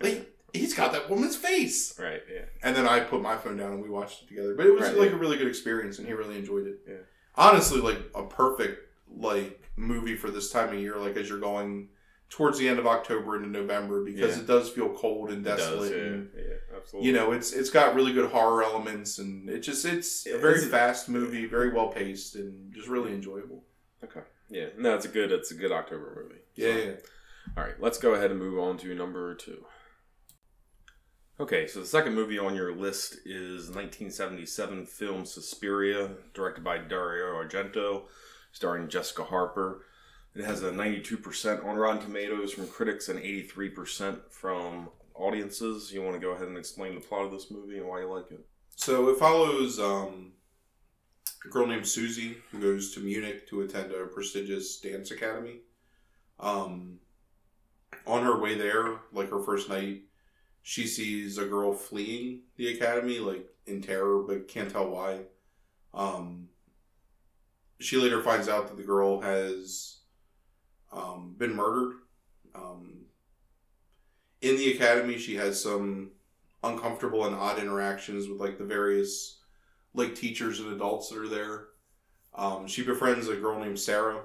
Like 0.00 0.28
he's 0.52 0.74
got 0.74 0.92
that 0.92 1.08
woman's 1.08 1.36
face. 1.36 1.98
Right. 1.98 2.20
Yeah. 2.32 2.42
And 2.62 2.76
then 2.76 2.86
I 2.86 3.00
put 3.00 3.22
my 3.22 3.36
phone 3.36 3.56
down 3.56 3.72
and 3.72 3.82
we 3.82 3.88
watched 3.88 4.22
it 4.24 4.28
together. 4.28 4.54
But 4.56 4.66
it 4.66 4.74
was 4.74 4.82
Right, 4.88 4.98
like 4.98 5.10
yeah. 5.10 5.16
a 5.16 5.18
really 5.18 5.36
good 5.38 5.46
experience 5.48 5.98
and 5.98 6.06
he 6.06 6.12
really 6.12 6.36
enjoyed 6.38 6.66
it. 6.66 6.80
Yeah. 6.86 6.94
Honestly, 7.36 7.80
like 7.80 7.98
a 8.14 8.24
perfect 8.24 8.80
like 9.16 9.61
movie 9.76 10.16
for 10.16 10.30
this 10.30 10.50
time 10.50 10.68
of 10.74 10.80
year, 10.80 10.96
like 10.96 11.16
as 11.16 11.28
you're 11.28 11.38
going 11.40 11.88
towards 12.28 12.58
the 12.58 12.66
end 12.68 12.78
of 12.78 12.86
October 12.86 13.36
into 13.36 13.48
November 13.48 14.02
because 14.04 14.36
Yeah. 14.36 14.42
it 14.42 14.46
does 14.46 14.70
feel 14.70 14.88
cold 14.94 15.30
and 15.30 15.46
It 15.46 15.50
does. 15.50 15.58
desolate. 15.60 15.92
Yeah. 15.92 16.02
and, 16.04 16.30
Yeah. 16.34 16.42
Absolutely. 16.76 17.06
you 17.08 17.14
know, 17.14 17.32
it's 17.32 17.52
it's 17.52 17.70
got 17.70 17.94
really 17.94 18.12
good 18.12 18.30
horror 18.30 18.62
elements 18.62 19.18
and 19.18 19.48
it 19.50 19.60
just 19.60 19.84
it's 19.84 20.26
a 20.26 20.38
very 20.38 20.54
it's- 20.54 20.70
fast 20.70 21.08
movie, 21.08 21.46
very 21.46 21.70
well 21.72 21.88
paced 21.88 22.34
and 22.36 22.72
just 22.72 22.88
really 22.88 23.12
enjoyable. 23.12 23.64
Okay. 24.02 24.22
Yeah. 24.48 24.68
No, 24.78 24.94
it's 24.94 25.04
a 25.04 25.08
good. 25.08 25.30
It's 25.32 25.50
a 25.50 25.54
good 25.54 25.72
October 25.72 26.22
movie. 26.22 26.40
Yeah, 26.54 26.72
So- 26.72 26.78
yeah. 26.78 26.94
All 27.56 27.64
right, 27.64 27.80
let's 27.80 27.98
go 27.98 28.14
ahead 28.14 28.30
and 28.30 28.38
move 28.40 28.58
on 28.58 28.78
to 28.78 28.94
number 28.94 29.34
two. 29.34 29.64
Okay, 31.40 31.66
so 31.66 31.80
the 31.80 31.86
second 31.86 32.14
movie 32.14 32.38
on 32.38 32.54
your 32.54 32.74
list 32.74 33.14
is 33.24 33.68
1977 33.70 34.86
film 34.86 35.24
Suspiria, 35.26 36.10
directed 36.34 36.62
by 36.62 36.78
Dario 36.78 37.26
Argento, 37.34 38.04
starring 38.52 38.88
Jessica 38.88 39.24
Harper. 39.24 39.84
It 40.34 40.44
has 40.44 40.62
a 40.62 40.70
92% 40.70 41.64
on 41.64 41.76
Rotten 41.76 42.00
Tomatoes 42.00 42.52
from 42.52 42.66
critics 42.68 43.08
and 43.08 43.18
83% 43.18 44.30
from 44.30 44.88
audiences. 45.14 45.92
You 45.92 46.02
want 46.02 46.14
to 46.14 46.20
go 46.20 46.30
ahead 46.30 46.48
and 46.48 46.56
explain 46.56 46.94
the 46.94 47.00
plot 47.00 47.26
of 47.26 47.32
this 47.32 47.50
movie 47.50 47.78
and 47.78 47.88
why 47.88 48.00
you 48.00 48.12
like 48.12 48.30
it? 48.30 48.44
So 48.76 49.08
it 49.08 49.18
follows 49.18 49.78
um, 49.78 50.32
a 51.44 51.48
girl 51.48 51.66
named 51.66 51.86
Susie 51.86 52.36
who 52.50 52.60
goes 52.60 52.94
to 52.94 53.00
Munich 53.00 53.46
to 53.48 53.62
attend 53.62 53.92
a 53.92 54.06
prestigious 54.06 54.80
dance 54.80 55.10
academy. 55.10 55.60
Um, 56.40 56.98
on 58.06 58.24
her 58.24 58.40
way 58.40 58.54
there, 58.54 58.96
like 59.12 59.30
her 59.30 59.40
first 59.40 59.68
night, 59.68 60.02
she 60.62 60.86
sees 60.86 61.38
a 61.38 61.44
girl 61.44 61.74
fleeing 61.74 62.40
the 62.56 62.72
academy, 62.74 63.18
like 63.18 63.46
in 63.66 63.82
terror, 63.82 64.22
but 64.22 64.48
can't 64.48 64.70
tell 64.70 64.88
why. 64.88 65.20
Um, 65.92 66.48
she 67.82 67.96
later 67.96 68.22
finds 68.22 68.48
out 68.48 68.68
that 68.68 68.76
the 68.76 68.82
girl 68.82 69.20
has 69.20 69.98
um, 70.92 71.34
been 71.38 71.54
murdered. 71.54 71.96
Um, 72.54 73.06
in 74.40 74.56
the 74.56 74.72
academy, 74.72 75.18
she 75.18 75.36
has 75.36 75.62
some 75.62 76.12
uncomfortable 76.62 77.26
and 77.26 77.34
odd 77.34 77.58
interactions 77.58 78.28
with 78.28 78.40
like 78.40 78.58
the 78.58 78.64
various 78.64 79.40
like 79.94 80.14
teachers 80.14 80.60
and 80.60 80.72
adults 80.72 81.08
that 81.08 81.18
are 81.18 81.28
there. 81.28 81.68
Um, 82.34 82.66
she 82.66 82.82
befriends 82.82 83.28
a 83.28 83.36
girl 83.36 83.58
named 83.58 83.78
Sarah, 83.78 84.22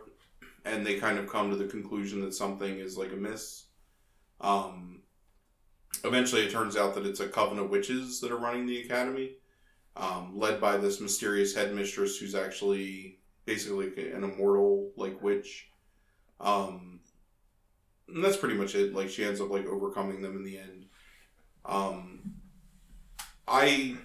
and 0.66 0.86
they 0.86 1.00
kind 1.00 1.18
of 1.18 1.30
come 1.30 1.50
to 1.50 1.56
the 1.56 1.66
conclusion 1.66 2.22
that 2.22 2.34
something 2.34 2.80
is 2.80 2.98
like 2.98 3.12
amiss. 3.12 3.66
Um, 4.40 5.02
eventually, 6.04 6.44
it 6.44 6.52
turns 6.52 6.78
out 6.78 6.96
that 6.96 7.06
it's 7.06 7.20
a 7.20 7.28
coven 7.28 7.60
of 7.60 7.70
witches 7.70 8.22
that 8.22 8.32
are 8.32 8.38
running 8.38 8.66
the 8.66 8.82
academy, 8.82 9.32
um, 9.96 10.38
led 10.38 10.62
by 10.62 10.78
this 10.78 11.02
mysterious 11.02 11.56
headmistress 11.56 12.18
who's 12.18 12.36
actually 12.36 13.17
basically 13.48 13.88
like 13.88 13.98
an 13.98 14.24
immortal 14.24 14.92
like 14.96 15.24
witch. 15.24 15.70
Um, 16.40 17.00
and 18.08 18.24
that's 18.24 18.38
pretty 18.38 18.56
much 18.56 18.76
it. 18.76 18.94
Like 18.94 19.10
she 19.10 19.24
ends 19.24 19.42
up 19.42 19.50
like 19.50 19.66
overcoming 19.66 20.22
them 20.22 20.36
in 20.36 20.44
the 20.44 20.60
end. 20.60 20.86
Um, 21.66 22.36
I 23.48 23.96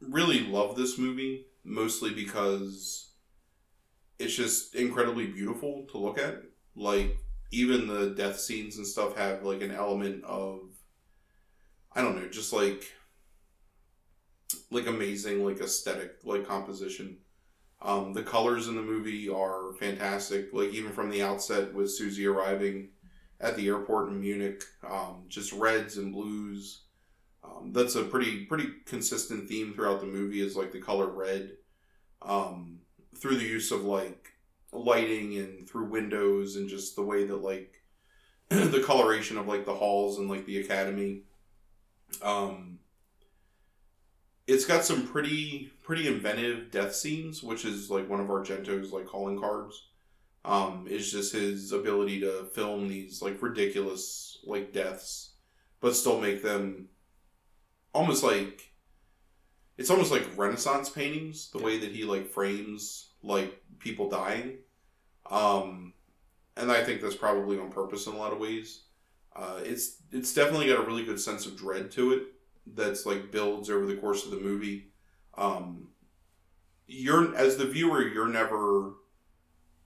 really 0.00 0.40
love 0.40 0.76
this 0.76 0.98
movie 0.98 1.46
mostly 1.64 2.12
because 2.12 3.10
it's 4.18 4.36
just 4.36 4.74
incredibly 4.74 5.26
beautiful 5.26 5.86
to 5.90 5.98
look 5.98 6.18
at. 6.18 6.42
Like 6.76 7.18
even 7.50 7.88
the 7.88 8.10
death 8.10 8.38
scenes 8.38 8.76
and 8.76 8.86
stuff 8.86 9.16
have 9.16 9.42
like 9.42 9.62
an 9.62 9.72
element 9.72 10.24
of 10.24 10.60
I 11.94 12.02
don't 12.02 12.16
know, 12.16 12.28
just 12.28 12.52
like 12.52 12.92
like 14.70 14.86
amazing 14.86 15.44
like 15.44 15.60
aesthetic 15.60 16.16
like 16.24 16.46
composition. 16.46 17.18
Um, 17.84 18.12
the 18.12 18.22
colors 18.22 18.68
in 18.68 18.76
the 18.76 18.82
movie 18.82 19.28
are 19.28 19.74
fantastic. 19.74 20.52
Like 20.52 20.70
even 20.72 20.92
from 20.92 21.10
the 21.10 21.22
outset 21.22 21.74
with 21.74 21.90
Susie 21.90 22.26
arriving 22.26 22.90
at 23.40 23.56
the 23.56 23.66
airport 23.66 24.08
in 24.10 24.20
Munich, 24.20 24.62
um, 24.88 25.24
just 25.28 25.52
reds 25.52 25.96
and 25.96 26.12
blues. 26.12 26.82
Um, 27.42 27.72
that's 27.72 27.96
a 27.96 28.04
pretty 28.04 28.44
pretty 28.44 28.68
consistent 28.86 29.48
theme 29.48 29.74
throughout 29.74 30.00
the 30.00 30.06
movie 30.06 30.40
is 30.40 30.56
like 30.56 30.70
the 30.70 30.80
color 30.80 31.08
red, 31.08 31.50
um, 32.22 32.78
through 33.16 33.36
the 33.36 33.44
use 33.44 33.72
of 33.72 33.82
like 33.82 34.28
lighting 34.72 35.36
and 35.38 35.68
through 35.68 35.86
windows 35.86 36.54
and 36.54 36.68
just 36.68 36.94
the 36.94 37.02
way 37.02 37.24
that 37.24 37.42
like 37.42 37.82
the 38.48 38.82
coloration 38.86 39.36
of 39.36 39.48
like 39.48 39.64
the 39.64 39.74
halls 39.74 40.18
and 40.18 40.30
like 40.30 40.46
the 40.46 40.60
academy. 40.60 41.22
Um, 42.22 42.78
it's 44.46 44.66
got 44.66 44.84
some 44.84 45.06
pretty 45.06 45.71
pretty 45.82 46.06
inventive 46.06 46.70
death 46.70 46.94
scenes, 46.94 47.42
which 47.42 47.64
is 47.64 47.90
like 47.90 48.08
one 48.08 48.20
of 48.20 48.28
Argento's 48.28 48.92
like 48.92 49.06
calling 49.06 49.38
cards. 49.38 49.88
Um, 50.44 50.88
is 50.90 51.12
just 51.12 51.32
his 51.32 51.70
ability 51.70 52.20
to 52.20 52.46
film 52.52 52.88
these 52.88 53.22
like 53.22 53.40
ridiculous 53.40 54.38
like 54.44 54.72
deaths 54.72 55.32
but 55.82 55.94
still 55.94 56.18
make 56.18 56.42
them 56.42 56.88
almost 57.92 58.22
like 58.22 58.72
it's 59.76 59.90
almost 59.90 60.12
like 60.12 60.26
Renaissance 60.36 60.88
paintings. 60.88 61.50
The 61.50 61.58
way 61.58 61.78
that 61.78 61.90
he 61.90 62.04
like 62.04 62.30
frames 62.30 63.10
like 63.22 63.62
people 63.78 64.08
dying, 64.08 64.58
um, 65.30 65.92
and 66.56 66.70
I 66.70 66.84
think 66.84 67.02
that's 67.02 67.16
probably 67.16 67.58
on 67.58 67.70
purpose 67.70 68.06
in 68.06 68.14
a 68.14 68.18
lot 68.18 68.32
of 68.32 68.38
ways. 68.38 68.84
Uh, 69.34 69.60
it's 69.64 69.96
it's 70.12 70.32
definitely 70.32 70.68
got 70.68 70.78
a 70.78 70.86
really 70.86 71.04
good 71.04 71.20
sense 71.20 71.46
of 71.46 71.56
dread 71.56 71.90
to 71.92 72.12
it 72.12 72.22
that's 72.74 73.04
like 73.04 73.32
builds 73.32 73.68
over 73.68 73.86
the 73.86 73.96
course 73.96 74.24
of 74.24 74.30
the 74.30 74.40
movie. 74.40 74.91
Um, 75.36 75.88
you're 76.86 77.34
as 77.36 77.56
the 77.56 77.66
viewer, 77.66 78.06
you're 78.06 78.28
never. 78.28 78.94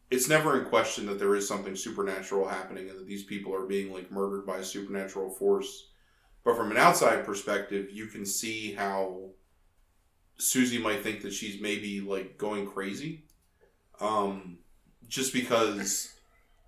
It's 0.08 0.28
never 0.28 0.60
in 0.60 0.66
question 0.66 1.06
that 1.06 1.18
there 1.18 1.34
is 1.34 1.48
something 1.48 1.74
supernatural 1.74 2.46
happening 2.46 2.88
and 2.88 2.98
that 2.98 3.08
these 3.08 3.24
people 3.24 3.52
are 3.52 3.66
being 3.66 3.92
like 3.92 4.12
murdered 4.12 4.46
by 4.46 4.58
a 4.58 4.64
supernatural 4.64 5.30
force. 5.30 5.88
But 6.44 6.56
from 6.56 6.70
an 6.70 6.76
outside 6.76 7.24
perspective, 7.24 7.90
you 7.90 8.06
can 8.06 8.24
see 8.24 8.72
how 8.72 9.30
Susie 10.38 10.78
might 10.78 11.02
think 11.02 11.22
that 11.22 11.32
she's 11.32 11.60
maybe 11.60 12.00
like 12.00 12.38
going 12.38 12.66
crazy. 12.66 13.24
Um, 14.00 14.58
just 15.08 15.32
because 15.32 16.14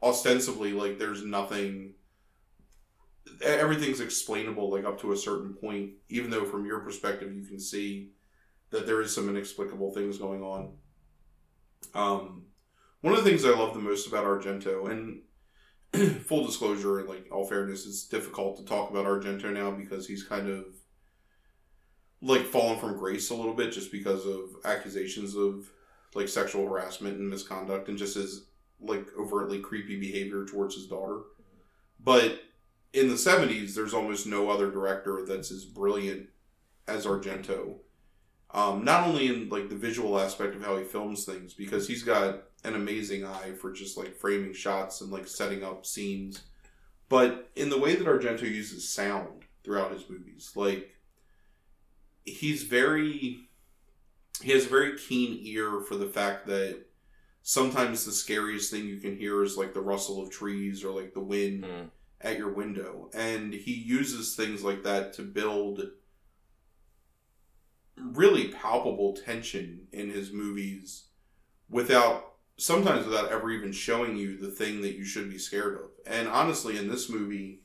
ostensibly, 0.02 0.72
like, 0.72 0.98
there's 0.98 1.24
nothing 1.24 1.94
everything's 3.42 4.00
explainable 4.00 4.70
like 4.70 4.84
up 4.84 5.00
to 5.00 5.12
a 5.12 5.16
certain 5.16 5.52
point 5.54 5.90
even 6.08 6.30
though 6.30 6.44
from 6.44 6.64
your 6.64 6.80
perspective 6.80 7.32
you 7.34 7.44
can 7.44 7.60
see 7.60 8.10
that 8.70 8.86
there 8.86 9.00
is 9.00 9.14
some 9.14 9.28
inexplicable 9.28 9.92
things 9.92 10.18
going 10.18 10.42
on. 10.42 10.72
Um 11.94 12.44
one 13.00 13.14
of 13.14 13.22
the 13.22 13.28
things 13.30 13.44
i 13.44 13.50
love 13.50 13.74
the 13.74 13.80
most 13.80 14.06
about 14.06 14.24
argento 14.24 14.90
and 14.90 15.22
full 16.24 16.44
disclosure 16.44 16.98
and 16.98 17.08
like 17.08 17.26
all 17.30 17.46
fairness 17.46 17.86
it's 17.86 18.06
difficult 18.06 18.56
to 18.56 18.64
talk 18.64 18.90
about 18.90 19.06
argento 19.06 19.52
now 19.52 19.70
because 19.70 20.06
he's 20.06 20.22
kind 20.22 20.48
of 20.48 20.64
like 22.20 22.44
fallen 22.44 22.78
from 22.78 22.98
grace 22.98 23.30
a 23.30 23.34
little 23.34 23.54
bit 23.54 23.72
just 23.72 23.92
because 23.92 24.26
of 24.26 24.50
accusations 24.64 25.36
of 25.36 25.70
like 26.14 26.28
sexual 26.28 26.66
harassment 26.66 27.18
and 27.18 27.30
misconduct 27.30 27.88
and 27.88 27.98
just 27.98 28.16
his 28.16 28.46
like 28.80 29.06
overtly 29.18 29.60
creepy 29.60 29.98
behavior 29.98 30.44
towards 30.44 30.74
his 30.74 30.86
daughter. 30.86 31.20
But 32.00 32.40
in 32.92 33.08
the 33.08 33.14
70s 33.14 33.74
there's 33.74 33.94
almost 33.94 34.26
no 34.26 34.50
other 34.50 34.70
director 34.70 35.24
that's 35.26 35.50
as 35.50 35.64
brilliant 35.64 36.28
as 36.88 37.06
argento 37.06 37.76
um, 38.52 38.84
not 38.84 39.06
only 39.06 39.26
in 39.28 39.48
like 39.48 39.68
the 39.68 39.76
visual 39.76 40.18
aspect 40.18 40.54
of 40.54 40.64
how 40.64 40.76
he 40.76 40.84
films 40.84 41.24
things 41.24 41.54
because 41.54 41.86
he's 41.86 42.02
got 42.02 42.44
an 42.64 42.74
amazing 42.74 43.24
eye 43.24 43.52
for 43.60 43.72
just 43.72 43.96
like 43.98 44.16
framing 44.16 44.52
shots 44.54 45.00
and 45.00 45.10
like 45.10 45.26
setting 45.28 45.62
up 45.62 45.84
scenes 45.86 46.42
but 47.08 47.50
in 47.56 47.68
the 47.70 47.78
way 47.78 47.94
that 47.94 48.06
argento 48.06 48.42
uses 48.42 48.88
sound 48.88 49.42
throughout 49.64 49.92
his 49.92 50.08
movies 50.08 50.50
like 50.56 50.90
he's 52.24 52.62
very 52.64 53.38
he 54.42 54.52
has 54.52 54.66
a 54.66 54.68
very 54.68 54.96
keen 54.96 55.38
ear 55.42 55.80
for 55.80 55.96
the 55.96 56.06
fact 56.06 56.46
that 56.46 56.84
sometimes 57.42 58.04
the 58.04 58.12
scariest 58.12 58.70
thing 58.70 58.84
you 58.86 58.98
can 58.98 59.16
hear 59.16 59.42
is 59.42 59.56
like 59.56 59.74
the 59.74 59.80
rustle 59.80 60.22
of 60.22 60.30
trees 60.30 60.84
or 60.84 60.90
like 60.98 61.12
the 61.14 61.20
wind 61.20 61.64
Mm. 61.64 61.90
at 62.20 62.36
your 62.38 62.52
window. 62.52 63.10
And 63.14 63.52
he 63.54 63.72
uses 63.72 64.34
things 64.36 64.62
like 64.62 64.82
that 64.84 65.12
to 65.14 65.22
build 65.22 65.82
really 68.00 68.48
palpable 68.48 69.16
tension 69.16 69.86
in 69.92 70.10
his 70.10 70.32
movies 70.32 71.04
without 71.70 72.34
sometimes 72.56 73.06
without 73.06 73.30
ever 73.30 73.50
even 73.50 73.72
showing 73.72 74.16
you 74.16 74.36
the 74.36 74.50
thing 74.50 74.82
that 74.82 74.96
you 74.96 75.04
should 75.04 75.30
be 75.30 75.38
scared 75.38 75.74
of. 75.74 75.90
And 76.06 76.28
honestly, 76.28 76.76
in 76.76 76.88
this 76.88 77.08
movie, 77.08 77.62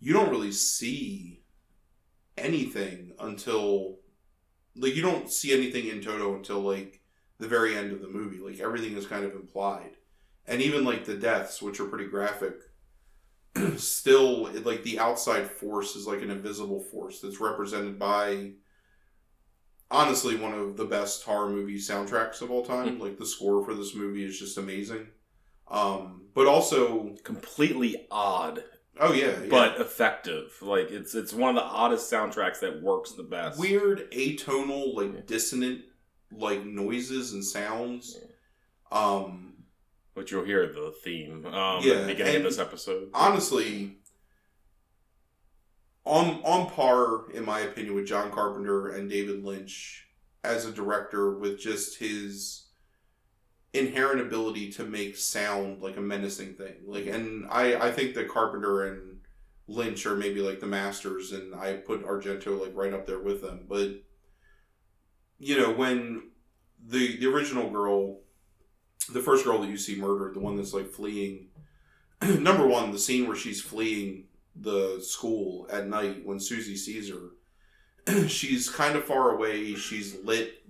you 0.00 0.12
don't 0.12 0.30
really 0.30 0.52
see 0.52 1.42
anything 2.36 3.12
until 3.18 3.98
like 4.76 4.96
you 4.96 5.02
don't 5.02 5.30
see 5.30 5.52
anything 5.52 5.88
in 5.88 6.00
toto 6.00 6.34
until 6.34 6.60
like 6.60 7.00
the 7.38 7.48
very 7.48 7.76
end 7.76 7.92
of 7.92 8.00
the 8.00 8.08
movie 8.08 8.38
like 8.38 8.60
everything 8.60 8.96
is 8.96 9.06
kind 9.06 9.24
of 9.24 9.34
implied 9.34 9.90
and 10.46 10.62
even 10.62 10.84
like 10.84 11.04
the 11.04 11.14
deaths 11.14 11.60
which 11.60 11.80
are 11.80 11.86
pretty 11.86 12.06
graphic 12.06 12.54
still 13.76 14.50
like 14.62 14.82
the 14.84 14.98
outside 14.98 15.50
force 15.50 15.96
is 15.96 16.06
like 16.06 16.22
an 16.22 16.30
invisible 16.30 16.80
force 16.80 17.20
that's 17.20 17.40
represented 17.40 17.98
by 17.98 18.52
honestly 19.90 20.36
one 20.36 20.52
of 20.54 20.76
the 20.76 20.84
best 20.84 21.24
horror 21.24 21.50
movie 21.50 21.76
soundtracks 21.78 22.40
of 22.42 22.50
all 22.50 22.64
time 22.64 22.98
like 22.98 23.18
the 23.18 23.26
score 23.26 23.64
for 23.64 23.74
this 23.74 23.94
movie 23.94 24.24
is 24.24 24.38
just 24.38 24.56
amazing 24.58 25.06
um 25.68 26.22
but 26.34 26.46
also 26.46 27.14
Completely 27.24 28.06
odd, 28.10 28.62
oh 29.00 29.12
yeah, 29.12 29.26
yeah. 29.42 29.46
but 29.50 29.80
effective. 29.80 30.52
Like 30.62 30.90
it's 30.92 31.14
it's 31.14 31.32
one 31.32 31.50
of 31.50 31.56
the 31.56 31.68
oddest 31.68 32.10
soundtracks 32.12 32.60
that 32.60 32.80
works 32.82 33.12
the 33.12 33.24
best. 33.24 33.58
weird 33.58 34.10
atonal 34.12 34.94
like 34.94 35.12
Yeah. 35.14 35.20
dissonant 35.26 35.82
like 36.32 36.64
noises 36.64 37.32
and 37.32 37.44
sounds 37.44 38.16
um 38.92 39.54
Which 40.14 40.30
you'll 40.32 40.44
hear 40.44 40.66
the 40.66 40.92
theme 41.02 41.44
um, 41.46 41.82
Yeah, 41.82 41.94
at 41.94 42.00
the 42.02 42.06
beginning 42.14 42.36
of 42.36 42.42
this 42.44 42.58
episode. 42.58 43.10
honestly 43.14 43.96
on 46.10 46.40
on 46.44 46.68
par 46.68 47.30
in 47.32 47.44
my 47.44 47.60
opinion 47.60 47.94
with 47.94 48.06
John 48.06 48.32
Carpenter 48.32 48.88
and 48.88 49.08
David 49.08 49.44
Lynch 49.44 50.08
as 50.42 50.66
a 50.66 50.72
director 50.72 51.38
with 51.38 51.60
just 51.60 51.98
his 51.98 52.66
inherent 53.72 54.20
ability 54.20 54.72
to 54.72 54.84
make 54.84 55.16
sound 55.16 55.80
like 55.80 55.96
a 55.96 56.00
menacing 56.00 56.54
thing. 56.54 56.74
Like 56.84 57.06
and 57.06 57.46
I 57.48 57.76
I 57.76 57.92
think 57.92 58.14
that 58.14 58.28
Carpenter 58.28 58.86
and 58.86 59.20
Lynch 59.68 60.04
are 60.04 60.16
maybe 60.16 60.40
like 60.40 60.58
the 60.58 60.66
masters 60.66 61.30
and 61.30 61.54
I 61.54 61.74
put 61.74 62.04
Argento 62.04 62.60
like 62.60 62.74
right 62.74 62.92
up 62.92 63.06
there 63.06 63.20
with 63.20 63.40
them. 63.40 63.66
But 63.68 64.02
you 65.38 65.58
know 65.58 65.70
when 65.70 66.30
the 66.84 67.18
the 67.18 67.26
original 67.26 67.70
girl 67.70 68.22
the 69.12 69.20
first 69.20 69.44
girl 69.44 69.60
that 69.60 69.70
you 69.70 69.76
see 69.76 69.94
murdered 69.94 70.34
the 70.34 70.40
one 70.40 70.56
that's 70.56 70.74
like 70.74 70.88
fleeing 70.88 71.50
number 72.22 72.66
one, 72.66 72.90
the 72.90 72.98
scene 72.98 73.26
where 73.26 73.36
she's 73.36 73.62
fleeing 73.62 74.24
the 74.56 75.00
school 75.00 75.66
at 75.70 75.88
night 75.88 76.24
when 76.24 76.40
Susie 76.40 76.76
sees 76.76 77.10
her, 77.10 78.26
she's 78.28 78.68
kind 78.68 78.96
of 78.96 79.04
far 79.04 79.30
away. 79.30 79.74
She's 79.74 80.16
lit 80.24 80.62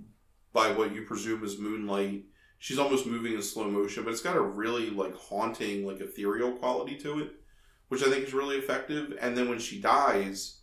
by 0.53 0.73
what 0.73 0.95
you 0.95 1.03
presume 1.03 1.45
is 1.45 1.59
moonlight. 1.59 2.25
She's 2.59 2.79
almost 2.79 3.07
moving 3.07 3.35
in 3.35 3.43
slow 3.43 3.71
motion, 3.71 4.05
but 4.05 4.13
it's 4.13 4.21
got 4.21 4.37
a 4.37 4.43
really 4.43 4.91
like 4.91 5.17
haunting, 5.17 5.87
like 5.87 6.01
ethereal 6.01 6.53
quality 6.53 6.97
to 6.99 7.21
it, 7.21 7.31
which 7.89 8.03
I 8.03 8.11
think 8.11 8.25
is 8.27 8.35
really 8.35 8.57
effective. 8.57 9.17
And 9.21 9.37
then 9.37 9.49
when 9.49 9.59
she 9.59 9.81
dies, 9.81 10.61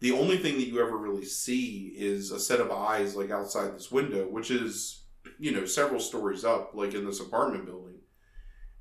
the 0.00 0.12
only 0.12 0.38
thing 0.38 0.54
that 0.56 0.66
you 0.66 0.80
ever 0.80 0.96
really 0.96 1.24
see 1.24 1.92
is 1.96 2.30
a 2.30 2.40
set 2.40 2.60
of 2.60 2.70
eyes 2.70 3.16
like 3.16 3.30
outside 3.30 3.74
this 3.74 3.90
window, 3.90 4.26
which 4.28 4.50
is, 4.50 5.02
you 5.38 5.52
know, 5.52 5.66
several 5.66 6.00
stories 6.00 6.44
up, 6.44 6.70
like 6.74 6.94
in 6.94 7.04
this 7.04 7.20
apartment 7.20 7.66
building. 7.66 7.96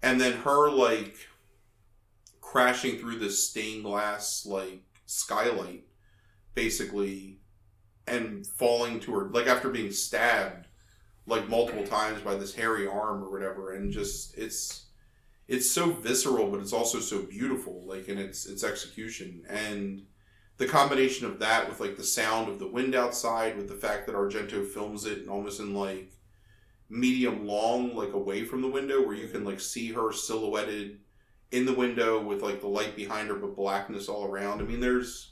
And 0.02 0.22
then 0.22 0.34
her 0.40 0.70
like 0.70 1.16
crashing 2.56 2.98
through 2.98 3.20
this 3.20 3.50
stained 3.50 3.84
glass 3.84 4.46
like 4.46 4.82
skylight 5.06 5.84
basically 6.54 7.38
and 8.08 8.48
falling 8.48 8.98
to 8.98 9.14
her 9.14 9.30
like 9.32 9.46
after 9.46 9.70
being 9.70 9.92
stabbed 9.92 10.68
like 11.28 11.50
multiple 11.50 11.84
times 11.84 12.22
by 12.22 12.34
this 12.34 12.56
hairy 12.56 12.88
arm 12.88 13.22
or 13.22 13.30
whatever 13.30 13.74
and 13.74 13.92
just 13.92 14.38
it's 14.38 14.86
it's 15.48 15.70
so 15.70 15.92
visceral 15.92 16.50
but 16.50 16.60
it's 16.60 16.74
also 16.74 17.00
so 17.00 17.24
beautiful 17.24 17.84
like 17.86 18.08
in 18.08 18.18
its 18.18 18.46
its 18.46 18.64
execution. 18.64 19.44
And 19.50 20.04
the 20.58 20.66
combination 20.66 21.28
of 21.28 21.40
that 21.40 21.68
with 21.68 21.80
like 21.80 21.98
the 21.98 22.04
sound 22.04 22.50
of 22.50 22.60
the 22.60 22.68
wind 22.68 22.96
outside 22.96 23.58
with 23.58 23.68
the 23.68 23.76
fact 23.76 24.08
that 24.08 24.16
Argento 24.16 24.66
films 24.66 25.06
it 25.06 25.28
almost 25.28 25.60
in 25.60 25.74
like 25.74 26.12
medium 26.90 27.46
long 27.46 27.96
like 27.96 28.14
away 28.14 28.46
from 28.46 28.62
the 28.62 28.68
window 28.68 29.06
where 29.06 29.16
you 29.16 29.28
can 29.28 29.44
like 29.44 29.60
see 29.60 29.92
her 29.92 30.12
silhouetted 30.12 31.00
in 31.56 31.66
the 31.66 31.74
window 31.74 32.22
with 32.22 32.42
like 32.42 32.60
the 32.60 32.68
light 32.68 32.96
behind 32.96 33.30
her 33.30 33.36
but 33.36 33.56
blackness 33.56 34.10
all 34.10 34.26
around. 34.26 34.62
I 34.62 34.66
mean 34.66 34.80
there's 34.80 35.32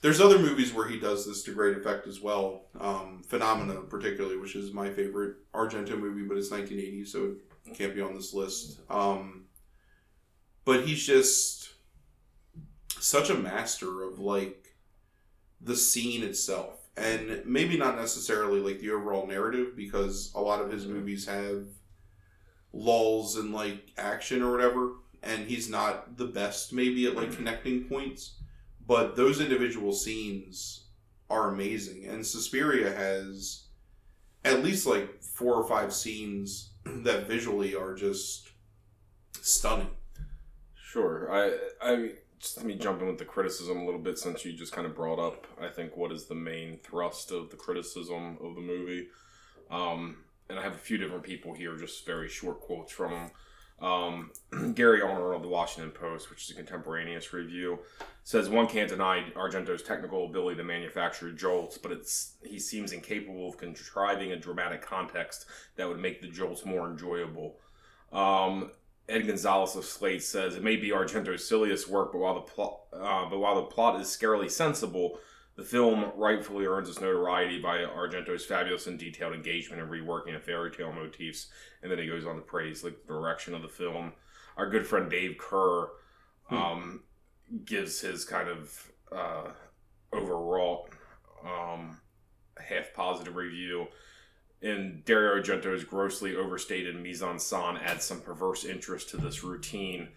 there's 0.00 0.20
other 0.20 0.38
movies 0.38 0.72
where 0.72 0.86
he 0.86 0.98
does 0.98 1.26
this 1.26 1.42
to 1.44 1.52
great 1.52 1.76
effect 1.76 2.06
as 2.06 2.20
well. 2.20 2.66
Um, 2.78 3.22
Phenomena 3.26 3.80
particularly, 3.82 4.36
which 4.36 4.54
is 4.54 4.72
my 4.72 4.90
favorite 4.90 5.36
Argento 5.52 5.98
movie, 5.98 6.22
but 6.22 6.36
it's 6.36 6.50
1980, 6.50 7.04
so 7.04 7.34
it 7.66 7.74
can't 7.76 7.94
be 7.94 8.00
on 8.00 8.14
this 8.14 8.32
list. 8.32 8.80
Um, 8.88 9.46
but 10.64 10.86
he's 10.86 11.04
just 11.04 11.70
such 13.00 13.30
a 13.30 13.34
master 13.34 14.02
of 14.02 14.18
like 14.18 14.76
the 15.60 15.76
scene 15.76 16.22
itself 16.22 16.78
and 16.96 17.42
maybe 17.44 17.76
not 17.76 17.96
necessarily 17.96 18.60
like 18.60 18.80
the 18.80 18.90
overall 18.90 19.26
narrative 19.26 19.76
because 19.76 20.32
a 20.34 20.40
lot 20.40 20.60
of 20.60 20.70
his 20.70 20.86
movies 20.86 21.26
have 21.26 21.66
lulls 22.78 23.36
in 23.36 23.52
like 23.52 23.92
action 23.96 24.42
or 24.42 24.50
whatever 24.52 24.92
and 25.22 25.46
he's 25.48 25.68
not 25.68 26.16
the 26.16 26.26
best 26.26 26.72
maybe 26.72 27.06
at 27.06 27.16
like 27.16 27.32
connecting 27.32 27.84
points 27.84 28.36
but 28.86 29.16
those 29.16 29.40
individual 29.40 29.92
scenes 29.92 30.84
are 31.28 31.52
amazing 31.52 32.06
and 32.06 32.26
Suspiria 32.26 32.92
has 32.94 33.64
at 34.44 34.62
least 34.62 34.86
like 34.86 35.22
four 35.22 35.54
or 35.54 35.68
five 35.68 35.92
scenes 35.92 36.70
that 36.84 37.26
visually 37.26 37.74
are 37.74 37.94
just 37.94 38.50
stunning 39.42 39.90
Sure. 40.88 41.30
I 41.30 41.52
I 41.82 42.12
just 42.38 42.56
let 42.56 42.64
me 42.64 42.74
jump 42.74 43.02
in 43.02 43.08
with 43.08 43.18
the 43.18 43.24
criticism 43.26 43.78
a 43.78 43.84
little 43.84 44.00
bit 44.00 44.18
since 44.18 44.42
you 44.44 44.54
just 44.54 44.72
kind 44.72 44.86
of 44.86 44.94
brought 44.94 45.18
up, 45.18 45.46
I 45.60 45.68
think, 45.68 45.98
what 45.98 46.12
is 46.12 46.24
the 46.24 46.34
main 46.34 46.78
thrust 46.78 47.30
of 47.30 47.50
the 47.50 47.56
criticism 47.56 48.38
of 48.42 48.54
the 48.54 48.62
movie. 48.62 49.08
Um, 49.70 50.16
and 50.48 50.58
I 50.58 50.62
have 50.62 50.74
a 50.74 50.78
few 50.78 50.98
different 50.98 51.22
people 51.22 51.54
here, 51.54 51.76
just 51.76 52.06
very 52.06 52.28
short 52.28 52.60
quotes 52.60 52.92
from. 52.92 53.30
Um, 53.80 54.32
Gary 54.74 55.00
Arnold 55.00 55.36
of 55.36 55.42
the 55.42 55.48
Washington 55.48 55.92
Post, 55.92 56.30
which 56.30 56.44
is 56.44 56.50
a 56.50 56.54
contemporaneous 56.54 57.32
review, 57.32 57.78
says 58.24 58.48
one 58.48 58.66
can't 58.66 58.88
deny 58.88 59.30
Argento's 59.36 59.82
technical 59.82 60.26
ability 60.26 60.56
to 60.56 60.64
manufacture 60.64 61.30
jolts, 61.30 61.78
but 61.78 61.92
it's 61.92 62.34
he 62.42 62.58
seems 62.58 62.92
incapable 62.92 63.48
of 63.48 63.56
contriving 63.56 64.32
a 64.32 64.36
dramatic 64.36 64.82
context 64.82 65.46
that 65.76 65.88
would 65.88 66.00
make 66.00 66.20
the 66.20 66.28
jolts 66.28 66.64
more 66.64 66.90
enjoyable. 66.90 67.56
Um, 68.12 68.72
Ed 69.08 69.26
Gonzalez 69.26 69.76
of 69.76 69.84
Slant 69.84 70.22
says 70.22 70.54
it 70.54 70.62
may 70.62 70.76
be 70.76 70.90
Argento's 70.90 71.46
silliest 71.46 71.88
work, 71.88 72.12
but 72.12 72.18
while 72.18 72.34
the 72.34 72.40
plot, 72.40 72.80
uh, 72.92 73.30
but 73.30 73.38
while 73.38 73.54
the 73.54 73.62
plot 73.62 74.00
is 74.00 74.08
scarily 74.08 74.50
sensible, 74.50 75.18
the 75.58 75.64
film 75.64 76.12
rightfully 76.14 76.66
earns 76.66 76.88
its 76.88 77.00
notoriety 77.00 77.58
by 77.58 77.78
Argento's 77.78 78.44
fabulous 78.44 78.86
and 78.86 78.96
detailed 78.96 79.34
engagement 79.34 79.82
in 79.82 79.88
reworking 79.88 80.36
of 80.36 80.44
fairy 80.44 80.70
tale 80.70 80.92
motifs, 80.92 81.48
and 81.82 81.90
then 81.90 81.98
he 81.98 82.06
goes 82.06 82.24
on 82.24 82.36
to 82.36 82.42
praise 82.42 82.84
like 82.84 82.94
the 83.02 83.12
direction 83.12 83.56
of 83.56 83.62
the 83.62 83.68
film. 83.68 84.12
Our 84.56 84.70
good 84.70 84.86
friend 84.86 85.10
Dave 85.10 85.36
Kehr 85.36 85.88
um, 86.48 87.02
gives 87.64 88.00
his 88.00 88.24
kind 88.24 88.48
of 88.48 88.92
uh, 89.10 89.48
overwrought, 90.14 90.90
um, 91.44 91.98
half 92.60 92.94
positive 92.94 93.34
review. 93.34 93.88
And 94.62 95.04
Dario 95.04 95.42
Argento's 95.42 95.82
grossly 95.82 96.36
overstated 96.36 96.94
mise 96.94 97.20
en 97.20 97.36
scène 97.36 97.82
adds 97.82 98.04
some 98.04 98.20
perverse 98.20 98.64
interest 98.64 99.08
to 99.10 99.16
this 99.16 99.42
routine 99.42 100.10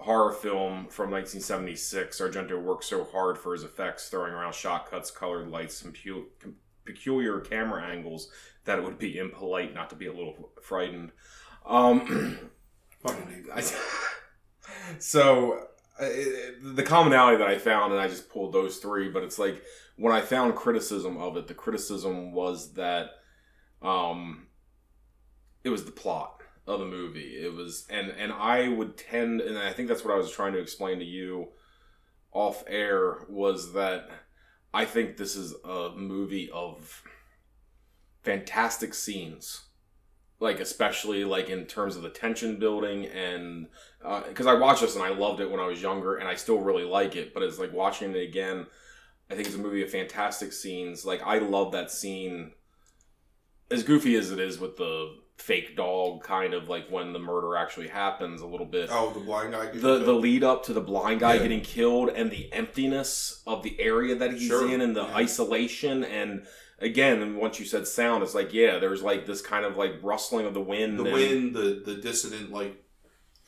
horror 0.00 0.32
film 0.32 0.86
from 0.88 1.10
1976. 1.10 2.20
Argento 2.20 2.60
worked 2.60 2.84
so 2.84 3.04
hard 3.04 3.38
for 3.38 3.52
his 3.52 3.64
effects, 3.64 4.08
throwing 4.08 4.32
around 4.32 4.54
shot 4.54 4.90
cuts, 4.90 5.10
colored 5.10 5.48
lights, 5.48 5.82
and 5.82 5.94
pu- 5.94 6.28
peculiar 6.84 7.40
camera 7.40 7.84
angles, 7.84 8.30
that 8.64 8.78
it 8.78 8.84
would 8.84 8.98
be 8.98 9.18
impolite 9.18 9.74
not 9.74 9.90
to 9.90 9.96
be 9.96 10.06
a 10.06 10.12
little 10.12 10.50
frightened. 10.62 11.12
Um, 11.66 12.50
Fucking 13.02 13.26
hate 13.28 13.46
that. 13.46 13.56
I, 13.56 14.98
so 14.98 15.66
uh, 15.98 16.08
the 16.62 16.82
commonality 16.82 17.38
that 17.38 17.48
I 17.48 17.58
found, 17.58 17.92
and 17.92 18.00
I 18.00 18.08
just 18.08 18.28
pulled 18.28 18.52
those 18.52 18.78
three, 18.78 19.08
but 19.08 19.22
it's 19.22 19.38
like 19.38 19.62
when 19.96 20.14
I 20.14 20.20
found 20.20 20.54
criticism 20.54 21.16
of 21.18 21.36
it, 21.36 21.46
the 21.46 21.54
criticism 21.54 22.32
was 22.32 22.74
that 22.74 23.10
um, 23.82 24.46
it 25.64 25.70
was 25.70 25.84
the 25.84 25.92
plot 25.92 26.39
of 26.66 26.80
the 26.80 26.86
movie. 26.86 27.42
It 27.42 27.54
was, 27.54 27.86
and 27.90 28.10
and 28.10 28.32
I 28.32 28.68
would 28.68 28.96
tend, 28.96 29.40
and 29.40 29.58
I 29.58 29.72
think 29.72 29.88
that's 29.88 30.04
what 30.04 30.14
I 30.14 30.16
was 30.16 30.30
trying 30.30 30.52
to 30.52 30.60
explain 30.60 30.98
to 30.98 31.04
you 31.04 31.48
off 32.32 32.62
air 32.66 33.26
was 33.28 33.72
that 33.72 34.08
I 34.72 34.84
think 34.84 35.16
this 35.16 35.34
is 35.34 35.54
a 35.64 35.90
movie 35.96 36.48
of 36.52 37.02
fantastic 38.22 38.94
scenes 38.94 39.62
like 40.40 40.58
especially 40.58 41.24
like 41.24 41.50
in 41.50 41.66
terms 41.66 41.96
of 41.96 42.02
the 42.02 42.08
tension 42.08 42.58
building 42.58 43.06
and 43.06 43.68
uh, 44.04 44.22
because 44.26 44.46
I 44.46 44.54
watched 44.54 44.80
this 44.80 44.96
and 44.96 45.04
I 45.04 45.10
loved 45.10 45.40
it 45.40 45.50
when 45.50 45.60
I 45.60 45.66
was 45.66 45.80
younger 45.80 46.16
and 46.16 46.26
I 46.26 46.34
still 46.34 46.58
really 46.58 46.84
like 46.84 47.14
it, 47.14 47.34
but 47.34 47.42
it's 47.42 47.58
like 47.58 47.72
watching 47.72 48.10
it 48.12 48.22
again. 48.22 48.66
I 49.30 49.34
think 49.34 49.46
it's 49.46 49.56
a 49.56 49.60
movie 49.60 49.82
of 49.82 49.90
fantastic 49.90 50.52
scenes. 50.52 51.04
Like 51.04 51.22
I 51.22 51.38
love 51.38 51.72
that 51.72 51.90
scene, 51.90 52.52
as 53.70 53.82
goofy 53.82 54.16
as 54.16 54.30
it 54.30 54.40
is 54.40 54.58
with 54.58 54.76
the 54.76 55.18
fake 55.40 55.74
dog, 55.76 56.22
kind 56.22 56.52
of 56.54 56.68
like 56.68 56.88
when 56.90 57.12
the 57.12 57.18
murder 57.18 57.56
actually 57.56 57.88
happens 57.88 58.42
a 58.42 58.46
little 58.46 58.66
bit. 58.66 58.90
Oh, 58.92 59.10
the 59.10 59.20
blind 59.20 59.52
guy. 59.52 59.70
The 59.70 59.98
the 59.98 60.12
lead 60.12 60.44
up 60.44 60.64
to 60.64 60.72
the 60.72 60.80
blind 60.80 61.20
guy 61.20 61.34
Yeah. 61.34 61.42
getting 61.42 61.62
killed 61.62 62.10
and 62.10 62.30
the 62.30 62.52
emptiness 62.52 63.42
of 63.46 63.62
the 63.62 63.80
area 63.80 64.14
that 64.16 64.32
he's 64.34 64.42
Sure. 64.48 64.70
in 64.70 64.80
and 64.80 64.94
the 64.94 65.04
Yeah. 65.04 65.14
isolation 65.16 66.04
and 66.04 66.46
again 66.78 67.20
and 67.22 67.36
once 67.36 67.58
you 67.60 67.66
said 67.66 67.86
sound 67.86 68.22
it's 68.22 68.34
like 68.34 68.54
yeah 68.54 68.78
there's 68.78 69.02
like 69.02 69.26
this 69.26 69.42
kind 69.42 69.66
of 69.66 69.76
like 69.76 69.92
rustling 70.02 70.46
of 70.46 70.54
the 70.54 70.60
wind 70.62 70.98
the 70.98 71.04
wind, 71.04 71.54
the 71.54 71.82
the 71.84 71.94
dissonant 71.96 72.50
like, 72.50 72.82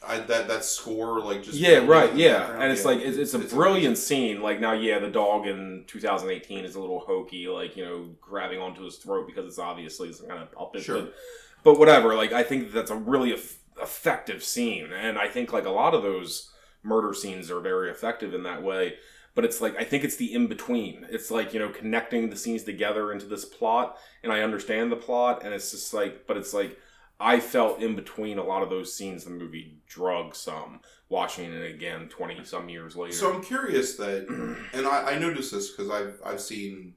I 0.07 0.19
that 0.19 0.49
that 0.49 0.65
score 0.67 1.19
like 1.21 1.43
just 1.43 1.57
yeah 1.59 1.79
right 1.79 2.15
yeah 2.15 2.61
and 2.61 2.71
it's 2.73 2.83
Yeah, 2.83 2.89
like 2.91 3.01
it's, 3.01 3.17
it's 3.17 3.33
a 3.35 3.41
it's 3.41 3.53
brilliant 3.55 3.97
scene 3.97 4.43
like 4.43 4.61
now 4.61 4.73
yeah 4.73 4.99
the 4.99 5.09
dog 5.09 5.47
in 5.47 5.85
2018 5.87 6.65
is 6.67 6.75
a 6.75 6.81
little 6.81 7.01
hokey 7.01 7.47
like 7.49 7.75
you 7.77 7.85
know 7.87 8.11
grabbing 8.21 8.59
onto 8.61 8.83
his 8.85 8.97
throat 8.97 9.27
because 9.27 9.47
it's 9.47 9.59
obviously 9.59 10.13
some 10.13 10.27
kind 10.29 10.43
of 10.43 10.53
puppet 10.53 10.83
Sure. 10.83 11.03
but, 11.03 11.15
but 11.63 11.79
whatever 11.79 12.15
like 12.15 12.33
i 12.33 12.43
think 12.43 12.73
that's 12.73 12.91
a 12.91 12.97
really 12.97 13.33
eff- 13.33 13.59
effective 13.81 14.43
scene 14.43 14.93
and 14.93 15.19
i 15.19 15.29
think 15.29 15.53
like 15.53 15.67
a 15.67 15.71
lot 15.71 15.95
of 15.95 16.03
those 16.03 16.53
murder 16.83 17.15
scenes 17.15 17.51
are 17.51 17.61
very 17.61 17.91
effective 17.91 18.35
in 18.35 18.43
that 18.43 18.63
way 18.63 18.95
but 19.35 19.45
it's 19.45 19.61
like 19.61 19.77
i 19.77 19.85
think 19.85 20.05
it's 20.05 20.17
the 20.17 20.33
in 20.33 20.47
between 20.47 21.07
it's 21.11 21.31
like 21.31 21.53
you 21.55 21.61
know 21.61 21.69
connecting 21.69 22.31
the 22.31 22.37
scenes 22.37 22.65
together 22.65 23.13
into 23.13 23.27
this 23.27 23.45
plot 23.45 23.97
and 24.23 24.33
i 24.33 24.41
understand 24.41 24.91
the 24.91 24.97
plot 24.97 25.43
and 25.45 25.55
it's 25.55 25.71
just 25.71 25.95
like 25.95 26.27
but 26.27 26.37
it's 26.37 26.53
like 26.53 26.79
I 27.23 27.39
felt 27.39 27.81
in 27.81 27.95
between 27.95 28.39
a 28.39 28.43
lot 28.43 28.63
of 28.63 28.71
those 28.71 28.93
scenes 28.93 29.25
the 29.25 29.31
movie 29.31 29.77
drug 29.87 30.35
some 30.35 30.81
watching 31.09 31.53
it 31.53 31.71
again 31.71 32.09
20 32.09 32.45
some 32.45 32.69
years 32.69 32.97
later. 32.97 33.13
So 33.13 33.33
I'm 33.33 33.43
curious 33.43 33.97
that, 33.97 34.27
and 34.73 34.87
I, 34.87 35.13
I 35.13 35.19
noticed 35.19 35.53
this 35.53 35.71
because 35.71 35.89
I've 35.89 36.21
I've 36.25 36.41
seen 36.41 36.95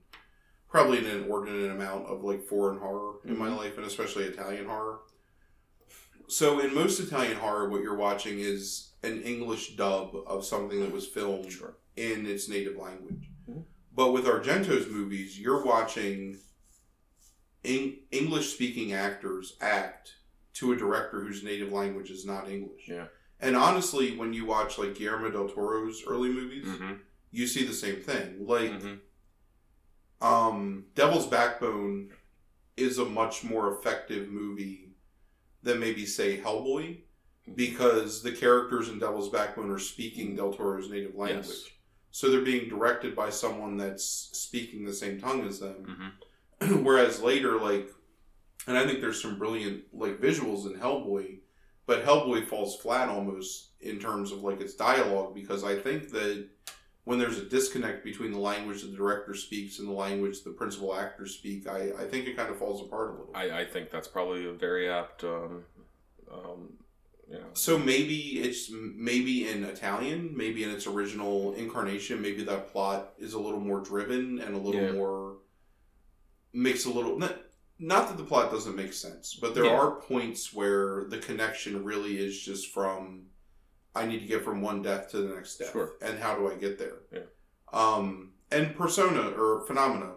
probably 0.76 0.98
an 1.00 1.06
inordinate 1.06 1.72
amount 1.72 2.06
of 2.08 2.22
like 2.24 2.44
foreign 2.44 2.78
horror 2.80 3.20
in 3.24 3.38
my 3.38 3.48
Mhm. 3.50 3.58
life, 3.58 3.78
and 3.78 3.86
especially 3.86 4.26
Italian 4.26 4.66
horror. 4.66 5.00
So 6.28 6.60
in 6.60 6.74
most 6.76 7.00
Italian 7.00 7.38
horror, 7.38 7.70
what 7.70 7.82
you're 7.82 7.96
watching 7.96 8.40
is 8.40 8.92
an 9.02 9.22
English 9.22 9.76
dub 9.78 10.16
of 10.28 10.44
something 10.44 10.82
that 10.82 10.92
was 10.92 11.08
filmed 11.08 11.50
Sure. 11.52 11.78
in 11.96 12.26
its 12.26 12.50
native 12.50 12.76
language. 12.76 13.30
Mhm. 13.50 13.64
But 13.94 14.12
with 14.12 14.26
Argento's 14.26 14.88
movies, 14.88 15.40
you're 15.40 15.64
watching 15.64 16.40
Eng- 17.64 17.98
English 18.12 18.54
speaking 18.54 18.94
actors 18.94 19.58
act 19.60 20.18
to 20.54 20.72
a 20.72 20.76
director 20.76 21.22
whose 21.22 21.42
native 21.44 21.72
language 21.72 22.12
is 22.12 22.24
not 22.24 22.48
English. 22.48 22.88
Yeah. 22.88 23.08
And 23.40 23.56
honestly, 23.56 24.16
when 24.16 24.34
you 24.34 24.46
watch 24.46 24.78
like 24.78 24.94
Guillermo 24.94 25.32
del 25.32 25.50
Toro's 25.50 26.04
early 26.06 26.30
movies, 26.30 26.66
Mm-hmm. 26.68 26.94
you 27.32 27.48
see 27.48 27.66
the 27.66 27.74
same 27.74 28.02
thing. 28.02 28.46
Like 28.46 28.72
Mm-hmm. 28.72 28.96
Um, 30.26 30.86
Devil's 30.96 31.28
Backbone 31.28 32.10
is 32.78 32.98
a 32.98 33.06
much 33.06 33.44
more 33.44 33.72
effective 33.72 34.30
movie 34.30 34.90
than 35.62 35.80
maybe 35.80 36.06
say 36.06 36.40
Hellboy 36.40 36.98
because 37.54 38.24
the 38.24 38.32
characters 38.32 38.90
in 38.90 38.98
Devil's 38.98 39.30
Backbone 39.30 39.70
are 39.70 39.80
speaking 39.80 40.36
Del 40.36 40.52
Toro's 40.52 40.90
native 40.90 41.16
language. 41.16 41.46
Yes. 41.46 41.70
So 42.10 42.32
they're 42.32 42.42
being 42.42 42.70
directed 42.70 43.16
by 43.16 43.30
someone 43.30 43.78
that's 43.78 44.06
speaking 44.06 44.84
the 44.84 44.94
same 44.94 45.20
tongue 45.20 45.46
as 45.48 45.60
them. 45.60 46.12
Mm-hmm. 46.62 46.84
Whereas 46.84 47.22
later, 47.22 47.60
like, 47.60 47.90
and 48.68 48.78
I 48.78 48.86
think 48.86 49.02
there's 49.02 49.22
some 49.22 49.38
brilliant 49.38 49.84
like 49.94 50.20
visuals 50.20 50.66
in 50.66 50.80
Hellboy, 50.80 51.38
but 51.86 52.04
Hellboy 52.04 52.48
falls 52.48 52.78
flat 52.78 53.10
almost 53.10 53.74
in 53.82 54.00
terms 54.00 54.32
of 54.32 54.40
like 54.40 54.60
its 54.60 54.74
dialogue 54.74 55.36
because 55.36 55.64
I 55.64 55.76
think 55.76 56.10
that 56.12 56.48
when 57.06 57.20
there's 57.20 57.38
a 57.38 57.46
disconnect 57.46 58.04
between 58.04 58.32
the 58.32 58.40
language 58.40 58.82
the 58.82 58.90
director 58.90 59.34
speaks 59.36 59.80
and 59.80 59.88
the 59.88 59.94
language 59.94 60.44
the 60.44 60.50
principal 60.50 60.94
actors 60.96 61.34
speak, 61.36 61.68
I, 61.68 61.92
I 62.00 62.06
think 62.06 62.28
it 62.28 62.36
kind 62.36 62.50
of 62.50 62.58
falls 62.58 62.82
apart 62.82 63.10
a 63.10 63.12
little. 63.12 63.32
I, 63.34 63.62
I 63.62 63.66
think 63.66 63.92
that's 63.92 64.08
probably 64.08 64.46
a 64.48 64.52
very 64.52 64.90
apt, 64.90 65.24
um, 65.24 65.64
um, 66.32 66.74
you 67.30 67.36
know. 67.36 67.46
So 67.54 67.78
maybe 67.78 68.40
it's 68.42 68.72
maybe 68.72 69.48
in 69.48 69.64
Italian, 69.64 70.36
maybe 70.36 70.64
in 70.64 70.72
its 70.72 70.88
original 70.88 71.54
incarnation, 71.54 72.22
maybe 72.22 72.44
that 72.44 72.72
plot 72.72 73.14
is 73.20 73.34
a 73.34 73.40
little 73.40 73.60
more 73.60 73.82
driven 73.82 74.40
and 74.40 74.56
a 74.56 74.58
little 74.58 74.82
Yeah. 74.82 74.92
more 74.92 75.38
makes 76.54 76.86
a 76.86 76.90
little 76.90 77.20
not, 77.20 77.36
not 77.78 78.08
that 78.08 78.18
the 78.18 78.24
plot 78.24 78.50
doesn't 78.50 78.76
make 78.76 78.94
sense, 78.94 79.36
but 79.36 79.54
there 79.54 79.66
Yeah. 79.66 79.78
are 79.78 79.92
points 80.02 80.54
where 80.54 81.04
the 81.04 81.20
connection 81.20 81.84
really 81.84 82.18
is 82.18 82.40
just 82.42 82.72
from 82.74 83.28
I 83.96 84.06
need 84.06 84.20
to 84.20 84.26
get 84.26 84.44
from 84.44 84.62
one 84.62 84.82
death 84.82 85.10
to 85.12 85.18
the 85.22 85.34
next 85.36 85.58
death, 85.58 85.72
Sure. 85.72 85.94
and 86.02 86.20
how 86.20 86.36
do 86.36 86.52
I 86.52 86.56
get 86.56 86.78
there? 86.78 86.98
Yeah. 87.14 87.20
Um, 87.72 88.34
and 88.52 88.76
Persona 88.76 89.30
or 89.30 89.66
Phenomena 89.66 90.16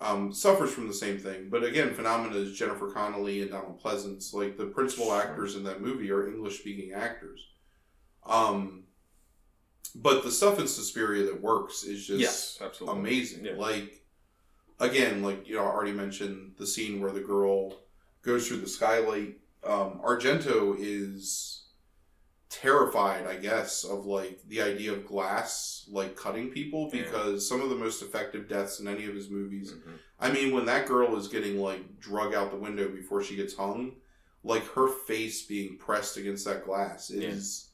um, 0.00 0.32
suffers 0.32 0.72
from 0.72 0.88
the 0.88 0.94
same 0.94 1.18
thing, 1.18 1.48
but 1.50 1.62
again, 1.64 1.94
Phenomena 1.94 2.36
is 2.36 2.56
Jennifer 2.58 2.90
Connelly 2.90 3.42
and 3.42 3.50
Donald 3.50 3.80
Pleasence. 3.82 4.32
Like 4.32 4.56
the 4.56 4.66
principal 4.66 5.06
Sure. 5.06 5.20
actors 5.20 5.54
in 5.56 5.64
that 5.64 5.80
movie 5.80 6.10
are 6.10 6.26
English 6.28 6.58
speaking 6.60 6.92
actors. 6.92 7.40
Um, 8.26 8.84
but 9.94 10.22
the 10.24 10.30
stuff 10.30 10.58
in 10.58 10.66
Suspiria 10.66 11.24
that 11.26 11.40
works 11.40 11.84
is 11.84 12.06
just 12.06 12.20
yes, 12.20 12.58
absolutely. 12.60 13.00
amazing. 13.00 13.44
Yeah. 13.44 13.52
Like 13.56 14.02
again, 14.80 15.22
like 15.22 15.46
you 15.48 15.56
know, 15.56 15.62
I 15.64 15.66
already 15.66 15.92
mentioned 15.92 16.52
the 16.58 16.66
scene 16.66 17.00
where 17.00 17.12
the 17.12 17.20
girl 17.20 17.74
goes 18.22 18.48
through 18.48 18.58
the 18.58 18.68
skylight. 18.68 19.38
Um, 19.64 20.00
Argento 20.04 20.74
is 20.78 21.51
terrified, 22.52 23.26
I 23.26 23.36
guess, 23.36 23.82
of 23.82 24.04
like 24.04 24.40
the 24.48 24.60
idea 24.62 24.92
of 24.92 25.06
glass 25.06 25.88
like 25.90 26.14
cutting 26.16 26.50
people 26.50 26.90
Yeah. 26.92 27.02
because 27.02 27.48
some 27.48 27.62
of 27.62 27.70
the 27.70 27.76
most 27.76 28.02
effective 28.02 28.46
deaths 28.48 28.78
in 28.78 28.86
any 28.86 29.06
of 29.06 29.14
his 29.14 29.30
movies. 29.30 29.72
Mhm. 29.72 29.98
I 30.20 30.30
mean, 30.30 30.52
when 30.52 30.66
that 30.66 30.86
girl 30.86 31.16
is 31.16 31.28
getting 31.28 31.58
like 31.58 31.98
drug 31.98 32.34
out 32.34 32.50
the 32.50 32.56
window 32.58 32.88
before 32.88 33.22
she 33.22 33.36
gets 33.36 33.54
hung, 33.54 33.96
like 34.44 34.64
her 34.74 34.88
face 34.88 35.46
being 35.46 35.78
pressed 35.78 36.16
against 36.18 36.44
that 36.44 36.64
glass 36.64 37.10
is 37.10 37.70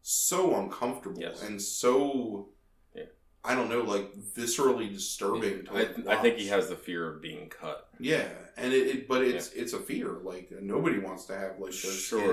so 0.00 0.56
uncomfortable 0.56 1.20
Yes. 1.20 1.42
and 1.42 1.60
so 1.60 2.48
Yeah. 2.94 3.04
I 3.44 3.54
don't 3.54 3.68
know, 3.68 3.82
like 3.82 4.14
viscerally 4.14 4.92
disturbing 4.92 5.64
to 5.66 5.70
I, 5.72 5.74
like, 5.74 6.06
I 6.06 6.22
think 6.22 6.38
he 6.38 6.48
has 6.48 6.68
the 6.70 6.76
fear 6.76 7.06
of 7.12 7.20
being 7.20 7.48
cut. 7.50 7.88
Yeah, 8.00 8.28
and 8.56 8.72
it, 8.72 8.86
it 8.86 9.08
but 9.08 9.22
it's 9.22 9.52
it's 9.52 9.74
a 9.74 9.78
fear. 9.78 10.08
Like 10.22 10.50
nobody 10.62 10.98
wants 10.98 11.26
to 11.26 11.36
have 11.38 11.58
like 11.58 11.72
Sure. 11.72 11.90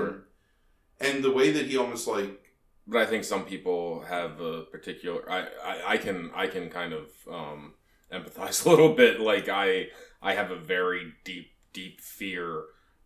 skin. 0.08 0.22
And 1.00 1.24
the 1.24 1.30
way 1.32 1.50
that 1.52 1.66
he 1.66 1.76
almost 1.76 2.06
like 2.06 2.30
But 2.86 3.02
I 3.02 3.06
think 3.06 3.24
some 3.24 3.44
people 3.44 4.02
have 4.02 4.40
a 4.40 4.62
particular. 4.62 5.28
I, 5.30 5.46
I, 5.64 5.82
I 5.92 5.96
can 5.96 6.30
I 6.34 6.46
can 6.46 6.68
kind 6.70 6.92
of 6.92 7.08
um, 7.30 7.74
empathize 8.12 8.66
a 8.66 8.70
little 8.70 8.94
bit. 8.94 9.20
Like 9.20 9.48
I 9.48 9.88
I 10.22 10.34
have 10.34 10.50
a 10.50 10.56
very 10.56 11.12
deep 11.24 11.48
deep 11.72 12.00
fear 12.00 12.64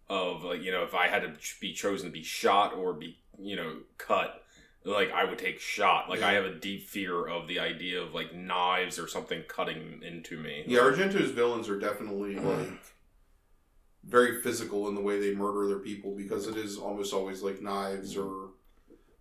of 0.09 0.43
like 0.45 0.63
you 0.63 0.73
know 0.73 0.83
if 0.85 0.95
I 0.95 1.09
had 1.09 1.23
to 1.23 1.33
be 1.61 1.73
chosen 1.73 2.07
to 2.09 2.13
be 2.13 2.23
shot 2.23 2.75
or 2.75 2.93
be 2.95 3.19
you 3.39 3.57
know 3.57 3.77
cut. 3.99 4.41
Like 4.87 5.11
I 5.13 5.25
would 5.25 5.39
take 5.39 5.61
shot. 5.61 6.11
Like 6.11 6.21
I 6.23 6.33
have 6.35 6.45
a 6.45 6.55
deep 6.55 6.89
fear 6.89 7.27
of 7.27 7.49
the 7.49 7.59
idea 7.59 8.03
of 8.03 8.13
like 8.13 8.35
knives 8.35 8.99
or 8.99 9.09
something 9.09 9.43
cutting 9.49 10.03
into 10.03 10.37
me. 10.37 10.65
yeah, 10.67 10.81
Argento's 10.81 11.31
villains 11.31 11.69
are 11.71 11.79
definitely 11.79 12.35
Mm-hmm. 12.35 12.49
like 12.49 12.94
very 14.07 14.41
physical 14.43 14.89
in 14.89 14.95
the 14.95 15.01
way 15.01 15.19
they 15.19 15.35
murder 15.35 15.67
their 15.67 15.79
people 15.79 16.15
because 16.15 16.47
it 16.47 16.57
is 16.57 16.77
almost 16.77 17.13
always 17.15 17.43
like 17.43 17.63
knives 17.63 18.17
or 18.17 18.51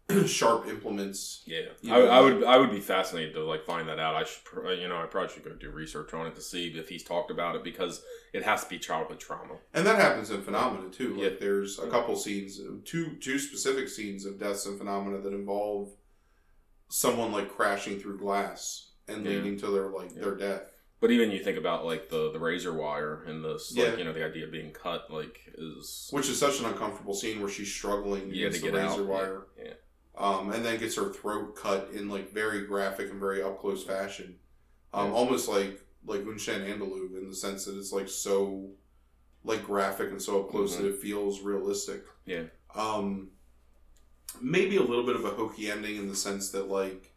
sharp 0.27 0.67
implements. 0.67 1.43
Yeah, 1.45 1.67
I, 1.89 2.01
I 2.01 2.19
would. 2.19 2.43
I 2.43 2.57
would 2.57 2.71
be 2.71 2.81
fascinated 2.81 3.33
to 3.35 3.43
like 3.45 3.63
find 3.65 3.87
that 3.87 3.99
out. 3.99 4.15
I 4.15 4.25
should, 4.25 4.79
you 4.79 4.89
know, 4.89 4.97
I 4.97 5.05
probably 5.05 5.33
should 5.33 5.45
go 5.45 5.51
do 5.51 5.71
research 5.71 6.13
on 6.13 6.27
it 6.27 6.35
to 6.35 6.41
see 6.41 6.67
if 6.67 6.89
he's 6.89 7.03
talked 7.03 7.31
about 7.31 7.55
it 7.55 7.63
because 7.63 8.03
it 8.33 8.43
has 8.43 8.63
to 8.65 8.69
be 8.69 8.77
childhood 8.79 9.19
trauma. 9.19 9.55
And 9.73 9.85
that 9.87 9.95
happens 9.99 10.29
in 10.29 10.41
Phenomena 10.41 10.89
too. 10.89 11.13
Like 11.13 11.23
Yeah. 11.23 11.37
there's 11.39 11.79
a 11.79 11.87
couple 11.87 12.15
scenes, 12.17 12.59
two 12.83 13.15
two 13.21 13.39
specific 13.39 13.87
scenes 13.87 14.25
of 14.25 14.37
deaths 14.39 14.65
in 14.65 14.77
Phenomena 14.77 15.19
that 15.19 15.33
involve 15.33 15.89
someone 16.89 17.31
like 17.31 17.49
crashing 17.55 17.99
through 17.99 18.17
glass 18.19 18.91
and 19.07 19.23
Yeah. 19.25 19.31
leading 19.31 19.57
to 19.59 19.67
their 19.67 19.87
like 19.87 20.13
their 20.13 20.35
death. 20.35 20.63
But 21.03 21.11
even 21.11 21.31
you 21.31 21.43
think 21.43 21.57
about 21.57 21.83
like 21.85 22.07
the 22.07 22.31
the 22.31 22.39
razor 22.39 22.71
wire 22.71 23.23
and 23.27 23.43
this, 23.43 23.73
Yeah. 23.75 23.89
like 23.89 23.97
you 23.97 24.05
know, 24.05 24.13
the 24.13 24.23
idea 24.25 24.45
of 24.45 24.51
being 24.51 24.71
cut, 24.71 25.11
like 25.11 25.41
is 25.57 26.07
Which 26.11 26.29
is 26.29 26.39
such 26.39 26.61
an 26.61 26.65
uncomfortable 26.65 27.13
scene 27.13 27.41
where 27.41 27.49
she's 27.49 27.69
struggling 27.69 28.29
Yeah, 28.29 28.47
against 28.47 28.63
to 28.63 28.71
the 28.71 28.77
razor 28.77 29.01
out. 29.01 29.07
wire. 29.09 29.47
Yeah. 29.61 29.73
Um, 30.17 30.53
and 30.53 30.63
then 30.63 30.79
gets 30.79 30.95
her 30.95 31.11
throat 31.11 31.57
cut 31.57 31.89
in 31.91 32.07
like 32.07 32.31
very 32.31 32.65
graphic 32.65 33.11
and 33.11 33.19
very 33.19 33.43
up 33.43 33.59
close 33.59 33.83
fashion. 33.83 34.39
Um, 34.93 35.07
Yeah. 35.09 35.13
almost 35.17 35.49
like 35.49 35.81
like 36.05 36.21
Un 36.25 36.37
Chien 36.37 36.61
Andalou 36.61 37.17
in 37.17 37.27
the 37.27 37.35
sense 37.35 37.65
that 37.65 37.77
it's 37.77 37.91
like 37.91 38.07
so 38.07 38.69
like 39.43 39.65
graphic 39.65 40.09
and 40.09 40.21
so 40.21 40.39
up 40.41 40.51
close 40.51 40.73
Mhm. 40.73 40.83
that 40.83 40.87
it 40.87 40.99
feels 41.01 41.41
realistic. 41.41 42.05
Yeah. 42.25 42.43
Um 42.73 43.31
maybe 44.39 44.77
a 44.77 44.81
little 44.83 45.05
bit 45.05 45.17
of 45.17 45.25
a 45.25 45.31
hokey 45.31 45.69
ending 45.69 45.97
in 45.97 46.07
the 46.07 46.15
sense 46.15 46.49
that 46.51 46.69
like 46.69 47.11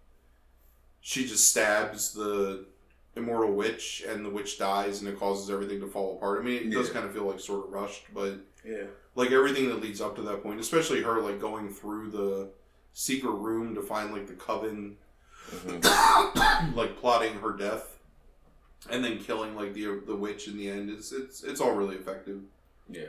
she 1.01 1.25
just 1.25 1.49
stabs 1.49 2.13
the 2.15 2.67
immortal 3.17 3.53
witch 3.53 4.05
and 4.07 4.25
the 4.25 4.31
witch 4.31 4.59
dies 4.59 5.01
and 5.01 5.09
it 5.09 5.19
causes 5.19 5.51
everything 5.51 5.81
to 5.81 5.87
fall 5.87 6.17
apart. 6.17 6.41
I 6.41 6.45
mean 6.45 6.63
it 6.63 6.71
does 6.71 6.91
kind 6.91 7.05
of 7.07 7.13
feel 7.13 7.25
like 7.25 7.41
sort 7.41 7.67
of 7.67 7.73
rushed, 7.73 8.05
but 8.15 8.39
yeah, 8.65 8.85
like 9.15 9.31
everything 9.33 9.69
that 9.69 9.81
leads 9.81 10.01
up 10.01 10.15
to 10.17 10.23
that 10.23 10.43
point, 10.43 10.61
especially 10.61 11.03
her 11.03 11.21
like 11.21 11.41
going 11.41 11.71
through 11.73 12.11
the 12.11 12.51
secret 12.93 13.33
room 13.33 13.75
to 13.75 13.83
find 13.83 14.13
like 14.13 14.27
the 14.27 14.35
coven, 14.35 14.97
Mhm. 15.51 16.75
like 16.77 16.97
plotting 16.99 17.35
her 17.35 17.53
death, 17.53 17.99
and 18.91 19.05
then 19.05 19.19
killing 19.19 19.55
like 19.55 19.75
the 19.75 20.01
the 20.07 20.17
witch 20.17 20.49
in 20.49 20.57
the 20.57 20.69
end. 20.69 20.91
It's 20.91 21.13
it's 21.13 21.43
it's 21.45 21.61
all 21.61 21.73
really 21.73 21.97
effective. 21.97 22.41
yeah. 22.89 23.09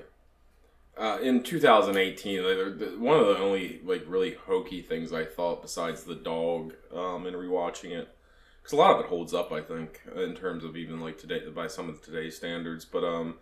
Uh, 0.97 1.19
in 1.21 1.43
2018, 1.43 2.43
like, 2.43 2.97
one 2.99 3.19
of 3.19 3.27
the 3.27 3.37
only 3.37 3.79
like 3.85 4.03
really 4.07 4.33
hokey 4.47 4.81
things 4.81 5.13
I 5.13 5.25
thought, 5.25 5.61
besides 5.61 6.03
the 6.03 6.15
dog, 6.15 6.73
um, 6.91 7.27
in 7.27 7.35
rewatching 7.35 7.91
it, 7.91 8.09
because 8.67 8.77
a 8.77 8.81
lot 8.81 8.95
of 8.95 9.05
it 9.05 9.07
holds 9.07 9.33
up, 9.33 9.53
I 9.53 9.61
think, 9.61 10.01
in 10.13 10.35
terms 10.35 10.65
of 10.65 10.75
even 10.75 10.99
like 10.99 11.17
today 11.17 11.47
by 11.49 11.67
some 11.67 11.87
of 11.87 12.01
today's 12.03 12.35
standards. 12.35 12.83
But 12.83 13.05
um, 13.05 13.35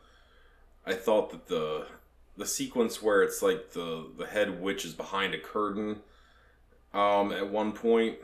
I 0.86 0.94
thought 0.94 1.32
that 1.32 1.48
the 1.48 1.88
the 2.38 2.46
sequence 2.46 3.02
where 3.02 3.24
it's 3.24 3.42
like 3.42 3.72
the 3.72 4.08
the 4.16 4.28
head 4.28 4.62
witch 4.62 4.86
is 4.86 4.94
behind 4.94 5.34
a 5.34 5.40
curtain, 5.40 6.02
um, 6.94 7.32
at 7.32 7.50
one 7.50 7.72
point, 7.72 8.18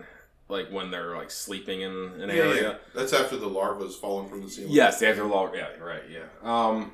like 0.48 0.70
when 0.72 0.92
they're 0.92 1.16
like 1.18 1.32
sleeping 1.32 1.82
in 1.82 1.92
an 1.92 2.30
area. 2.30 2.62
Yeah. 2.62 2.76
That's 2.94 3.14
after 3.14 3.36
the 3.36 3.48
larva's 3.48 3.96
fallen 3.96 4.30
from 4.30 4.44
the 4.44 4.50
ceiling. 4.50 4.72
Yes, 4.72 5.00
the 5.00 5.10
after 5.10 5.24
log. 5.26 5.56
Yeah, 5.56 5.70
right. 5.82 6.04
Yeah. 6.08 6.26
Um. 6.44 6.92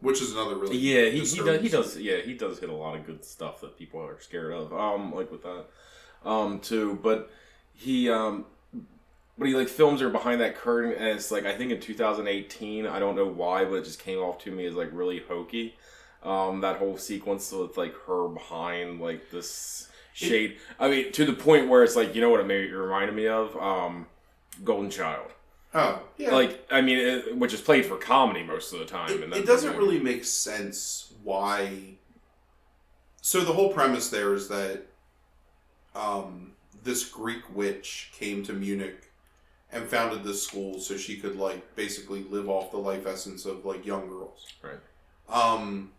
which 0.00 0.20
is 0.20 0.32
another 0.32 0.56
really 0.56 0.76
Yeah, 0.76 1.08
he, 1.10 1.20
he 1.20 1.38
does. 1.38 1.60
He 1.60 1.68
does. 1.68 1.96
Yeah, 1.98 2.16
he 2.16 2.34
does 2.34 2.58
hit 2.58 2.68
a 2.68 2.74
lot 2.74 2.96
of 2.96 3.06
good 3.06 3.24
stuff 3.24 3.60
that 3.60 3.78
people 3.78 4.00
are 4.00 4.18
scared 4.18 4.52
of. 4.52 4.72
Um, 4.72 5.14
like 5.14 5.30
with 5.30 5.44
that, 5.44 5.66
um, 6.28 6.58
too. 6.58 6.98
But 7.00 7.30
he, 7.72 8.10
um, 8.10 8.46
but 9.38 9.48
he 9.48 9.54
like 9.54 9.68
films 9.68 10.00
her 10.00 10.10
behind 10.10 10.40
that 10.40 10.56
curtain, 10.56 10.92
and 10.92 11.06
it's 11.08 11.30
like 11.30 11.44
I 11.46 11.54
think 11.54 11.72
in 11.72 11.80
2018. 11.80 12.86
I 12.86 12.98
don't 12.98 13.16
know 13.16 13.26
why, 13.26 13.64
but 13.64 13.74
it 13.74 13.84
just 13.84 13.98
came 13.98 14.18
off 14.18 14.38
to 14.44 14.50
me 14.50 14.66
as 14.66 14.74
like 14.74 14.90
really 14.92 15.20
hokey. 15.20 15.76
Um, 16.22 16.60
that 16.62 16.78
whole 16.78 16.96
sequence 16.96 17.52
with 17.52 17.76
like 17.76 17.94
her 18.06 18.28
behind 18.28 19.00
like 19.00 19.30
this 19.30 19.88
shade. 20.12 20.56
I 20.78 20.88
mean, 20.88 21.12
to 21.12 21.24
the 21.24 21.34
point 21.34 21.68
where 21.68 21.82
it's 21.84 21.96
like 21.96 22.14
you 22.14 22.20
know 22.20 22.30
what 22.30 22.40
it 22.40 22.50
it 22.50 22.72
reminded 22.74 23.14
me 23.14 23.26
of. 23.28 23.56
Um, 23.56 24.06
Golden 24.62 24.90
Child. 24.90 25.30
Oh 25.74 26.00
yeah, 26.16 26.30
Like 26.32 26.64
I 26.70 26.80
mean, 26.80 26.98
it, 26.98 27.36
which 27.36 27.52
is 27.52 27.60
played 27.60 27.84
for 27.86 27.96
comedy 27.96 28.44
most 28.44 28.72
of 28.72 28.78
the 28.78 28.84
time. 28.84 29.10
it, 29.10 29.22
and 29.22 29.34
it 29.34 29.44
doesn't 29.46 29.72
movie. 29.72 29.84
really 29.84 29.98
make 29.98 30.24
sense 30.24 31.12
why. 31.24 31.96
So 33.20 33.40
the 33.40 33.52
whole 33.54 33.72
premise 33.72 34.10
there 34.10 34.34
is 34.34 34.48
that 34.48 34.82
um, 35.96 36.52
this 36.84 37.04
Greek 37.04 37.42
witch 37.54 38.12
came 38.12 38.44
to 38.44 38.52
Munich 38.52 39.10
and 39.74 39.86
founded 39.88 40.24
this 40.24 40.46
school 40.46 40.78
so 40.78 40.96
she 40.96 41.16
could 41.18 41.36
like 41.36 41.74
basically 41.76 42.22
live 42.30 42.48
off 42.48 42.70
the 42.70 42.78
life 42.78 43.06
essence 43.06 43.44
of 43.44 43.66
like 43.66 43.84
young 43.84 44.08
girls. 44.08 44.46
Right. 44.62 44.78
Um, 45.28 45.90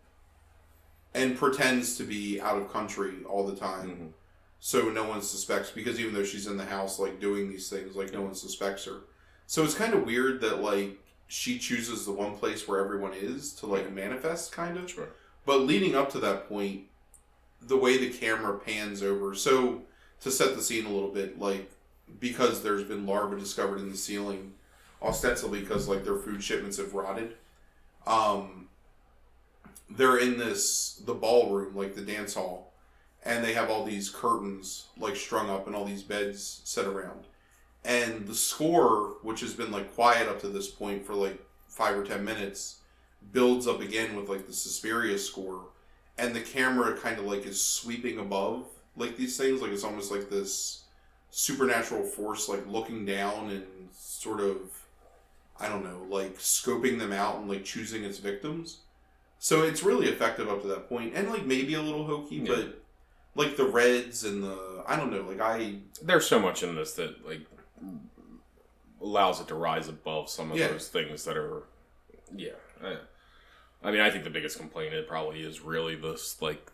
and 1.13 1.37
pretends 1.37 1.97
to 1.97 2.03
be 2.03 2.39
out 2.41 2.57
of 2.57 2.71
country 2.71 3.15
all 3.27 3.45
the 3.45 3.55
time. 3.55 3.89
Mhm. 3.89 4.11
so 4.59 4.89
no 4.89 5.03
one 5.07 5.21
suspects 5.21 5.69
because 5.69 5.99
even 5.99 6.13
though 6.13 6.23
she's 6.23 6.47
in 6.47 6.57
the 6.57 6.65
house 6.65 6.97
like 6.97 7.19
doing 7.19 7.49
these 7.49 7.69
things 7.69 7.95
like 7.95 8.11
no 8.13 8.21
one 8.21 8.33
suspects 8.33 8.85
her 8.85 9.01
so 9.45 9.63
it's 9.63 9.75
kind 9.75 9.93
of 9.93 10.05
weird 10.05 10.39
that 10.41 10.61
like 10.61 10.97
she 11.27 11.59
chooses 11.59 12.05
the 12.05 12.11
one 12.11 12.35
place 12.37 12.67
where 12.67 12.79
everyone 12.79 13.13
is 13.13 13.53
to 13.53 13.65
like 13.67 13.91
manifest 13.91 14.51
kind 14.53 14.77
of 14.77 14.89
Sure. 14.89 15.09
but 15.45 15.59
leading 15.61 15.93
up 15.93 16.09
to 16.11 16.19
that 16.19 16.47
point 16.49 16.83
the 17.61 17.77
way 17.77 17.97
the 17.97 18.09
camera 18.09 18.57
pans 18.57 19.03
over 19.03 19.35
so 19.35 19.83
to 20.21 20.31
set 20.31 20.55
the 20.55 20.63
scene 20.63 20.85
a 20.85 20.89
little 20.89 21.11
bit 21.11 21.37
like 21.37 21.69
because 22.19 22.63
there's 22.63 22.83
been 22.83 23.05
larvae 23.05 23.39
discovered 23.39 23.79
in 23.79 23.89
the 23.89 23.97
ceiling 23.97 24.53
ostensibly 25.01 25.59
because 25.59 25.87
like 25.87 26.03
their 26.03 26.17
food 26.17 26.43
shipments 26.43 26.77
have 26.77 26.93
rotted. 26.93 27.35
Um 28.07 28.67
they're 29.89 30.17
in 30.17 30.37
this 30.37 31.01
the 31.05 31.13
ballroom 31.13 31.75
like 31.75 31.95
the 31.95 32.01
dance 32.01 32.33
hall 32.33 32.73
and 33.23 33.43
they 33.43 33.53
have 33.53 33.69
all 33.69 33.83
these 33.83 34.09
curtains 34.09 34.87
like 34.97 35.15
strung 35.15 35.49
up 35.49 35.67
and 35.67 35.75
all 35.75 35.85
these 35.85 36.03
beds 36.03 36.61
set 36.63 36.85
around. 36.85 37.25
And 37.83 38.27
the 38.27 38.35
score 38.35 39.17
which 39.21 39.41
has 39.41 39.53
been 39.53 39.71
like 39.71 39.93
quiet 39.93 40.27
up 40.27 40.41
to 40.41 40.47
this 40.47 40.69
point 40.69 41.05
for 41.05 41.13
like 41.13 41.39
five 41.67 41.95
or 41.95 42.03
ten 42.03 42.23
minutes 42.23 42.79
builds 43.31 43.67
up 43.67 43.81
again 43.81 44.15
with 44.15 44.29
like 44.29 44.47
the 44.47 44.53
Suspiria 44.53 45.17
score 45.17 45.65
and 46.17 46.35
the 46.35 46.41
camera 46.41 46.97
kind 46.97 47.19
of 47.19 47.25
like 47.25 47.45
is 47.45 47.61
sweeping 47.61 48.19
above 48.19 48.65
like 48.95 49.17
these 49.17 49.37
things 49.37 49.61
like 49.61 49.71
it's 49.71 49.83
almost 49.83 50.11
like 50.11 50.29
this 50.29 50.84
supernatural 51.37 52.01
force 52.01 52.47
like 52.47 52.65
looking 52.65 53.05
down 53.05 53.49
and 53.49 53.65
sort 53.93 54.39
of 54.39 54.57
I 55.59 55.67
don't 55.67 55.83
know 55.83 56.05
like 56.09 56.37
scoping 56.37 56.97
them 56.97 57.11
out 57.11 57.35
and 57.39 57.49
like 57.49 57.65
choosing 57.65 58.05
its 58.05 58.19
victims 58.19 58.77
so 59.37 59.63
it's 59.63 59.83
really 59.83 60.07
effective 60.07 60.47
up 60.47 60.61
to 60.61 60.67
that 60.69 60.87
point 60.87 61.13
and 61.13 61.29
like 61.29 61.45
maybe 61.45 61.73
a 61.73 61.81
little 61.81 62.05
hokey 62.05 62.37
Yeah. 62.37 62.55
but 62.55 62.81
like 63.35 63.57
the 63.57 63.65
reds 63.65 64.23
and 64.23 64.43
the 64.43 64.83
I 64.87 64.95
don't 64.95 65.11
know 65.11 65.23
like 65.23 65.41
I 65.41 65.79
there's 66.01 66.25
so 66.25 66.39
much 66.39 66.63
in 66.63 66.73
this 66.73 66.93
that 66.93 67.27
like 67.27 67.41
allows 69.01 69.41
it 69.41 69.47
to 69.49 69.55
rise 69.55 69.89
above 69.89 70.29
some 70.29 70.51
of 70.51 70.57
Yeah. 70.57 70.69
those 70.69 70.87
things 70.87 71.25
that 71.25 71.35
are 71.35 71.63
yeah 72.33 72.51
I, 72.81 72.95
I 73.83 73.91
mean 73.91 73.99
i 74.01 74.09
think 74.09 74.23
the 74.23 74.29
biggest 74.29 74.57
complaint 74.57 74.93
it 74.93 75.05
probably 75.07 75.41
is 75.43 75.59
really 75.61 75.95
this 75.95 76.41
like 76.41 76.71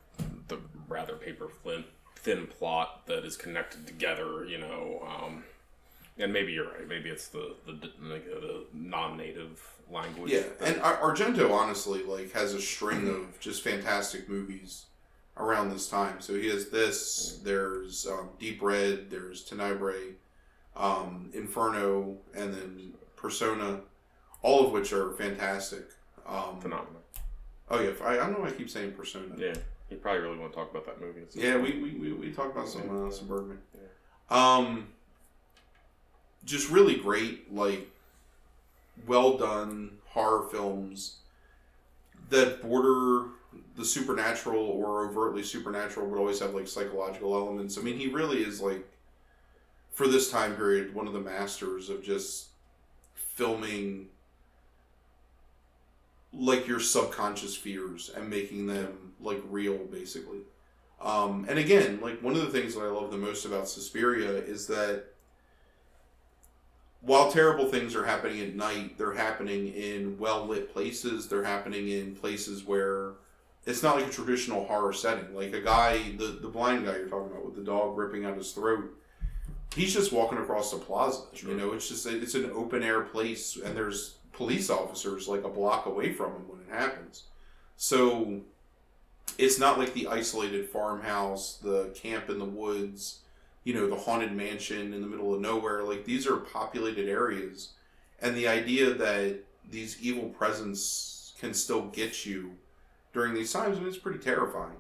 the 0.50 0.60
rather 0.88 1.16
paper 1.16 1.50
thin, 1.64 1.84
thin 2.22 2.48
plot 2.48 3.06
that 3.08 3.26
is 3.26 3.36
connected 3.38 3.86
together 3.88 4.46
you 4.46 4.58
know 4.58 5.08
um 5.08 5.44
and 6.18 6.32
maybe 6.32 6.52
you're 6.52 6.68
right 6.72 6.88
maybe 6.88 7.10
it's 7.10 7.28
the 7.30 7.56
the, 7.66 7.72
like, 8.02 8.26
the 8.26 8.64
non-native 8.74 9.60
language 9.92 10.32
Yeah, 10.32 10.44
that- 10.60 10.68
and 10.68 10.82
Argento 10.82 11.52
honestly 11.52 12.04
like 12.04 12.32
has 12.34 12.54
a 12.54 12.62
string 12.62 13.08
of 13.10 13.40
just 13.40 13.62
fantastic 13.64 14.30
movies 14.30 14.86
around 15.38 15.70
this 15.72 15.88
time. 15.90 16.20
So 16.20 16.36
he 16.36 16.50
has 16.50 16.70
this. 16.70 17.40
There's 17.44 18.06
um, 18.06 18.30
Deep 18.38 18.62
Red. 18.62 19.10
There's 19.10 19.44
Tenebrae, 19.44 20.14
um, 20.76 21.30
Inferno, 21.34 22.18
and 22.36 22.54
then 22.54 22.94
Persona, 23.16 23.80
all 24.42 24.66
of 24.66 24.72
which 24.72 24.92
are 24.94 25.14
fantastic. 25.14 25.86
Um, 26.28 26.60
Phenomena 26.62 27.00
Oh 27.70 27.80
yeah, 27.82 27.92
I, 28.04 28.14
I 28.14 28.16
don't 28.18 28.34
know 28.34 28.40
why 28.40 28.50
I 28.50 28.52
keep 28.52 28.70
saying 28.70 28.92
Persona. 28.92 29.34
Yeah, 29.38 29.56
you 29.92 29.98
probably 29.98 30.22
really 30.22 30.40
want 30.40 30.54
to 30.54 30.58
talk 30.58 30.72
about 30.72 30.86
that 30.86 31.02
movie. 31.02 31.22
Yeah, 31.34 31.58
we 31.58 31.80
we, 31.80 31.92
we, 31.92 32.14
we 32.14 32.32
talked 32.32 32.56
about 32.56 32.70
some 32.70 33.08
uh, 33.08 33.12
some 33.12 33.28
Bergman. 33.28 33.60
Yeah. 33.76 34.56
Um, 34.56 34.88
just 36.46 36.70
really 36.70 36.96
great, 36.96 37.54
like 37.54 37.90
well 39.06 39.38
done 39.38 39.98
horror 40.08 40.48
films 40.50 41.18
that 42.30 42.62
border 42.62 43.28
the 43.76 43.84
supernatural 43.84 44.64
or 44.64 45.06
overtly 45.06 45.44
supernatural, 45.44 46.08
but 46.08 46.18
always 46.18 46.40
have 46.40 46.54
like 46.54 46.68
psychological 46.68 47.36
elements. 47.36 47.78
I 47.78 47.82
mean, 47.82 47.98
he 47.98 48.08
really 48.08 48.44
is 48.44 48.62
like 48.62 48.88
for 49.92 50.08
this 50.08 50.32
time 50.32 50.56
period 50.56 50.96
one 50.96 51.08
of 51.08 51.14
the 51.14 51.20
masters 51.20 51.90
of 51.90 52.02
just 52.02 52.48
filming 53.14 54.08
like 56.34 56.66
your 56.68 56.80
subconscious 56.80 57.56
fears 57.56 58.10
and 58.16 58.30
making 58.30 58.68
them 58.68 59.01
like 59.22 59.42
real 59.50 59.78
basically. 59.78 60.40
Um, 61.00 61.46
and 61.50 61.58
again 61.58 62.00
like 62.02 62.22
one 62.22 62.36
of 62.36 62.42
the 62.42 62.52
things 62.52 62.76
that 62.76 62.82
i 62.82 62.88
love 62.88 63.10
the 63.10 63.18
most 63.18 63.46
about 63.46 63.68
suspiria 63.68 64.34
is 64.34 64.68
that 64.68 65.06
while 67.02 67.32
terrible 67.32 67.66
things 67.66 67.96
are 67.96 68.06
happening 68.06 68.40
at 68.42 68.56
night 68.56 68.98
they're 68.98 69.14
happening 69.14 69.74
in 69.74 70.18
well 70.20 70.46
lit 70.46 70.72
places. 70.72 71.28
They're 71.28 71.44
happening 71.44 71.90
in 71.90 72.16
places 72.16 72.64
where 72.64 73.14
it's 73.66 73.82
not 73.82 73.96
like 73.96 74.08
a 74.08 74.12
traditional 74.12 74.66
horror 74.66 74.94
setting. 74.94 75.34
Like 75.36 75.54
a 75.54 75.62
guy 75.62 76.12
the, 76.18 76.38
the 76.42 76.48
blind 76.48 76.86
guy 76.86 76.98
you're 76.98 77.08
talking 77.08 77.32
about 77.32 77.46
with 77.46 77.56
the 77.56 77.64
dog 77.64 77.98
ripping 77.98 78.26
out 78.26 78.38
his 78.38 78.52
throat 78.52 78.96
he's 79.76 79.94
just 79.94 80.12
walking 80.12 80.38
across 80.38 80.72
the 80.72 80.78
plaza 80.78 81.22
Sure. 81.34 81.52
you 81.52 81.58
know? 81.58 81.72
It's 81.74 81.88
just 81.90 82.06
it's 82.06 82.36
an 82.36 82.52
open 82.54 82.84
air 82.84 83.02
place 83.02 83.58
and 83.58 83.76
there's 83.76 84.18
police 84.34 84.70
officers 84.70 85.28
like 85.28 85.44
a 85.44 85.50
block 85.50 85.86
away 85.86 86.14
from 86.14 86.32
him 86.34 86.48
when 86.48 86.60
it 86.62 86.70
happens. 86.70 87.24
So 87.76 88.42
it's 89.38 89.60
not 89.60 89.80
like 89.80 89.94
the 89.94 90.08
isolated 90.08 90.70
farmhouse 90.70 91.58
the 91.58 91.90
camp 91.96 92.30
in 92.30 92.40
the 92.40 92.46
woods 92.46 93.22
you 93.64 93.74
know 93.74 93.88
the 93.88 93.96
haunted 93.96 94.32
mansion 94.32 94.94
in 94.94 95.02
the 95.02 95.08
middle 95.08 95.34
of 95.34 95.42
nowhere. 95.42 95.84
Like 95.84 96.06
these 96.06 96.28
are 96.28 96.38
populated 96.38 97.08
areas. 97.08 97.70
And 98.22 98.36
the 98.36 98.48
idea 98.48 98.94
that 98.94 99.40
these 99.70 100.02
evil 100.02 100.30
presence 100.30 101.34
can 101.40 101.54
still 101.54 101.84
get 101.88 102.26
you 102.26 102.52
during 103.14 103.34
these 103.34 103.52
times 103.52 103.78
I 103.78 103.80
mean, 103.80 103.90
it's 103.90 103.98
pretty 103.98 104.20
terrifying. 104.20 104.78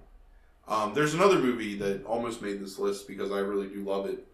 Um, 0.68 0.94
there's 0.94 1.14
another 1.14 1.40
movie 1.40 1.78
that 1.80 2.06
almost 2.06 2.42
made 2.42 2.62
this 2.62 2.78
list 2.78 3.08
because 3.08 3.32
i 3.32 3.40
really 3.40 3.68
do 3.68 3.84
love 3.84 4.06
it 4.06 4.26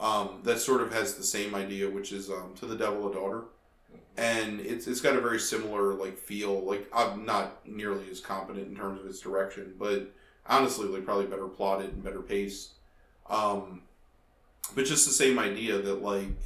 um, 0.00 0.40
that 0.42 0.58
sort 0.58 0.80
of 0.82 0.92
has 0.92 1.14
the 1.14 1.22
same 1.22 1.54
idea 1.54 1.88
which 1.88 2.12
is 2.12 2.28
um, 2.28 2.52
to 2.56 2.66
the 2.66 2.76
devil 2.76 3.08
a 3.08 3.14
daughter 3.14 3.44
and 4.20 4.60
it's 4.60 4.86
it's 4.86 5.00
got 5.00 5.16
a 5.16 5.20
very 5.20 5.40
similar 5.40 5.94
like 5.94 6.18
feel. 6.18 6.60
Like 6.60 6.86
I'm 6.94 7.24
not 7.24 7.66
nearly 7.66 8.04
as 8.10 8.20
competent 8.20 8.68
in 8.68 8.76
terms 8.76 9.00
of 9.00 9.06
its 9.06 9.20
direction, 9.20 9.74
but 9.78 10.12
honestly, 10.46 10.86
like 10.88 11.06
probably 11.06 11.24
better 11.24 11.48
plotted 11.48 11.94
and 11.94 12.04
better 12.04 12.20
paced. 12.20 12.72
Um, 13.30 13.82
but 14.74 14.84
just 14.84 15.06
the 15.06 15.12
same 15.12 15.38
idea 15.38 15.78
that 15.78 16.02
like 16.02 16.38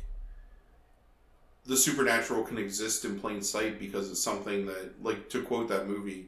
the 1.67 1.77
supernatural 1.77 2.45
can 2.45 2.59
exist 2.59 3.05
in 3.05 3.19
plain 3.19 3.43
sight 3.43 3.81
because 3.81 4.09
it's 4.09 4.23
something 4.23 4.67
that, 4.67 5.03
like 5.03 5.29
to 5.31 5.43
quote 5.43 5.69
that 5.69 5.89
movie, 5.89 6.27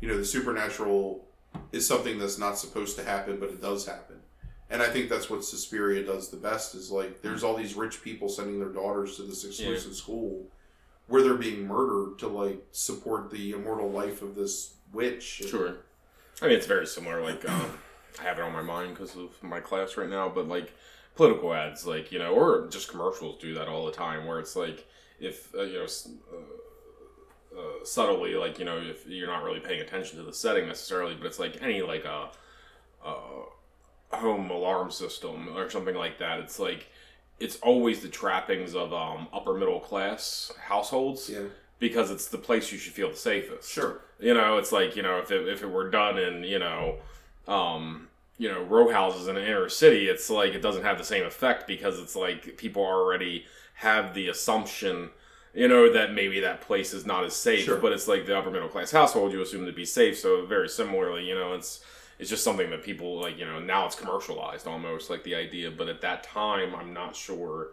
you 0.00 0.08
know, 0.08 0.16
the 0.16 0.24
supernatural 0.24 1.24
is 1.70 1.86
something 1.86 2.18
that's 2.18 2.38
not 2.38 2.58
supposed 2.58 2.96
to 2.96 3.04
happen, 3.04 3.38
but 3.38 3.50
it 3.50 3.62
does 3.62 3.86
happen. 3.86 4.16
And 4.70 4.82
I 4.82 4.88
think 4.88 5.08
that's 5.08 5.30
what 5.30 5.44
Suspiria 5.44 6.04
does 6.04 6.28
the 6.28 6.36
best 6.36 6.74
is 6.74 6.90
like 6.90 7.22
there's 7.22 7.44
all 7.44 7.54
these 7.54 7.74
rich 7.74 8.02
people 8.02 8.28
sending 8.28 8.58
their 8.58 8.70
daughters 8.70 9.16
to 9.16 9.22
this 9.22 9.44
exclusive 9.44 9.94
school 9.94 10.44
where 11.08 11.22
they're 11.22 11.34
being 11.34 11.66
murdered 11.66 12.18
to 12.18 12.28
like 12.28 12.66
support 12.70 13.30
the 13.30 13.52
immortal 13.52 13.90
life 13.90 14.22
of 14.22 14.34
this 14.34 14.74
witch. 14.92 15.42
Sure. 15.48 15.76
I 16.40 16.46
mean, 16.46 16.56
it's 16.56 16.66
very 16.66 16.86
similar. 16.86 17.22
Like, 17.22 17.48
um, 17.48 17.78
I 18.20 18.22
have 18.22 18.38
it 18.38 18.42
on 18.42 18.52
my 18.52 18.62
mind 18.62 18.94
because 18.94 19.16
of 19.16 19.42
my 19.42 19.60
class 19.60 19.96
right 19.96 20.08
now, 20.08 20.28
but 20.28 20.46
like 20.46 20.72
political 21.16 21.52
ads, 21.52 21.86
like 21.86 22.12
you 22.12 22.18
know, 22.18 22.32
or 22.32 22.68
just 22.68 22.88
commercials 22.88 23.40
do 23.40 23.54
that 23.54 23.68
all 23.68 23.86
the 23.86 23.92
time, 23.92 24.26
where 24.26 24.38
it's 24.38 24.54
like 24.56 24.86
if 25.18 25.54
uh, 25.54 25.62
you 25.62 25.78
know. 25.78 25.86
Uh, 26.32 26.36
uh, 27.56 27.84
subtly, 27.84 28.34
like 28.34 28.58
you 28.58 28.64
know, 28.64 28.78
if 28.78 29.06
you're 29.06 29.26
not 29.26 29.42
really 29.42 29.58
paying 29.58 29.80
attention 29.80 30.16
to 30.18 30.22
the 30.22 30.32
setting 30.32 30.68
necessarily, 30.68 31.14
but 31.14 31.26
it's 31.26 31.38
like 31.40 31.60
any 31.60 31.82
like 31.82 32.04
a, 32.04 32.28
a 33.04 34.16
home 34.16 34.50
alarm 34.50 34.90
system 34.90 35.56
or 35.56 35.68
something 35.68 35.94
like 35.94 36.18
that. 36.18 36.38
It's 36.40 36.58
like 36.58 36.88
it's 37.40 37.56
always 37.56 38.00
the 38.00 38.08
trappings 38.08 38.74
of 38.74 38.92
um, 38.92 39.28
upper 39.32 39.54
middle 39.54 39.80
class 39.80 40.52
households 40.60 41.28
Yeah. 41.30 41.42
because 41.78 42.10
it's 42.10 42.26
the 42.28 42.38
place 42.38 42.72
you 42.72 42.78
should 42.78 42.92
feel 42.94 43.10
the 43.10 43.16
safest. 43.16 43.70
Sure. 43.70 44.00
You 44.18 44.34
know, 44.34 44.58
it's 44.58 44.72
like 44.72 44.96
you 44.96 45.02
know, 45.02 45.18
if 45.18 45.30
it 45.30 45.46
if 45.48 45.62
it 45.62 45.70
were 45.70 45.88
done 45.90 46.18
in 46.18 46.42
you 46.44 46.58
know, 46.58 46.96
um, 47.46 48.08
you 48.36 48.48
know, 48.48 48.62
row 48.64 48.90
houses 48.92 49.28
in 49.28 49.36
an 49.36 49.44
inner 49.44 49.68
city, 49.68 50.08
it's 50.08 50.28
like 50.30 50.54
it 50.54 50.60
doesn't 50.62 50.82
have 50.84 50.98
the 50.98 51.04
same 51.04 51.24
effect 51.24 51.66
because 51.66 51.98
it's 51.98 52.16
like 52.16 52.56
people 52.56 52.82
already 52.84 53.44
have 53.74 54.14
the 54.14 54.28
assumption, 54.28 55.10
you 55.54 55.68
know, 55.68 55.92
that 55.92 56.12
maybe 56.12 56.40
that 56.40 56.60
place 56.60 56.92
is 56.92 57.06
not 57.06 57.24
as 57.24 57.34
safe. 57.34 57.64
Sure. 57.64 57.78
But 57.78 57.92
it's 57.92 58.08
like 58.08 58.26
the 58.26 58.36
upper 58.36 58.50
middle 58.50 58.68
class 58.68 58.90
household, 58.90 59.32
you 59.32 59.40
assume 59.42 59.66
to 59.66 59.72
be 59.72 59.84
safe. 59.84 60.18
So 60.18 60.44
very 60.46 60.68
similarly, 60.68 61.24
you 61.28 61.34
know, 61.36 61.52
it's 61.54 61.80
it's 62.18 62.30
just 62.30 62.44
something 62.44 62.70
that 62.70 62.82
people 62.82 63.20
like. 63.20 63.38
You 63.38 63.46
know, 63.46 63.60
now 63.60 63.86
it's 63.86 63.96
commercialized 63.96 64.66
almost 64.66 65.10
like 65.10 65.24
the 65.24 65.34
idea, 65.34 65.70
but 65.70 65.88
at 65.88 66.00
that 66.00 66.22
time, 66.22 66.74
I'm 66.74 66.92
not 66.92 67.14
sure 67.14 67.68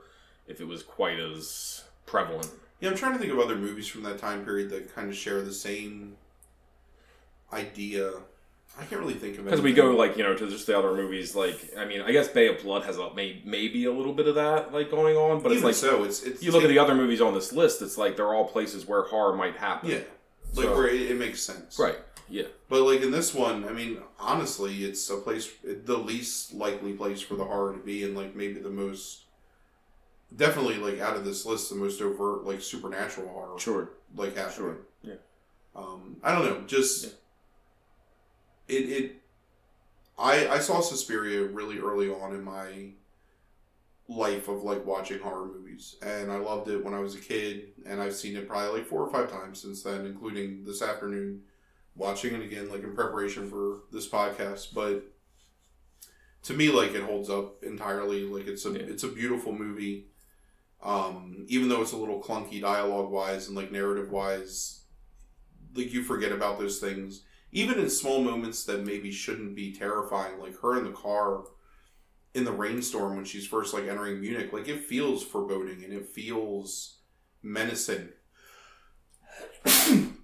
if 0.47 0.61
it 0.61 0.67
was 0.67 0.84
quite 0.84 1.19
as 1.19 1.84
prevalent. 2.05 2.49
Yeah, 2.80 2.89
I'm 2.89 2.97
trying 2.97 3.13
to 3.13 3.19
think 3.19 3.31
of 3.31 3.39
other 3.39 3.55
movies 3.55 3.88
from 3.88 4.03
that 4.03 4.19
time 4.19 4.43
period 4.43 4.69
that 4.72 4.93
kind 4.93 5.09
of 5.09 5.15
share 5.15 5.41
the 5.41 5.53
same 5.53 6.17
idea. 7.51 8.11
I 8.77 8.84
can't 8.84 8.99
really 8.99 9.13
think 9.13 9.35
of 9.35 9.41
it 9.41 9.45
Because 9.45 9.61
we 9.61 9.72
go 9.72 9.95
like 9.95 10.17
you 10.17 10.23
know 10.23 10.35
to 10.35 10.49
just 10.49 10.67
the 10.67 10.77
other 10.77 10.93
movies, 10.93 11.34
like 11.34 11.57
I 11.77 11.85
mean, 11.85 12.01
I 12.01 12.11
guess 12.11 12.27
Bay 12.27 12.47
of 12.47 12.61
Blood 12.61 12.84
has 12.84 12.97
a, 12.97 13.13
may, 13.13 13.41
maybe 13.45 13.85
a 13.85 13.91
little 13.91 14.11
bit 14.13 14.27
of 14.27 14.35
that 14.35 14.73
like 14.73 14.91
going 14.91 15.15
on, 15.15 15.41
but 15.41 15.51
it's 15.51 15.59
Even 15.59 15.67
like 15.69 15.76
so, 15.76 16.03
it's 16.03 16.23
it's 16.23 16.43
you 16.43 16.51
look 16.51 16.63
at 16.63 16.69
the 16.69 16.80
other 16.80 16.93
movies 16.93 17.22
on 17.22 17.34
this 17.34 17.53
list, 17.53 17.81
it's 17.81 17.97
like 17.97 18.17
they're 18.17 18.34
all 18.34 18.45
places 18.45 18.85
where 18.85 19.03
horror 19.03 19.35
might 19.35 19.55
happen. 19.55 19.91
yeah, 19.91 19.99
like 20.56 20.65
So- 20.68 20.76
where 20.76 20.88
it, 20.88 21.11
it 21.11 21.18
makes 21.18 21.41
sense, 21.41 21.77
Right. 21.80 21.98
Yeah. 22.27 22.48
But 22.69 22.82
like 22.82 23.02
in 23.02 23.11
this 23.11 23.34
one, 23.36 23.65
I 23.65 23.72
mean, 23.72 23.99
honestly, 24.19 24.84
it's 24.84 25.07
a 25.11 25.18
place, 25.18 25.52
the 25.64 25.98
least 25.98 26.53
likely 26.56 26.94
place 26.94 27.22
for 27.22 27.36
the 27.36 27.44
horror 27.45 27.73
to 27.73 27.80
be, 27.80 28.03
and 28.03 28.15
like 28.18 28.36
maybe 28.36 28.60
the 28.60 28.69
most, 28.69 29.26
definitely 30.36 30.77
like 30.77 30.99
out 30.99 31.15
of 31.15 31.23
this 31.23 31.45
list, 31.45 31.69
the 31.69 31.76
most 31.76 32.02
overt 32.02 32.44
like 32.45 32.61
supernatural 32.61 33.27
horror, 33.30 33.60
Sure. 33.60 33.90
like 34.15 34.36
happening. 34.36 34.56
Sure. 34.56 34.77
Yeah. 35.03 35.14
Um, 35.76 36.18
I 36.23 36.32
don't 36.34 36.45
know, 36.45 36.61
just 36.65 37.03
Yeah. 37.06 37.11
it 38.76 38.90
it. 38.90 39.15
I 40.18 40.48
I 40.48 40.60
saw 40.60 40.80
Suspiria 40.82 41.44
really 41.45 41.77
early 41.77 42.10
on 42.10 42.34
in 42.34 42.44
my 42.44 42.94
life 44.07 44.48
of 44.48 44.64
like 44.64 44.86
watching 44.86 45.19
horror 45.19 45.48
movies, 45.48 45.95
and 46.02 46.32
I 46.32 46.38
loved 46.38 46.69
it 46.69 46.84
when 46.84 46.94
I 46.94 46.99
was 46.99 47.15
a 47.15 47.19
kid, 47.19 47.69
and 47.86 48.02
I've 48.02 48.15
seen 48.15 48.36
it 48.36 48.48
probably 48.48 48.80
like 48.80 48.88
four 48.88 49.02
or 49.02 49.11
five 49.11 49.32
times 49.32 49.61
since 49.61 49.84
then, 49.84 50.06
including 50.06 50.64
this 50.64 50.82
afternoon 50.82 51.41
watching 51.95 52.36
it 52.36 52.41
again, 52.44 52.69
like 52.69 52.84
in 52.84 52.94
preparation 52.94 53.49
for 53.49 53.84
this 53.91 54.07
podcast. 54.07 54.73
But 54.73 55.03
to 56.44 56.53
me, 56.53 56.69
like 56.69 56.94
it 56.94 57.03
holds 57.03 57.30
up 57.30 57.64
entirely. 57.64 58.23
Like 58.23 58.48
it's 58.48 58.65
a 58.65 58.72
Yeah. 58.72 58.80
it's 58.80 59.03
a 59.03 59.07
beautiful 59.07 59.53
movie. 59.53 60.07
Um, 60.84 61.45
even 61.48 61.69
though 61.69 61.82
it's 61.82 61.94
a 61.94 61.98
little 61.98 62.22
clunky 62.22 62.61
dialogue 62.61 63.10
wise 63.10 63.48
and 63.48 63.56
like 63.56 63.72
narrative 63.72 64.11
wise, 64.11 64.82
like 65.73 65.91
you 65.94 66.03
forget 66.03 66.32
about 66.32 66.60
those 66.60 66.80
things. 66.80 67.23
Even 67.52 67.80
in 67.80 67.90
small 67.90 68.22
moments 68.22 68.65
that 68.65 68.86
maybe 68.86 69.11
shouldn't 69.11 69.56
be 69.56 69.72
terrifying, 69.73 70.40
like 70.40 70.60
her 70.60 70.77
in 70.77 70.84
the 70.84 70.91
car 70.91 71.45
in 72.36 72.44
the 72.44 72.52
rainstorm 72.52 73.16
when 73.16 73.26
she's 73.26 73.48
first 73.48 73.74
like 73.74 73.86
entering 73.88 74.20
Munich, 74.22 74.52
like 74.53 74.68
it 74.68 74.84
feels 74.86 75.24
foreboding 75.24 75.84
and 75.84 75.94
it 75.94 76.07
feels 76.10 76.99
menacing. 77.41 78.10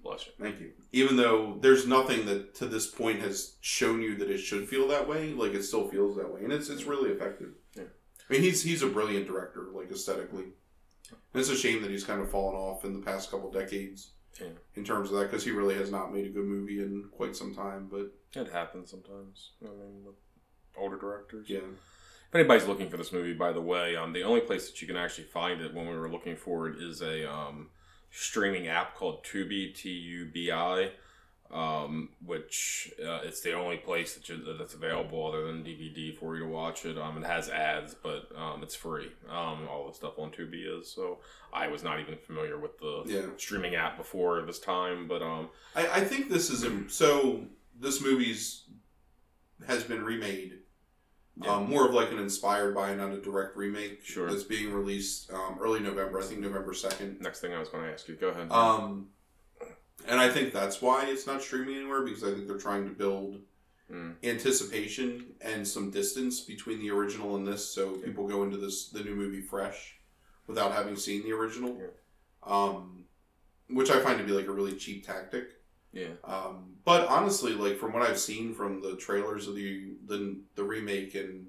Bless 0.02 0.26
you. 0.26 0.32
Thank 0.40 0.60
you. 0.60 0.72
Even 0.92 1.16
though 1.16 1.58
there's 1.60 1.86
nothing 1.86 2.26
that 2.26 2.54
to 2.56 2.66
this 2.66 2.86
point 2.86 3.20
has 3.20 3.56
shown 3.60 4.02
you 4.02 4.16
that 4.16 4.30
it 4.30 4.38
should 4.38 4.68
feel 4.68 4.88
that 4.88 5.08
way, 5.08 5.32
like 5.32 5.54
it 5.54 5.62
still 5.62 5.88
feels 5.88 6.16
that 6.16 6.32
way, 6.32 6.42
and 6.44 6.52
it's 6.52 6.68
it's 6.68 6.84
really 6.84 7.10
effective. 7.10 7.50
Yeah. 7.74 7.84
I 8.28 8.32
mean, 8.32 8.42
he's 8.42 8.62
he's 8.62 8.82
a 8.82 8.86
brilliant 8.88 9.26
director, 9.26 9.66
like 9.72 9.90
aesthetically. 9.90 10.44
And 11.10 11.40
it's 11.40 11.50
a 11.50 11.56
shame 11.56 11.82
that 11.82 11.90
he's 11.90 12.04
kind 12.04 12.20
of 12.20 12.30
fallen 12.30 12.54
off 12.56 12.84
in 12.84 12.94
the 12.94 13.00
past 13.04 13.30
couple 13.30 13.50
decades 13.50 14.12
Yeah. 14.40 14.46
in 14.76 14.84
terms 14.84 15.10
of 15.10 15.18
that 15.18 15.24
because 15.30 15.44
he 15.44 15.50
really 15.50 15.74
has 15.74 15.90
not 15.90 16.12
made 16.12 16.24
a 16.26 16.30
good 16.30 16.44
movie 16.46 16.80
in 16.80 17.08
quite 17.12 17.36
some 17.36 17.54
time. 17.54 17.88
But 17.90 18.12
It 18.40 18.50
happens 18.50 18.90
sometimes. 18.90 19.52
I 19.62 19.68
mean, 19.68 20.04
with 20.06 20.14
older 20.76 20.96
directors. 20.96 21.50
yeah, 21.50 21.60
If 22.32 22.36
anybody's 22.36 22.66
looking 22.66 22.88
for 22.88 22.96
this 22.96 23.12
movie, 23.12 23.34
by 23.34 23.52
the 23.52 23.60
way, 23.60 23.94
um, 23.94 24.14
the 24.14 24.22
only 24.22 24.40
place 24.40 24.66
that 24.70 24.80
you 24.80 24.88
can 24.88 24.96
actually 24.96 25.24
find 25.24 25.60
it 25.60 25.74
when 25.74 25.86
we 25.86 25.94
were 25.94 26.08
looking 26.10 26.34
for 26.34 26.66
it 26.66 26.80
is 26.82 27.02
a 27.02 27.30
um, 27.30 27.68
streaming 28.10 28.68
app 28.68 28.94
called 28.94 29.22
Tubi, 29.22 29.74
T 29.74 29.90
U 29.90 30.30
B 30.32 30.50
I. 30.50 30.92
um, 31.50 32.08
which 32.24 32.90
uh, 33.06 33.20
it's 33.24 33.42
the 33.42 33.52
only 33.52 33.76
place 33.76 34.14
that 34.14 34.26
you, 34.30 34.42
that's 34.58 34.72
available 34.72 35.26
other 35.26 35.46
than 35.46 35.62
DVD 35.62 36.16
for 36.16 36.34
you 36.34 36.44
to 36.44 36.48
watch 36.48 36.86
it. 36.86 36.96
Um, 36.96 37.18
it 37.22 37.26
has 37.26 37.50
ads, 37.50 37.94
but 38.02 38.30
um, 38.34 38.62
it's 38.62 38.74
free. 38.74 39.08
Um, 39.28 39.68
all 39.70 39.86
the 39.86 39.92
stuff 39.94 40.18
on 40.18 40.30
Tubi 40.30 40.80
is. 40.80 40.90
So 40.90 41.18
I 41.52 41.68
was 41.68 41.82
not 41.84 42.00
even 42.00 42.16
familiar 42.16 42.58
with 42.58 42.78
the 42.78 43.02
Yeah. 43.04 43.26
streaming 43.36 43.74
app 43.74 43.98
before 43.98 44.40
this 44.40 44.58
time, 44.58 45.06
but 45.06 45.20
um, 45.20 45.50
I, 45.76 45.86
I 45.86 46.00
think 46.00 46.30
this 46.30 46.48
is 46.48 46.64
a, 46.64 46.88
so. 46.88 47.42
This 47.78 48.00
movie's 48.00 48.64
has 49.66 49.82
been 49.82 50.02
remade. 50.04 50.58
Yeah. 51.40 51.50
Um, 51.50 51.70
more 51.70 51.86
of 51.86 51.94
like 51.94 52.10
an 52.12 52.18
inspired 52.18 52.74
by, 52.74 52.94
not 52.94 53.12
a 53.12 53.20
direct 53.20 53.56
remake. 53.56 54.04
Sure. 54.04 54.30
That's 54.30 54.42
being 54.42 54.72
released 54.72 55.32
um, 55.32 55.58
early 55.60 55.80
November. 55.80 56.20
I 56.20 56.24
think 56.24 56.40
November 56.40 56.74
second. 56.74 57.20
next 57.20 57.40
thing 57.40 57.54
I 57.54 57.58
was 57.58 57.68
going 57.68 57.84
to 57.84 57.92
ask 57.92 58.06
you, 58.08 58.16
go 58.16 58.28
ahead. 58.28 58.50
Um, 58.52 59.08
and 60.06 60.20
I 60.20 60.28
think 60.28 60.52
that's 60.52 60.82
why 60.82 61.06
it's 61.06 61.26
not 61.26 61.40
streaming 61.42 61.76
anywhere 61.76 62.02
because 62.02 62.22
I 62.22 62.32
think 62.32 62.46
they're 62.46 62.58
trying 62.58 62.84
to 62.84 62.94
build 62.94 63.40
Mm. 63.90 64.14
anticipation 64.24 65.34
and 65.42 65.68
some 65.68 65.90
distance 65.90 66.40
between 66.40 66.78
the 66.78 66.88
original 66.90 67.36
and 67.36 67.46
this, 67.46 67.68
so 67.74 67.90
people 67.96 68.26
go 68.26 68.42
into 68.42 68.56
this 68.56 68.88
the 68.88 69.02
new 69.04 69.14
movie 69.14 69.42
fresh 69.42 69.96
without 70.46 70.72
having 70.72 70.96
seen 70.96 71.22
the 71.24 71.32
original. 71.32 71.76
Yeah. 71.78 71.88
Um, 72.42 73.04
which 73.68 73.90
I 73.90 74.00
find 74.00 74.16
to 74.18 74.24
be 74.24 74.32
like 74.32 74.46
a 74.46 74.52
really 74.52 74.76
cheap 74.76 75.06
tactic. 75.06 75.48
Yeah, 75.92 76.08
Um, 76.24 76.74
but 76.84 77.06
honestly, 77.08 77.52
like 77.52 77.78
from 77.78 77.92
what 77.92 78.02
I've 78.02 78.18
seen 78.18 78.54
from 78.54 78.80
the 78.82 78.96
trailers 78.96 79.46
of 79.48 79.54
the 79.54 79.94
the 80.06 80.40
the 80.54 80.64
remake 80.64 81.14
and 81.14 81.46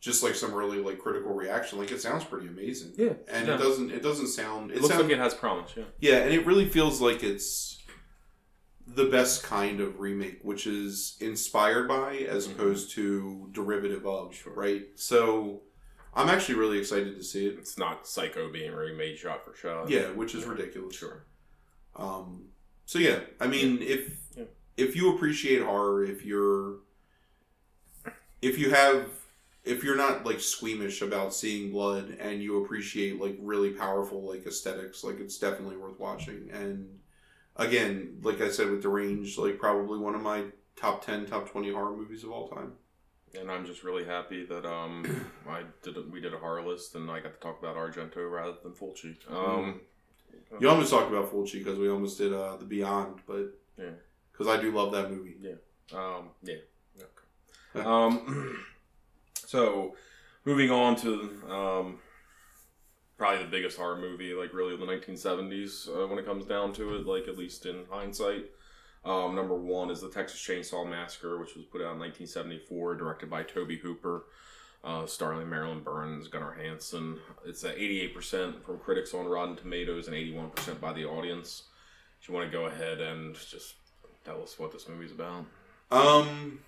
just 0.00 0.22
like 0.22 0.34
some 0.34 0.52
early 0.54 0.78
like 0.78 0.98
critical 0.98 1.32
reaction, 1.32 1.78
like 1.78 1.90
it 1.92 2.00
sounds 2.00 2.24
pretty 2.24 2.48
amazing. 2.48 2.92
yeah, 2.96 3.12
And 3.28 3.46
yeah. 3.48 3.54
it 3.54 3.58
doesn't 3.58 3.90
it 3.90 4.02
doesn't 4.02 4.28
sound 4.28 4.70
It, 4.70 4.76
it 4.78 4.82
looks 4.82 4.94
sounds 4.94 5.04
like 5.04 5.12
it 5.12 5.18
has 5.18 5.34
promise. 5.34 5.72
Yeah, 5.76 5.84
yeah, 6.00 6.16
and 6.18 6.32
it 6.34 6.44
really 6.46 6.68
feels 6.68 7.00
like 7.00 7.22
it's 7.22 7.78
the 8.86 9.04
best 9.06 9.42
kind 9.44 9.80
of 9.80 10.00
remake, 10.00 10.40
which 10.42 10.66
is 10.66 11.16
inspired 11.20 11.86
by 11.88 12.16
as 12.16 12.48
Mhm. 12.48 12.52
opposed 12.52 12.90
to 12.92 13.48
derivative 13.52 14.04
of, 14.06 14.34
Sure. 14.34 14.52
right? 14.54 14.86
So 14.96 15.62
I'm 16.14 16.28
actually 16.28 16.56
really 16.56 16.78
excited 16.78 17.16
to 17.16 17.22
see 17.22 17.46
it. 17.46 17.56
it's 17.58 17.78
not 17.78 18.06
Psycho 18.06 18.50
being 18.52 18.72
remade 18.72 19.16
shot 19.18 19.44
for 19.44 19.54
shot. 19.54 19.88
Yeah, 19.88 20.10
which 20.10 20.34
is 20.34 20.42
Yeah. 20.42 20.50
ridiculous. 20.50 20.96
Sure. 20.96 21.24
Um, 21.94 22.48
so 22.92 22.98
yeah, 22.98 23.20
I 23.40 23.46
mean, 23.46 23.78
if 23.80 24.18
Yeah. 24.36 24.44
if 24.76 24.94
you 24.94 25.14
appreciate 25.14 25.62
horror, 25.62 26.04
if 26.04 26.26
you're 26.26 26.80
if 28.42 28.58
you 28.58 28.70
have 28.70 29.08
if 29.64 29.82
you're 29.82 29.96
not 29.96 30.26
like 30.26 30.40
squeamish 30.40 31.00
about 31.00 31.32
seeing 31.32 31.70
blood 31.72 32.18
and 32.20 32.42
you 32.42 32.62
appreciate 32.62 33.18
like 33.18 33.36
really 33.40 33.70
powerful 33.70 34.28
like 34.28 34.46
aesthetics, 34.46 35.02
like 35.04 35.20
it's 35.20 35.38
definitely 35.38 35.78
worth 35.78 35.98
watching. 35.98 36.50
And 36.52 36.98
again, 37.56 38.18
like 38.22 38.42
I 38.42 38.50
said 38.50 38.70
with 38.70 38.82
Deranged, 38.82 39.38
like 39.38 39.58
probably 39.58 39.98
one 39.98 40.14
of 40.14 40.20
my 40.20 40.44
top 40.76 41.06
ten, 41.06 41.24
top 41.24 41.48
twenty 41.48 41.72
horror 41.72 41.96
movies 41.96 42.24
of 42.24 42.30
all 42.30 42.48
time. 42.48 42.72
And 43.38 43.50
I'm 43.50 43.64
just 43.64 43.84
really 43.84 44.04
happy 44.04 44.44
that 44.44 44.66
um 44.66 45.26
I 45.48 45.62
did 45.82 45.96
a, 45.96 46.02
we 46.02 46.20
did 46.20 46.34
a 46.34 46.38
horror 46.38 46.62
list 46.62 46.94
and 46.94 47.10
I 47.10 47.20
got 47.20 47.32
to 47.34 47.40
talk 47.40 47.58
about 47.58 47.76
Argento 47.76 48.30
rather 48.30 48.56
than 48.62 48.72
Fulci. 48.72 49.16
Um, 49.32 49.80
You 50.60 50.68
almost 50.68 50.90
talked 50.90 51.10
about 51.10 51.32
Fulci 51.32 51.54
because 51.54 51.78
we 51.78 51.88
almost 51.88 52.18
did 52.18 52.32
uh, 52.32 52.56
the 52.56 52.64
Beyond, 52.64 53.20
but 53.26 53.58
Yeah. 53.78 53.90
because 54.32 54.48
I 54.48 54.60
do 54.60 54.70
love 54.72 54.92
that 54.92 55.10
movie. 55.10 55.36
Um, 55.94 56.30
yeah. 56.42 56.56
Okay. 57.74 57.84
um, 57.88 58.64
so 59.46 59.94
moving 60.44 60.70
on 60.70 60.96
to 60.96 61.10
um, 61.48 61.98
probably 63.16 63.44
the 63.44 63.50
biggest 63.50 63.78
horror 63.78 63.98
movie, 63.98 64.34
like 64.34 64.52
really 64.52 64.76
the 64.76 64.84
1970s, 64.84 65.88
uh, 65.88 66.06
when 66.06 66.18
it 66.18 66.26
comes 66.26 66.44
down 66.44 66.72
to 66.74 66.96
it, 66.96 67.06
like 67.06 67.28
at 67.28 67.38
least 67.38 67.66
in 67.66 67.84
hindsight. 67.90 68.46
Um, 69.04 69.34
number 69.34 69.54
one 69.54 69.90
is 69.90 70.00
the 70.00 70.10
Texas 70.10 70.40
Chainsaw 70.40 70.88
Massacre, 70.88 71.38
which 71.38 71.56
was 71.56 71.64
put 71.64 71.80
out 71.80 71.94
in 71.94 71.98
1974, 71.98 72.94
directed 72.96 73.28
by 73.28 73.42
Tobe 73.42 73.72
Hooper, 73.82 74.26
uh, 74.84 75.06
starring 75.06 75.48
Marilyn 75.48 75.80
Burns, 75.80 76.28
Gunnar 76.28 76.52
Hansen. 76.52 77.18
It's 77.44 77.64
at 77.64 77.76
88% 77.76 78.62
from 78.62 78.78
critics 78.78 79.14
on 79.14 79.26
Rotten 79.26 79.56
Tomatoes 79.56 80.08
and 80.08 80.16
81% 80.16 80.80
by 80.80 80.92
the 80.92 81.04
audience. 81.04 81.64
If 82.20 82.28
you 82.28 82.34
want 82.34 82.50
to 82.50 82.56
go 82.56 82.66
ahead 82.66 83.00
and 83.00 83.34
just 83.34 83.74
tell 84.24 84.42
us 84.42 84.58
what 84.58 84.72
this 84.72 84.88
movie's 84.88 85.12
about. 85.12 85.44
Um. 85.90 86.60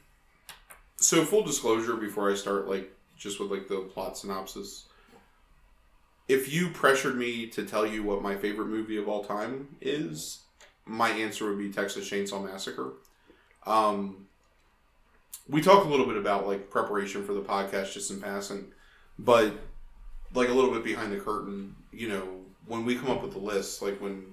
So 0.97 1.25
full 1.25 1.43
disclosure 1.43 1.97
before 1.97 2.31
I 2.31 2.35
start, 2.35 2.69
like 2.69 2.91
just 3.17 3.41
with 3.41 3.51
like 3.51 3.69
the 3.69 3.81
plot 3.81 4.17
synopsis. 4.17 4.87
If 6.29 6.53
you 6.53 6.71
pressured 6.71 7.17
me 7.17 7.47
to 7.49 7.65
tell 7.65 7.87
you 7.87 8.03
what 8.03 8.23
my 8.23 8.37
favorite 8.37 8.69
movie 8.69 8.97
of 8.97 9.09
all 9.09 9.25
time 9.25 9.77
is, 9.81 10.41
my 10.87 11.11
answer 11.11 11.49
would 11.49 11.59
be 11.59 11.71
Texas 11.71 12.09
Chainsaw 12.09 12.43
Massacre. 12.43 12.93
Um, 13.67 14.27
we 15.49 15.61
talk 15.61 15.85
a 15.85 15.89
little 15.89 16.07
bit 16.07 16.17
about 16.17 16.47
like 16.47 16.71
preparation 16.71 17.25
for 17.25 17.35
the 17.35 17.41
podcast 17.43 17.93
just 17.93 18.11
in 18.11 18.21
passing, 18.21 18.73
but 19.19 19.53
like 20.35 20.49
a 20.49 20.53
little 20.53 20.73
bit 20.73 20.85
behind 20.85 21.13
the 21.13 21.21
curtain, 21.21 21.77
you 21.93 22.09
know, 22.09 22.41
when 22.67 22.85
we 22.85 22.97
come 22.97 23.11
up 23.11 23.23
with 23.23 23.33
the 23.33 23.39
list, 23.39 23.83
like 23.83 24.01
when 24.01 24.25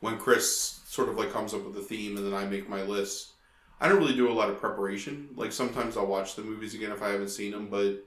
when 0.00 0.18
Chris 0.18 0.80
sort 0.86 1.08
of 1.08 1.16
like 1.16 1.32
comes 1.32 1.54
up 1.54 1.64
with 1.64 1.76
a 1.76 1.82
theme 1.82 2.16
and 2.16 2.26
then 2.26 2.34
I 2.34 2.46
make 2.46 2.68
my 2.68 2.82
list, 2.82 3.32
I 3.80 3.88
don't 3.88 3.98
really 3.98 4.14
do 4.16 4.30
a 4.30 4.32
lot 4.32 4.50
of 4.50 4.58
preparation. 4.60 5.28
Like 5.36 5.52
sometimes 5.52 5.96
I'll 5.96 6.06
watch 6.06 6.34
the 6.34 6.42
movies 6.42 6.74
again 6.74 6.92
if 6.92 7.02
I 7.02 7.10
haven't 7.10 7.28
seen 7.30 7.52
them, 7.52 7.68
but 7.68 8.02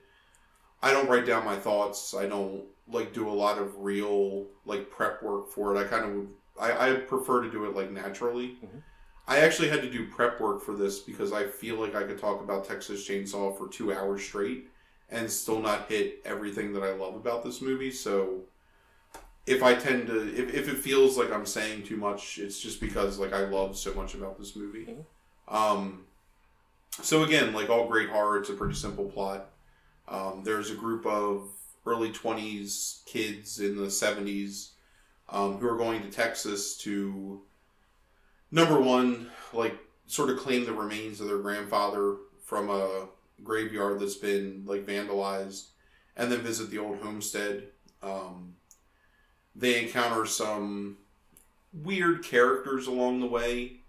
I 0.82 0.92
don't 0.92 1.08
write 1.08 1.26
down 1.26 1.44
my 1.44 1.56
thoughts. 1.56 2.14
I 2.14 2.26
don't 2.26 2.64
like 2.88 3.12
do 3.12 3.28
a 3.28 3.32
lot 3.32 3.58
of 3.58 3.78
real 3.78 4.46
like 4.66 4.90
prep 4.90 5.22
work 5.22 5.50
for 5.50 5.74
it. 5.74 5.78
I 5.78 5.84
kind 5.84 6.04
of 6.04 6.14
would. 6.14 6.28
I, 6.60 6.90
I 6.90 6.94
prefer 6.96 7.42
to 7.42 7.50
do 7.50 7.64
it 7.66 7.76
like 7.76 7.90
naturally. 7.90 8.58
Mhm. 8.64 8.82
I 9.28 9.38
actually 9.38 9.68
had 9.68 9.82
to 9.82 9.90
do 9.90 10.06
prep 10.06 10.40
work 10.40 10.62
for 10.62 10.74
this 10.74 10.98
because 10.98 11.32
I 11.32 11.44
feel 11.46 11.76
like 11.76 11.94
I 11.94 12.02
could 12.02 12.18
talk 12.18 12.42
about 12.42 12.64
Texas 12.64 13.06
Chainsaw 13.08 13.56
for 13.56 13.68
two 13.68 13.92
hours 13.92 14.22
straight 14.22 14.68
and 15.10 15.30
still 15.30 15.60
not 15.60 15.88
hit 15.88 16.20
everything 16.24 16.72
that 16.72 16.82
I 16.82 16.92
love 16.92 17.14
about 17.14 17.44
this 17.44 17.60
movie. 17.62 17.90
So 17.90 18.40
if 19.46 19.62
I 19.62 19.74
tend 19.74 20.06
to, 20.08 20.34
if, 20.36 20.54
if 20.54 20.68
it 20.68 20.78
feels 20.78 21.16
like 21.16 21.32
I'm 21.32 21.46
saying 21.46 21.84
too 21.84 21.96
much, 21.96 22.38
it's 22.38 22.60
just 22.60 22.80
because 22.80 23.18
like 23.18 23.32
I 23.32 23.40
love 23.46 23.76
so 23.76 23.94
much 23.94 24.14
about 24.14 24.38
this 24.38 24.56
movie. 24.56 24.86
Mhm. 24.86 25.04
Um, 25.54 26.04
so 27.02 27.22
again, 27.22 27.52
like 27.52 27.70
all 27.70 27.88
great 27.88 28.10
horror, 28.10 28.38
it's 28.38 28.50
a 28.50 28.54
pretty 28.54 28.74
simple 28.74 29.06
plot. 29.06 29.50
Um, 30.08 30.42
there's 30.44 30.70
a 30.70 30.74
group 30.74 31.06
of 31.06 31.48
early 31.86 32.10
20s 32.10 33.04
kids 33.06 33.60
in 33.60 33.76
the 33.76 33.90
70s 33.90 34.70
um, 35.28 35.58
who 35.58 35.68
are 35.68 35.76
going 35.76 36.02
to 36.02 36.10
Texas 36.10 36.76
to, 36.78 37.40
number 38.50 38.80
one, 38.80 39.30
like 39.52 39.76
sort 40.06 40.30
of 40.30 40.38
claim 40.38 40.64
the 40.64 40.72
remains 40.72 41.20
of 41.20 41.28
their 41.28 41.38
grandfather 41.38 42.16
from 42.44 42.68
a 42.68 43.06
graveyard 43.42 44.00
that's 44.00 44.16
been 44.16 44.64
like 44.66 44.86
vandalized, 44.86 45.68
and 46.16 46.30
then 46.30 46.40
visit 46.40 46.70
the 46.70 46.78
old 46.78 46.98
homestead. 46.98 47.68
Um, 48.02 48.54
they 49.54 49.82
encounter 49.82 50.26
some 50.26 50.98
weird 51.72 52.24
characters 52.24 52.86
along 52.86 53.20
the 53.20 53.26
way, 53.26 53.80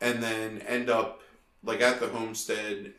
and 0.00 0.22
then 0.22 0.58
end 0.62 0.90
up 0.90 1.22
like 1.64 1.80
at 1.80 2.00
the 2.00 2.08
homestead, 2.08 2.92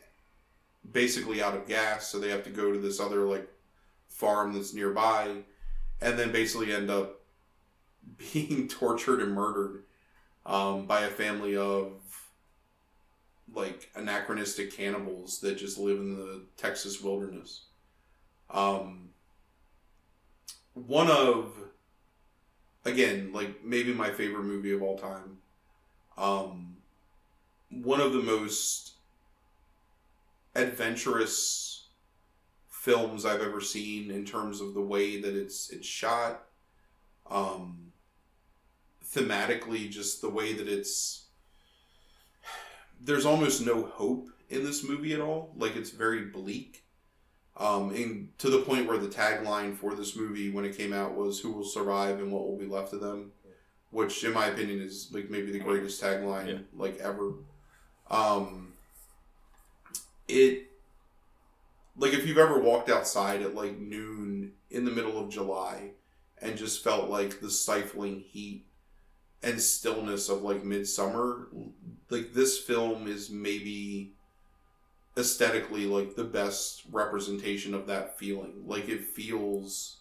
basically 0.90 1.42
out 1.42 1.56
of 1.56 1.68
gas, 1.68 2.08
so 2.08 2.18
they 2.18 2.30
have 2.30 2.44
to 2.44 2.50
go 2.50 2.72
to 2.72 2.78
this 2.78 3.00
other 3.00 3.20
like 3.20 3.48
farm 4.08 4.52
that's 4.52 4.74
nearby, 4.74 5.42
and 6.00 6.18
then 6.18 6.32
basically 6.32 6.72
end 6.72 6.90
up 6.90 7.20
being 8.32 8.68
tortured 8.68 9.20
and 9.20 9.32
murdered 9.32 9.84
um, 10.46 10.86
by 10.86 11.02
a 11.02 11.08
family 11.08 11.56
of 11.56 11.92
like 13.52 13.90
anachronistic 13.94 14.72
cannibals 14.76 15.40
that 15.40 15.56
just 15.56 15.78
live 15.78 15.98
in 15.98 16.16
the 16.16 16.42
Texas 16.56 17.00
wilderness. 17.00 17.64
Um, 18.50 19.10
one 20.74 21.10
of, 21.10 21.54
again, 22.84 23.32
like 23.32 23.64
maybe 23.64 23.92
my 23.92 24.10
favorite 24.10 24.44
movie 24.44 24.72
of 24.72 24.82
all 24.82 24.98
time. 24.98 25.38
Um, 26.16 26.76
one 27.70 28.00
of 28.00 28.12
the 28.12 28.22
most 28.22 28.92
adventurous 30.54 31.88
films 32.68 33.24
I've 33.24 33.40
ever 33.40 33.60
seen 33.60 34.10
in 34.10 34.24
terms 34.24 34.60
of 34.60 34.74
the 34.74 34.80
way 34.80 35.20
that 35.20 35.34
it's 35.34 35.70
it's 35.70 35.86
shot. 35.86 36.44
Um, 37.30 37.83
thematically, 39.14 39.88
just 39.90 40.20
the 40.20 40.28
way 40.28 40.52
that 40.52 40.68
it's 40.68 41.26
there's 43.00 43.26
almost 43.26 43.64
no 43.64 43.84
hope 43.84 44.28
in 44.48 44.64
this 44.64 44.86
movie 44.88 45.12
at 45.12 45.20
all. 45.20 45.52
Like 45.56 45.76
it's 45.76 45.90
very 45.90 46.26
bleak. 46.26 46.82
Um, 47.56 47.94
and 47.94 48.36
to 48.38 48.50
the 48.50 48.62
point 48.62 48.88
where 48.88 48.98
the 48.98 49.06
tagline 49.08 49.76
for 49.76 49.94
this 49.94 50.16
movie 50.16 50.50
when 50.50 50.64
it 50.64 50.76
came 50.76 50.92
out 50.92 51.14
was 51.14 51.40
"Who 51.40 51.52
will 51.52 51.64
survive 51.64 52.18
and 52.18 52.32
what 52.32 52.46
will 52.48 52.58
be 52.58 52.66
left 52.66 52.92
of 52.92 53.00
them," 53.00 53.32
which, 53.90 54.24
in 54.24 54.32
my 54.32 54.46
opinion, 54.46 54.80
is 54.80 55.10
like 55.12 55.30
maybe 55.30 55.52
the 55.52 55.60
greatest 55.60 56.02
tagline 56.02 56.48
Yeah. 56.48 56.58
like 56.74 56.96
ever. 56.98 57.34
Um, 58.10 58.72
it 60.26 60.70
like 61.96 62.12
if 62.12 62.26
you've 62.26 62.38
ever 62.38 62.58
walked 62.58 62.90
outside 62.90 63.42
at 63.42 63.54
like 63.54 63.78
noon 63.78 64.52
in 64.70 64.84
the 64.84 64.90
middle 64.90 65.16
of 65.18 65.30
July 65.30 65.92
and 66.42 66.56
just 66.56 66.82
felt 66.82 67.08
like 67.08 67.40
the 67.40 67.50
stifling 67.50 68.18
heat 68.20 68.66
and 69.44 69.60
stillness 69.60 70.28
of 70.28 70.42
like 70.42 70.64
midsummer 70.64 71.48
like 72.10 72.32
this 72.32 72.58
film 72.58 73.06
is 73.06 73.30
maybe 73.30 74.14
aesthetically 75.16 75.86
like 75.86 76.16
the 76.16 76.24
best 76.24 76.82
representation 76.90 77.74
of 77.74 77.86
that 77.86 78.18
feeling. 78.18 78.62
Like 78.66 78.88
it 78.88 79.04
feels 79.04 79.98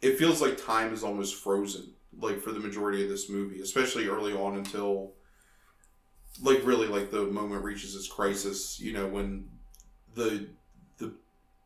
it 0.00 0.18
feels 0.18 0.40
like 0.40 0.62
time 0.62 0.92
is 0.92 1.02
almost 1.02 1.34
frozen 1.36 1.92
like 2.20 2.40
for 2.40 2.52
the 2.52 2.60
majority 2.60 3.02
of 3.02 3.10
this 3.10 3.28
movie 3.28 3.60
especially 3.60 4.06
early 4.06 4.32
on 4.32 4.56
until 4.56 5.12
like 6.40 6.64
really 6.64 6.86
like 6.86 7.10
the 7.10 7.24
moment 7.24 7.62
reaches 7.62 7.94
its 7.94 8.08
crisis 8.08 8.80
you 8.80 8.92
know 8.92 9.06
when 9.06 9.46
the 10.14 10.48
the 10.98 11.12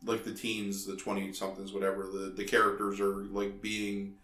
like 0.05 0.25
the 0.25 0.35
teens 0.35 0.85
the 0.85 0.97
20 0.97 1.33
somethings 1.33 1.73
whatever 1.73 2.05
the 2.05 2.33
the 2.37 2.45
characters 2.45 3.01
are 3.01 3.25
like 3.27 3.63
being 3.63 4.15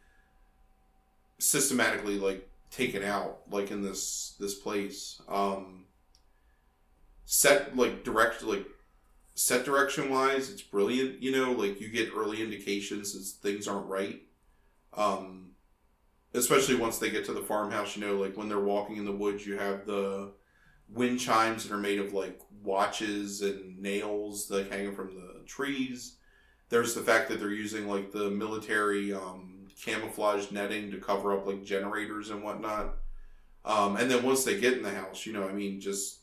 systematically 1.38 2.18
like 2.18 2.48
taken 2.70 3.02
out 3.02 3.40
like 3.50 3.70
in 3.70 3.82
this 3.82 4.34
this 4.38 4.54
place. 4.54 5.20
Um 5.28 5.84
set 7.24 7.76
like 7.76 8.04
direct 8.04 8.42
like 8.42 8.66
set 9.34 9.64
direction 9.64 10.10
wise 10.10 10.50
it's 10.50 10.62
brilliant 10.62 11.22
you 11.22 11.30
know 11.30 11.52
like 11.52 11.80
you 11.80 11.88
get 11.88 12.10
early 12.16 12.42
indications 12.42 13.12
that 13.12 13.48
things 13.48 13.68
aren't 13.68 13.86
right. 13.86 14.22
Um 14.94 15.50
especially 16.34 16.76
once 16.76 16.98
they 16.98 17.10
get 17.10 17.24
to 17.24 17.32
the 17.32 17.40
farmhouse 17.42 17.96
you 17.96 18.06
know 18.06 18.16
like 18.16 18.36
when 18.36 18.48
they're 18.48 18.60
walking 18.60 18.96
in 18.96 19.04
the 19.04 19.12
woods 19.12 19.46
you 19.46 19.56
have 19.58 19.86
the 19.86 20.32
wind 20.88 21.20
chimes 21.20 21.64
that 21.64 21.74
are 21.74 21.78
made 21.78 21.98
of 21.98 22.12
like 22.12 22.40
watches 22.62 23.42
and 23.42 23.78
nails 23.78 24.50
like 24.50 24.70
hanging 24.70 24.94
from 24.94 25.14
the 25.14 25.44
trees. 25.46 26.16
There's 26.68 26.94
the 26.94 27.02
fact 27.02 27.28
that 27.28 27.40
they're 27.40 27.50
using 27.50 27.88
like 27.88 28.12
the 28.12 28.30
military 28.30 29.12
um 29.12 29.57
camouflage 29.82 30.50
netting 30.50 30.90
to 30.90 30.98
cover 30.98 31.36
up 31.36 31.46
like 31.46 31.64
generators 31.64 32.30
and 32.30 32.42
whatnot. 32.42 32.96
Um, 33.64 33.96
and 33.96 34.10
then 34.10 34.22
once 34.22 34.44
they 34.44 34.60
get 34.60 34.74
in 34.74 34.82
the 34.82 34.90
house, 34.90 35.26
you 35.26 35.32
know, 35.32 35.48
I 35.48 35.52
mean, 35.52 35.80
just 35.80 36.20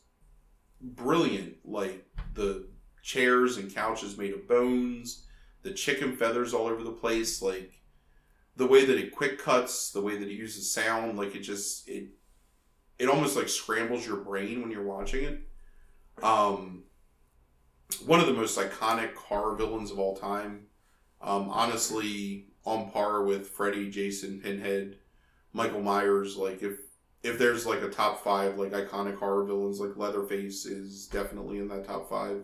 brilliant. 0.80 1.56
Like 1.64 2.06
the 2.34 2.68
chairs 3.02 3.56
and 3.56 3.74
couches 3.74 4.18
made 4.18 4.34
of 4.34 4.48
bones, 4.48 5.26
the 5.62 5.72
chicken 5.72 6.16
feathers 6.16 6.52
all 6.52 6.66
over 6.66 6.82
the 6.82 6.90
place, 6.90 7.40
like 7.40 7.72
the 8.56 8.66
way 8.66 8.84
that 8.84 8.98
it 8.98 9.14
quick 9.14 9.38
cuts, 9.38 9.90
the 9.90 10.02
way 10.02 10.16
that 10.16 10.28
it 10.28 10.34
uses 10.34 10.70
sound, 10.70 11.16
like 11.16 11.34
it 11.34 11.40
just 11.40 11.88
it 11.88 12.08
it 12.98 13.08
almost 13.08 13.36
like 13.36 13.48
scrambles 13.48 14.06
your 14.06 14.16
brain 14.16 14.62
when 14.62 14.70
you're 14.70 14.82
watching 14.82 15.24
it. 15.24 15.40
Um, 16.22 16.84
one 18.04 18.20
of 18.20 18.26
the 18.26 18.32
most 18.32 18.58
iconic 18.58 19.14
horror 19.14 19.54
villains 19.54 19.90
of 19.90 19.98
all 19.98 20.16
time. 20.16 20.66
Um, 21.20 21.48
honestly, 21.50 22.48
on 22.66 22.90
par 22.90 23.22
with 23.22 23.48
Freddy, 23.48 23.88
Jason, 23.88 24.40
Pinhead, 24.40 24.96
Michael 25.52 25.80
Myers. 25.80 26.36
Like 26.36 26.62
if 26.62 26.78
if 27.22 27.38
there's 27.38 27.64
like 27.64 27.82
a 27.82 27.88
top 27.88 28.22
five 28.22 28.58
like 28.58 28.72
iconic 28.72 29.16
horror 29.16 29.44
villains, 29.44 29.80
like 29.80 29.96
Leatherface 29.96 30.66
is 30.66 31.06
definitely 31.06 31.58
in 31.58 31.68
that 31.68 31.86
top 31.86 32.10
five. 32.10 32.42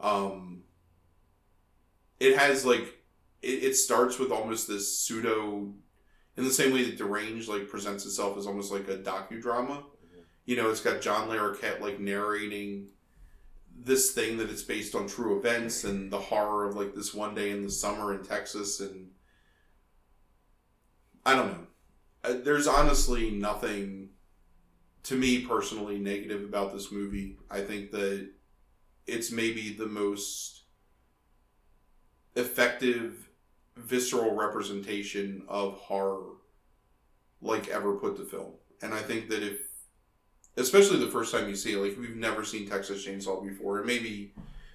Um, 0.00 0.64
it 2.20 2.36
has 2.36 2.66
like 2.66 2.98
it, 3.40 3.64
it 3.64 3.74
starts 3.76 4.18
with 4.18 4.32
almost 4.32 4.68
this 4.68 4.98
pseudo, 4.98 5.72
in 6.36 6.44
the 6.44 6.50
same 6.50 6.72
way 6.72 6.84
that 6.84 6.98
Deranged 6.98 7.48
like 7.48 7.68
presents 7.68 8.04
itself 8.04 8.36
as 8.36 8.46
almost 8.46 8.72
like 8.72 8.88
a 8.88 8.98
docudrama. 8.98 9.78
Mm-hmm. 9.78 10.20
You 10.44 10.56
know, 10.56 10.70
it's 10.70 10.80
got 10.80 11.00
John 11.00 11.28
Larroquette 11.28 11.80
like 11.80 12.00
narrating 12.00 12.88
this 13.78 14.12
thing 14.12 14.38
that 14.38 14.50
it's 14.50 14.62
based 14.62 14.94
on 14.94 15.06
true 15.06 15.38
events 15.38 15.84
and 15.84 16.10
the 16.10 16.18
horror 16.18 16.66
of 16.66 16.76
like 16.76 16.94
this 16.94 17.14
one 17.14 17.34
day 17.34 17.50
in 17.50 17.62
the 17.62 17.70
summer 17.70 18.14
in 18.14 18.24
Texas 18.24 18.80
and 18.80 19.10
I 21.26 21.34
don't 21.34 21.48
know. 21.48 21.66
Uh, 22.22 22.34
there's 22.44 22.68
honestly 22.68 23.32
nothing 23.32 24.10
to 25.02 25.16
me 25.16 25.44
personally 25.44 25.98
negative 25.98 26.44
about 26.44 26.72
this 26.72 26.92
movie. 26.92 27.36
I 27.50 27.62
think 27.62 27.90
that 27.90 28.28
it's 29.08 29.32
maybe 29.32 29.72
the 29.72 29.86
most 29.86 30.62
effective 32.36 33.28
visceral 33.76 34.36
representation 34.36 35.42
of 35.48 35.74
horror 35.74 36.34
like 37.42 37.68
ever 37.68 37.96
put 37.96 38.16
to 38.18 38.24
film. 38.24 38.52
And 38.80 38.94
I 38.94 39.02
think 39.02 39.28
that 39.30 39.42
if 39.42 39.58
especially 40.56 41.00
the 41.00 41.10
first 41.10 41.34
time 41.34 41.48
you 41.48 41.56
see 41.56 41.72
it, 41.72 41.78
like 41.78 41.98
we've 41.98 42.14
never 42.14 42.44
seen 42.44 42.68
Texas 42.68 43.04
Chainsaw 43.04 43.44
before, 43.44 43.78
and 43.78 43.86
maybe 43.86 44.32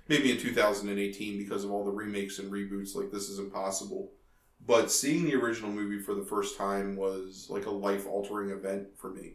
maybe 0.10 0.32
in 0.32 0.38
2018 0.38 1.38
because 1.38 1.64
of 1.64 1.72
all 1.72 1.86
the 1.86 1.92
remakes 1.92 2.40
and 2.40 2.52
reboots, 2.52 2.94
like 2.94 3.10
this 3.10 3.30
is 3.30 3.40
impossible. 3.40 4.12
But 4.66 4.92
seeing 4.92 5.26
the 5.26 5.36
original 5.36 5.72
movie 5.72 6.00
for 6.00 6.14
the 6.14 6.24
first 6.24 6.58
time 6.58 6.96
was 6.96 7.48
like 7.50 7.66
a 7.66 7.72
life 7.72 8.08
altering 8.08 8.52
event 8.52 8.90
for 8.98 9.10
me. 9.10 9.34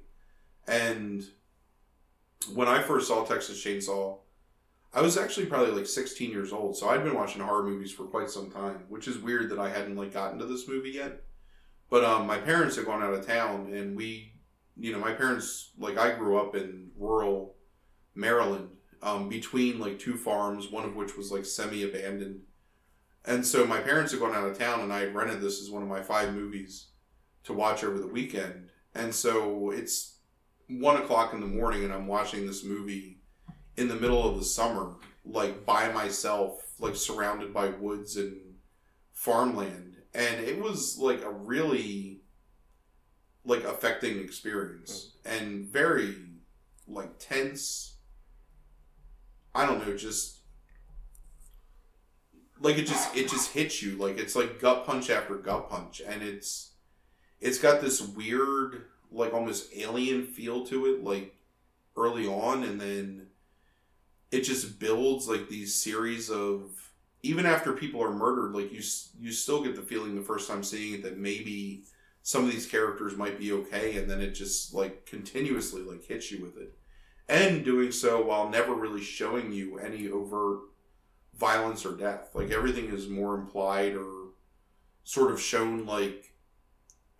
And 0.66 1.24
when 2.54 2.68
I 2.68 2.82
first 2.82 3.08
saw 3.08 3.24
Texas 3.24 3.62
Chainsaw, 3.62 4.18
I 4.94 5.02
was 5.02 5.18
actually 5.18 5.46
probably 5.46 5.72
like 5.72 5.86
16 5.86 6.30
years 6.30 6.52
old, 6.52 6.76
so 6.76 6.88
I'd 6.88 7.04
been 7.04 7.14
watching 7.14 7.42
horror 7.42 7.64
movies 7.64 7.92
for 7.92 8.04
quite 8.04 8.30
some 8.30 8.50
time, 8.50 8.84
which 8.88 9.08
is 9.08 9.18
weird 9.18 9.50
that 9.50 9.58
I 9.58 9.68
hadn't 9.68 9.96
like 9.96 10.12
gotten 10.12 10.38
to 10.38 10.46
this 10.46 10.68
movie 10.68 10.90
yet. 10.90 11.22
But 11.90 12.04
um, 12.04 12.26
my 12.26 12.38
parents 12.38 12.76
had 12.76 12.86
gone 12.86 13.02
out 13.02 13.12
of 13.12 13.26
town, 13.26 13.72
and 13.74 13.96
we, 13.96 14.32
you 14.76 14.92
know, 14.92 14.98
my 14.98 15.12
parents 15.12 15.72
like 15.78 15.98
I 15.98 16.16
grew 16.16 16.38
up 16.38 16.56
in 16.56 16.90
rural 16.96 17.56
Maryland, 18.14 18.70
um, 19.02 19.28
between 19.28 19.78
like 19.78 19.98
two 19.98 20.16
farms, 20.16 20.70
one 20.70 20.84
of 20.84 20.96
which 20.96 21.16
was 21.16 21.30
like 21.30 21.44
semi 21.44 21.82
abandoned, 21.82 22.40
and 23.26 23.44
so 23.44 23.66
my 23.66 23.80
parents 23.80 24.12
had 24.12 24.20
gone 24.20 24.34
out 24.34 24.48
of 24.48 24.58
town, 24.58 24.80
and 24.80 24.92
I 24.92 25.00
had 25.00 25.14
rented 25.14 25.40
this 25.40 25.60
as 25.60 25.70
one 25.70 25.82
of 25.82 25.88
my 25.88 26.02
five 26.02 26.34
movies 26.34 26.88
to 27.44 27.52
watch 27.52 27.84
over 27.84 27.98
the 27.98 28.06
weekend. 28.06 28.68
And 28.94 29.14
so 29.14 29.70
it's 29.70 30.18
one 30.68 30.96
o'clock 30.96 31.32
in 31.32 31.40
the 31.40 31.46
morning, 31.46 31.84
and 31.84 31.92
I'm 31.92 32.06
watching 32.06 32.46
this 32.46 32.64
movie 32.64 33.20
in 33.76 33.88
the 33.88 33.94
middle 33.94 34.28
of 34.28 34.38
the 34.38 34.44
summer, 34.44 34.96
like 35.24 35.66
by 35.66 35.92
myself, 35.92 36.62
like 36.78 36.96
surrounded 36.96 37.52
by 37.52 37.68
woods 37.68 38.16
and 38.16 38.36
farmland. 39.12 39.96
And 40.14 40.40
it 40.40 40.60
was 40.60 40.98
like 40.98 41.22
a 41.22 41.30
really 41.30 42.22
like 43.44 43.64
affecting 43.64 44.18
experience 44.18 45.12
mm. 45.24 45.38
and 45.38 45.66
very 45.66 46.14
like 46.88 47.18
tense. 47.18 47.98
I 49.54 49.66
don't 49.66 49.86
know, 49.86 49.96
just 49.96 50.35
like 52.60 52.78
it 52.78 52.86
just 52.86 53.14
it 53.16 53.28
just 53.28 53.52
hits 53.52 53.82
you. 53.82 53.96
Like 53.96 54.18
it's 54.18 54.36
like 54.36 54.60
gut 54.60 54.86
punch 54.86 55.10
after 55.10 55.34
gut 55.34 55.68
punch. 55.68 56.00
And 56.06 56.22
it's 56.22 56.72
it's 57.40 57.58
got 57.58 57.80
this 57.80 58.00
weird 58.00 58.86
like 59.10 59.32
almost 59.32 59.70
alien 59.74 60.26
feel 60.26 60.66
to 60.66 60.86
it 60.86 61.04
like 61.04 61.34
early 61.96 62.26
on. 62.26 62.64
And 62.64 62.80
then 62.80 63.26
it 64.30 64.42
just 64.42 64.78
builds 64.78 65.28
like 65.28 65.48
these 65.48 65.74
series 65.74 66.30
of 66.30 66.92
even 67.22 67.46
after 67.46 67.72
people 67.72 68.02
are 68.02 68.12
murdered 68.12 68.54
like 68.54 68.72
you 68.72 68.82
you 69.18 69.32
still 69.32 69.62
get 69.62 69.74
the 69.74 69.82
feeling 69.82 70.14
the 70.14 70.22
first 70.22 70.48
time 70.48 70.62
seeing 70.62 70.94
it 70.94 71.02
that 71.02 71.18
maybe 71.18 71.82
some 72.22 72.44
of 72.44 72.50
these 72.50 72.66
characters 72.66 73.16
might 73.16 73.38
be 73.38 73.52
okay. 73.52 73.96
And 73.96 74.10
then 74.10 74.20
it 74.20 74.32
just 74.32 74.74
like 74.74 75.06
continuously 75.06 75.82
like 75.82 76.04
hits 76.04 76.32
you 76.32 76.42
with 76.42 76.56
it. 76.56 76.76
And 77.28 77.64
doing 77.64 77.92
so 77.92 78.24
while 78.24 78.48
never 78.48 78.74
really 78.74 79.02
showing 79.02 79.52
you 79.52 79.78
any 79.78 80.08
overt 80.08 80.60
violence 81.36 81.84
or 81.84 81.96
death. 81.96 82.30
Like 82.34 82.50
everything 82.50 82.86
is 82.86 83.08
more 83.08 83.34
implied 83.34 83.94
or 83.94 84.30
sort 85.04 85.30
of 85.30 85.40
shown 85.40 85.86
like 85.86 86.32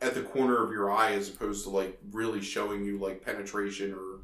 at 0.00 0.14
the 0.14 0.22
corner 0.22 0.62
of 0.62 0.70
your 0.70 0.90
eye 0.90 1.12
as 1.12 1.28
opposed 1.28 1.64
to 1.64 1.70
like 1.70 1.98
really 2.10 2.42
showing 2.42 2.84
you 2.84 2.98
like 2.98 3.24
penetration 3.24 3.92
or 3.92 4.20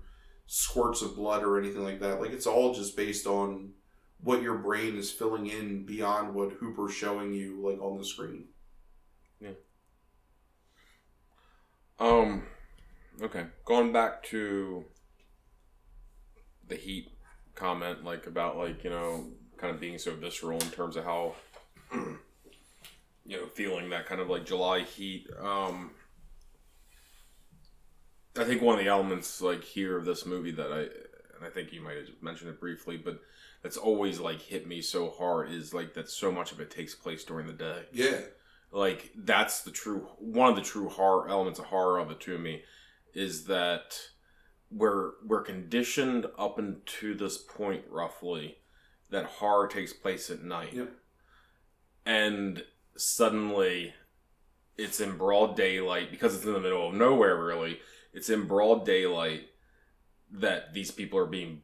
squirts 0.46 1.02
of 1.02 1.16
blood 1.16 1.42
or 1.42 1.58
anything 1.58 1.84
like 1.84 2.00
that. 2.00 2.20
Like 2.20 2.32
it's 2.32 2.46
all 2.46 2.74
just 2.74 2.96
based 2.96 3.26
on 3.26 3.70
what 4.20 4.42
your 4.42 4.56
brain 4.56 4.96
is 4.96 5.10
filling 5.10 5.46
in 5.46 5.84
beyond 5.84 6.34
what 6.34 6.52
Hooper's 6.52 6.92
showing 6.94 7.32
you 7.32 7.60
like 7.66 7.80
on 7.80 7.98
the 7.98 8.04
screen. 8.04 8.44
Yeah. 9.40 9.50
Um 11.98 12.44
okay. 13.22 13.46
Going 13.64 13.92
back 13.92 14.22
to 14.24 14.84
the 16.68 16.76
heat 16.76 17.08
comment 17.54 18.04
like 18.04 18.26
about 18.26 18.56
like, 18.56 18.84
you 18.84 18.90
know, 18.90 19.30
kind 19.62 19.72
of 19.72 19.80
being 19.80 19.96
so 19.96 20.12
visceral 20.12 20.58
in 20.58 20.70
terms 20.70 20.96
of 20.96 21.04
how 21.04 21.36
you 21.92 22.18
know 23.28 23.46
feeling 23.46 23.88
that 23.90 24.06
kind 24.06 24.20
of 24.20 24.28
like 24.28 24.44
July 24.44 24.80
heat. 24.80 25.28
Um, 25.40 25.92
I 28.36 28.42
think 28.42 28.60
one 28.60 28.76
of 28.76 28.84
the 28.84 28.90
elements 28.90 29.40
like 29.40 29.62
here 29.62 29.96
of 29.96 30.04
this 30.04 30.26
movie 30.26 30.50
that 30.50 30.72
I 30.72 30.80
and 30.80 31.46
I 31.46 31.48
think 31.48 31.72
you 31.72 31.80
might 31.80 31.96
have 31.96 32.08
mentioned 32.20 32.50
it 32.50 32.58
briefly, 32.60 32.96
but 32.96 33.20
that's 33.62 33.76
always 33.76 34.18
like 34.18 34.42
hit 34.42 34.66
me 34.66 34.82
so 34.82 35.10
hard 35.10 35.52
is 35.52 35.72
like 35.72 35.94
that 35.94 36.10
so 36.10 36.32
much 36.32 36.50
of 36.50 36.58
it 36.58 36.70
takes 36.70 36.96
place 36.96 37.22
during 37.22 37.46
the 37.46 37.52
day. 37.52 37.84
Yeah. 37.92 38.18
Like 38.72 39.12
that's 39.16 39.62
the 39.62 39.70
true 39.70 40.08
one 40.18 40.50
of 40.50 40.56
the 40.56 40.62
true 40.62 40.88
horror 40.88 41.28
elements 41.28 41.60
of 41.60 41.66
horror 41.66 42.00
of 42.00 42.10
it 42.10 42.18
to 42.22 42.36
me 42.36 42.62
is 43.14 43.44
that 43.44 43.96
we're 44.72 45.12
we're 45.24 45.42
conditioned 45.42 46.26
up 46.36 46.58
until 46.58 47.16
this 47.16 47.38
point 47.38 47.84
roughly 47.88 48.56
that 49.12 49.26
horror 49.26 49.68
takes 49.68 49.92
place 49.92 50.28
at 50.30 50.42
night. 50.42 50.72
Yep. 50.72 50.90
And 52.04 52.64
suddenly 52.96 53.94
it's 54.76 55.00
in 55.00 55.16
broad 55.16 55.54
daylight 55.56 56.10
because 56.10 56.34
it's 56.34 56.44
in 56.44 56.52
the 56.54 56.60
middle 56.60 56.88
of 56.88 56.94
nowhere. 56.94 57.36
Really, 57.42 57.78
it's 58.12 58.28
in 58.30 58.46
broad 58.48 58.84
daylight 58.84 59.48
that 60.32 60.72
these 60.74 60.90
people 60.90 61.18
are 61.18 61.26
being 61.26 61.62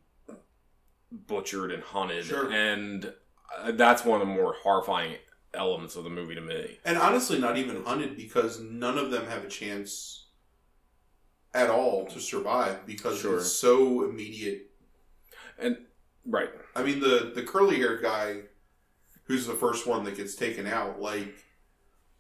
butchered 1.11 1.73
and 1.73 1.83
hunted, 1.83 2.27
Sure. 2.27 2.53
and 2.53 3.13
uh, 3.59 3.73
that's 3.73 4.05
one 4.05 4.21
of 4.21 4.29
the 4.29 4.33
more 4.35 4.55
horrifying 4.63 5.17
elements 5.55 5.97
of 5.97 6.05
the 6.05 6.11
movie 6.11 6.35
to 6.35 6.41
me. 6.43 6.79
And 6.85 6.99
honestly, 6.99 7.39
not 7.39 7.57
even 7.57 7.83
hunted 7.85 8.15
because 8.15 8.61
none 8.61 8.99
of 8.99 9.11
them 9.11 9.27
have 9.27 9.43
a 9.43 9.49
chance 9.49 10.27
at 11.55 11.71
all 11.71 12.05
to 12.09 12.21
survive 12.21 12.85
because 12.87 13.21
Sure. 13.21 13.39
it's 13.39 13.51
so 13.51 14.05
immediate. 14.05 14.71
And 15.59 15.79
right, 16.29 16.51
I 16.77 16.83
mean, 16.83 17.01
the 17.01 17.33
the 17.35 17.43
curly 17.43 17.77
haired 17.77 18.03
guy, 18.03 18.43
who's 19.25 19.47
the 19.47 19.55
first 19.55 19.87
one 19.87 20.05
that 20.05 20.17
gets 20.17 20.35
taken 20.35 20.67
out, 20.67 21.01
like 21.01 21.35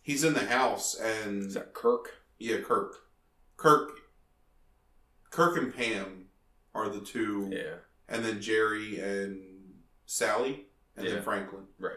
he's 0.02 0.24
in 0.24 0.34
the 0.34 0.46
house 0.46 0.94
and 0.98 1.44
is 1.46 1.54
that 1.54 1.74
Kirk? 1.74 2.14
yeah, 2.38 2.58
Kirk, 2.58 2.94
Kirk, 3.56 3.90
Kirk 5.30 5.56
and 5.58 5.74
Pam 5.74 6.26
are 6.74 6.88
the 6.88 7.00
two, 7.00 7.48
Yeah, 7.52 7.74
and 8.08 8.24
then 8.24 8.40
Jerry 8.40 8.98
and 9.00 9.42
Sally, 10.06 10.66
and 10.96 11.06
Yeah. 11.06 11.14
then 11.14 11.22
Franklin. 11.22 11.66
right. 11.78 11.96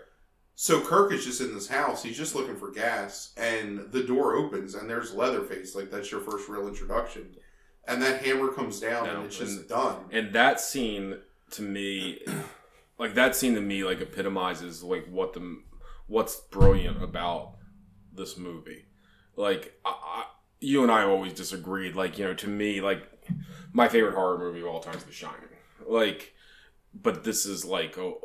So 0.56 0.82
Kirk 0.82 1.12
is 1.12 1.26
just 1.26 1.42
in 1.42 1.56
this 1.56 1.70
house. 1.70 2.04
He's 2.04 2.18
just 2.18 2.36
looking 2.36 2.56
for 2.56 2.70
gas, 2.72 3.34
and 3.38 3.92
the 3.92 4.04
door 4.04 4.36
opens, 4.36 4.76
and 4.76 4.88
there's 4.90 5.14
Leatherface. 5.14 5.74
Like 5.76 5.90
that's 5.90 6.12
your 6.12 6.22
first 6.22 6.50
real 6.50 6.68
introduction, 6.68 7.36
and 7.86 8.02
that 8.04 8.24
hammer 8.24 8.50
comes 8.52 8.80
down, 8.80 9.06
No, 9.08 9.16
and 9.18 9.26
it's 9.26 9.38
just 9.38 9.60
and- 9.62 9.68
done. 9.70 10.06
And 10.12 10.34
that 10.34 10.60
scene 10.60 11.22
to 11.52 11.62
me, 11.62 12.20
like 12.98 13.16
that 13.16 13.36
scene 13.36 13.56
to 13.56 13.62
me, 13.62 13.84
like 13.84 14.02
epitomizes 14.02 14.84
like 14.84 15.08
what 15.08 15.34
the 15.34 15.62
what's 16.08 16.36
brilliant 16.36 17.02
about 17.02 17.56
this 18.14 18.38
movie. 18.38 18.86
Like 19.36 19.80
I, 19.86 19.90
I, 19.90 20.26
you 20.60 20.84
and 20.84 20.92
I 20.92 21.04
always 21.04 21.34
disagreed. 21.34 21.96
Like 21.96 22.18
you 22.18 22.26
know, 22.26 22.34
to 22.34 22.48
me, 22.48 22.82
like 22.82 23.04
my 23.74 23.88
favorite 23.88 24.16
horror 24.16 24.38
movie 24.38 24.62
of 24.62 24.68
all 24.68 24.80
time 24.80 24.96
is 24.96 25.04
The 25.04 25.12
Shining. 25.12 25.38
Like, 25.86 26.34
but 26.94 27.24
this 27.24 27.46
is 27.46 27.66
like 27.66 27.98
oh, 27.98 28.20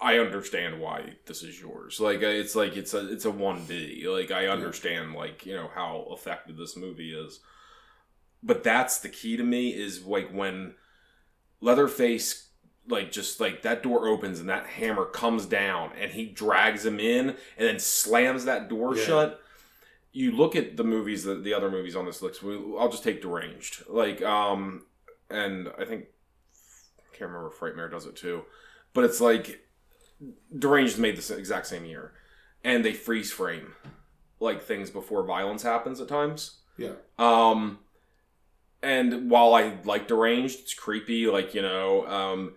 I 0.00 0.18
understand 0.18 0.80
why 0.80 1.14
this 1.26 1.42
is 1.42 1.60
yours. 1.60 2.00
Like 2.00 2.20
it's 2.22 2.54
like 2.54 2.76
it's 2.76 2.94
a 2.94 3.10
it's 3.12 3.24
a 3.24 3.30
one 3.30 3.64
B. 3.64 4.06
Like 4.06 4.30
I 4.30 4.48
understand 4.48 5.14
like 5.14 5.46
you 5.46 5.54
know 5.54 5.70
how 5.74 6.06
effective 6.10 6.56
this 6.56 6.76
movie 6.76 7.14
is. 7.14 7.40
But 8.42 8.62
that's 8.62 8.98
the 8.98 9.08
key 9.08 9.38
to 9.38 9.42
me 9.42 9.70
is 9.70 10.04
like 10.04 10.30
when 10.30 10.74
Leatherface 11.62 12.43
like 12.88 13.10
just 13.10 13.40
like 13.40 13.62
that 13.62 13.82
door 13.82 14.06
opens 14.08 14.40
and 14.40 14.48
that 14.48 14.66
hammer 14.66 15.04
comes 15.06 15.46
down 15.46 15.90
and 15.98 16.12
he 16.12 16.26
drags 16.26 16.84
him 16.84 17.00
in 17.00 17.30
and 17.30 17.36
then 17.68 17.78
slams 17.78 18.44
that 18.44 18.68
door 18.68 18.94
Yeah. 18.96 19.04
shut. 19.04 19.40
You 20.12 20.30
look 20.32 20.54
at 20.54 20.76
the 20.76 20.84
movies, 20.84 21.24
the, 21.24 21.34
the 21.34 21.54
other 21.54 21.70
movies 21.70 21.96
on 21.96 22.04
this 22.06 22.22
list. 22.22 22.42
We, 22.42 22.54
I'll 22.78 22.88
just 22.90 23.02
take 23.02 23.20
Deranged, 23.20 23.82
like, 23.88 24.22
um, 24.22 24.86
and 25.28 25.68
I 25.78 25.84
think 25.84 26.04
I 27.00 27.16
can't 27.16 27.30
remember 27.30 27.48
if 27.48 27.54
Frightmare 27.58 27.90
does 27.90 28.06
it 28.06 28.14
too, 28.14 28.42
but 28.92 29.02
it's 29.04 29.20
like 29.20 29.66
Deranged 30.56 30.98
made 30.98 31.16
this 31.16 31.30
exact 31.30 31.66
same 31.66 31.84
year, 31.84 32.12
and 32.62 32.84
they 32.84 32.92
freeze 32.92 33.32
frame 33.32 33.72
like 34.38 34.62
things 34.62 34.88
before 34.90 35.24
violence 35.24 35.62
happens 35.64 36.00
at 36.00 36.06
times. 36.08 36.58
Yeah. 36.76 36.92
Um, 37.18 37.78
and 38.82 39.30
while 39.30 39.54
I 39.54 39.78
like 39.84 40.06
Deranged, 40.06 40.60
it's 40.60 40.74
creepy. 40.74 41.26
Like 41.26 41.54
you 41.54 41.62
know, 41.62 42.06
um, 42.06 42.54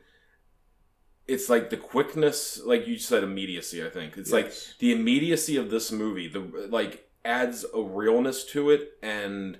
it's 1.28 1.50
like 1.50 1.70
the 1.70 1.78
quickness, 1.78 2.62
like 2.64 2.88
you 2.88 2.98
said, 2.98 3.24
immediacy. 3.24 3.86
I 3.86 3.90
think 3.90 4.18
it's 4.18 4.32
like 4.32 4.54
the 4.80 4.94
immediacy 4.94 5.58
of 5.58 5.70
this 5.70 5.92
movie. 5.92 6.28
The 6.28 6.68
like 6.70 7.10
adds 7.26 7.66
a 7.74 7.82
realness 7.82 8.46
to 8.46 8.70
it, 8.70 8.94
and 9.04 9.60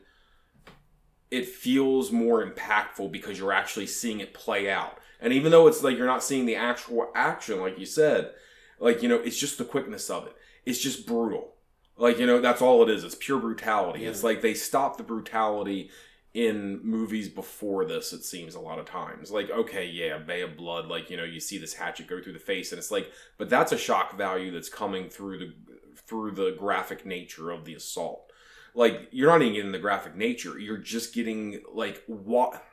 it 1.30 1.46
feels 1.46 2.12
more 2.12 2.46
impactful 2.46 3.12
because 3.12 3.38
you're 3.38 3.52
actually 3.52 3.88
seeing 3.88 4.22
it 4.22 4.34
play 4.34 4.70
out. 4.70 4.98
And 5.20 5.34
even 5.34 5.52
though 5.52 5.68
it's 5.68 5.84
like 5.84 5.98
you're 5.98 6.06
not 6.06 6.24
seeing 6.24 6.46
the 6.46 6.56
actual 6.56 7.12
action, 7.14 7.60
like 7.60 7.78
you 7.78 7.86
said, 7.86 8.32
like 8.80 9.04
you 9.04 9.10
know, 9.10 9.16
it's 9.16 9.40
just 9.40 9.58
the 9.58 9.66
quickness 9.66 10.10
of 10.10 10.26
it. 10.28 10.36
It's 10.66 10.80
just 10.80 11.06
brutal. 11.06 11.56
Like 11.98 12.18
you 12.18 12.26
know, 12.26 12.40
that's 12.40 12.62
all 12.62 12.82
it 12.84 12.90
is. 12.90 13.04
It's 13.04 13.16
pure 13.16 13.40
brutality. 13.40 14.02
Yeah. 14.02 14.10
It's 14.10 14.24
like 14.24 14.42
they 14.42 14.54
stop 14.54 14.96
the 14.96 15.04
brutality 15.04 15.90
in 16.38 16.80
movies 16.84 17.28
before 17.30 17.84
this. 17.84 18.14
It 18.14 18.24
seems 18.24 18.54
a 18.54 18.60
lot 18.60 18.78
of 18.78 18.86
times. 18.86 19.32
Like 19.32 19.50
okay, 19.50 19.86
yeah, 19.88 20.20
Bay 20.20 20.42
of 20.42 20.56
Blood. 20.56 20.86
Like 20.88 21.10
you 21.10 21.18
know, 21.18 21.24
you 21.24 21.40
see 21.40 21.58
this 21.58 21.74
hatchet 21.74 22.06
go 22.08 22.22
through 22.22 22.34
the 22.34 22.40
face, 22.40 22.72
and 22.72 22.78
it's 22.78 22.92
like, 22.92 23.12
but 23.40 23.50
that's 23.50 23.72
a 23.72 23.78
shock 23.78 24.16
value 24.16 24.52
that's 24.52 24.70
coming 24.70 25.10
through 25.10 25.40
the 25.40 25.54
through 25.96 26.32
the 26.32 26.56
graphic 26.58 27.06
nature 27.06 27.50
of 27.50 27.66
the 27.66 27.74
assault. 27.74 28.32
Like 28.76 29.08
you're 29.12 29.32
not 29.32 29.42
even 29.42 29.56
getting 29.56 29.72
the 29.72 29.80
graphic 29.80 30.16
nature. 30.16 30.60
You're 30.60 30.78
just 30.78 31.12
getting 31.16 31.64
like 31.74 32.04
what 32.06 32.64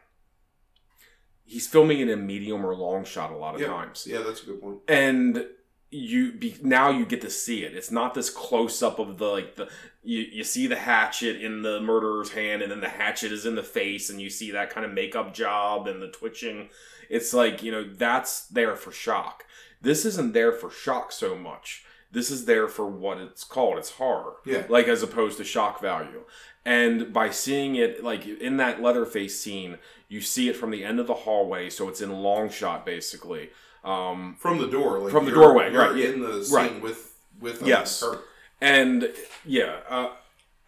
he's 1.47 1.67
filming 1.67 2.01
in 2.01 2.11
a 2.11 2.17
medium 2.17 2.65
or 2.65 2.75
long 2.75 3.05
shot 3.05 3.31
a 3.33 3.37
lot 3.37 3.55
of 3.55 3.61
Yeah. 3.63 3.69
times 3.69 4.07
Yeah, 4.07 4.21
that's 4.21 4.43
a 4.43 4.47
good 4.47 4.61
point. 4.61 4.79
and 4.89 5.47
you 5.95 6.33
be 6.33 6.57
now 6.61 6.91
you 6.91 7.07
get 7.07 7.21
to 7.21 7.31
see 7.31 7.63
it. 7.63 7.75
It's 7.77 7.93
not 7.93 8.15
this 8.15 8.29
close 8.29 8.83
up 8.83 8.99
of 8.99 9.19
the 9.19 9.27
like 9.27 9.55
the 9.55 9.69
you, 10.03 10.21
you 10.21 10.45
see 10.45 10.67
the 10.67 10.77
hatchet 10.77 11.41
in 11.41 11.63
the 11.63 11.81
murderer's 11.81 12.33
hand 12.33 12.63
and 12.63 12.73
then 12.73 12.81
the 12.81 12.89
hatchet 12.89 13.31
is 13.31 13.47
in 13.47 13.55
the 13.55 13.63
face 13.63 14.11
and 14.11 14.21
you 14.21 14.29
see 14.29 14.51
that 14.51 14.71
kind 14.71 14.85
of 14.85 14.93
makeup 14.93 15.33
job 15.33 15.87
and 15.87 16.03
the 16.03 16.09
twitching. 16.09 16.69
It's 17.09 17.33
like 17.33 17.63
you 17.63 17.71
know 17.71 17.85
that's 17.85 18.47
there 18.49 18.75
for 18.75 18.91
shock. 18.91 19.45
This 19.81 20.05
isn't 20.05 20.33
there 20.33 20.53
for 20.53 20.69
shock 20.69 21.13
so 21.13 21.37
much. 21.37 21.85
This 22.11 22.29
is 22.29 22.45
there 22.45 22.67
for 22.67 22.87
what 22.87 23.19
it's 23.19 23.45
called. 23.45 23.79
It's 23.79 23.93
horror. 23.93 24.35
Yeah. 24.45 24.65
like 24.69 24.89
as 24.89 25.03
opposed 25.03 25.39
to 25.39 25.45
shock 25.45 25.81
value. 25.81 26.25
And 26.65 27.13
by 27.13 27.31
seeing 27.31 27.77
it 27.77 28.03
like 28.03 28.27
in 28.27 28.57
that 28.57 28.83
leatherface 28.83 29.41
scene 29.41 29.79
you 30.09 30.21
see 30.21 30.49
it 30.49 30.57
from 30.57 30.71
the 30.71 30.85
end 30.85 30.99
of 30.99 31.07
the 31.07 31.15
hallway 31.15 31.71
so 31.71 31.89
it's 31.89 32.01
in 32.01 32.11
long 32.11 32.51
shot 32.51 32.85
basically 32.85 33.51
um, 33.85 34.37
From 34.39 34.59
the 34.59 34.67
door, 34.67 34.99
like 34.99 35.13
From 35.13 35.25
the 35.27 35.31
doorway, 35.33 35.73
right, 35.73 35.95
yeah. 35.97 36.07
In 36.09 36.21
the 36.21 36.45
scene 36.45 36.55
Right. 36.57 36.81
with 36.83 37.15
with 37.41 37.63
um, 37.63 37.69
Yes. 37.69 38.03
Kirk. 38.03 38.25
and 38.61 39.13
yeah 39.45 39.81
uh, 39.89 40.11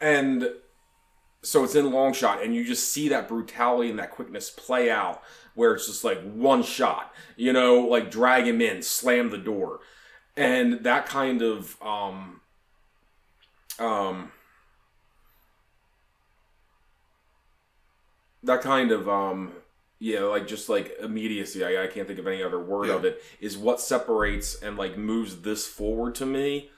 and 0.00 0.50
so 1.42 1.62
it's 1.64 1.74
in 1.76 1.90
long 1.92 2.12
shot 2.12 2.42
and 2.42 2.54
you 2.54 2.64
just 2.64 2.90
see 2.92 3.08
that 3.08 3.28
brutality 3.28 3.88
and 3.88 3.98
that 3.98 4.10
quickness 4.10 4.50
play 4.50 4.90
out 4.90 5.22
where 5.54 5.74
it's 5.74 5.86
just 5.86 6.02
like 6.04 6.20
one 6.34 6.62
shot 6.62 7.14
you 7.36 7.52
know 7.52 7.78
like 7.80 8.10
drag 8.10 8.46
him 8.46 8.60
in 8.60 8.82
slam 8.82 9.30
the 9.30 9.38
door 9.38 9.78
and 10.36 10.80
that 10.84 11.06
kind 11.06 11.40
of 11.42 11.80
um 11.80 12.40
um 13.78 14.32
that 18.42 18.60
kind 18.60 18.90
of 18.90 19.08
um 19.08 19.52
yeah 19.98 20.20
like 20.20 20.46
just 20.46 20.68
like 20.68 20.92
immediacy 21.00 21.64
i, 21.64 21.84
I 21.84 21.86
can't 21.86 22.06
think 22.06 22.18
of 22.18 22.26
any 22.26 22.42
other 22.42 22.60
word 22.60 22.88
Yeah. 22.88 22.94
of 22.96 23.04
it 23.04 23.22
is 23.40 23.56
what 23.56 23.80
separates 23.80 24.60
and 24.62 24.76
like 24.76 24.96
moves 24.98 25.40
this 25.42 25.66
forward 25.66 26.14
to 26.16 26.26
me 26.26 26.70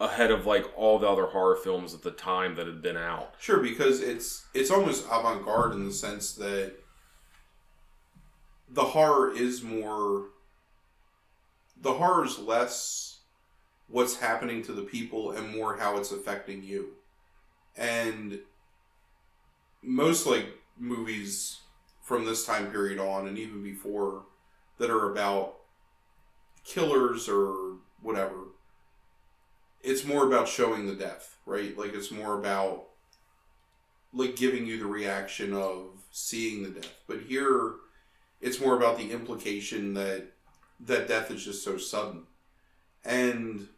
ahead 0.00 0.30
of 0.30 0.46
like 0.46 0.66
all 0.76 0.98
the 0.98 1.06
other 1.08 1.26
horror 1.26 1.56
films 1.56 1.94
at 1.94 2.02
the 2.02 2.10
time 2.10 2.54
that 2.56 2.66
had 2.66 2.80
been 2.82 2.96
out 2.96 3.34
Sure, 3.38 3.60
because 3.60 4.00
it's 4.00 4.46
it's 4.54 4.70
almost 4.70 5.04
avant 5.10 5.44
garde 5.44 5.72
in 5.74 5.84
the 5.86 5.92
sense 5.92 6.32
that 6.34 6.72
the 8.68 8.82
horror 8.84 9.32
is 9.34 9.62
more 9.62 10.26
the 11.80 11.92
horror 11.92 12.24
is 12.24 12.38
less 12.38 13.18
what's 13.88 14.16
happening 14.16 14.62
to 14.62 14.72
the 14.72 14.82
people 14.82 15.32
and 15.32 15.54
more 15.54 15.76
how 15.76 15.98
it's 15.98 16.12
affecting 16.12 16.62
you. 16.62 16.90
And 17.76 18.38
most 19.82 20.26
like 20.26 20.46
movies 20.78 21.58
from 22.02 22.24
this 22.24 22.44
time 22.44 22.70
period 22.70 22.98
on 22.98 23.26
and 23.26 23.38
even 23.38 23.62
before 23.62 24.24
that 24.78 24.90
are 24.90 25.10
about 25.10 25.54
killers 26.64 27.28
or 27.28 27.76
whatever 28.02 28.36
it's 29.82 30.04
more 30.04 30.26
about 30.26 30.48
showing 30.48 30.86
the 30.86 30.94
death, 30.94 31.36
right? 31.44 31.76
Like 31.76 31.94
it's 31.94 32.10
more 32.10 32.38
about 32.38 32.84
like 34.12 34.36
giving 34.36 34.66
you 34.66 34.78
the 34.78 34.86
reaction 34.86 35.52
of 35.52 36.02
seeing 36.10 36.62
the 36.62 36.70
death. 36.70 36.94
But 37.06 37.20
here 37.22 37.74
it's 38.40 38.60
more 38.60 38.76
about 38.76 38.98
the 38.98 39.10
implication 39.10 39.94
that 39.94 40.32
that 40.80 41.08
death 41.08 41.30
is 41.30 41.44
just 41.44 41.64
so 41.64 41.78
sudden. 41.78 42.24
And 43.04 43.68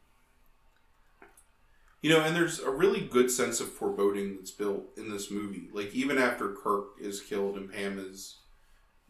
you 2.05 2.10
know, 2.10 2.20
and 2.20 2.36
there's 2.36 2.60
a 2.60 2.70
really 2.70 3.01
good 3.01 3.31
sense 3.31 3.60
of 3.60 3.72
foreboding 3.72 4.36
that's 4.36 4.51
built 4.51 4.85
in 4.98 5.10
this 5.10 5.31
movie. 5.31 5.70
Like 5.72 5.94
even 5.94 6.18
after 6.18 6.52
Kirk 6.52 6.89
is 7.01 7.22
killed 7.22 7.56
and 7.56 7.72
Pam 7.72 7.98
is 7.98 8.40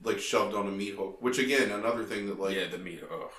like 0.05 0.21
shoved 0.21 0.55
on 0.55 0.69
a 0.69 0.71
meat 0.71 0.95
hook, 0.95 1.17
which 1.21 1.41
again, 1.41 1.73
another 1.73 2.05
thing 2.05 2.27
that 2.29 2.39
like 2.39 2.55
yeah 2.55 2.69
the 2.69 2.79
meat 2.79 3.03
ugh. 3.11 3.31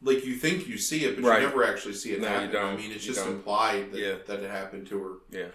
like 0.00 0.24
you 0.24 0.36
think 0.36 0.66
you 0.66 0.78
see 0.78 1.04
it, 1.04 1.16
but 1.20 1.28
Right. 1.28 1.42
you 1.42 1.48
never 1.48 1.64
actually 1.66 1.92
see 1.92 2.12
it 2.12 2.22
No, 2.22 2.28
happen. 2.28 2.48
I 2.48 2.52
don't. 2.52 2.76
mean, 2.78 2.92
it's 2.92 3.04
You 3.06 3.12
just 3.12 3.26
don't. 3.26 3.34
implied 3.34 3.92
that, 3.92 4.00
Yeah. 4.00 4.14
that 4.26 4.40
it 4.42 4.50
happened 4.50 4.86
to 4.86 4.98
her. 5.02 5.14
yeah 5.30 5.48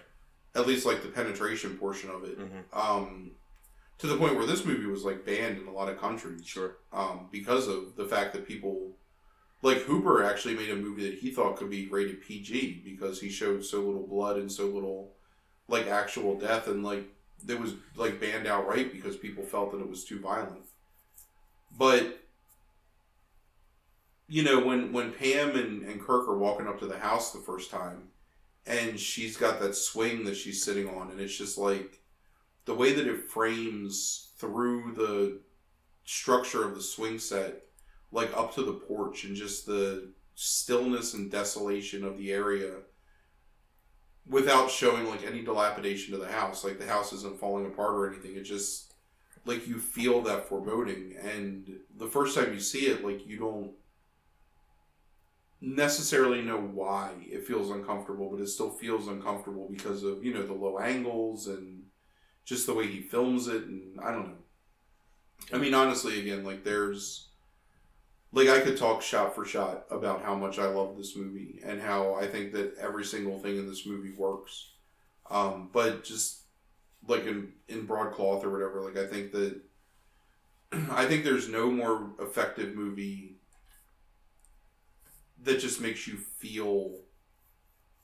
At 0.54 0.68
least 0.68 0.86
like 0.86 1.02
the 1.02 1.08
penetration 1.08 1.76
portion 1.76 2.08
of 2.10 2.22
it. 2.22 2.38
Mhm. 2.38 2.64
Um, 2.72 3.32
to 3.98 4.06
the 4.06 4.16
point 4.16 4.36
where 4.36 4.46
this 4.46 4.64
movie 4.64 4.86
was 4.86 5.02
like 5.04 5.26
banned 5.26 5.58
in 5.58 5.66
a 5.66 5.72
lot 5.72 5.88
of 5.88 5.98
countries. 5.98 6.46
sure 6.46 6.76
Um, 6.92 7.26
because 7.32 7.66
of 7.66 7.96
the 7.96 8.04
fact 8.06 8.32
that 8.34 8.46
people 8.46 8.96
like 9.62 9.78
Hooper 9.78 10.24
actually 10.24 10.54
made 10.54 10.70
a 10.70 10.76
movie 10.76 11.08
that 11.10 11.18
he 11.18 11.30
thought 11.30 11.56
could 11.56 11.70
be 11.70 11.88
rated 11.88 12.22
PG 12.22 12.82
because 12.84 13.20
he 13.20 13.28
showed 13.28 13.64
so 13.64 13.80
little 13.80 14.06
blood 14.06 14.36
and 14.36 14.50
so 14.50 14.66
little 14.66 15.12
like 15.68 15.86
actual 15.86 16.38
death 16.38 16.66
and 16.66 16.82
like 16.82 17.04
it 17.48 17.58
was 17.58 17.74
like 17.96 18.20
banned 18.20 18.46
outright 18.46 18.92
because 18.92 19.16
people 19.16 19.44
felt 19.44 19.72
that 19.72 19.80
it 19.80 19.88
was 19.88 20.04
too 20.04 20.18
violent. 20.20 20.64
But 21.76 22.18
you 24.28 24.42
know, 24.42 24.60
when 24.60 24.92
when 24.92 25.12
Pam 25.12 25.56
and, 25.56 25.82
and 25.82 26.00
Kirk 26.00 26.28
are 26.28 26.38
walking 26.38 26.66
up 26.66 26.78
to 26.80 26.86
the 26.86 26.98
house 26.98 27.32
the 27.32 27.38
first 27.38 27.70
time 27.70 28.08
and 28.66 28.98
she's 28.98 29.36
got 29.36 29.60
that 29.60 29.74
swing 29.74 30.24
that 30.24 30.36
she's 30.36 30.64
sitting 30.64 30.88
on 30.88 31.10
and 31.10 31.20
it's 31.20 31.36
just 31.36 31.58
like 31.58 32.00
the 32.64 32.74
way 32.74 32.92
that 32.92 33.06
it 33.06 33.28
frames 33.28 34.30
through 34.36 34.92
the 34.92 35.38
structure 36.04 36.64
of 36.64 36.74
the 36.74 36.82
swing 36.82 37.18
set 37.18 37.62
like 38.12 38.36
up 38.36 38.54
to 38.54 38.62
the 38.62 38.72
porch 38.72 39.24
and 39.24 39.36
just 39.36 39.66
the 39.66 40.12
stillness 40.34 41.14
and 41.14 41.30
desolation 41.30 42.04
of 42.04 42.18
the 42.18 42.32
area 42.32 42.78
without 44.26 44.70
showing 44.70 45.08
like 45.08 45.26
any 45.26 45.42
dilapidation 45.42 46.12
to 46.12 46.18
the 46.18 46.30
house. 46.30 46.64
Like 46.64 46.78
the 46.78 46.86
house 46.86 47.12
isn't 47.12 47.38
falling 47.38 47.66
apart 47.66 47.94
or 47.94 48.10
anything. 48.10 48.36
It 48.36 48.42
just 48.42 48.94
like 49.44 49.66
you 49.66 49.78
feel 49.78 50.22
that 50.22 50.48
foreboding. 50.48 51.16
And 51.22 51.68
the 51.96 52.06
first 52.06 52.36
time 52.36 52.52
you 52.54 52.60
see 52.60 52.86
it 52.86 53.04
like 53.04 53.26
you 53.26 53.38
don't 53.38 53.72
necessarily 55.62 56.40
know 56.40 56.58
why 56.58 57.10
it 57.20 57.46
feels 57.46 57.70
uncomfortable 57.70 58.30
but 58.30 58.40
it 58.40 58.46
still 58.46 58.70
feels 58.70 59.08
uncomfortable 59.08 59.68
because 59.70 60.02
of 60.02 60.24
you 60.24 60.32
know 60.32 60.46
the 60.46 60.54
low 60.54 60.78
angles 60.78 61.48
and 61.48 61.82
just 62.46 62.66
the 62.66 62.74
way 62.74 62.86
he 62.86 63.02
films 63.02 63.46
it. 63.46 63.64
And 63.64 64.00
i 64.00 64.10
don't 64.10 64.28
know. 64.28 64.38
I 65.52 65.58
mean 65.58 65.74
honestly 65.74 66.20
again 66.20 66.44
like 66.44 66.64
there's 66.64 67.29
like 68.32 68.48
I 68.48 68.60
could 68.60 68.76
talk 68.76 69.02
shot 69.02 69.34
for 69.34 69.44
shot 69.44 69.86
about 69.90 70.22
how 70.22 70.34
much 70.34 70.58
I 70.58 70.66
love 70.66 70.96
this 70.96 71.16
movie 71.16 71.60
and 71.64 71.80
how 71.80 72.14
I 72.14 72.26
think 72.26 72.52
that 72.52 72.76
every 72.78 73.04
single 73.04 73.38
thing 73.38 73.56
in 73.56 73.66
this 73.66 73.86
movie 73.86 74.12
works. 74.12 74.72
Um, 75.30 75.70
but 75.72 76.04
just 76.04 76.42
like 77.06 77.26
in 77.26 77.52
in 77.68 77.86
broadcloth 77.86 78.44
or 78.44 78.50
whatever, 78.50 78.80
like 78.82 78.96
I 78.96 79.06
think 79.06 79.32
that 79.32 79.60
I 80.90 81.06
think 81.06 81.24
there's 81.24 81.48
no 81.48 81.70
more 81.70 82.10
effective 82.20 82.74
movie 82.74 83.36
that 85.42 85.58
just 85.58 85.80
makes 85.80 86.06
you 86.06 86.16
feel 86.16 87.00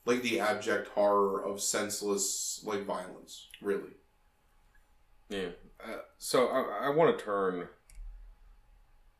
like 0.05 0.21
the 0.21 0.39
abject 0.39 0.87
horror 0.89 1.43
of 1.43 1.61
senseless 1.61 2.61
like 2.65 2.85
violence, 2.85 3.47
really. 3.61 3.91
Yeah. 5.29 5.49
Uh, 5.83 5.99
so 6.17 6.47
I, 6.47 6.87
I 6.87 6.89
want 6.89 7.17
to 7.17 7.23
turn 7.23 7.67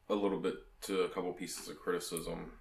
a 0.10 0.16
little 0.16 0.40
bit 0.40 0.56
to 0.84 1.02
a 1.02 1.10
couple 1.10 1.32
pieces 1.34 1.68
of 1.70 1.80
criticism. 1.80 2.52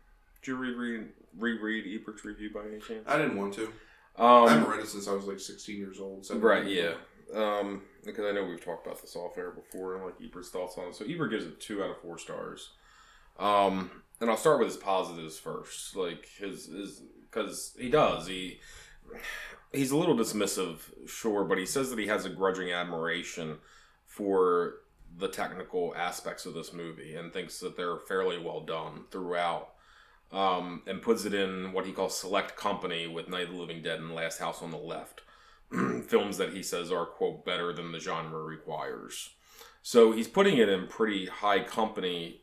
Did 0.42 0.48
you 0.48 0.56
reread 0.56 1.08
reread 1.36 2.00
Ebert's 2.00 2.24
review 2.24 2.50
by 2.52 2.62
any 2.66 2.80
chance? 2.80 3.04
I 3.06 3.18
didn't 3.18 3.36
want 3.36 3.54
to. 3.54 3.64
Um, 4.18 4.46
I 4.46 4.52
haven't 4.52 4.68
read 4.68 4.80
it 4.80 4.88
since 4.88 5.08
I 5.08 5.12
was 5.12 5.26
like 5.26 5.40
16 5.40 5.76
years 5.76 6.00
old. 6.00 6.24
17 6.24 6.48
right, 6.48 6.66
yeah. 6.66 6.94
Um, 7.34 7.82
because 8.04 8.24
I 8.24 8.32
know 8.32 8.44
we've 8.44 8.64
talked 8.64 8.86
about 8.86 9.02
this 9.02 9.16
off 9.16 9.36
air 9.36 9.50
before 9.50 9.96
and 9.96 10.04
like 10.04 10.14
Ebert's 10.24 10.48
thoughts 10.48 10.78
on 10.78 10.88
it. 10.88 10.94
So 10.94 11.04
Ebert 11.04 11.30
gives 11.30 11.44
it 11.44 11.60
two 11.60 11.82
out 11.82 11.90
of 11.90 12.00
four 12.00 12.16
stars. 12.16 12.70
Um, 13.38 13.90
and 14.20 14.30
I'll 14.30 14.36
start 14.36 14.58
with 14.58 14.68
his 14.68 14.76
positives 14.76 15.38
first. 15.38 15.94
Like 15.96 16.26
his 16.38 16.66
his 16.66 17.02
because 17.30 17.76
he 17.78 17.90
does 17.90 18.26
he 18.26 18.60
he's 19.72 19.90
a 19.90 19.96
little 19.96 20.16
dismissive, 20.16 20.78
sure, 21.06 21.44
but 21.44 21.58
he 21.58 21.66
says 21.66 21.90
that 21.90 21.98
he 21.98 22.06
has 22.06 22.24
a 22.24 22.30
grudging 22.30 22.70
admiration 22.70 23.58
for 24.04 24.76
the 25.18 25.28
technical 25.28 25.94
aspects 25.96 26.44
of 26.46 26.54
this 26.54 26.72
movie 26.72 27.14
and 27.14 27.32
thinks 27.32 27.58
that 27.60 27.76
they're 27.76 27.98
fairly 27.98 28.38
well 28.38 28.60
done 28.60 29.04
throughout. 29.10 29.70
Um, 30.32 30.82
and 30.88 31.00
puts 31.00 31.24
it 31.24 31.32
in 31.32 31.72
what 31.72 31.86
he 31.86 31.92
calls 31.92 32.18
select 32.18 32.56
company 32.56 33.06
with 33.06 33.28
Night 33.28 33.44
of 33.44 33.50
the 33.50 33.56
Living 33.60 33.80
Dead 33.80 34.00
and 34.00 34.12
Last 34.12 34.38
House 34.38 34.60
on 34.60 34.72
the 34.72 34.76
Left. 34.76 35.20
Films 35.70 36.36
that 36.38 36.52
he 36.52 36.64
says 36.64 36.90
are, 36.90 37.06
quote, 37.06 37.44
better 37.44 37.72
than 37.72 37.92
the 37.92 38.00
genre 38.00 38.42
requires. 38.42 39.30
So 39.82 40.10
he's 40.10 40.26
putting 40.26 40.56
it 40.58 40.68
in 40.68 40.88
pretty 40.88 41.26
high 41.26 41.60
company 41.60 42.40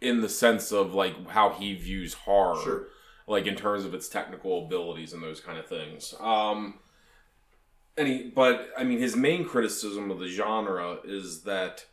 in 0.00 0.20
the 0.20 0.28
sense 0.28 0.70
of 0.72 0.94
like 0.94 1.28
how 1.30 1.50
he 1.50 1.74
views 1.74 2.14
horror 2.14 2.62
Sure. 2.62 2.86
like 3.26 3.46
in 3.46 3.56
terms 3.56 3.84
of 3.84 3.92
its 3.92 4.08
technical 4.08 4.64
abilities 4.66 5.12
and 5.12 5.22
those 5.22 5.40
kind 5.40 5.58
of 5.58 5.66
things. 5.66 6.14
Um, 6.20 6.78
but 8.34 8.70
I 8.76 8.84
mean, 8.84 8.98
his 8.98 9.16
main 9.16 9.44
criticism 9.44 10.10
of 10.10 10.18
the 10.18 10.28
genre 10.28 10.98
is 11.04 11.42
that 11.42 11.86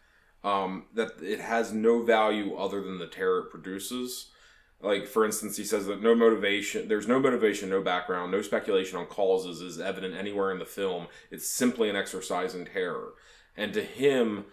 um, 0.43 0.85
that 0.93 1.21
it 1.21 1.39
has 1.39 1.73
no 1.73 2.03
value 2.03 2.55
other 2.55 2.81
than 2.81 2.99
the 2.99 3.07
terror 3.07 3.39
it 3.39 3.51
produces. 3.51 4.31
Like 4.79 5.07
for 5.07 5.25
instance, 5.25 5.57
he 5.57 5.63
says 5.63 5.87
that 5.87 6.03
no 6.03 6.13
motivation, 6.13 6.87
there's 6.87 7.07
no 7.07 7.19
motivation, 7.19 7.69
no 7.69 7.81
background, 7.81 8.31
no 8.31 8.41
speculation 8.41 8.97
on 8.97 9.07
causes 9.07 9.59
is 9.59 9.79
evident 9.79 10.15
anywhere 10.15 10.51
in 10.51 10.59
the 10.59 10.65
film. 10.65 11.07
It's 11.31 11.49
simply 11.49 11.89
an 11.89 11.95
exercise 11.95 12.53
in 12.53 12.65
terror, 12.65 13.13
and 13.55 13.73
to 13.73 13.81
him, 13.81 14.45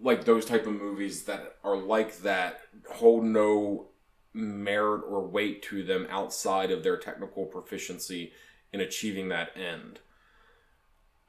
like 0.00 0.24
those 0.24 0.44
type 0.44 0.66
of 0.66 0.74
movies 0.74 1.24
that 1.24 1.56
are 1.64 1.76
like 1.76 2.18
that 2.18 2.60
hold 2.90 3.24
no 3.24 3.88
merit 4.34 5.02
or 5.08 5.26
weight 5.26 5.62
to 5.62 5.82
them 5.82 6.06
outside 6.10 6.70
of 6.70 6.82
their 6.82 6.96
technical 6.96 7.46
proficiency 7.46 8.32
in 8.72 8.80
achieving 8.80 9.28
that 9.28 9.50
end. 9.56 10.00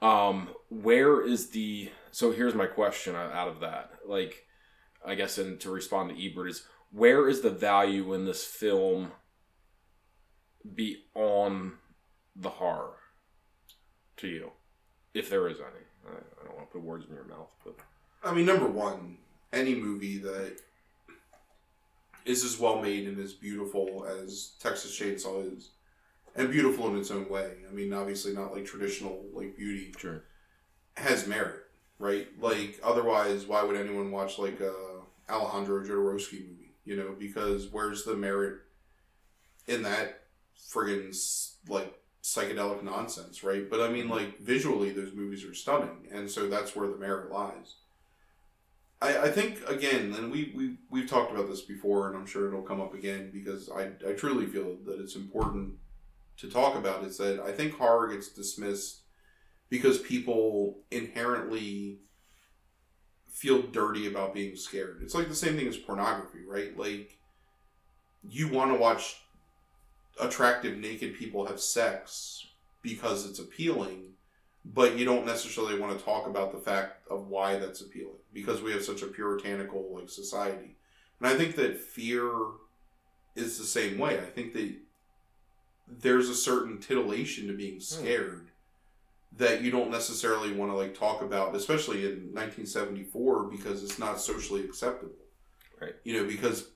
Um, 0.02 0.49
where 0.70 1.22
is 1.22 1.49
the 1.49 1.91
so 2.11 2.32
here's 2.32 2.56
my 2.56 2.66
question 2.66 3.16
out 3.16 3.48
of 3.48 3.60
that. 3.60 3.91
Like, 4.06 4.45
I 5.06 5.16
guess, 5.16 5.38
and 5.38 5.60
to 5.61 5.70
respond 5.70 6.10
to 6.10 6.26
Ebert 6.26 6.49
is 6.49 6.64
where 6.91 7.28
is 7.28 7.41
the 7.41 7.49
value 7.49 8.14
in 8.14 8.26
this 8.26 8.44
film 8.44 9.11
beyond 10.74 11.74
the 12.36 12.49
horror 12.49 12.95
to 14.18 14.28
you, 14.28 14.52
if 15.14 15.30
there 15.30 15.48
is 15.48 15.60
any? 15.60 15.86
I, 16.07 16.45
don't 16.45 16.56
want 16.56 16.70
to 16.70 16.74
put 16.74 16.84
words 16.84 17.06
in 17.07 17.14
your 17.14 17.26
mouth, 17.26 17.52
but 17.64 17.76
I 18.24 18.34
mean, 18.34 18.45
number 18.45 18.68
one, 18.68 19.18
any 19.53 19.76
movie 19.76 20.18
that 20.20 20.57
is 22.26 22.44
as 22.44 22.60
well 22.60 22.82
made 22.82 23.07
and 23.07 23.20
as 23.20 23.34
beautiful 23.34 24.06
as 24.06 24.53
Texas 24.60 24.99
Chainsaw 24.99 25.56
is, 25.56 25.70
and 26.40 26.49
beautiful 26.49 26.88
in 26.88 26.98
its 26.98 27.11
own 27.11 27.28
way. 27.28 27.52
I 27.70 27.74
mean, 27.74 27.94
obviously 27.94 28.34
not 28.34 28.53
like 28.53 28.66
traditional 28.66 29.26
like 29.34 29.57
beauty, 29.57 29.94
sure, 29.98 30.24
has 30.95 31.28
merit, 31.28 31.66
right? 31.99 32.28
Like 32.40 32.80
otherwise, 32.82 33.45
why 33.45 33.61
would 33.61 33.76
anyone 33.76 34.10
watch 34.10 34.40
like 34.40 34.61
a 34.61 34.74
Alejandro 35.30 35.84
Jodorowsky 35.84 36.48
movie? 36.48 36.74
You 36.86 36.95
know, 36.95 37.14
because 37.20 37.68
where's 37.68 38.06
the 38.06 38.16
merit 38.16 38.60
in 39.68 39.84
that 39.84 40.24
friggin' 40.57 41.14
like 41.68 41.94
psychedelic 42.24 42.84
nonsense, 42.84 43.44
right? 43.44 43.70
But 43.70 43.82
I 43.82 43.90
mean, 43.90 44.06
mm-hmm. 44.06 44.14
like 44.14 44.40
visually, 44.40 44.91
those 44.91 45.14
movies 45.14 45.44
are 45.44 45.53
stunning, 45.53 46.07
and 46.10 46.32
so 46.32 46.48
that's 46.48 46.74
where 46.74 46.88
the 46.88 46.98
merit 46.98 47.32
lies. 47.32 47.76
I, 49.02 49.18
I 49.18 49.32
think 49.32 49.61
again, 49.68 50.14
and 50.18 50.32
we, 50.32 50.53
we 50.56 50.78
we've 50.90 51.10
talked 51.10 51.34
about 51.34 51.49
this 51.49 51.61
before, 51.61 52.07
and 52.07 52.16
I'm 52.16 52.26
sure 52.26 52.48
it'll 52.48 52.61
come 52.61 52.80
up 52.80 52.94
again 52.94 53.30
because 53.34 53.70
I, 53.70 53.90
I 54.07 54.14
truly 54.14 54.45
feel 54.45 54.78
that 54.86 55.02
it's 55.02 55.16
important 55.16 55.74
to 56.40 56.49
talk 56.49 56.76
about. 56.76 57.03
Is 57.03 57.18
that 57.18 57.40
I 57.40 57.52
think 57.52 57.76
horror 57.76 58.14
gets 58.14 58.30
dismissed 58.30 59.02
because 59.70 59.99
people 59.99 60.80
inherently 60.91 61.99
feel 63.30 63.61
dirty 63.61 64.07
about 64.07 64.34
being 64.34 64.56
scared. 64.56 64.99
It's 65.02 65.16
like 65.16 65.30
the 65.30 65.36
same 65.36 65.56
thing 65.56 65.68
as 65.68 65.78
pornography, 65.78 66.40
right? 66.48 66.78
Like 66.78 67.18
you 68.28 68.49
want 68.49 68.74
to 68.74 68.80
watch 68.80 69.22
attractive 70.20 70.78
naked 70.78 71.16
people 71.16 71.45
have 71.45 71.60
sex 71.60 72.48
because 72.82 73.30
it's 73.30 73.40
appealing, 73.40 74.14
but 74.66 74.98
you 74.98 75.06
don't 75.06 75.26
necessarily 75.26 75.80
want 75.80 75.98
to 75.98 76.03
talk 76.03 76.28
about 76.28 76.52
the 76.52 76.60
fact 76.60 77.07
of 77.10 77.28
why 77.28 77.57
that's 77.57 77.82
appealing 77.82 78.18
because 78.34 78.61
we 78.61 78.72
have 78.72 78.84
such 78.84 79.02
a 79.02 79.07
puritanical 79.07 79.90
like 79.94 80.10
society. 80.10 80.76
And 81.20 81.28
I 81.28 81.36
think 81.36 81.56
that 81.56 81.80
fear 81.80 82.30
is 83.36 83.57
the 83.57 83.66
same 83.66 83.98
way. 83.98 84.18
I 84.18 84.26
think 84.26 84.53
that 84.53 84.76
there's 85.90 86.30
a 86.30 86.36
certain 86.36 86.78
titillation 86.80 87.48
to 87.48 87.53
being 87.53 87.76
hmm. 87.76 87.80
scared 87.80 88.49
that 89.38 89.61
you 89.61 89.72
don't 89.72 89.91
necessarily 89.91 90.52
want 90.52 90.72
to 90.72 90.76
like 90.76 90.98
talk 90.98 91.22
about, 91.22 91.56
especially 91.56 91.99
in 91.99 92.34
1974 92.34 93.45
because 93.45 93.84
it's 93.84 93.99
not 93.99 94.20
socially 94.20 94.64
acceptable. 94.66 95.14
Right. 95.80 95.95
You 96.03 96.18
know, 96.18 96.28
because 96.28 96.72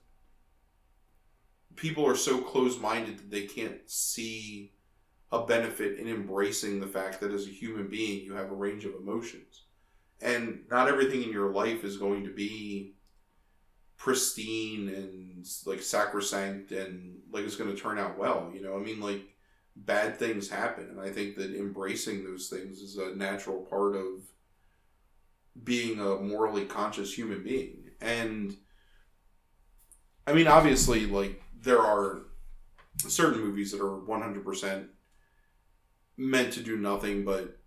people 1.76 2.06
are 2.08 2.16
so 2.16 2.40
closed-minded 2.40 3.18
that 3.18 3.32
they 3.32 3.48
can't 3.48 3.80
see 3.88 4.72
a 5.32 5.46
benefit 5.46 5.98
in 5.98 6.08
embracing 6.08 6.80
the 6.80 6.88
fact 6.88 7.20
that 7.20 7.32
as 7.32 7.48
a 7.48 7.50
human 7.50 7.88
being 7.88 8.24
you 8.24 8.34
have 8.34 8.52
a 8.52 8.56
range 8.56 8.86
of 8.86 8.94
emotions 8.94 9.64
and 10.22 10.60
not 10.70 10.88
everything 10.88 11.24
in 11.24 11.32
your 11.32 11.52
life 11.52 11.84
is 11.84 11.98
going 11.98 12.24
to 12.24 12.34
be 12.34 12.94
pristine 13.98 14.90
and 14.90 15.46
like 15.66 15.82
sacrosanct 15.82 16.72
and 16.72 17.20
like 17.32 17.46
it's 17.46 17.56
going 17.56 17.74
to 17.74 17.82
turn 17.82 17.98
out 17.98 18.18
well 18.18 18.52
you 18.54 18.62
know 18.62 18.76
i 18.76 18.80
mean 18.80 19.00
like 19.00 19.22
bad 19.76 20.18
things 20.18 20.50
happen 20.50 20.88
and 20.90 21.00
i 21.00 21.10
think 21.10 21.36
that 21.36 21.56
embracing 21.56 22.24
those 22.24 22.50
things 22.50 22.80
is 22.80 22.98
a 22.98 23.16
natural 23.16 23.62
part 23.62 23.96
of 23.96 24.06
being 25.64 26.00
a 26.00 26.18
morally 26.18 26.66
conscious 26.66 27.14
human 27.14 27.44
being 27.44 27.92
and 28.02 28.58
I 30.26 30.34
mean, 30.34 30.48
obviously, 30.48 31.06
like 31.06 31.42
there 31.62 31.80
are 31.80 32.22
certain 32.98 33.42
movies 33.42 33.72
that 33.72 33.82
are 33.82 34.00
one 34.00 34.22
hundred 34.22 34.46
percent 34.46 34.88
meant 36.16 36.54
to 36.54 36.62
do 36.62 36.78
nothing 36.78 37.26
but 37.26 37.58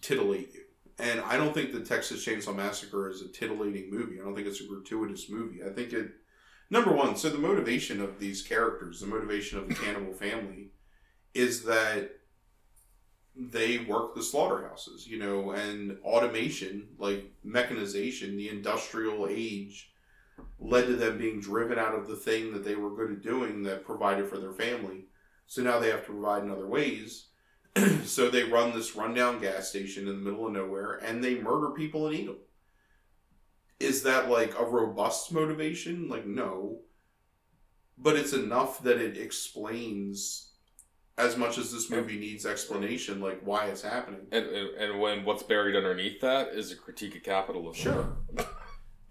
titillate 0.00 0.52
you. 0.54 0.62
And 0.98 1.20
I 1.20 1.36
don't 1.36 1.52
think 1.52 1.72
the 1.72 1.80
Texas 1.80 2.24
Chainsaw 2.24 2.56
Massacre 2.56 3.10
is 3.10 3.20
a 3.20 3.28
titillating 3.28 3.90
movie. 3.90 4.18
I 4.18 4.24
don't 4.24 4.34
think 4.34 4.46
it's 4.46 4.62
a 4.62 4.66
gratuitous 4.66 5.28
movie. 5.28 5.62
I 5.62 5.68
think 5.68 5.92
it 5.92 6.12
number 6.70 6.92
one, 6.92 7.16
so 7.16 7.28
the 7.28 7.38
motivation 7.38 8.00
of 8.00 8.18
these 8.18 8.42
characters, 8.42 9.00
the 9.00 9.06
motivation 9.06 9.58
of 9.58 9.68
the 9.68 9.74
cannibal 9.74 10.12
family, 10.14 10.70
is 11.34 11.64
that 11.64 12.12
they 13.36 13.78
work 13.78 14.14
the 14.14 14.22
slaughterhouses, 14.22 15.06
you 15.06 15.18
know, 15.18 15.50
and 15.50 15.98
automation, 16.02 16.88
like 16.98 17.30
mechanization, 17.44 18.36
the 18.36 18.48
industrial 18.48 19.28
age, 19.30 19.92
led 20.58 20.86
to 20.86 20.96
them 20.96 21.18
being 21.18 21.40
driven 21.40 21.78
out 21.78 21.94
of 21.94 22.08
the 22.08 22.16
thing 22.16 22.52
that 22.52 22.64
they 22.64 22.74
were 22.74 22.94
good 22.94 23.10
at 23.10 23.22
doing 23.22 23.62
that 23.62 23.84
provided 23.84 24.26
for 24.26 24.38
their 24.38 24.52
family. 24.52 25.04
So 25.46 25.62
now 25.62 25.78
they 25.78 25.90
have 25.90 26.06
to 26.06 26.12
provide 26.12 26.44
in 26.44 26.50
other 26.50 26.66
ways. 26.66 27.26
so 28.04 28.30
they 28.30 28.44
run 28.44 28.72
this 28.74 28.96
rundown 28.96 29.38
gas 29.40 29.68
station 29.68 30.08
in 30.08 30.22
the 30.24 30.30
middle 30.30 30.46
of 30.46 30.52
nowhere 30.52 30.94
and 31.04 31.22
they 31.22 31.34
murder 31.36 31.70
people 31.70 32.06
and 32.06 32.16
eat 32.16 32.26
them. 32.26 32.36
Is 33.78 34.02
that 34.04 34.30
like 34.30 34.58
a 34.58 34.64
robust 34.64 35.32
motivation? 35.32 36.08
Like, 36.08 36.26
no. 36.26 36.80
But 37.98 38.16
it's 38.16 38.32
enough 38.32 38.82
that 38.82 38.98
it 39.00 39.16
explains 39.18 40.52
as 41.18 41.36
much 41.36 41.56
as 41.58 41.72
this 41.72 41.88
movie 41.90 42.18
needs 42.18 42.44
explanation, 42.44 43.20
like 43.20 43.40
why 43.42 43.66
it's 43.66 43.82
happening. 43.82 44.20
And, 44.32 44.44
and 44.46 44.68
and 44.76 45.00
when 45.00 45.24
what's 45.24 45.42
buried 45.42 45.74
underneath 45.76 46.20
that 46.20 46.48
is 46.48 46.72
a 46.72 46.76
critique 46.76 47.16
of 47.16 47.22
capitalism. 47.22 47.74
Sure. 47.82 48.16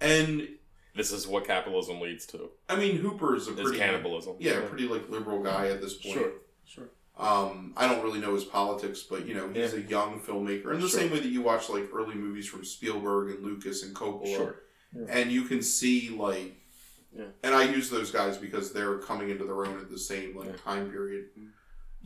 And 0.01 0.47
This 0.95 1.11
is 1.11 1.27
what 1.27 1.45
capitalism 1.45 1.99
leads 1.99 2.25
to. 2.27 2.51
I 2.69 2.75
mean, 2.75 2.97
Hooper 2.97 3.35
is 3.35 3.47
a 3.47 3.51
Is 3.53 3.59
pretty 3.61 3.77
cannibalism. 3.79 4.35
yeah, 4.39 4.61
pretty 4.67 4.87
like 4.87 5.09
liberal 5.09 5.41
guy 5.43 5.67
at 5.67 5.81
this 5.81 5.93
point. 5.95 6.13
Sure. 6.15 6.31
Sure. 6.65 6.89
Um, 7.17 7.73
I 7.77 7.87
don't 7.87 8.03
really 8.03 8.19
know 8.19 8.33
his 8.35 8.43
politics, 8.43 9.03
but 9.03 9.25
you 9.25 9.33
know, 9.33 9.47
he's 9.47 9.73
Yeah. 9.73 9.79
a 9.79 9.83
young 9.83 10.19
filmmaker, 10.19 10.73
in 10.73 10.81
the 10.81 10.87
Sure. 10.89 10.99
same 10.99 11.11
way 11.11 11.19
that 11.19 11.29
you 11.29 11.41
watch 11.41 11.69
like 11.69 11.89
early 11.93 12.15
movies 12.15 12.47
from 12.47 12.65
Spielberg 12.65 13.31
and 13.31 13.43
Lucas 13.43 13.83
and 13.83 13.95
Coppola, 13.95 14.35
Sure. 14.35 14.61
and 15.07 15.31
you 15.31 15.43
can 15.45 15.61
see 15.61 16.09
like, 16.09 16.61
Yeah. 17.17 17.27
and 17.43 17.55
I 17.55 17.71
use 17.73 17.89
those 17.89 18.11
guys 18.11 18.37
because 18.37 18.73
they're 18.73 18.97
coming 18.99 19.29
into 19.29 19.45
their 19.45 19.65
own 19.65 19.79
at 19.79 19.89
the 19.89 19.97
same 19.97 20.35
like 20.35 20.49
Yeah. 20.49 20.57
time 20.57 20.91
period. 20.91 21.29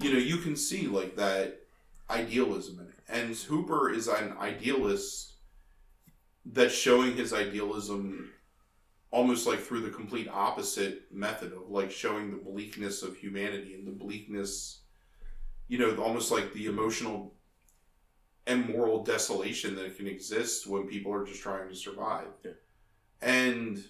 You 0.02 0.14
know, 0.14 0.20
you 0.20 0.38
can 0.38 0.56
see 0.56 0.88
like 0.88 1.16
that 1.16 1.66
idealism 2.10 2.80
in 2.80 2.88
it, 2.88 3.00
and 3.08 3.36
Hooper 3.36 3.90
is 3.92 4.08
an 4.08 4.34
idealist 4.38 5.34
that's 6.46 6.74
showing 6.74 7.16
his 7.16 7.34
idealism 7.34 8.32
almost 9.12 9.48
like 9.48 9.60
through 9.60 9.82
the 9.82 9.90
complete 9.90 10.28
opposite 10.28 11.12
method 11.12 11.52
of 11.52 11.68
like 11.70 11.90
showing 11.92 12.30
the 12.30 12.38
bleakness 12.38 13.02
of 13.02 13.18
humanity 13.18 13.74
and 13.74 13.88
the 13.88 13.92
bleakness 13.92 14.82
you 15.70 15.78
know 15.78 15.96
almost 16.04 16.32
like 16.32 16.52
the 16.54 16.66
emotional 16.66 17.34
and 18.48 18.68
moral 18.68 19.04
desolation 19.04 19.76
that 19.76 19.96
can 19.96 20.08
exist 20.08 20.68
when 20.68 20.88
people 20.88 21.14
are 21.14 21.24
just 21.26 21.42
trying 21.42 21.70
to 21.70 21.76
survive 21.76 22.28
Yeah. 22.44 22.52
and 23.22 23.82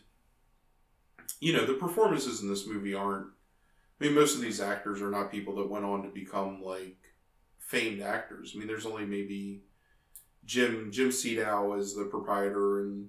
you 1.40 1.54
know 1.54 1.66
the 1.66 1.74
performances 1.74 2.42
in 2.42 2.50
this 2.50 2.68
movie 2.68 2.94
aren't 2.94 3.28
i 4.00 4.04
mean 4.06 4.14
most 4.14 4.36
of 4.36 4.42
these 4.42 4.62
actors 4.62 5.02
are 5.02 5.10
not 5.10 5.32
people 5.32 5.56
that 5.56 5.70
went 5.70 5.86
on 5.86 6.04
to 6.04 6.10
become 6.10 6.62
like 6.62 6.98
famed 7.58 8.02
actors 8.02 8.52
i 8.54 8.60
mean 8.60 8.68
there's 8.68 8.86
only 8.86 9.06
maybe 9.06 9.64
jim 10.46 10.90
jim 10.92 11.10
Siedow 11.10 11.78
as 11.80 11.96
the 11.96 12.06
proprietor 12.06 12.82
and 12.82 13.08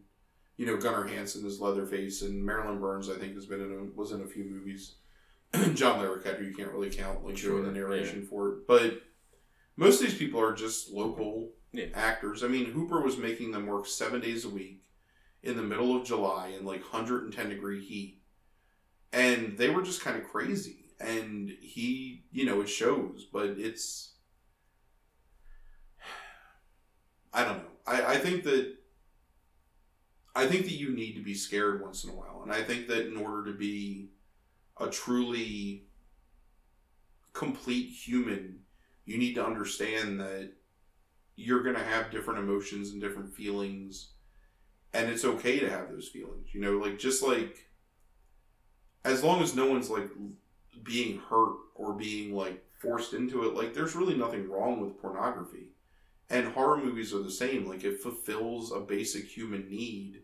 you 0.56 0.66
know 0.66 0.76
Gunnar 0.76 1.06
Hansen 1.06 1.46
as 1.46 1.58
Leatherface 1.58 2.20
and 2.20 2.44
Marilyn 2.44 2.80
Burns 2.80 3.08
I 3.08 3.16
think 3.16 3.34
has 3.34 3.46
been 3.46 3.62
in 3.62 3.72
a, 3.72 3.98
was 3.98 4.12
in 4.12 4.20
a 4.20 4.26
few 4.26 4.44
movies. 4.44 4.96
John 5.74 6.00
Larroquette 6.00 6.38
who 6.38 6.44
you 6.44 6.54
can't 6.54 6.72
really 6.72 6.90
count 6.90 7.24
like 7.24 7.36
doing 7.36 7.62
the 7.64 7.74
Sure, 7.74 7.88
narration 7.88 8.26
for 8.26 8.48
it, 8.48 8.66
but 8.66 9.02
most 9.76 10.00
of 10.00 10.08
these 10.08 10.18
people 10.18 10.40
are 10.40 10.52
just 10.52 10.90
local 10.90 11.52
Yeah. 11.72 11.86
actors. 11.94 12.42
I 12.44 12.48
mean 12.48 12.66
Hooper 12.72 13.00
was 13.00 13.16
making 13.16 13.50
them 13.52 13.66
work 13.66 13.86
seven 13.86 14.20
days 14.20 14.44
a 14.44 14.48
week 14.50 14.84
in 15.42 15.56
the 15.56 15.62
middle 15.62 15.96
of 15.96 16.04
July 16.06 16.48
in 16.48 16.64
like 16.64 16.82
110 16.82 17.48
degree 17.48 17.84
heat, 17.84 18.22
and 19.12 19.56
they 19.56 19.70
were 19.70 19.82
just 19.82 20.02
kind 20.02 20.16
of 20.16 20.28
crazy. 20.28 20.76
And 21.00 21.48
he, 21.62 22.24
you 22.30 22.44
know, 22.44 22.60
it 22.60 22.68
shows, 22.68 23.26
but 23.32 23.50
it's 23.58 24.12
I 27.32 27.44
don't 27.44 27.58
know. 27.58 27.70
I, 27.86 28.14
I 28.14 28.16
think 28.18 28.44
that 28.44 28.76
I 30.34 30.46
think 30.46 30.64
that 30.64 30.74
you 30.74 30.90
need 30.94 31.14
to 31.14 31.22
be 31.22 31.34
scared 31.34 31.82
once 31.82 32.04
in 32.04 32.10
a 32.10 32.14
while. 32.14 32.42
And 32.42 32.52
I 32.52 32.62
think 32.62 32.86
that 32.88 33.08
in 33.08 33.16
order 33.16 33.50
to 33.50 33.56
be 33.58 34.10
a 34.80 34.88
truly 34.88 35.84
complete 37.32 37.90
human, 37.90 38.60
you 39.04 39.18
need 39.18 39.34
to 39.34 39.44
understand 39.44 40.20
that 40.20 40.52
you're 41.36 41.62
going 41.62 41.76
to 41.76 41.84
have 41.84 42.10
different 42.10 42.40
emotions 42.40 42.90
and 42.90 43.00
different 43.00 43.34
feelings. 43.34 44.08
And 44.92 45.08
it's 45.08 45.24
okay 45.24 45.60
to 45.60 45.70
have 45.70 45.90
those 45.90 46.08
feelings. 46.08 46.48
You 46.52 46.60
know, 46.60 46.72
like 46.72 46.98
just 46.98 47.22
like 47.22 47.70
as 49.04 49.22
long 49.22 49.42
as 49.42 49.54
no 49.54 49.66
one's 49.66 49.90
like 49.90 50.08
being 50.82 51.18
hurt 51.18 51.56
or 51.74 51.94
being 51.94 52.34
like 52.34 52.64
forced 52.80 53.12
into 53.14 53.44
it, 53.44 53.54
like 53.54 53.74
there's 53.74 53.94
really 53.94 54.16
nothing 54.16 54.48
wrong 54.48 54.80
with 54.80 55.00
pornography. 55.00 55.68
And 56.28 56.48
horror 56.48 56.76
movies 56.76 57.12
are 57.12 57.22
the 57.22 57.30
same. 57.30 57.66
Like 57.66 57.84
it 57.84 58.00
fulfills 58.00 58.72
a 58.72 58.80
basic 58.80 59.26
human 59.26 59.68
need 59.68 60.22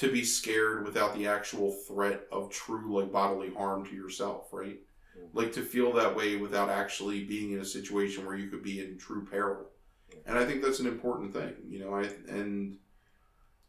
to 0.00 0.10
be 0.10 0.24
scared 0.24 0.82
without 0.86 1.14
the 1.14 1.26
actual 1.26 1.72
threat 1.86 2.22
of 2.32 2.50
true 2.50 2.98
like 2.98 3.12
bodily 3.12 3.52
harm 3.52 3.84
to 3.84 3.94
yourself, 3.94 4.50
right? 4.50 4.80
Mhm. 5.14 5.28
Like 5.34 5.52
to 5.52 5.62
feel 5.62 5.92
that 5.92 6.16
way 6.16 6.36
without 6.36 6.70
actually 6.70 7.24
being 7.24 7.52
in 7.52 7.60
a 7.60 7.64
situation 7.66 8.24
where 8.24 8.34
you 8.34 8.48
could 8.48 8.62
be 8.62 8.80
in 8.80 8.96
true 8.96 9.26
peril. 9.26 9.70
And 10.24 10.38
I 10.38 10.46
think 10.46 10.62
that's 10.62 10.80
an 10.80 10.86
important 10.86 11.34
thing, 11.34 11.54
you 11.68 11.80
know. 11.80 11.94
I 11.94 12.04
and 12.28 12.78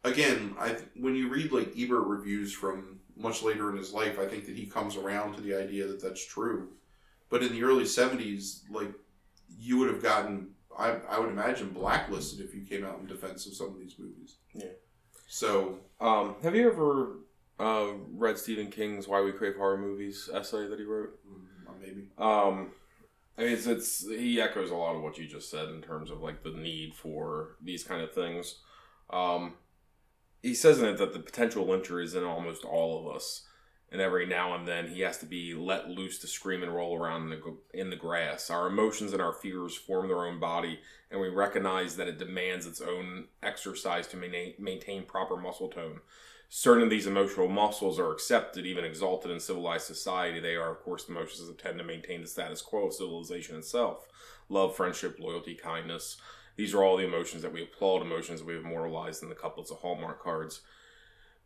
again, 0.04 0.56
I 0.58 0.78
when 0.96 1.14
you 1.14 1.28
read 1.28 1.52
like 1.52 1.74
Ebert 1.76 2.06
reviews 2.06 2.50
from 2.54 3.00
much 3.14 3.42
later 3.42 3.68
in 3.70 3.76
his 3.76 3.92
life, 3.92 4.18
I 4.18 4.26
think 4.26 4.46
that 4.46 4.56
he 4.56 4.64
comes 4.64 4.96
around 4.96 5.34
to 5.34 5.42
the 5.42 5.54
idea 5.54 5.86
that 5.86 6.00
that's 6.00 6.24
true. 6.24 6.70
But 7.28 7.42
in 7.42 7.52
the 7.52 7.62
early 7.62 7.84
'70s, 7.84 8.62
like 8.70 8.92
you 9.58 9.76
would 9.76 9.90
have 9.90 10.02
gotten, 10.02 10.54
I, 10.78 10.92
I 11.10 11.18
would 11.20 11.28
imagine, 11.28 11.68
blacklisted 11.74 12.40
if 12.40 12.54
you 12.54 12.62
came 12.62 12.86
out 12.86 13.00
in 13.00 13.06
defense 13.06 13.44
of 13.44 13.52
some 13.52 13.68
of 13.68 13.78
these 13.78 13.98
movies. 13.98 14.36
Yeah. 14.54 14.72
So 15.28 15.78
Um, 16.02 16.34
have 16.42 16.56
you 16.56 16.68
ever 16.68 17.18
uh, 17.60 17.92
read 18.12 18.36
Stephen 18.36 18.70
King's 18.70 19.06
"Why 19.06 19.22
We 19.22 19.30
Crave 19.30 19.54
Horror 19.56 19.78
Movies" 19.78 20.28
essay 20.34 20.66
that 20.66 20.78
he 20.78 20.84
wrote? 20.84 21.16
mm, 21.24 21.80
maybe. 21.80 22.08
Um, 22.18 22.72
I 23.38 23.42
mean, 23.42 23.52
it's, 23.52 23.66
it's 23.66 24.06
he 24.08 24.40
echoes 24.40 24.70
a 24.70 24.74
lot 24.74 24.96
of 24.96 25.02
what 25.02 25.16
you 25.16 25.26
just 25.26 25.48
said 25.48 25.68
in 25.68 25.80
terms 25.80 26.10
of 26.10 26.20
like 26.20 26.42
the 26.42 26.50
need 26.50 26.94
for 26.94 27.56
these 27.62 27.84
kind 27.84 28.02
of 28.02 28.12
things. 28.12 28.58
Um, 29.10 29.54
he 30.42 30.54
says 30.54 30.80
in 30.80 30.88
it 30.88 30.98
that 30.98 31.12
the 31.12 31.20
potential 31.20 31.64
lyncher 31.64 32.02
is 32.02 32.16
in 32.16 32.24
almost 32.24 32.64
all 32.64 32.98
of 32.98 33.14
us, 33.14 33.46
and 33.92 34.00
every 34.00 34.26
now 34.26 34.56
and 34.56 34.66
then 34.66 34.88
he 34.88 35.02
has 35.02 35.18
to 35.18 35.26
be 35.26 35.54
let 35.54 35.88
loose 35.88 36.18
to 36.18 36.26
scream 36.26 36.64
and 36.64 36.74
roll 36.74 36.98
around 36.98 37.24
in 37.24 37.30
the, 37.30 37.56
in 37.78 37.90
the 37.90 37.96
grass. 37.96 38.50
Our 38.50 38.66
emotions 38.66 39.12
and 39.12 39.22
our 39.22 39.34
fears 39.34 39.76
form 39.76 40.08
their 40.08 40.26
own 40.26 40.40
body, 40.40 40.80
and 41.12 41.20
we 41.20 41.28
recognize 41.28 41.96
that 41.96 42.08
it 42.08 42.18
demands 42.18 42.66
its 42.66 42.80
own 42.80 43.26
exercise 43.42 44.06
to 44.08 44.16
maintain, 44.58 45.04
proper 45.04 45.36
muscle 45.36 45.68
tone. 45.68 46.00
Certain 46.48 46.82
of 46.82 46.90
these 46.90 47.06
emotional 47.06 47.48
muscles 47.48 47.98
are 47.98 48.12
accepted, 48.12 48.66
even 48.66 48.84
exalted 48.84 49.30
in 49.30 49.38
civilized 49.38 49.86
society. 49.86 50.40
They 50.40 50.54
are, 50.54 50.70
of 50.70 50.82
course, 50.82 51.04
the 51.04 51.12
emotions 51.12 51.46
that 51.46 51.58
tend 51.58 51.78
to 51.78 51.84
maintain 51.84 52.22
the 52.22 52.26
status 52.26 52.62
quo 52.62 52.86
of 52.86 52.94
civilization 52.94 53.56
itself 53.56 54.08
love, 54.48 54.74
friendship, 54.74 55.18
loyalty, 55.20 55.54
kindness. 55.54 56.16
These 56.56 56.74
are 56.74 56.82
all 56.82 56.96
the 56.96 57.06
emotions 57.06 57.42
that 57.42 57.52
we 57.52 57.62
applaud, 57.62 58.02
emotions 58.02 58.40
that 58.40 58.46
we 58.46 58.54
have 58.54 58.64
immortalized 58.64 59.22
in 59.22 59.28
the 59.28 59.34
couplets 59.34 59.70
of 59.70 59.78
Hallmark 59.78 60.22
cards. 60.22 60.60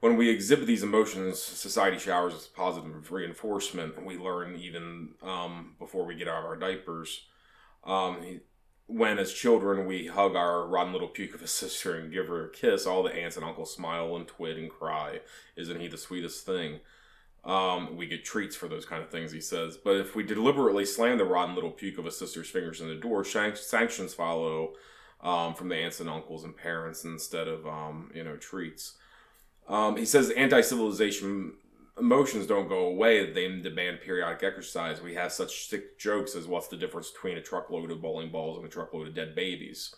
When 0.01 0.17
we 0.17 0.29
exhibit 0.29 0.67
these 0.67 0.83
emotions, 0.83 1.43
society 1.43 1.99
showers 1.99 2.35
us 2.35 2.47
positive 2.47 3.11
reinforcement. 3.11 4.05
We 4.05 4.19
learn 4.19 4.57
even 4.57 5.15
um, 5.23 5.75
before 5.79 6.05
we 6.05 6.17
get 6.17 6.29
out 6.29 6.41
of 6.41 6.45
our 6.45 6.57
diapers. 6.57 7.27
Um, 7.85 8.41
when, 8.87 9.19
as 9.19 9.33
children, 9.33 9.87
we 9.87 10.07
hug 10.07 10.37
our 10.37 10.67
rotten 10.67 10.93
little 10.93 11.09
puke 11.09 11.35
of 11.35 11.43
a 11.43 11.47
sister 11.63 11.97
and 11.97 12.13
give 12.13 12.29
her 12.29 12.47
a 12.47 12.51
kiss, 12.51 12.87
all 12.87 13.03
the 13.03 13.15
aunts 13.15 13.37
and 13.37 13.45
uncles 13.45 13.75
smile 13.75 14.15
and 14.17 14.27
twit 14.27 14.57
and 14.57 14.71
cry. 14.71 15.21
Isn't 15.57 15.81
he 15.81 15.89
the 15.89 15.99
sweetest 15.99 16.47
thing? 16.47 16.81
Um, 17.45 17.97
we 17.97 18.07
get 18.07 18.25
treats 18.25 18.57
for 18.57 18.67
those 18.67 18.85
kind 18.85 19.03
of 19.03 19.11
things, 19.11 19.31
he 19.31 19.41
says. 19.41 19.77
But 19.77 19.97
if 19.97 20.17
we 20.17 20.25
deliberately 20.25 20.85
slam 20.85 21.19
the 21.19 21.25
rotten 21.25 21.55
little 21.55 21.71
puke 21.71 21.99
of 21.99 22.07
a 22.07 22.11
sister's 22.11 22.49
fingers 22.49 22.81
in 22.81 22.89
the 22.89 22.97
door, 22.97 23.25
sanctions 23.25 24.15
follow 24.15 24.73
um, 25.21 25.55
from 25.55 25.69
the 25.69 25.77
aunts 25.77 26.01
and 26.01 26.11
uncles 26.11 26.43
and 26.43 26.57
parents 26.57 27.05
instead 27.05 27.47
of, 27.47 27.67
um, 27.67 28.11
you 28.15 28.25
know, 28.25 28.37
treats. 28.37 28.95
Um, 29.69 29.97
he 29.97 30.05
says 30.05 30.31
anti-civilization 30.31 31.55
emotions 31.99 32.47
don't 32.47 32.69
go 32.69 32.87
away; 32.87 33.33
they 33.33 33.49
demand 33.61 34.01
periodic 34.01 34.43
exercise. 34.43 35.01
We 35.01 35.15
have 35.15 35.33
such 35.33 35.69
sick 35.69 35.99
jokes 35.99 36.35
as 36.35 36.47
"What's 36.47 36.69
the 36.69 36.77
difference 36.77 37.11
between 37.11 37.39
a 37.39 37.43
truckload 37.43 37.91
of 37.91 38.03
bowling 38.03 38.31
balls 38.31 38.57
and 38.57 38.67
a 38.67 38.71
truckload 38.71 39.09
of 39.09 39.15
dead 39.15 39.35
babies?" 39.35 39.95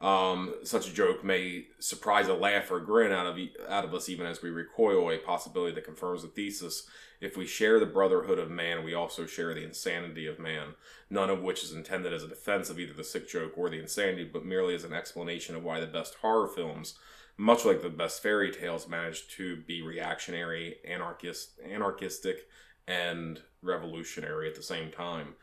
Um, 0.00 0.54
such 0.64 0.88
a 0.88 0.92
joke 0.92 1.24
may 1.24 1.68
surprise 1.78 2.26
a 2.28 2.34
laugh 2.34 2.70
or 2.70 2.78
a 2.78 2.84
grin 2.84 3.12
out 3.12 3.26
of 3.26 3.38
out 3.68 3.84
of 3.84 3.94
us 3.94 4.08
even 4.08 4.26
as 4.26 4.42
we 4.42 4.50
recoil, 4.50 5.10
a 5.10 5.18
possibility 5.18 5.74
that 5.74 5.84
confirms 5.84 6.22
the 6.22 6.28
thesis. 6.28 6.88
If 7.20 7.36
we 7.36 7.46
share 7.46 7.78
the 7.78 7.86
brotherhood 7.86 8.38
of 8.38 8.50
man, 8.50 8.84
we 8.84 8.92
also 8.92 9.24
share 9.24 9.54
the 9.54 9.64
insanity 9.64 10.26
of 10.26 10.38
man, 10.38 10.74
none 11.08 11.30
of 11.30 11.42
which 11.42 11.62
is 11.62 11.72
intended 11.72 12.12
as 12.12 12.22
a 12.22 12.28
defense 12.28 12.68
of 12.68 12.78
either 12.78 12.92
the 12.92 13.04
sick 13.04 13.28
joke 13.28 13.52
or 13.56 13.70
the 13.70 13.80
insanity, 13.80 14.24
but 14.24 14.44
merely 14.44 14.74
as 14.74 14.84
an 14.84 14.92
explanation 14.92 15.54
of 15.54 15.64
why 15.64 15.80
the 15.80 15.86
best 15.86 16.16
horror 16.16 16.48
films, 16.48 16.98
much 17.36 17.64
like 17.64 17.82
the 17.82 17.88
best 17.90 18.22
fairy 18.22 18.50
tales, 18.52 18.88
managed 18.88 19.32
to 19.36 19.56
be 19.66 19.82
reactionary, 19.82 20.76
anarchist, 20.88 21.58
anarchistic, 21.68 22.46
and 22.86 23.40
revolutionary 23.62 24.48
at 24.48 24.54
the 24.54 24.62
same 24.62 24.90
time 24.90 25.34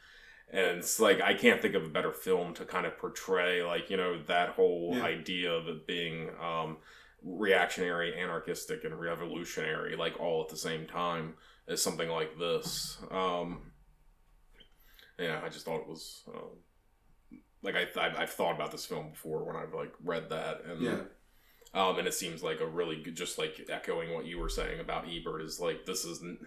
and 0.53 0.77
it's 0.79 0.99
like 0.99 1.21
I 1.21 1.33
can't 1.33 1.61
think 1.61 1.75
of 1.75 1.83
a 1.83 1.89
better 1.89 2.11
film 2.11 2.53
to 2.55 2.65
kind 2.65 2.85
of 2.85 2.97
portray 2.97 3.63
like 3.63 3.89
you 3.89 3.97
know 3.97 4.21
that 4.23 4.49
whole 4.49 4.95
Yeah. 4.97 5.03
idea 5.03 5.51
of 5.51 5.67
it 5.67 5.87
being 5.87 6.29
um, 6.41 6.77
reactionary, 7.23 8.19
anarchistic, 8.19 8.83
and 8.83 8.99
revolutionary 8.99 9.95
like 9.95 10.19
all 10.19 10.41
at 10.43 10.49
the 10.49 10.57
same 10.57 10.85
time 10.87 11.35
as 11.67 11.81
something 11.81 12.09
like 12.09 12.37
this. 12.37 12.97
Um, 13.09 13.71
yeah, 15.19 15.41
I 15.43 15.49
just 15.49 15.65
thought 15.65 15.81
it 15.81 15.87
was 15.87 16.23
um, 16.35 16.57
like 17.63 17.75
I 17.75 17.87
I've, 17.99 18.17
I've 18.17 18.29
thought 18.31 18.55
about 18.55 18.71
this 18.71 18.85
film 18.85 19.11
before 19.11 19.45
when 19.45 19.55
I've 19.55 19.73
like 19.73 19.93
read 20.03 20.29
that 20.29 20.63
and. 20.65 20.81
Yeah. 20.81 20.97
Um, 21.73 21.97
and 21.99 22.07
it 22.07 22.13
seems 22.13 22.43
like 22.43 22.59
a 22.59 22.65
really 22.67 23.01
good, 23.01 23.15
just 23.15 23.37
like 23.37 23.65
echoing 23.69 24.13
what 24.13 24.25
you 24.25 24.39
were 24.39 24.49
saying 24.49 24.79
about 24.81 25.05
Ebert 25.09 25.41
is 25.41 25.59
like 25.59 25.85
this 25.85 26.03
isn't 26.03 26.39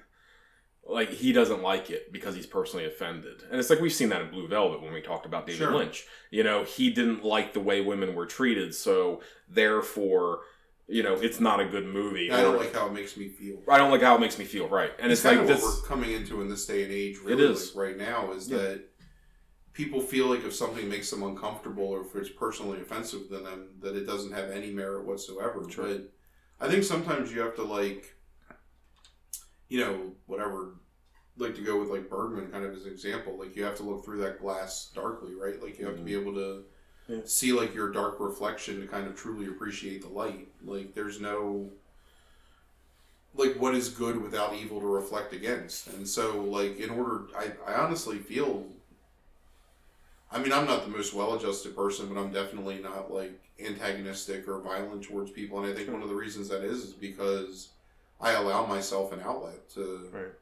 like 0.87 1.09
he 1.09 1.33
doesn't 1.33 1.63
like 1.63 1.89
it 1.89 2.13
because 2.13 2.35
he's 2.35 2.45
personally 2.47 2.85
offended, 2.85 3.43
and 3.51 3.59
it's 3.59 3.71
like 3.71 3.81
we've 3.81 3.91
seen 3.93 4.11
that 4.11 4.21
in 4.21 4.31
Blue 4.31 4.47
Velvet 4.47 4.83
when 4.83 4.93
we 4.93 5.01
talked 5.01 5.25
about 5.25 5.47
David 5.47 5.59
Sure. 5.61 5.75
Lynch. 5.75 6.05
You 6.31 6.43
know, 6.45 6.65
he 6.65 6.91
didn't 6.91 7.25
like 7.25 7.55
the 7.55 7.61
way 7.61 7.81
women 7.81 8.15
were 8.15 8.27
treated, 8.27 8.75
so 8.75 9.23
therefore, 9.49 10.41
you 10.87 11.03
know, 11.03 11.15
it's 11.15 11.41
not 11.41 11.59
a 11.59 11.65
good 11.65 11.87
movie. 11.87 12.31
I 12.31 12.43
don't 12.43 12.57
Or- 12.57 12.59
like 12.59 12.75
how 12.75 12.89
it 12.89 12.93
makes 12.93 13.17
me 13.17 13.29
feel. 13.29 13.63
I 13.67 13.79
don't 13.79 13.91
like 13.91 14.03
how 14.03 14.17
it 14.17 14.21
makes 14.21 14.39
me 14.39 14.45
feel. 14.45 14.69
Right, 14.69 14.93
and 14.99 15.11
it's, 15.11 15.23
kind 15.23 15.39
like 15.39 15.49
of 15.49 15.57
this. 15.57 15.65
what 15.65 15.81
we're 15.83 15.89
coming 15.89 16.11
into 16.13 16.43
in 16.43 16.51
this 16.51 16.67
day 16.67 16.83
and 16.83 16.93
age. 16.93 17.17
It 17.17 17.25
Really, 17.25 17.45
is. 17.45 17.75
like 17.75 17.87
right 17.87 17.97
now 17.97 18.33
is 18.33 18.51
Yeah. 18.51 18.59
that 18.59 18.85
people 19.75 20.01
feel 20.01 20.29
like 20.29 20.45
if 20.45 20.55
something 20.55 20.89
makes 20.89 21.11
them 21.11 21.23
uncomfortable 21.25 21.85
or 21.85 22.01
if 22.03 22.15
it's 22.15 22.31
personally 22.31 22.81
offensive 22.81 23.29
to 23.29 23.39
them, 23.39 23.69
that 23.81 23.97
it 23.97 24.07
doesn't 24.07 24.33
have 24.33 24.51
any 24.51 24.71
merit 24.71 25.05
whatsoever. 25.05 25.67
Sure. 25.69 25.85
But 25.87 26.13
I 26.61 26.71
think 26.71 26.85
sometimes 26.85 27.33
you 27.33 27.41
have 27.41 27.57
to 27.57 27.65
like, 27.65 28.15
you 29.69 29.81
know, 29.81 30.13
whatever. 30.27 30.77
Like 31.37 31.57
to 31.57 31.63
go 31.63 31.81
with 31.81 31.89
like 31.89 32.09
Bergman 32.09 32.53
kind 32.53 32.65
of 32.65 32.73
as 32.75 32.87
an 32.87 32.93
example. 32.93 33.37
Like 33.37 33.57
you 33.57 33.65
have 33.65 33.75
to 33.79 33.83
look 33.83 34.05
through 34.05 34.19
that 34.19 34.41
glass 34.41 34.93
darkly, 34.95 35.35
right? 35.35 35.61
Like 35.61 35.81
you 35.81 35.87
have 35.87 35.97
to 35.97 36.03
be 36.03 36.13
mm-hmm. 36.13 36.29
able 36.29 36.35
to 36.35 36.65
Yeah. 37.09 37.21
see 37.25 37.53
like 37.53 37.75
your 37.75 37.91
dark 37.91 38.21
reflection 38.21 38.81
to 38.81 38.87
kind 38.87 39.09
of 39.09 39.17
truly 39.17 39.47
appreciate 39.49 40.03
the 40.03 40.09
light. 40.09 40.47
Like 40.65 40.95
there's 40.95 41.21
no 41.21 41.71
like 43.35 43.57
what 43.57 43.75
is 43.75 43.89
good 43.89 44.23
without 44.23 44.55
evil 44.55 44.81
to 44.81 44.87
reflect 44.87 45.33
against 45.33 45.89
and 45.89 46.07
so 46.07 46.41
like 46.43 46.79
in 46.79 46.89
order 46.89 47.23
i, 47.37 47.51
I 47.67 47.75
honestly 47.75 48.19
feel 48.19 48.65
i 50.35 50.39
mean 50.39 50.53
i'm 50.53 50.67
not 50.67 50.83
the 50.85 50.91
most 50.91 51.15
well-adjusted 51.15 51.75
person 51.75 52.13
but 52.13 52.21
i'm 52.21 52.33
definitely 52.33 52.79
not 52.81 53.11
like 53.13 53.33
antagonistic 53.65 54.47
or 54.49 54.59
violent 54.61 55.03
towards 55.03 55.31
people 55.31 55.59
and 55.59 55.67
i 55.71 55.75
think 55.75 55.91
one 55.91 56.03
of 56.03 56.09
the 56.09 56.15
reasons 56.15 56.49
that 56.49 56.63
is 56.63 56.79
is 56.85 56.93
because 56.93 57.69
i 58.21 58.33
allow 58.33 58.67
myself 58.67 59.13
an 59.13 59.21
outlet 59.21 59.69
to 59.71 60.09
Right. 60.13 60.33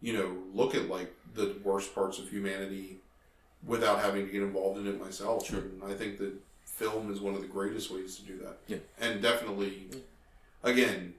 you 0.00 0.12
know 0.14 0.36
look 0.52 0.74
at 0.74 0.88
like 0.88 1.14
the 1.34 1.54
worst 1.62 1.94
parts 1.94 2.18
of 2.18 2.28
humanity 2.28 2.98
without 3.66 4.00
having 4.00 4.26
to 4.26 4.32
get 4.32 4.42
involved 4.42 4.78
in 4.80 4.86
it 4.86 5.00
myself 5.00 5.46
Sure. 5.46 5.60
and 5.60 5.82
i 5.84 5.94
think 5.94 6.18
that 6.18 6.32
film 6.64 7.12
is 7.12 7.20
one 7.20 7.34
of 7.34 7.40
the 7.42 7.46
greatest 7.48 7.90
ways 7.90 8.16
to 8.16 8.22
do 8.22 8.38
that 8.38 8.58
Yeah. 8.66 8.78
and 9.00 9.20
definitely 9.22 9.88
again 10.62 11.14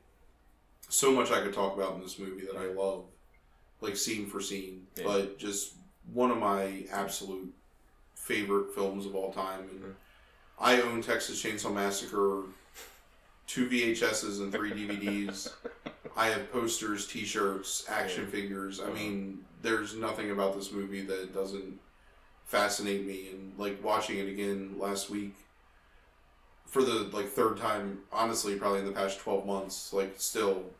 so 0.89 1.11
much 1.11 1.31
I 1.31 1.41
could 1.41 1.53
talk 1.53 1.75
about 1.75 1.95
in 1.95 2.01
this 2.01 2.17
movie 2.17 2.45
that 2.45 2.55
I 2.55 2.67
love, 2.67 3.03
like 3.81 3.97
scene 3.97 4.25
for 4.25 4.39
scene. 4.39 4.87
Yeah. 4.95 5.03
But 5.03 5.37
just 5.37 5.73
one 6.13 6.31
of 6.31 6.37
my 6.37 6.85
absolute 6.89 7.53
favorite 8.31 8.75
films 8.75 9.05
of 9.05 9.15
all 9.15 9.31
time. 9.31 9.61
And 9.61 9.81
Mhm. 9.83 9.93
I 10.59 10.81
own 10.81 11.01
Texas 11.01 11.41
Chainsaw 11.41 11.73
Massacre, 11.73 12.43
two 13.47 13.67
VHSs 13.69 14.39
and 14.39 14.51
three 14.51 14.71
DVDs. 14.71 15.53
I 16.15 16.27
have 16.27 16.51
posters, 16.51 17.07
T-shirts, 17.07 17.85
action 17.87 18.25
Yeah. 18.25 18.31
figures. 18.31 18.79
I 18.81 18.89
mean, 18.91 19.45
there's 19.61 19.95
nothing 19.95 20.31
about 20.31 20.55
this 20.55 20.71
movie 20.71 21.01
that 21.03 21.33
doesn't 21.33 21.79
fascinate 22.45 23.05
me. 23.05 23.29
And 23.29 23.57
like 23.57 23.81
watching 23.83 24.17
it 24.17 24.27
again 24.27 24.75
last 24.77 25.09
week 25.09 25.35
for 26.65 26.83
the 26.83 27.03
like 27.15 27.29
third 27.29 27.57
time, 27.57 28.03
honestly, 28.11 28.57
probably 28.57 28.79
in 28.79 28.85
the 28.85 28.91
past 28.91 29.19
twelve 29.19 29.45
months, 29.45 29.93
like 29.93 30.15
still, 30.19 30.73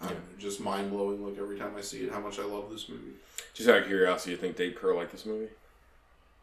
know, 0.00 0.10
just 0.38 0.60
mind 0.60 0.90
blowing. 0.90 1.24
Like 1.26 1.38
every 1.38 1.58
time 1.58 1.74
I 1.76 1.80
see 1.80 2.04
it, 2.04 2.12
how 2.12 2.20
much 2.20 2.38
I 2.38 2.44
love 2.44 2.70
this 2.70 2.88
movie. 2.88 3.14
Just 3.54 3.68
out 3.68 3.78
of 3.82 3.86
curiosity, 3.86 4.32
you 4.32 4.36
think 4.36 4.56
Dave 4.56 4.76
Kehr 4.78 4.94
liked 4.94 5.10
this 5.12 5.26
movie? 5.26 5.48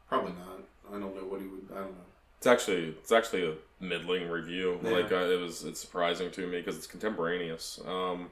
Probably 0.10 0.32
not. 0.32 0.60
I 0.90 1.00
don't 1.00 1.02
know 1.02 1.22
what 1.22 1.40
he 1.40 1.48
would. 1.48 1.68
I 1.72 1.82
don't 1.82 1.92
know. 1.92 2.04
It's 2.38 2.48
actually 2.48 2.96
it's 3.00 3.12
actually 3.12 3.48
a 3.48 3.54
middling 3.80 4.28
review. 4.30 4.80
Yeah. 4.84 4.92
Like 4.92 5.12
uh, 5.12 5.16
it 5.16 5.40
was 5.40 5.64
it's 5.64 5.80
surprising 5.80 6.32
to 6.32 6.48
me 6.48 6.58
because 6.58 6.76
it's 6.76 6.88
contemporaneous. 6.88 7.80
Um, 7.86 8.32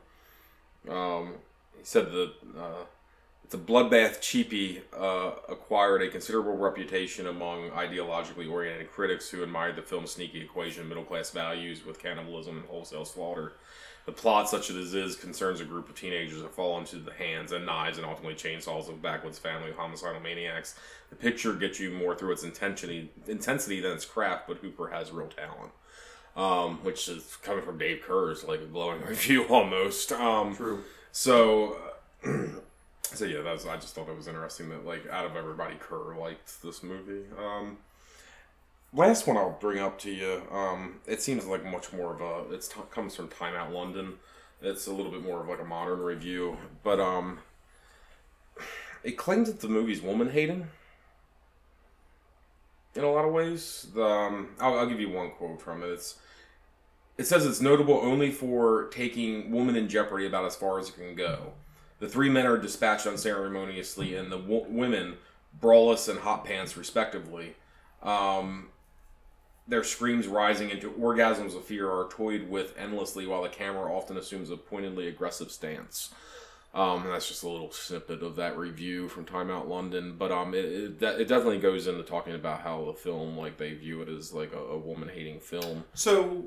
um, 0.89 1.33
he 1.77 1.83
said 1.83 2.11
that 2.11 2.31
uh, 2.57 2.83
it's 3.43 3.53
a 3.53 3.57
bloodbath 3.57 4.19
cheapie 4.19 4.81
uh, 4.97 5.31
acquired 5.49 6.01
a 6.01 6.09
considerable 6.09 6.57
reputation 6.57 7.27
among 7.27 7.69
ideologically 7.71 8.51
oriented 8.51 8.91
critics 8.91 9.29
who 9.29 9.43
admired 9.43 9.75
the 9.75 9.81
film's 9.81 10.11
sneaky 10.11 10.41
equation 10.41 10.81
of 10.81 10.87
middle 10.87 11.03
class 11.03 11.29
values 11.29 11.85
with 11.85 12.01
cannibalism 12.01 12.57
and 12.57 12.65
wholesale 12.65 13.05
slaughter. 13.05 13.53
The 14.07 14.13
plot, 14.13 14.49
such 14.49 14.69
as 14.69 14.93
it 14.93 15.03
is, 15.03 15.17
concerns 15.17 15.59
a 15.59 15.65
group 15.65 15.89
of 15.89 15.95
teenagers 15.95 16.41
that 16.41 16.53
fall 16.53 16.77
into 16.79 16.95
the 16.95 17.11
hands 17.11 17.51
and 17.51 17.65
knives 17.65 17.97
and 17.97 18.07
ultimately 18.07 18.35
chainsaws 18.35 18.87
of 18.87 19.01
backwoods 19.01 19.37
family 19.37 19.69
of 19.69 19.75
homicidal 19.75 20.21
maniacs. 20.21 20.75
The 21.09 21.17
picture 21.17 21.51
gets 21.53 21.77
you 21.81 21.91
more 21.91 22.15
through 22.15 22.31
its 22.31 22.43
intensity, 22.43 23.11
intensity 23.27 23.81
than 23.81 23.91
its 23.91 24.05
craft, 24.05 24.47
but 24.47 24.59
Hooper 24.59 24.87
has 24.87 25.11
real 25.11 25.27
talent. 25.27 25.73
Um, 26.37 26.77
which 26.83 27.09
is 27.09 27.35
coming 27.41 27.65
from 27.65 27.77
Dave 27.79 28.01
Kehr's 28.07 28.45
like 28.45 28.61
a 28.61 28.65
glowing 28.65 29.01
review 29.05 29.43
almost. 29.49 30.13
Um, 30.13 30.55
True. 30.55 30.83
so, 31.11 31.77
uh, 32.23 32.29
so 33.01 33.25
yeah, 33.25 33.41
that's. 33.41 33.65
I 33.65 33.75
just 33.75 33.93
thought 33.93 34.07
that 34.07 34.15
was 34.15 34.27
interesting 34.27 34.69
that 34.69 34.85
like 34.85 35.05
out 35.09 35.25
of 35.25 35.35
everybody, 35.35 35.75
Kehr 35.75 36.15
liked 36.17 36.61
this 36.63 36.81
movie. 36.81 37.23
Um, 37.37 37.77
last 38.93 39.27
one 39.27 39.37
I'll 39.37 39.57
bring 39.59 39.79
up 39.79 39.99
to 39.99 40.11
you. 40.11 40.43
Um, 40.51 40.99
it 41.05 41.21
seems 41.21 41.45
like 41.45 41.65
much 41.65 41.93
more 41.93 42.13
of 42.13 42.21
a. 42.21 42.53
It 42.53 42.69
t- 42.73 42.81
comes 42.91 43.15
from 43.15 43.27
Time 43.29 43.55
Out 43.55 43.71
London. 43.71 44.13
It's 44.61 44.87
a 44.87 44.93
little 44.93 45.11
bit 45.11 45.23
more 45.23 45.41
of 45.41 45.47
like 45.47 45.59
a 45.61 45.65
modern 45.65 45.99
review, 45.99 46.57
but 46.83 46.99
um, 46.99 47.39
it 49.03 49.11
claims 49.11 49.47
that 49.47 49.59
the 49.59 49.67
movie's 49.67 50.01
woman 50.01 50.31
hating. 50.31 50.67
In 52.95 53.03
a 53.03 53.11
lot 53.11 53.25
of 53.25 53.31
ways, 53.31 53.85
the, 53.93 54.03
um, 54.03 54.49
I'll, 54.59 54.79
I'll 54.79 54.87
give 54.87 54.99
you 54.99 55.11
one 55.11 55.29
quote 55.31 55.61
from 55.61 55.83
it. 55.83 55.87
It's 55.87 56.15
it 57.17 57.25
says 57.25 57.45
it's 57.45 57.61
notable 57.61 57.95
only 57.95 58.31
for 58.31 58.89
taking 58.89 59.51
woman 59.51 59.75
in 59.75 59.89
jeopardy 59.89 60.25
about 60.25 60.45
as 60.45 60.55
far 60.55 60.79
as 60.79 60.89
it 60.89 60.95
can 60.95 61.15
go. 61.15 61.53
The 61.99 62.07
three 62.07 62.29
men 62.29 62.45
are 62.45 62.57
dispatched 62.57 63.07
unceremoniously, 63.07 64.15
and 64.15 64.31
the 64.31 64.37
women, 64.37 65.17
braless 65.59 66.07
and 66.07 66.19
hot 66.19 66.45
pants, 66.45 66.77
respectively. 66.77 67.55
Um, 68.03 68.69
their 69.67 69.83
screams 69.83 70.27
rising 70.27 70.69
into 70.69 70.91
orgasms 70.91 71.55
of 71.55 71.65
fear 71.65 71.89
are 71.89 72.07
toyed 72.09 72.49
with 72.49 72.73
endlessly, 72.77 73.27
while 73.27 73.43
the 73.43 73.49
camera 73.49 73.93
often 73.93 74.17
assumes 74.17 74.49
a 74.49 74.57
pointedly 74.57 75.07
aggressive 75.07 75.51
stance. 75.51 76.13
Um, 76.73 77.03
and 77.03 77.11
that's 77.13 77.27
just 77.27 77.43
a 77.43 77.49
little 77.49 77.71
snippet 77.71 78.21
of 78.21 78.35
that 78.35 78.57
review 78.57 79.07
from 79.09 79.25
Time 79.25 79.49
Out 79.49 79.67
London. 79.67 80.15
But 80.17 80.31
um, 80.31 80.53
it, 80.53 80.65
it, 80.65 81.01
it 81.01 81.27
definitely 81.27 81.57
goes 81.59 81.87
into 81.87 82.03
talking 82.03 82.35
about 82.35 82.61
how 82.61 82.85
the 82.85 82.93
film, 82.93 83.35
like, 83.37 83.57
they 83.57 83.73
view 83.73 84.01
it 84.01 84.09
as 84.09 84.31
like 84.31 84.53
a, 84.53 84.59
a 84.59 84.77
woman 84.77 85.09
hating 85.09 85.39
film. 85.39 85.85
So, 85.95 86.45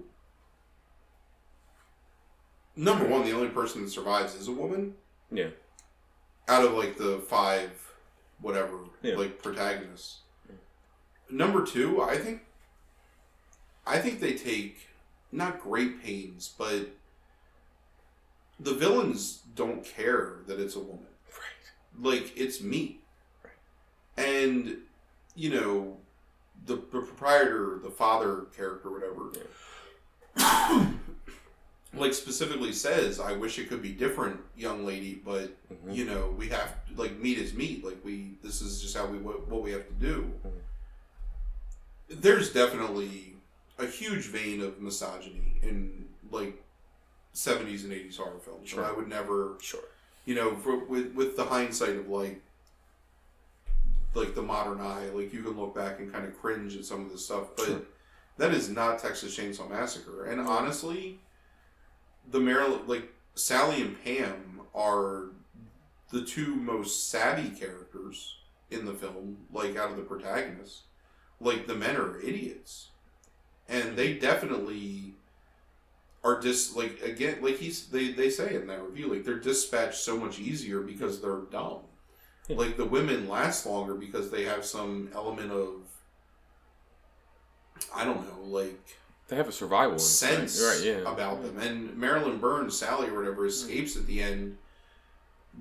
number 2.77 3.07
one, 3.07 3.25
the 3.25 3.33
only 3.33 3.49
person 3.49 3.83
that 3.83 3.91
survives 3.91 4.35
is 4.35 4.49
a 4.49 4.53
woman. 4.53 4.95
Yeah. 5.33 5.49
Out 6.49 6.65
of 6.65 6.73
like 6.75 6.97
the 6.97 7.19
five, 7.29 7.71
whatever, 8.41 8.79
Yeah. 9.03 9.17
like 9.17 9.43
protagonists. 9.43 10.21
Number 11.29 11.65
two, 11.65 12.03
I 12.03 12.17
think. 12.19 12.43
I 13.91 13.99
think 13.99 14.21
they 14.21 14.35
take 14.35 14.89
not 15.33 15.61
great 15.61 16.03
pains, 16.03 16.55
but 16.57 16.91
the 18.59 18.73
villains 18.75 19.41
don't 19.55 19.85
care 19.85 20.39
that 20.47 20.61
it's 20.61 20.77
a 20.77 20.81
woman. 20.81 21.07
Right. 21.33 22.11
like 22.13 22.33
it's 22.37 22.61
meat 22.61 23.03
and 24.17 24.77
you 25.35 25.51
know 25.51 25.97
the, 26.67 26.75
the 26.77 26.81
proprietor 27.01 27.79
the 27.83 27.91
father 27.91 28.43
character 28.57 28.91
whatever 28.91 29.33
like 31.95 32.13
specifically 32.15 32.73
says 32.73 33.19
i 33.21 33.33
wish 33.33 33.59
it 33.59 33.69
could 33.69 33.81
be 33.83 33.93
different 33.93 34.39
young 34.57 34.85
lady 34.85 35.15
but 35.25 35.51
Mhm. 35.73 35.95
you 35.97 36.05
know 36.05 36.35
we 36.37 36.49
have 36.49 36.85
to, 36.87 36.95
like 37.01 37.19
meat 37.19 37.39
is 37.39 37.55
meat 37.55 37.85
like 37.85 37.99
we 38.05 38.33
this 38.43 38.61
is 38.61 38.81
just 38.83 38.97
how 38.97 39.07
we 39.07 39.19
what, 39.19 39.49
what 39.49 39.63
we 39.63 39.71
have 39.73 39.87
to 39.87 39.95
do 39.95 40.33
there's 42.09 42.53
definitely 42.53 43.35
a 43.81 43.87
huge 43.87 44.27
vein 44.27 44.61
of 44.63 44.81
misogyny 44.81 45.59
in 45.63 46.07
like 46.31 46.63
70s 47.35 47.85
and 47.85 47.93
80s 47.93 48.17
horror 48.17 48.39
films. 48.45 48.69
Sure. 48.69 48.83
And 48.83 48.93
I 48.93 48.97
would 48.97 49.09
never, 49.09 49.57
Sure. 49.61 49.81
you 50.25 50.35
know, 50.35 50.55
for, 50.57 50.79
with 50.85 51.15
with 51.15 51.37
the 51.37 51.45
hindsight 51.45 51.97
of 51.97 52.09
like 52.09 52.41
like 54.15 54.35
the 54.35 54.43
modern 54.43 54.81
eye, 54.81 55.07
like 55.15 55.33
you 55.33 55.43
can 55.43 55.53
look 55.59 55.75
back 55.75 56.01
and 56.01 56.13
kind 56.13 56.25
of 56.25 56.39
cringe 56.41 56.77
at 56.77 56.85
some 56.85 57.05
of 57.05 57.11
this 57.13 57.25
stuff, 57.25 57.49
but 57.57 57.67
Sure. 57.67 57.81
that 58.39 58.53
is 58.53 58.69
not 58.69 58.99
Texas 58.99 59.37
Chainsaw 59.37 59.69
Massacre. 59.71 60.25
And 60.27 60.41
honestly, 60.41 61.21
the 62.29 62.41
Maryland 62.41 62.89
like 62.89 63.13
Sally 63.35 63.83
and 63.83 64.03
Pam 64.05 64.61
are 64.75 65.27
the 66.11 66.23
two 66.25 66.57
most 66.57 67.09
savvy 67.09 67.51
characters 67.51 68.37
in 68.71 68.85
the 68.85 68.93
film, 68.95 69.37
like 69.53 69.77
out 69.77 69.91
of 69.91 69.97
the 69.97 70.03
protagonists. 70.03 70.83
Like 71.41 71.67
the 71.67 71.75
men 71.75 71.97
are 71.97 72.21
idiots. 72.21 72.90
And 73.71 73.97
they 73.97 74.15
definitely 74.15 75.15
are 76.23 76.39
just 76.39 76.77
like 76.77 77.01
again 77.03 77.39
like 77.41 77.57
he's 77.57 77.87
they, 77.87 78.13
they 78.13 78.29
say 78.29 78.55
in 78.55 78.67
that 78.67 78.83
review, 78.83 79.09
like 79.13 79.25
they're 79.25 79.39
dispatched 79.39 79.95
so 79.95 80.19
much 80.19 80.39
easier 80.39 80.81
because 80.81 81.23
they're 81.23 81.43
dumb. 81.51 81.79
Like 82.49 82.77
the 82.77 82.85
women 82.85 83.29
last 83.29 83.65
longer 83.65 83.95
because 83.95 84.31
they 84.31 84.43
have 84.45 84.65
some 84.65 85.09
element 85.15 85.53
of 85.53 85.71
I 87.95 88.05
don't 88.05 88.27
know, 88.27 88.45
like 88.45 88.97
They 89.29 89.37
have 89.37 89.49
a 89.49 89.53
survival 89.53 89.99
sense 89.99 90.61
right? 90.61 90.81
Yeah. 90.85 91.11
about 91.11 91.43
them. 91.43 91.59
And 91.59 91.97
Marilyn 91.97 92.39
Burns, 92.39 92.77
Sally 92.77 93.09
or 93.09 93.17
whatever, 93.17 93.43
mm-hmm. 93.43 93.71
escapes 93.71 93.97
at 93.97 94.07
the 94.07 94.21
end 94.23 94.59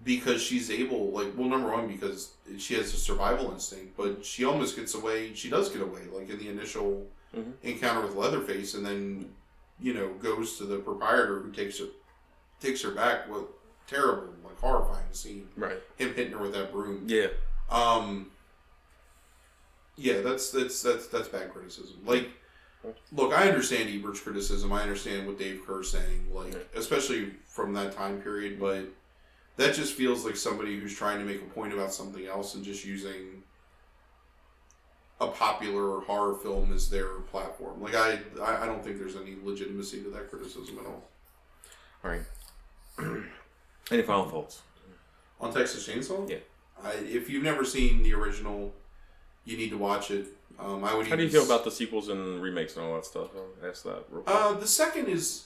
because 0.03 0.41
she's 0.41 0.69
able, 0.69 1.11
like, 1.11 1.33
well, 1.35 1.49
number 1.49 1.71
one, 1.71 1.87
because 1.87 2.31
she 2.57 2.75
has 2.75 2.93
a 2.93 2.97
survival 2.97 3.51
instinct, 3.51 3.97
but 3.97 4.23
she 4.23 4.45
almost 4.45 4.75
gets 4.75 4.93
away. 4.95 5.33
She 5.33 5.49
does 5.49 5.69
get 5.69 5.81
away, 5.81 6.01
like 6.13 6.29
in 6.29 6.39
the 6.39 6.49
initial 6.49 7.07
Mhm. 7.35 7.53
encounter 7.63 8.01
with 8.05 8.15
Leatherface, 8.15 8.73
and 8.73 8.85
then 8.85 9.35
you 9.79 9.93
know 9.93 10.13
goes 10.15 10.57
to 10.57 10.65
the 10.65 10.77
proprietor 10.79 11.39
who 11.39 11.51
takes 11.51 11.79
her 11.79 11.85
takes 12.59 12.81
her 12.81 12.91
back. 12.91 13.29
With 13.29 13.45
terrible, 13.87 14.33
like 14.43 14.59
horrifying 14.59 15.11
scene. 15.13 15.49
Right. 15.55 15.81
Him 15.97 16.13
hitting 16.13 16.33
her 16.33 16.39
with 16.39 16.53
that 16.53 16.71
broom. 16.71 17.03
Yeah. 17.07 17.27
Um. 17.69 18.31
Yeah, 19.95 20.21
that's 20.21 20.51
that's 20.51 20.81
that's 20.81 21.07
that's 21.07 21.27
bad 21.27 21.51
criticism. 21.53 21.97
Like, 22.05 22.29
look, 23.11 23.33
I 23.33 23.47
understand 23.47 23.89
Ebert's 23.89 24.21
criticism. 24.21 24.71
I 24.71 24.81
understand 24.81 25.27
what 25.27 25.37
Dave 25.37 25.61
Kehr's 25.67 25.91
saying. 25.91 26.33
Like, 26.33 26.53
Yeah. 26.53 26.59
especially 26.75 27.33
from 27.45 27.73
that 27.73 27.91
time 27.95 28.21
period, 28.21 28.59
but 28.59 28.85
that 29.57 29.75
just 29.75 29.93
feels 29.93 30.23
like 30.23 30.37
somebody 30.37 30.79
who's 30.79 30.95
trying 30.95 31.19
to 31.19 31.25
make 31.25 31.41
a 31.41 31.45
point 31.53 31.73
about 31.73 31.93
something 31.93 32.25
else 32.25 32.55
and 32.55 32.63
just 32.63 32.85
using 32.85 33.43
a 35.21 35.27
popular 35.27 35.99
horror 36.01 36.35
film 36.35 36.71
is 36.73 36.89
their 36.89 37.07
platform. 37.31 37.81
Like, 37.81 37.95
I 37.95 38.19
I 38.41 38.65
don't 38.65 38.83
think 38.83 38.97
there's 38.99 39.15
any 39.15 39.35
legitimacy 39.43 40.01
to 40.03 40.09
that 40.11 40.29
criticism 40.29 40.77
at 40.79 40.85
all. 40.85 41.09
All 42.03 42.11
right. 42.11 42.21
Any 43.91 44.01
final 44.03 44.25
thoughts? 44.29 44.61
On 45.41 45.53
Texas 45.53 45.87
Chainsaw, 45.87 46.29
Yeah. 46.29 46.37
I, 46.83 46.91
if 46.93 47.29
you've 47.29 47.43
never 47.43 47.65
seen 47.65 48.03
the 48.03 48.13
original, 48.13 48.73
you 49.45 49.57
need 49.57 49.69
to 49.71 49.77
watch 49.77 50.11
it. 50.11 50.27
Um, 50.59 50.83
I 50.83 50.93
would. 50.93 51.07
How 51.07 51.15
do 51.15 51.23
you 51.23 51.29
feel 51.29 51.43
about 51.45 51.63
the 51.63 51.71
sequels 51.71 52.07
and 52.09 52.41
remakes 52.41 52.75
and 52.77 52.85
all 52.85 52.95
that 52.95 53.05
stuff? 53.05 53.29
I'll 53.35 53.69
ask 53.69 53.83
that 53.83 54.03
real 54.09 54.21
quick. 54.23 54.35
Uh, 54.35 54.53
the 54.53 54.67
second 54.67 55.07
is. 55.07 55.45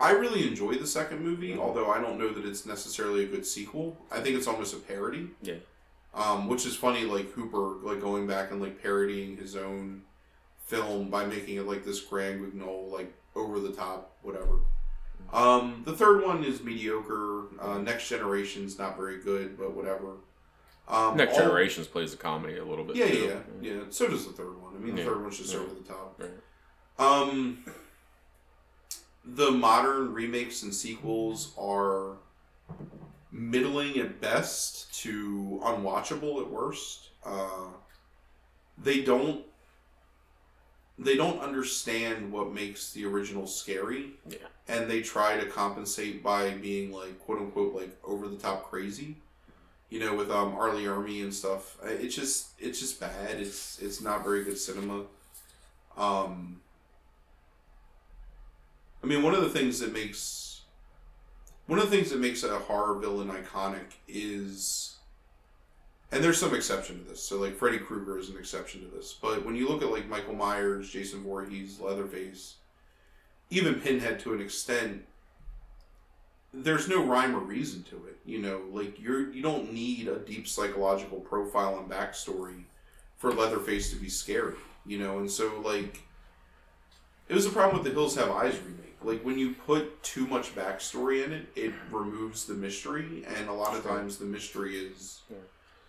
I 0.00 0.10
really 0.10 0.46
enjoy 0.48 0.74
the 0.74 0.86
second 0.86 1.20
movie, 1.20 1.54
Mhm. 1.54 1.58
although 1.60 1.88
I 1.90 2.00
don't 2.00 2.18
know 2.18 2.28
that 2.32 2.44
it's 2.44 2.66
necessarily 2.66 3.24
a 3.24 3.26
good 3.28 3.46
sequel. 3.46 3.96
I 4.10 4.20
think 4.20 4.36
it's 4.36 4.46
almost 4.48 4.74
a 4.74 4.78
parody. 4.78 5.30
Yeah. 5.40 5.54
Um, 6.14 6.46
which 6.48 6.64
is 6.64 6.76
funny, 6.76 7.04
like 7.04 7.30
Hooper, 7.32 7.76
like 7.82 8.00
going 8.00 8.26
back 8.26 8.52
and 8.52 8.60
like 8.62 8.80
parodying 8.80 9.36
his 9.36 9.56
own 9.56 10.02
film 10.66 11.10
by 11.10 11.24
making 11.24 11.56
it 11.56 11.66
like 11.66 11.84
this 11.84 12.00
grand 12.00 12.40
guignol, 12.40 12.88
like 12.92 13.12
over 13.34 13.58
the 13.58 13.72
top, 13.72 14.16
whatever. 14.22 14.60
Um, 15.32 15.82
the 15.84 15.92
third 15.92 16.22
one 16.22 16.44
is 16.44 16.62
mediocre. 16.62 17.46
Uh, 17.60 17.78
Next 17.78 18.08
Generation's 18.08 18.78
not 18.78 18.96
very 18.96 19.18
good, 19.20 19.58
but 19.58 19.74
whatever. 19.74 20.18
Um, 20.86 21.16
Next 21.16 21.32
all- 21.34 21.40
Generations 21.40 21.88
plays 21.88 22.14
a 22.14 22.16
comedy 22.16 22.58
a 22.58 22.64
little 22.64 22.84
bit. 22.84 22.94
Yeah, 22.94 23.08
too. 23.08 23.18
yeah, 23.18 23.40
yeah, 23.60 23.72
yeah. 23.74 23.80
So 23.90 24.06
does 24.06 24.24
the 24.26 24.32
third 24.32 24.60
one. 24.62 24.74
I 24.76 24.78
mean, 24.78 24.94
the 24.94 25.02
Yeah. 25.02 25.08
third 25.08 25.22
one's 25.22 25.38
just 25.38 25.52
Yeah. 25.52 25.60
over 25.60 25.74
the 25.74 25.80
top. 25.82 26.20
Right. 26.20 26.30
Um, 26.98 27.64
the 29.24 29.50
modern 29.50 30.12
remakes 30.12 30.62
and 30.62 30.72
sequels 30.74 31.52
are 31.58 32.18
middling 33.30 33.98
at 33.98 34.20
best 34.20 34.94
to 35.02 35.60
unwatchable 35.64 36.40
at 36.40 36.50
worst. 36.50 37.10
Uh, 37.24 37.68
they 38.78 39.02
don't 39.02 39.44
they 40.98 41.16
don't 41.16 41.40
understand 41.40 42.30
what 42.30 42.52
makes 42.52 42.92
the 42.92 43.04
original 43.04 43.46
scary. 43.46 44.12
Yeah. 44.28 44.38
And 44.68 44.88
they 44.88 45.02
try 45.02 45.36
to 45.38 45.46
compensate 45.46 46.22
by 46.22 46.50
being 46.50 46.92
like 46.92 47.18
quote 47.18 47.38
unquote 47.40 47.74
like 47.74 47.96
over 48.04 48.28
the 48.28 48.36
top 48.36 48.70
crazy. 48.70 49.16
You 49.90 50.00
know, 50.00 50.14
with 50.14 50.30
um 50.30 50.54
R. 50.54 50.74
Lee 50.74 50.84
Ermey 50.84 51.22
and 51.22 51.34
stuff. 51.34 51.76
It's 51.84 52.14
just 52.14 52.48
it's 52.58 52.78
just 52.78 53.00
bad. 53.00 53.40
It's 53.40 53.80
it's 53.80 54.00
not 54.00 54.24
very 54.24 54.44
good 54.44 54.58
cinema. 54.58 55.04
Um 55.96 56.60
I 59.02 59.06
mean, 59.06 59.22
one 59.22 59.34
of 59.34 59.42
the 59.42 59.50
things 59.50 59.80
that 59.80 59.92
makes 59.92 60.43
one 61.66 61.78
of 61.78 61.90
the 61.90 61.96
things 61.96 62.10
that 62.10 62.20
makes 62.20 62.42
a 62.42 62.58
horror 62.58 62.98
villain 62.98 63.28
iconic 63.28 63.94
is, 64.06 64.96
and 66.12 66.22
there's 66.22 66.38
some 66.38 66.54
exception 66.54 66.98
to 66.98 67.10
this. 67.10 67.22
So, 67.22 67.38
like 67.38 67.56
Freddy 67.56 67.78
Krueger 67.78 68.18
is 68.18 68.28
an 68.28 68.36
exception 68.36 68.82
to 68.82 68.94
this. 68.94 69.14
But 69.14 69.44
when 69.44 69.56
you 69.56 69.68
look 69.68 69.82
at 69.82 69.90
like 69.90 70.08
Michael 70.08 70.34
Myers, 70.34 70.90
Jason 70.90 71.22
Voorhees, 71.22 71.80
Leatherface, 71.80 72.56
even 73.50 73.76
Pinhead 73.76 74.20
to 74.20 74.34
an 74.34 74.40
extent, 74.40 75.04
there's 76.52 76.88
no 76.88 77.04
rhyme 77.04 77.34
or 77.34 77.40
reason 77.40 77.82
to 77.84 77.96
it. 78.06 78.18
You 78.24 78.40
know, 78.40 78.62
like 78.70 79.00
you're 79.00 79.32
you 79.32 79.42
don't 79.42 79.72
need 79.72 80.08
a 80.08 80.18
deep 80.18 80.46
psychological 80.46 81.20
profile 81.20 81.78
and 81.78 81.90
backstory 81.90 82.64
for 83.16 83.32
Leatherface 83.32 83.90
to 83.90 83.96
be 83.96 84.08
scary. 84.08 84.54
You 84.86 84.98
know, 84.98 85.18
and 85.18 85.30
so 85.30 85.60
like 85.64 86.02
it 87.28 87.34
was 87.34 87.46
a 87.46 87.50
problem 87.50 87.82
with 87.82 87.90
the 87.90 87.98
Hills 87.98 88.16
Have 88.16 88.30
Eyes 88.30 88.58
remake. 88.64 88.83
Like 89.04 89.22
when 89.22 89.38
you 89.38 89.52
put 89.52 90.02
too 90.02 90.26
much 90.26 90.54
backstory 90.54 91.24
in 91.24 91.32
it, 91.32 91.46
it 91.54 91.72
removes 91.90 92.46
the 92.46 92.54
mystery, 92.54 93.24
and 93.36 93.48
a 93.48 93.52
lot 93.52 93.76
of 93.76 93.84
times 93.84 94.16
the 94.18 94.24
mystery 94.24 94.76
is 94.76 95.20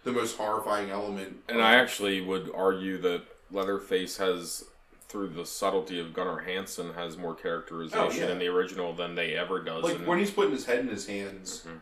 the 0.03 0.11
most 0.11 0.37
horrifying 0.37 0.89
element. 0.89 1.37
And 1.49 1.61
I 1.61 1.75
actually 1.75 2.21
would 2.21 2.51
argue 2.53 2.97
that 3.01 3.23
Leatherface 3.51 4.17
has, 4.17 4.65
through 5.07 5.29
the 5.29 5.45
subtlety 5.45 5.99
of 5.99 6.13
Gunnar 6.13 6.39
Hansen, 6.39 6.93
has 6.93 7.17
more 7.17 7.33
characterization 7.35 8.01
Oh, 8.23 8.25
yeah. 8.27 8.31
in 8.31 8.39
the 8.39 8.47
original 8.47 8.93
than 8.93 9.15
they 9.15 9.33
ever 9.35 9.61
does. 9.61 9.83
like 9.83 9.95
in, 9.95 10.05
when 10.05 10.19
he's 10.19 10.31
putting 10.31 10.51
his 10.51 10.65
head 10.65 10.79
in 10.79 10.87
his 10.89 11.07
hands. 11.07 11.63
Mhm. 11.67 11.79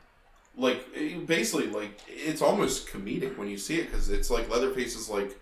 Like 0.55 1.25
basically, 1.25 1.67
like 1.67 1.99
it's 2.07 2.41
almost 2.43 2.87
comedic 2.87 3.37
when 3.37 3.47
you 3.49 3.57
see 3.57 3.79
it 3.79 3.85
because 3.89 4.09
it's 4.09 4.29
like 4.29 4.49
Leatherface 4.49 4.95
is 4.95 5.09
like, 5.09 5.35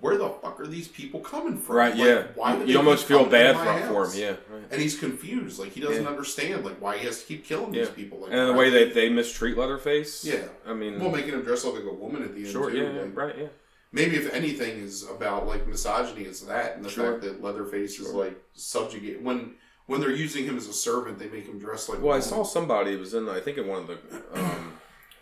"Where 0.00 0.16
the 0.16 0.28
fuck 0.28 0.60
are 0.60 0.66
these 0.66 0.88
people 0.88 1.20
coming 1.20 1.58
from?" 1.58 1.76
right? 1.76 1.94
Like, 1.96 2.06
yeah. 2.06 2.26
why 2.34 2.56
you 2.58 2.64
you 2.66 2.76
almost 2.78 3.06
feel 3.06 3.24
bad 3.26 3.56
for, 3.56 3.86
for 3.88 4.10
him. 4.10 4.20
Yeah. 4.20 4.28
Right. 4.52 4.64
and 4.70 4.80
he's 4.80 4.98
confused. 4.98 5.58
Like 5.58 5.72
he 5.72 5.80
doesn't 5.80 6.02
Yeah. 6.04 6.08
understand 6.08 6.64
like 6.64 6.80
why 6.80 6.98
he 6.98 7.06
has 7.06 7.20
to 7.20 7.26
keep 7.26 7.44
killing 7.44 7.72
Yeah. 7.74 7.84
these 7.84 7.90
people. 7.94 8.18
Like 8.20 8.32
And 8.32 8.48
the 8.48 8.52
way 8.54 8.70
they, 8.70 8.90
they 8.90 9.08
mistreat 9.08 9.56
Leatherface. 9.56 10.24
Yeah. 10.24 10.46
I 10.66 10.74
mean, 10.74 11.00
well, 11.00 11.10
making 11.10 11.32
him 11.34 11.42
dress 11.42 11.64
up 11.64 11.74
like 11.74 11.84
a 11.84 11.92
woman 11.92 12.22
at 12.22 12.34
the 12.34 12.42
end. 12.44 12.50
sure. 12.52 12.70
too, 12.70 12.76
Yeah, 12.76 12.92
yeah. 12.92 13.00
like- 13.02 13.16
Right. 13.16 13.38
Yeah. 13.38 13.46
maybe 13.92 14.16
if 14.16 14.32
anything 14.34 14.78
is 14.80 15.08
about 15.08 15.46
like 15.46 15.66
misogyny 15.66 16.24
it's 16.24 16.40
that 16.42 16.76
and 16.76 16.84
the 16.84 16.90
Sure. 16.90 17.12
fact 17.12 17.22
that 17.24 17.42
leatherface 17.42 17.98
is 17.98 18.10
like 18.12 18.36
subjugate 18.52 19.22
when 19.22 19.54
when 19.86 20.00
they're 20.02 20.10
using 20.26 20.44
him 20.44 20.58
as 20.58 20.66
a 20.68 20.72
servant 20.74 21.18
they 21.18 21.28
make 21.28 21.46
him 21.46 21.58
dress 21.58 21.88
like 21.88 21.98
a 21.98 22.02
Well, 22.02 22.14
I 22.16 22.20
saw 22.20 22.42
somebody 22.44 22.92
it 22.92 23.00
was 23.00 23.14
in 23.14 23.28
I 23.28 23.40
think 23.40 23.56
in 23.56 23.66
one 23.66 23.78
of 23.82 23.86
the 23.86 23.98
um, 24.38 24.72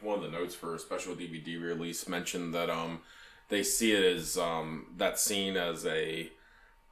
one 0.01 0.17
of 0.19 0.25
the 0.25 0.31
notes 0.37 0.55
for 0.55 0.75
a 0.75 0.79
special 0.81 1.15
DVD 1.15 1.63
release 1.63 2.09
mentioned 2.09 2.53
that 2.55 2.69
um 2.69 3.01
they 3.49 3.63
see 3.63 3.93
it 3.93 4.05
as 4.17 4.37
um 4.37 4.87
that 4.97 5.19
scene 5.19 5.57
as 5.57 5.85
a 5.87 6.31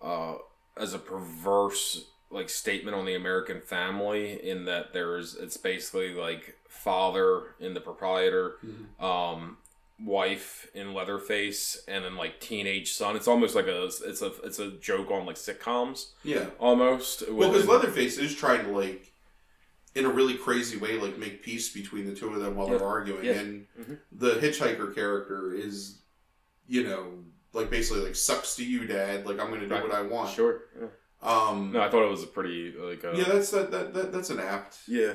uh 0.02 0.34
as 0.76 0.94
a 0.94 0.98
perverse 0.98 2.04
like 2.30 2.48
statement 2.48 2.96
on 2.96 3.04
the 3.04 3.14
American 3.14 3.60
family 3.60 4.42
in 4.48 4.64
that 4.64 4.92
there's 4.92 5.34
it's 5.36 5.56
basically 5.56 6.14
like 6.14 6.56
father 6.68 7.54
in 7.60 7.74
the 7.74 7.80
proprietor 7.80 8.54
Mhm. 8.64 9.02
um 9.02 9.56
wife 10.04 10.66
in 10.74 10.92
Leatherface 10.92 11.80
and 11.86 12.04
then 12.04 12.16
like 12.16 12.40
teenage 12.40 12.92
son 12.92 13.14
it's 13.14 13.28
almost 13.28 13.54
like 13.54 13.66
a 13.68 13.84
it's 13.84 14.22
a 14.22 14.32
it's 14.42 14.58
a 14.58 14.72
joke 14.72 15.10
on 15.12 15.24
like 15.24 15.36
sitcoms 15.36 16.08
yeah 16.24 16.46
almost 16.58 17.28
well 17.30 17.50
because 17.52 17.68
leatherface 17.68 18.18
is 18.18 18.34
trying 18.34 18.64
to 18.64 18.72
like 18.76 19.12
in 19.94 20.04
a 20.04 20.08
really 20.08 20.34
crazy 20.36 20.76
way 20.76 20.98
like 20.98 21.16
make 21.16 21.44
peace 21.44 21.72
between 21.72 22.04
the 22.06 22.14
two 22.14 22.28
of 22.34 22.40
them 22.40 22.56
while 22.56 22.68
Yeah. 22.68 22.78
they're 22.78 22.86
arguing 22.88 23.24
Yeah. 23.24 23.32
and 23.34 23.66
Mhm. 23.80 23.98
the 24.10 24.30
hitchhiker 24.34 24.92
character 24.92 25.54
is 25.54 25.98
you 26.66 26.82
know 26.84 27.06
like 27.52 27.70
basically 27.70 28.02
like 28.02 28.14
sucks 28.16 28.56
to 28.56 28.64
you 28.64 28.86
dad 28.86 29.26
like 29.26 29.38
i'm 29.40 29.48
gonna 29.50 29.66
do 29.66 29.74
Right. 29.74 29.82
what 29.82 29.92
i 29.94 30.02
want 30.02 30.30
sure 30.34 30.62
yeah. 30.80 30.86
um 31.22 31.72
No, 31.72 31.80
I 31.82 31.90
thought 31.90 32.04
it 32.04 32.10
was 32.10 32.22
a 32.22 32.26
pretty 32.26 32.72
like. 32.78 33.04
Uh, 33.04 33.12
yeah 33.12 33.24
that's 33.24 33.50
that, 33.50 33.70
that, 33.70 33.94
that 33.94 34.12
that's 34.12 34.30
an 34.30 34.40
apt 34.40 34.78
yeah. 34.88 35.14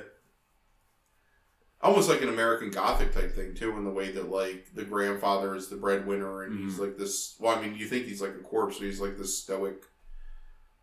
almost 1.81 2.09
like 2.09 2.21
an 2.21 2.30
American 2.30 2.71
Gothic 2.71 3.13
type 3.13 3.34
thing 3.35 3.53
too, 3.55 3.77
in 3.77 3.84
the 3.85 3.89
way 3.91 4.11
that 4.11 4.30
like 4.30 4.73
the 4.76 4.84
grandfather 4.84 5.55
is 5.55 5.67
the 5.69 5.77
breadwinner 5.77 6.43
and 6.43 6.59
he's 6.59 6.76
Mhm. 6.76 6.80
like 6.80 6.97
this. 6.97 7.35
Well, 7.39 7.57
I 7.57 7.61
mean, 7.61 7.76
you 7.77 7.88
think 7.88 8.05
he's 8.05 8.21
like 8.21 8.31
a 8.35 8.43
corpse, 8.43 8.77
but 8.80 8.85
he's 8.88 8.99
like 8.99 9.17
this 9.17 9.38
stoic. 9.38 9.84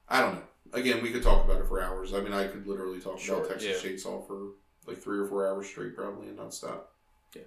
I 0.09 0.21
don't 0.23 0.37
know. 0.37 0.43
Again, 0.73 1.03
we 1.03 1.11
could 1.13 1.23
talk 1.23 1.45
about 1.45 1.61
it 1.61 1.69
for 1.69 1.83
hours. 1.83 2.15
I 2.15 2.21
mean, 2.21 2.33
I 2.33 2.47
could 2.47 2.67
literally 2.67 3.01
talk 3.01 3.19
Sure, 3.19 3.39
about 3.45 3.51
Texas 3.61 3.83
Chainsaw 3.83 4.27
for 4.27 4.53
like 4.87 4.99
three 4.99 5.19
or 5.19 5.27
four 5.27 5.47
hours 5.47 5.67
straight, 5.67 5.95
probably, 5.97 6.29
and 6.29 6.37
not 6.37 6.55
stop. 6.55 6.93
Yeah. 7.35 7.43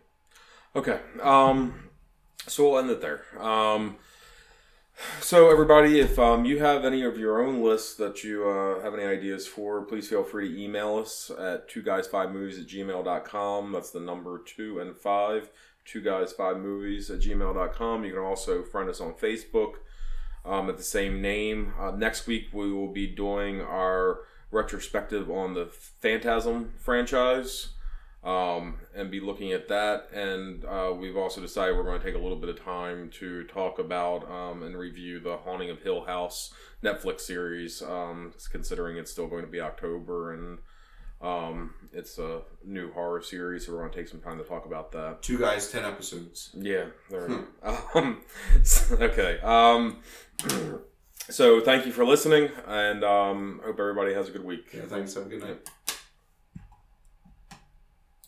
Okay. 0.75 0.99
Um, 1.21 1.88
so 2.47 2.69
we'll 2.69 2.79
end 2.79 2.89
it 2.89 3.01
there. 3.01 3.23
Um, 3.39 3.97
so 5.21 5.49
everybody, 5.49 5.99
if 5.99 6.19
um, 6.19 6.45
you 6.45 6.59
have 6.59 6.83
any 6.83 7.03
of 7.03 7.17
your 7.17 7.41
own 7.41 7.61
lists 7.63 7.95
that 7.95 8.23
you 8.23 8.47
uh, 8.47 8.81
have 8.81 8.93
any 8.93 9.03
ideas 9.03 9.47
for, 9.47 9.81
please 9.83 10.09
feel 10.09 10.23
free 10.23 10.49
to 10.49 10.61
email 10.61 10.97
us 10.97 11.31
at 11.39 11.69
two 11.69 11.81
guys 11.81 12.07
five 12.07 12.31
movies 12.31 12.59
at 12.59 12.67
gmail.com. 12.67 13.71
That's 13.71 13.91
the 13.91 13.99
number 13.99 14.39
two 14.39 14.79
and 14.79 14.95
five, 14.95 15.49
two 15.85 16.01
guys 16.01 16.33
five 16.33 16.57
movies 16.57 17.09
at 17.09 17.19
gmail.com. 17.19 18.03
You 18.03 18.13
can 18.13 18.21
also 18.21 18.63
friend 18.63 18.89
us 18.89 18.99
on 18.99 19.13
Facebook 19.13 19.75
um, 20.45 20.69
at 20.69 20.77
the 20.77 20.83
same 20.83 21.21
name. 21.21 21.73
Uh, 21.79 21.91
next 21.91 22.27
week 22.27 22.47
we 22.51 22.71
will 22.71 22.91
be 22.91 23.07
doing 23.07 23.61
our 23.61 24.21
retrospective 24.51 25.29
on 25.29 25.53
the 25.53 25.67
Phantasm 25.67 26.73
franchise 26.77 27.69
um, 28.23 28.75
and 28.95 29.09
be 29.09 29.19
looking 29.19 29.53
at 29.53 29.67
that. 29.69 30.09
And 30.13 30.65
uh, 30.65 30.93
we've 30.97 31.17
also 31.17 31.41
decided 31.41 31.75
we're 31.75 31.83
going 31.83 31.99
to 31.99 32.05
take 32.05 32.15
a 32.15 32.19
little 32.19 32.37
bit 32.37 32.49
of 32.49 32.61
time 32.63 33.09
to 33.19 33.43
talk 33.45 33.79
about 33.79 34.29
um, 34.29 34.63
and 34.63 34.77
review 34.77 35.19
the 35.19 35.37
Haunting 35.37 35.69
of 35.69 35.81
Hill 35.81 36.05
House 36.05 36.53
Netflix 36.83 37.21
series, 37.21 37.81
um, 37.81 38.33
considering 38.51 38.97
it's 38.97 39.11
still 39.11 39.27
going 39.27 39.45
to 39.45 39.51
be 39.51 39.61
October 39.61 40.33
and 40.33 40.59
um, 41.21 41.73
it's 41.91 42.17
a 42.17 42.41
new 42.63 42.91
horror 42.93 43.21
series. 43.21 43.65
So 43.65 43.73
we're 43.73 43.79
going 43.79 43.91
to 43.91 43.97
take 43.97 44.07
some 44.07 44.21
time 44.21 44.37
to 44.37 44.43
talk 44.43 44.65
about 44.65 44.91
that. 44.93 45.21
Two 45.21 45.37
guys, 45.37 45.71
ten 45.71 45.85
episodes. 45.85 46.51
Yeah. 46.53 46.85
There. 47.09 47.29
Um, 47.93 48.21
okay. 48.91 49.39
Um, 49.41 49.97
so 51.29 51.59
thank 51.61 51.85
you 51.85 51.91
for 51.91 52.05
listening, 52.05 52.49
and 52.67 53.03
um, 53.03 53.61
hope 53.65 53.79
everybody 53.79 54.13
has 54.13 54.29
a 54.29 54.31
good 54.31 54.45
week. 54.45 54.67
Yeah, 54.73 54.83
thanks. 54.87 55.13
Have 55.15 55.25
a 55.25 55.29
good 55.29 55.41
night. 55.41 55.69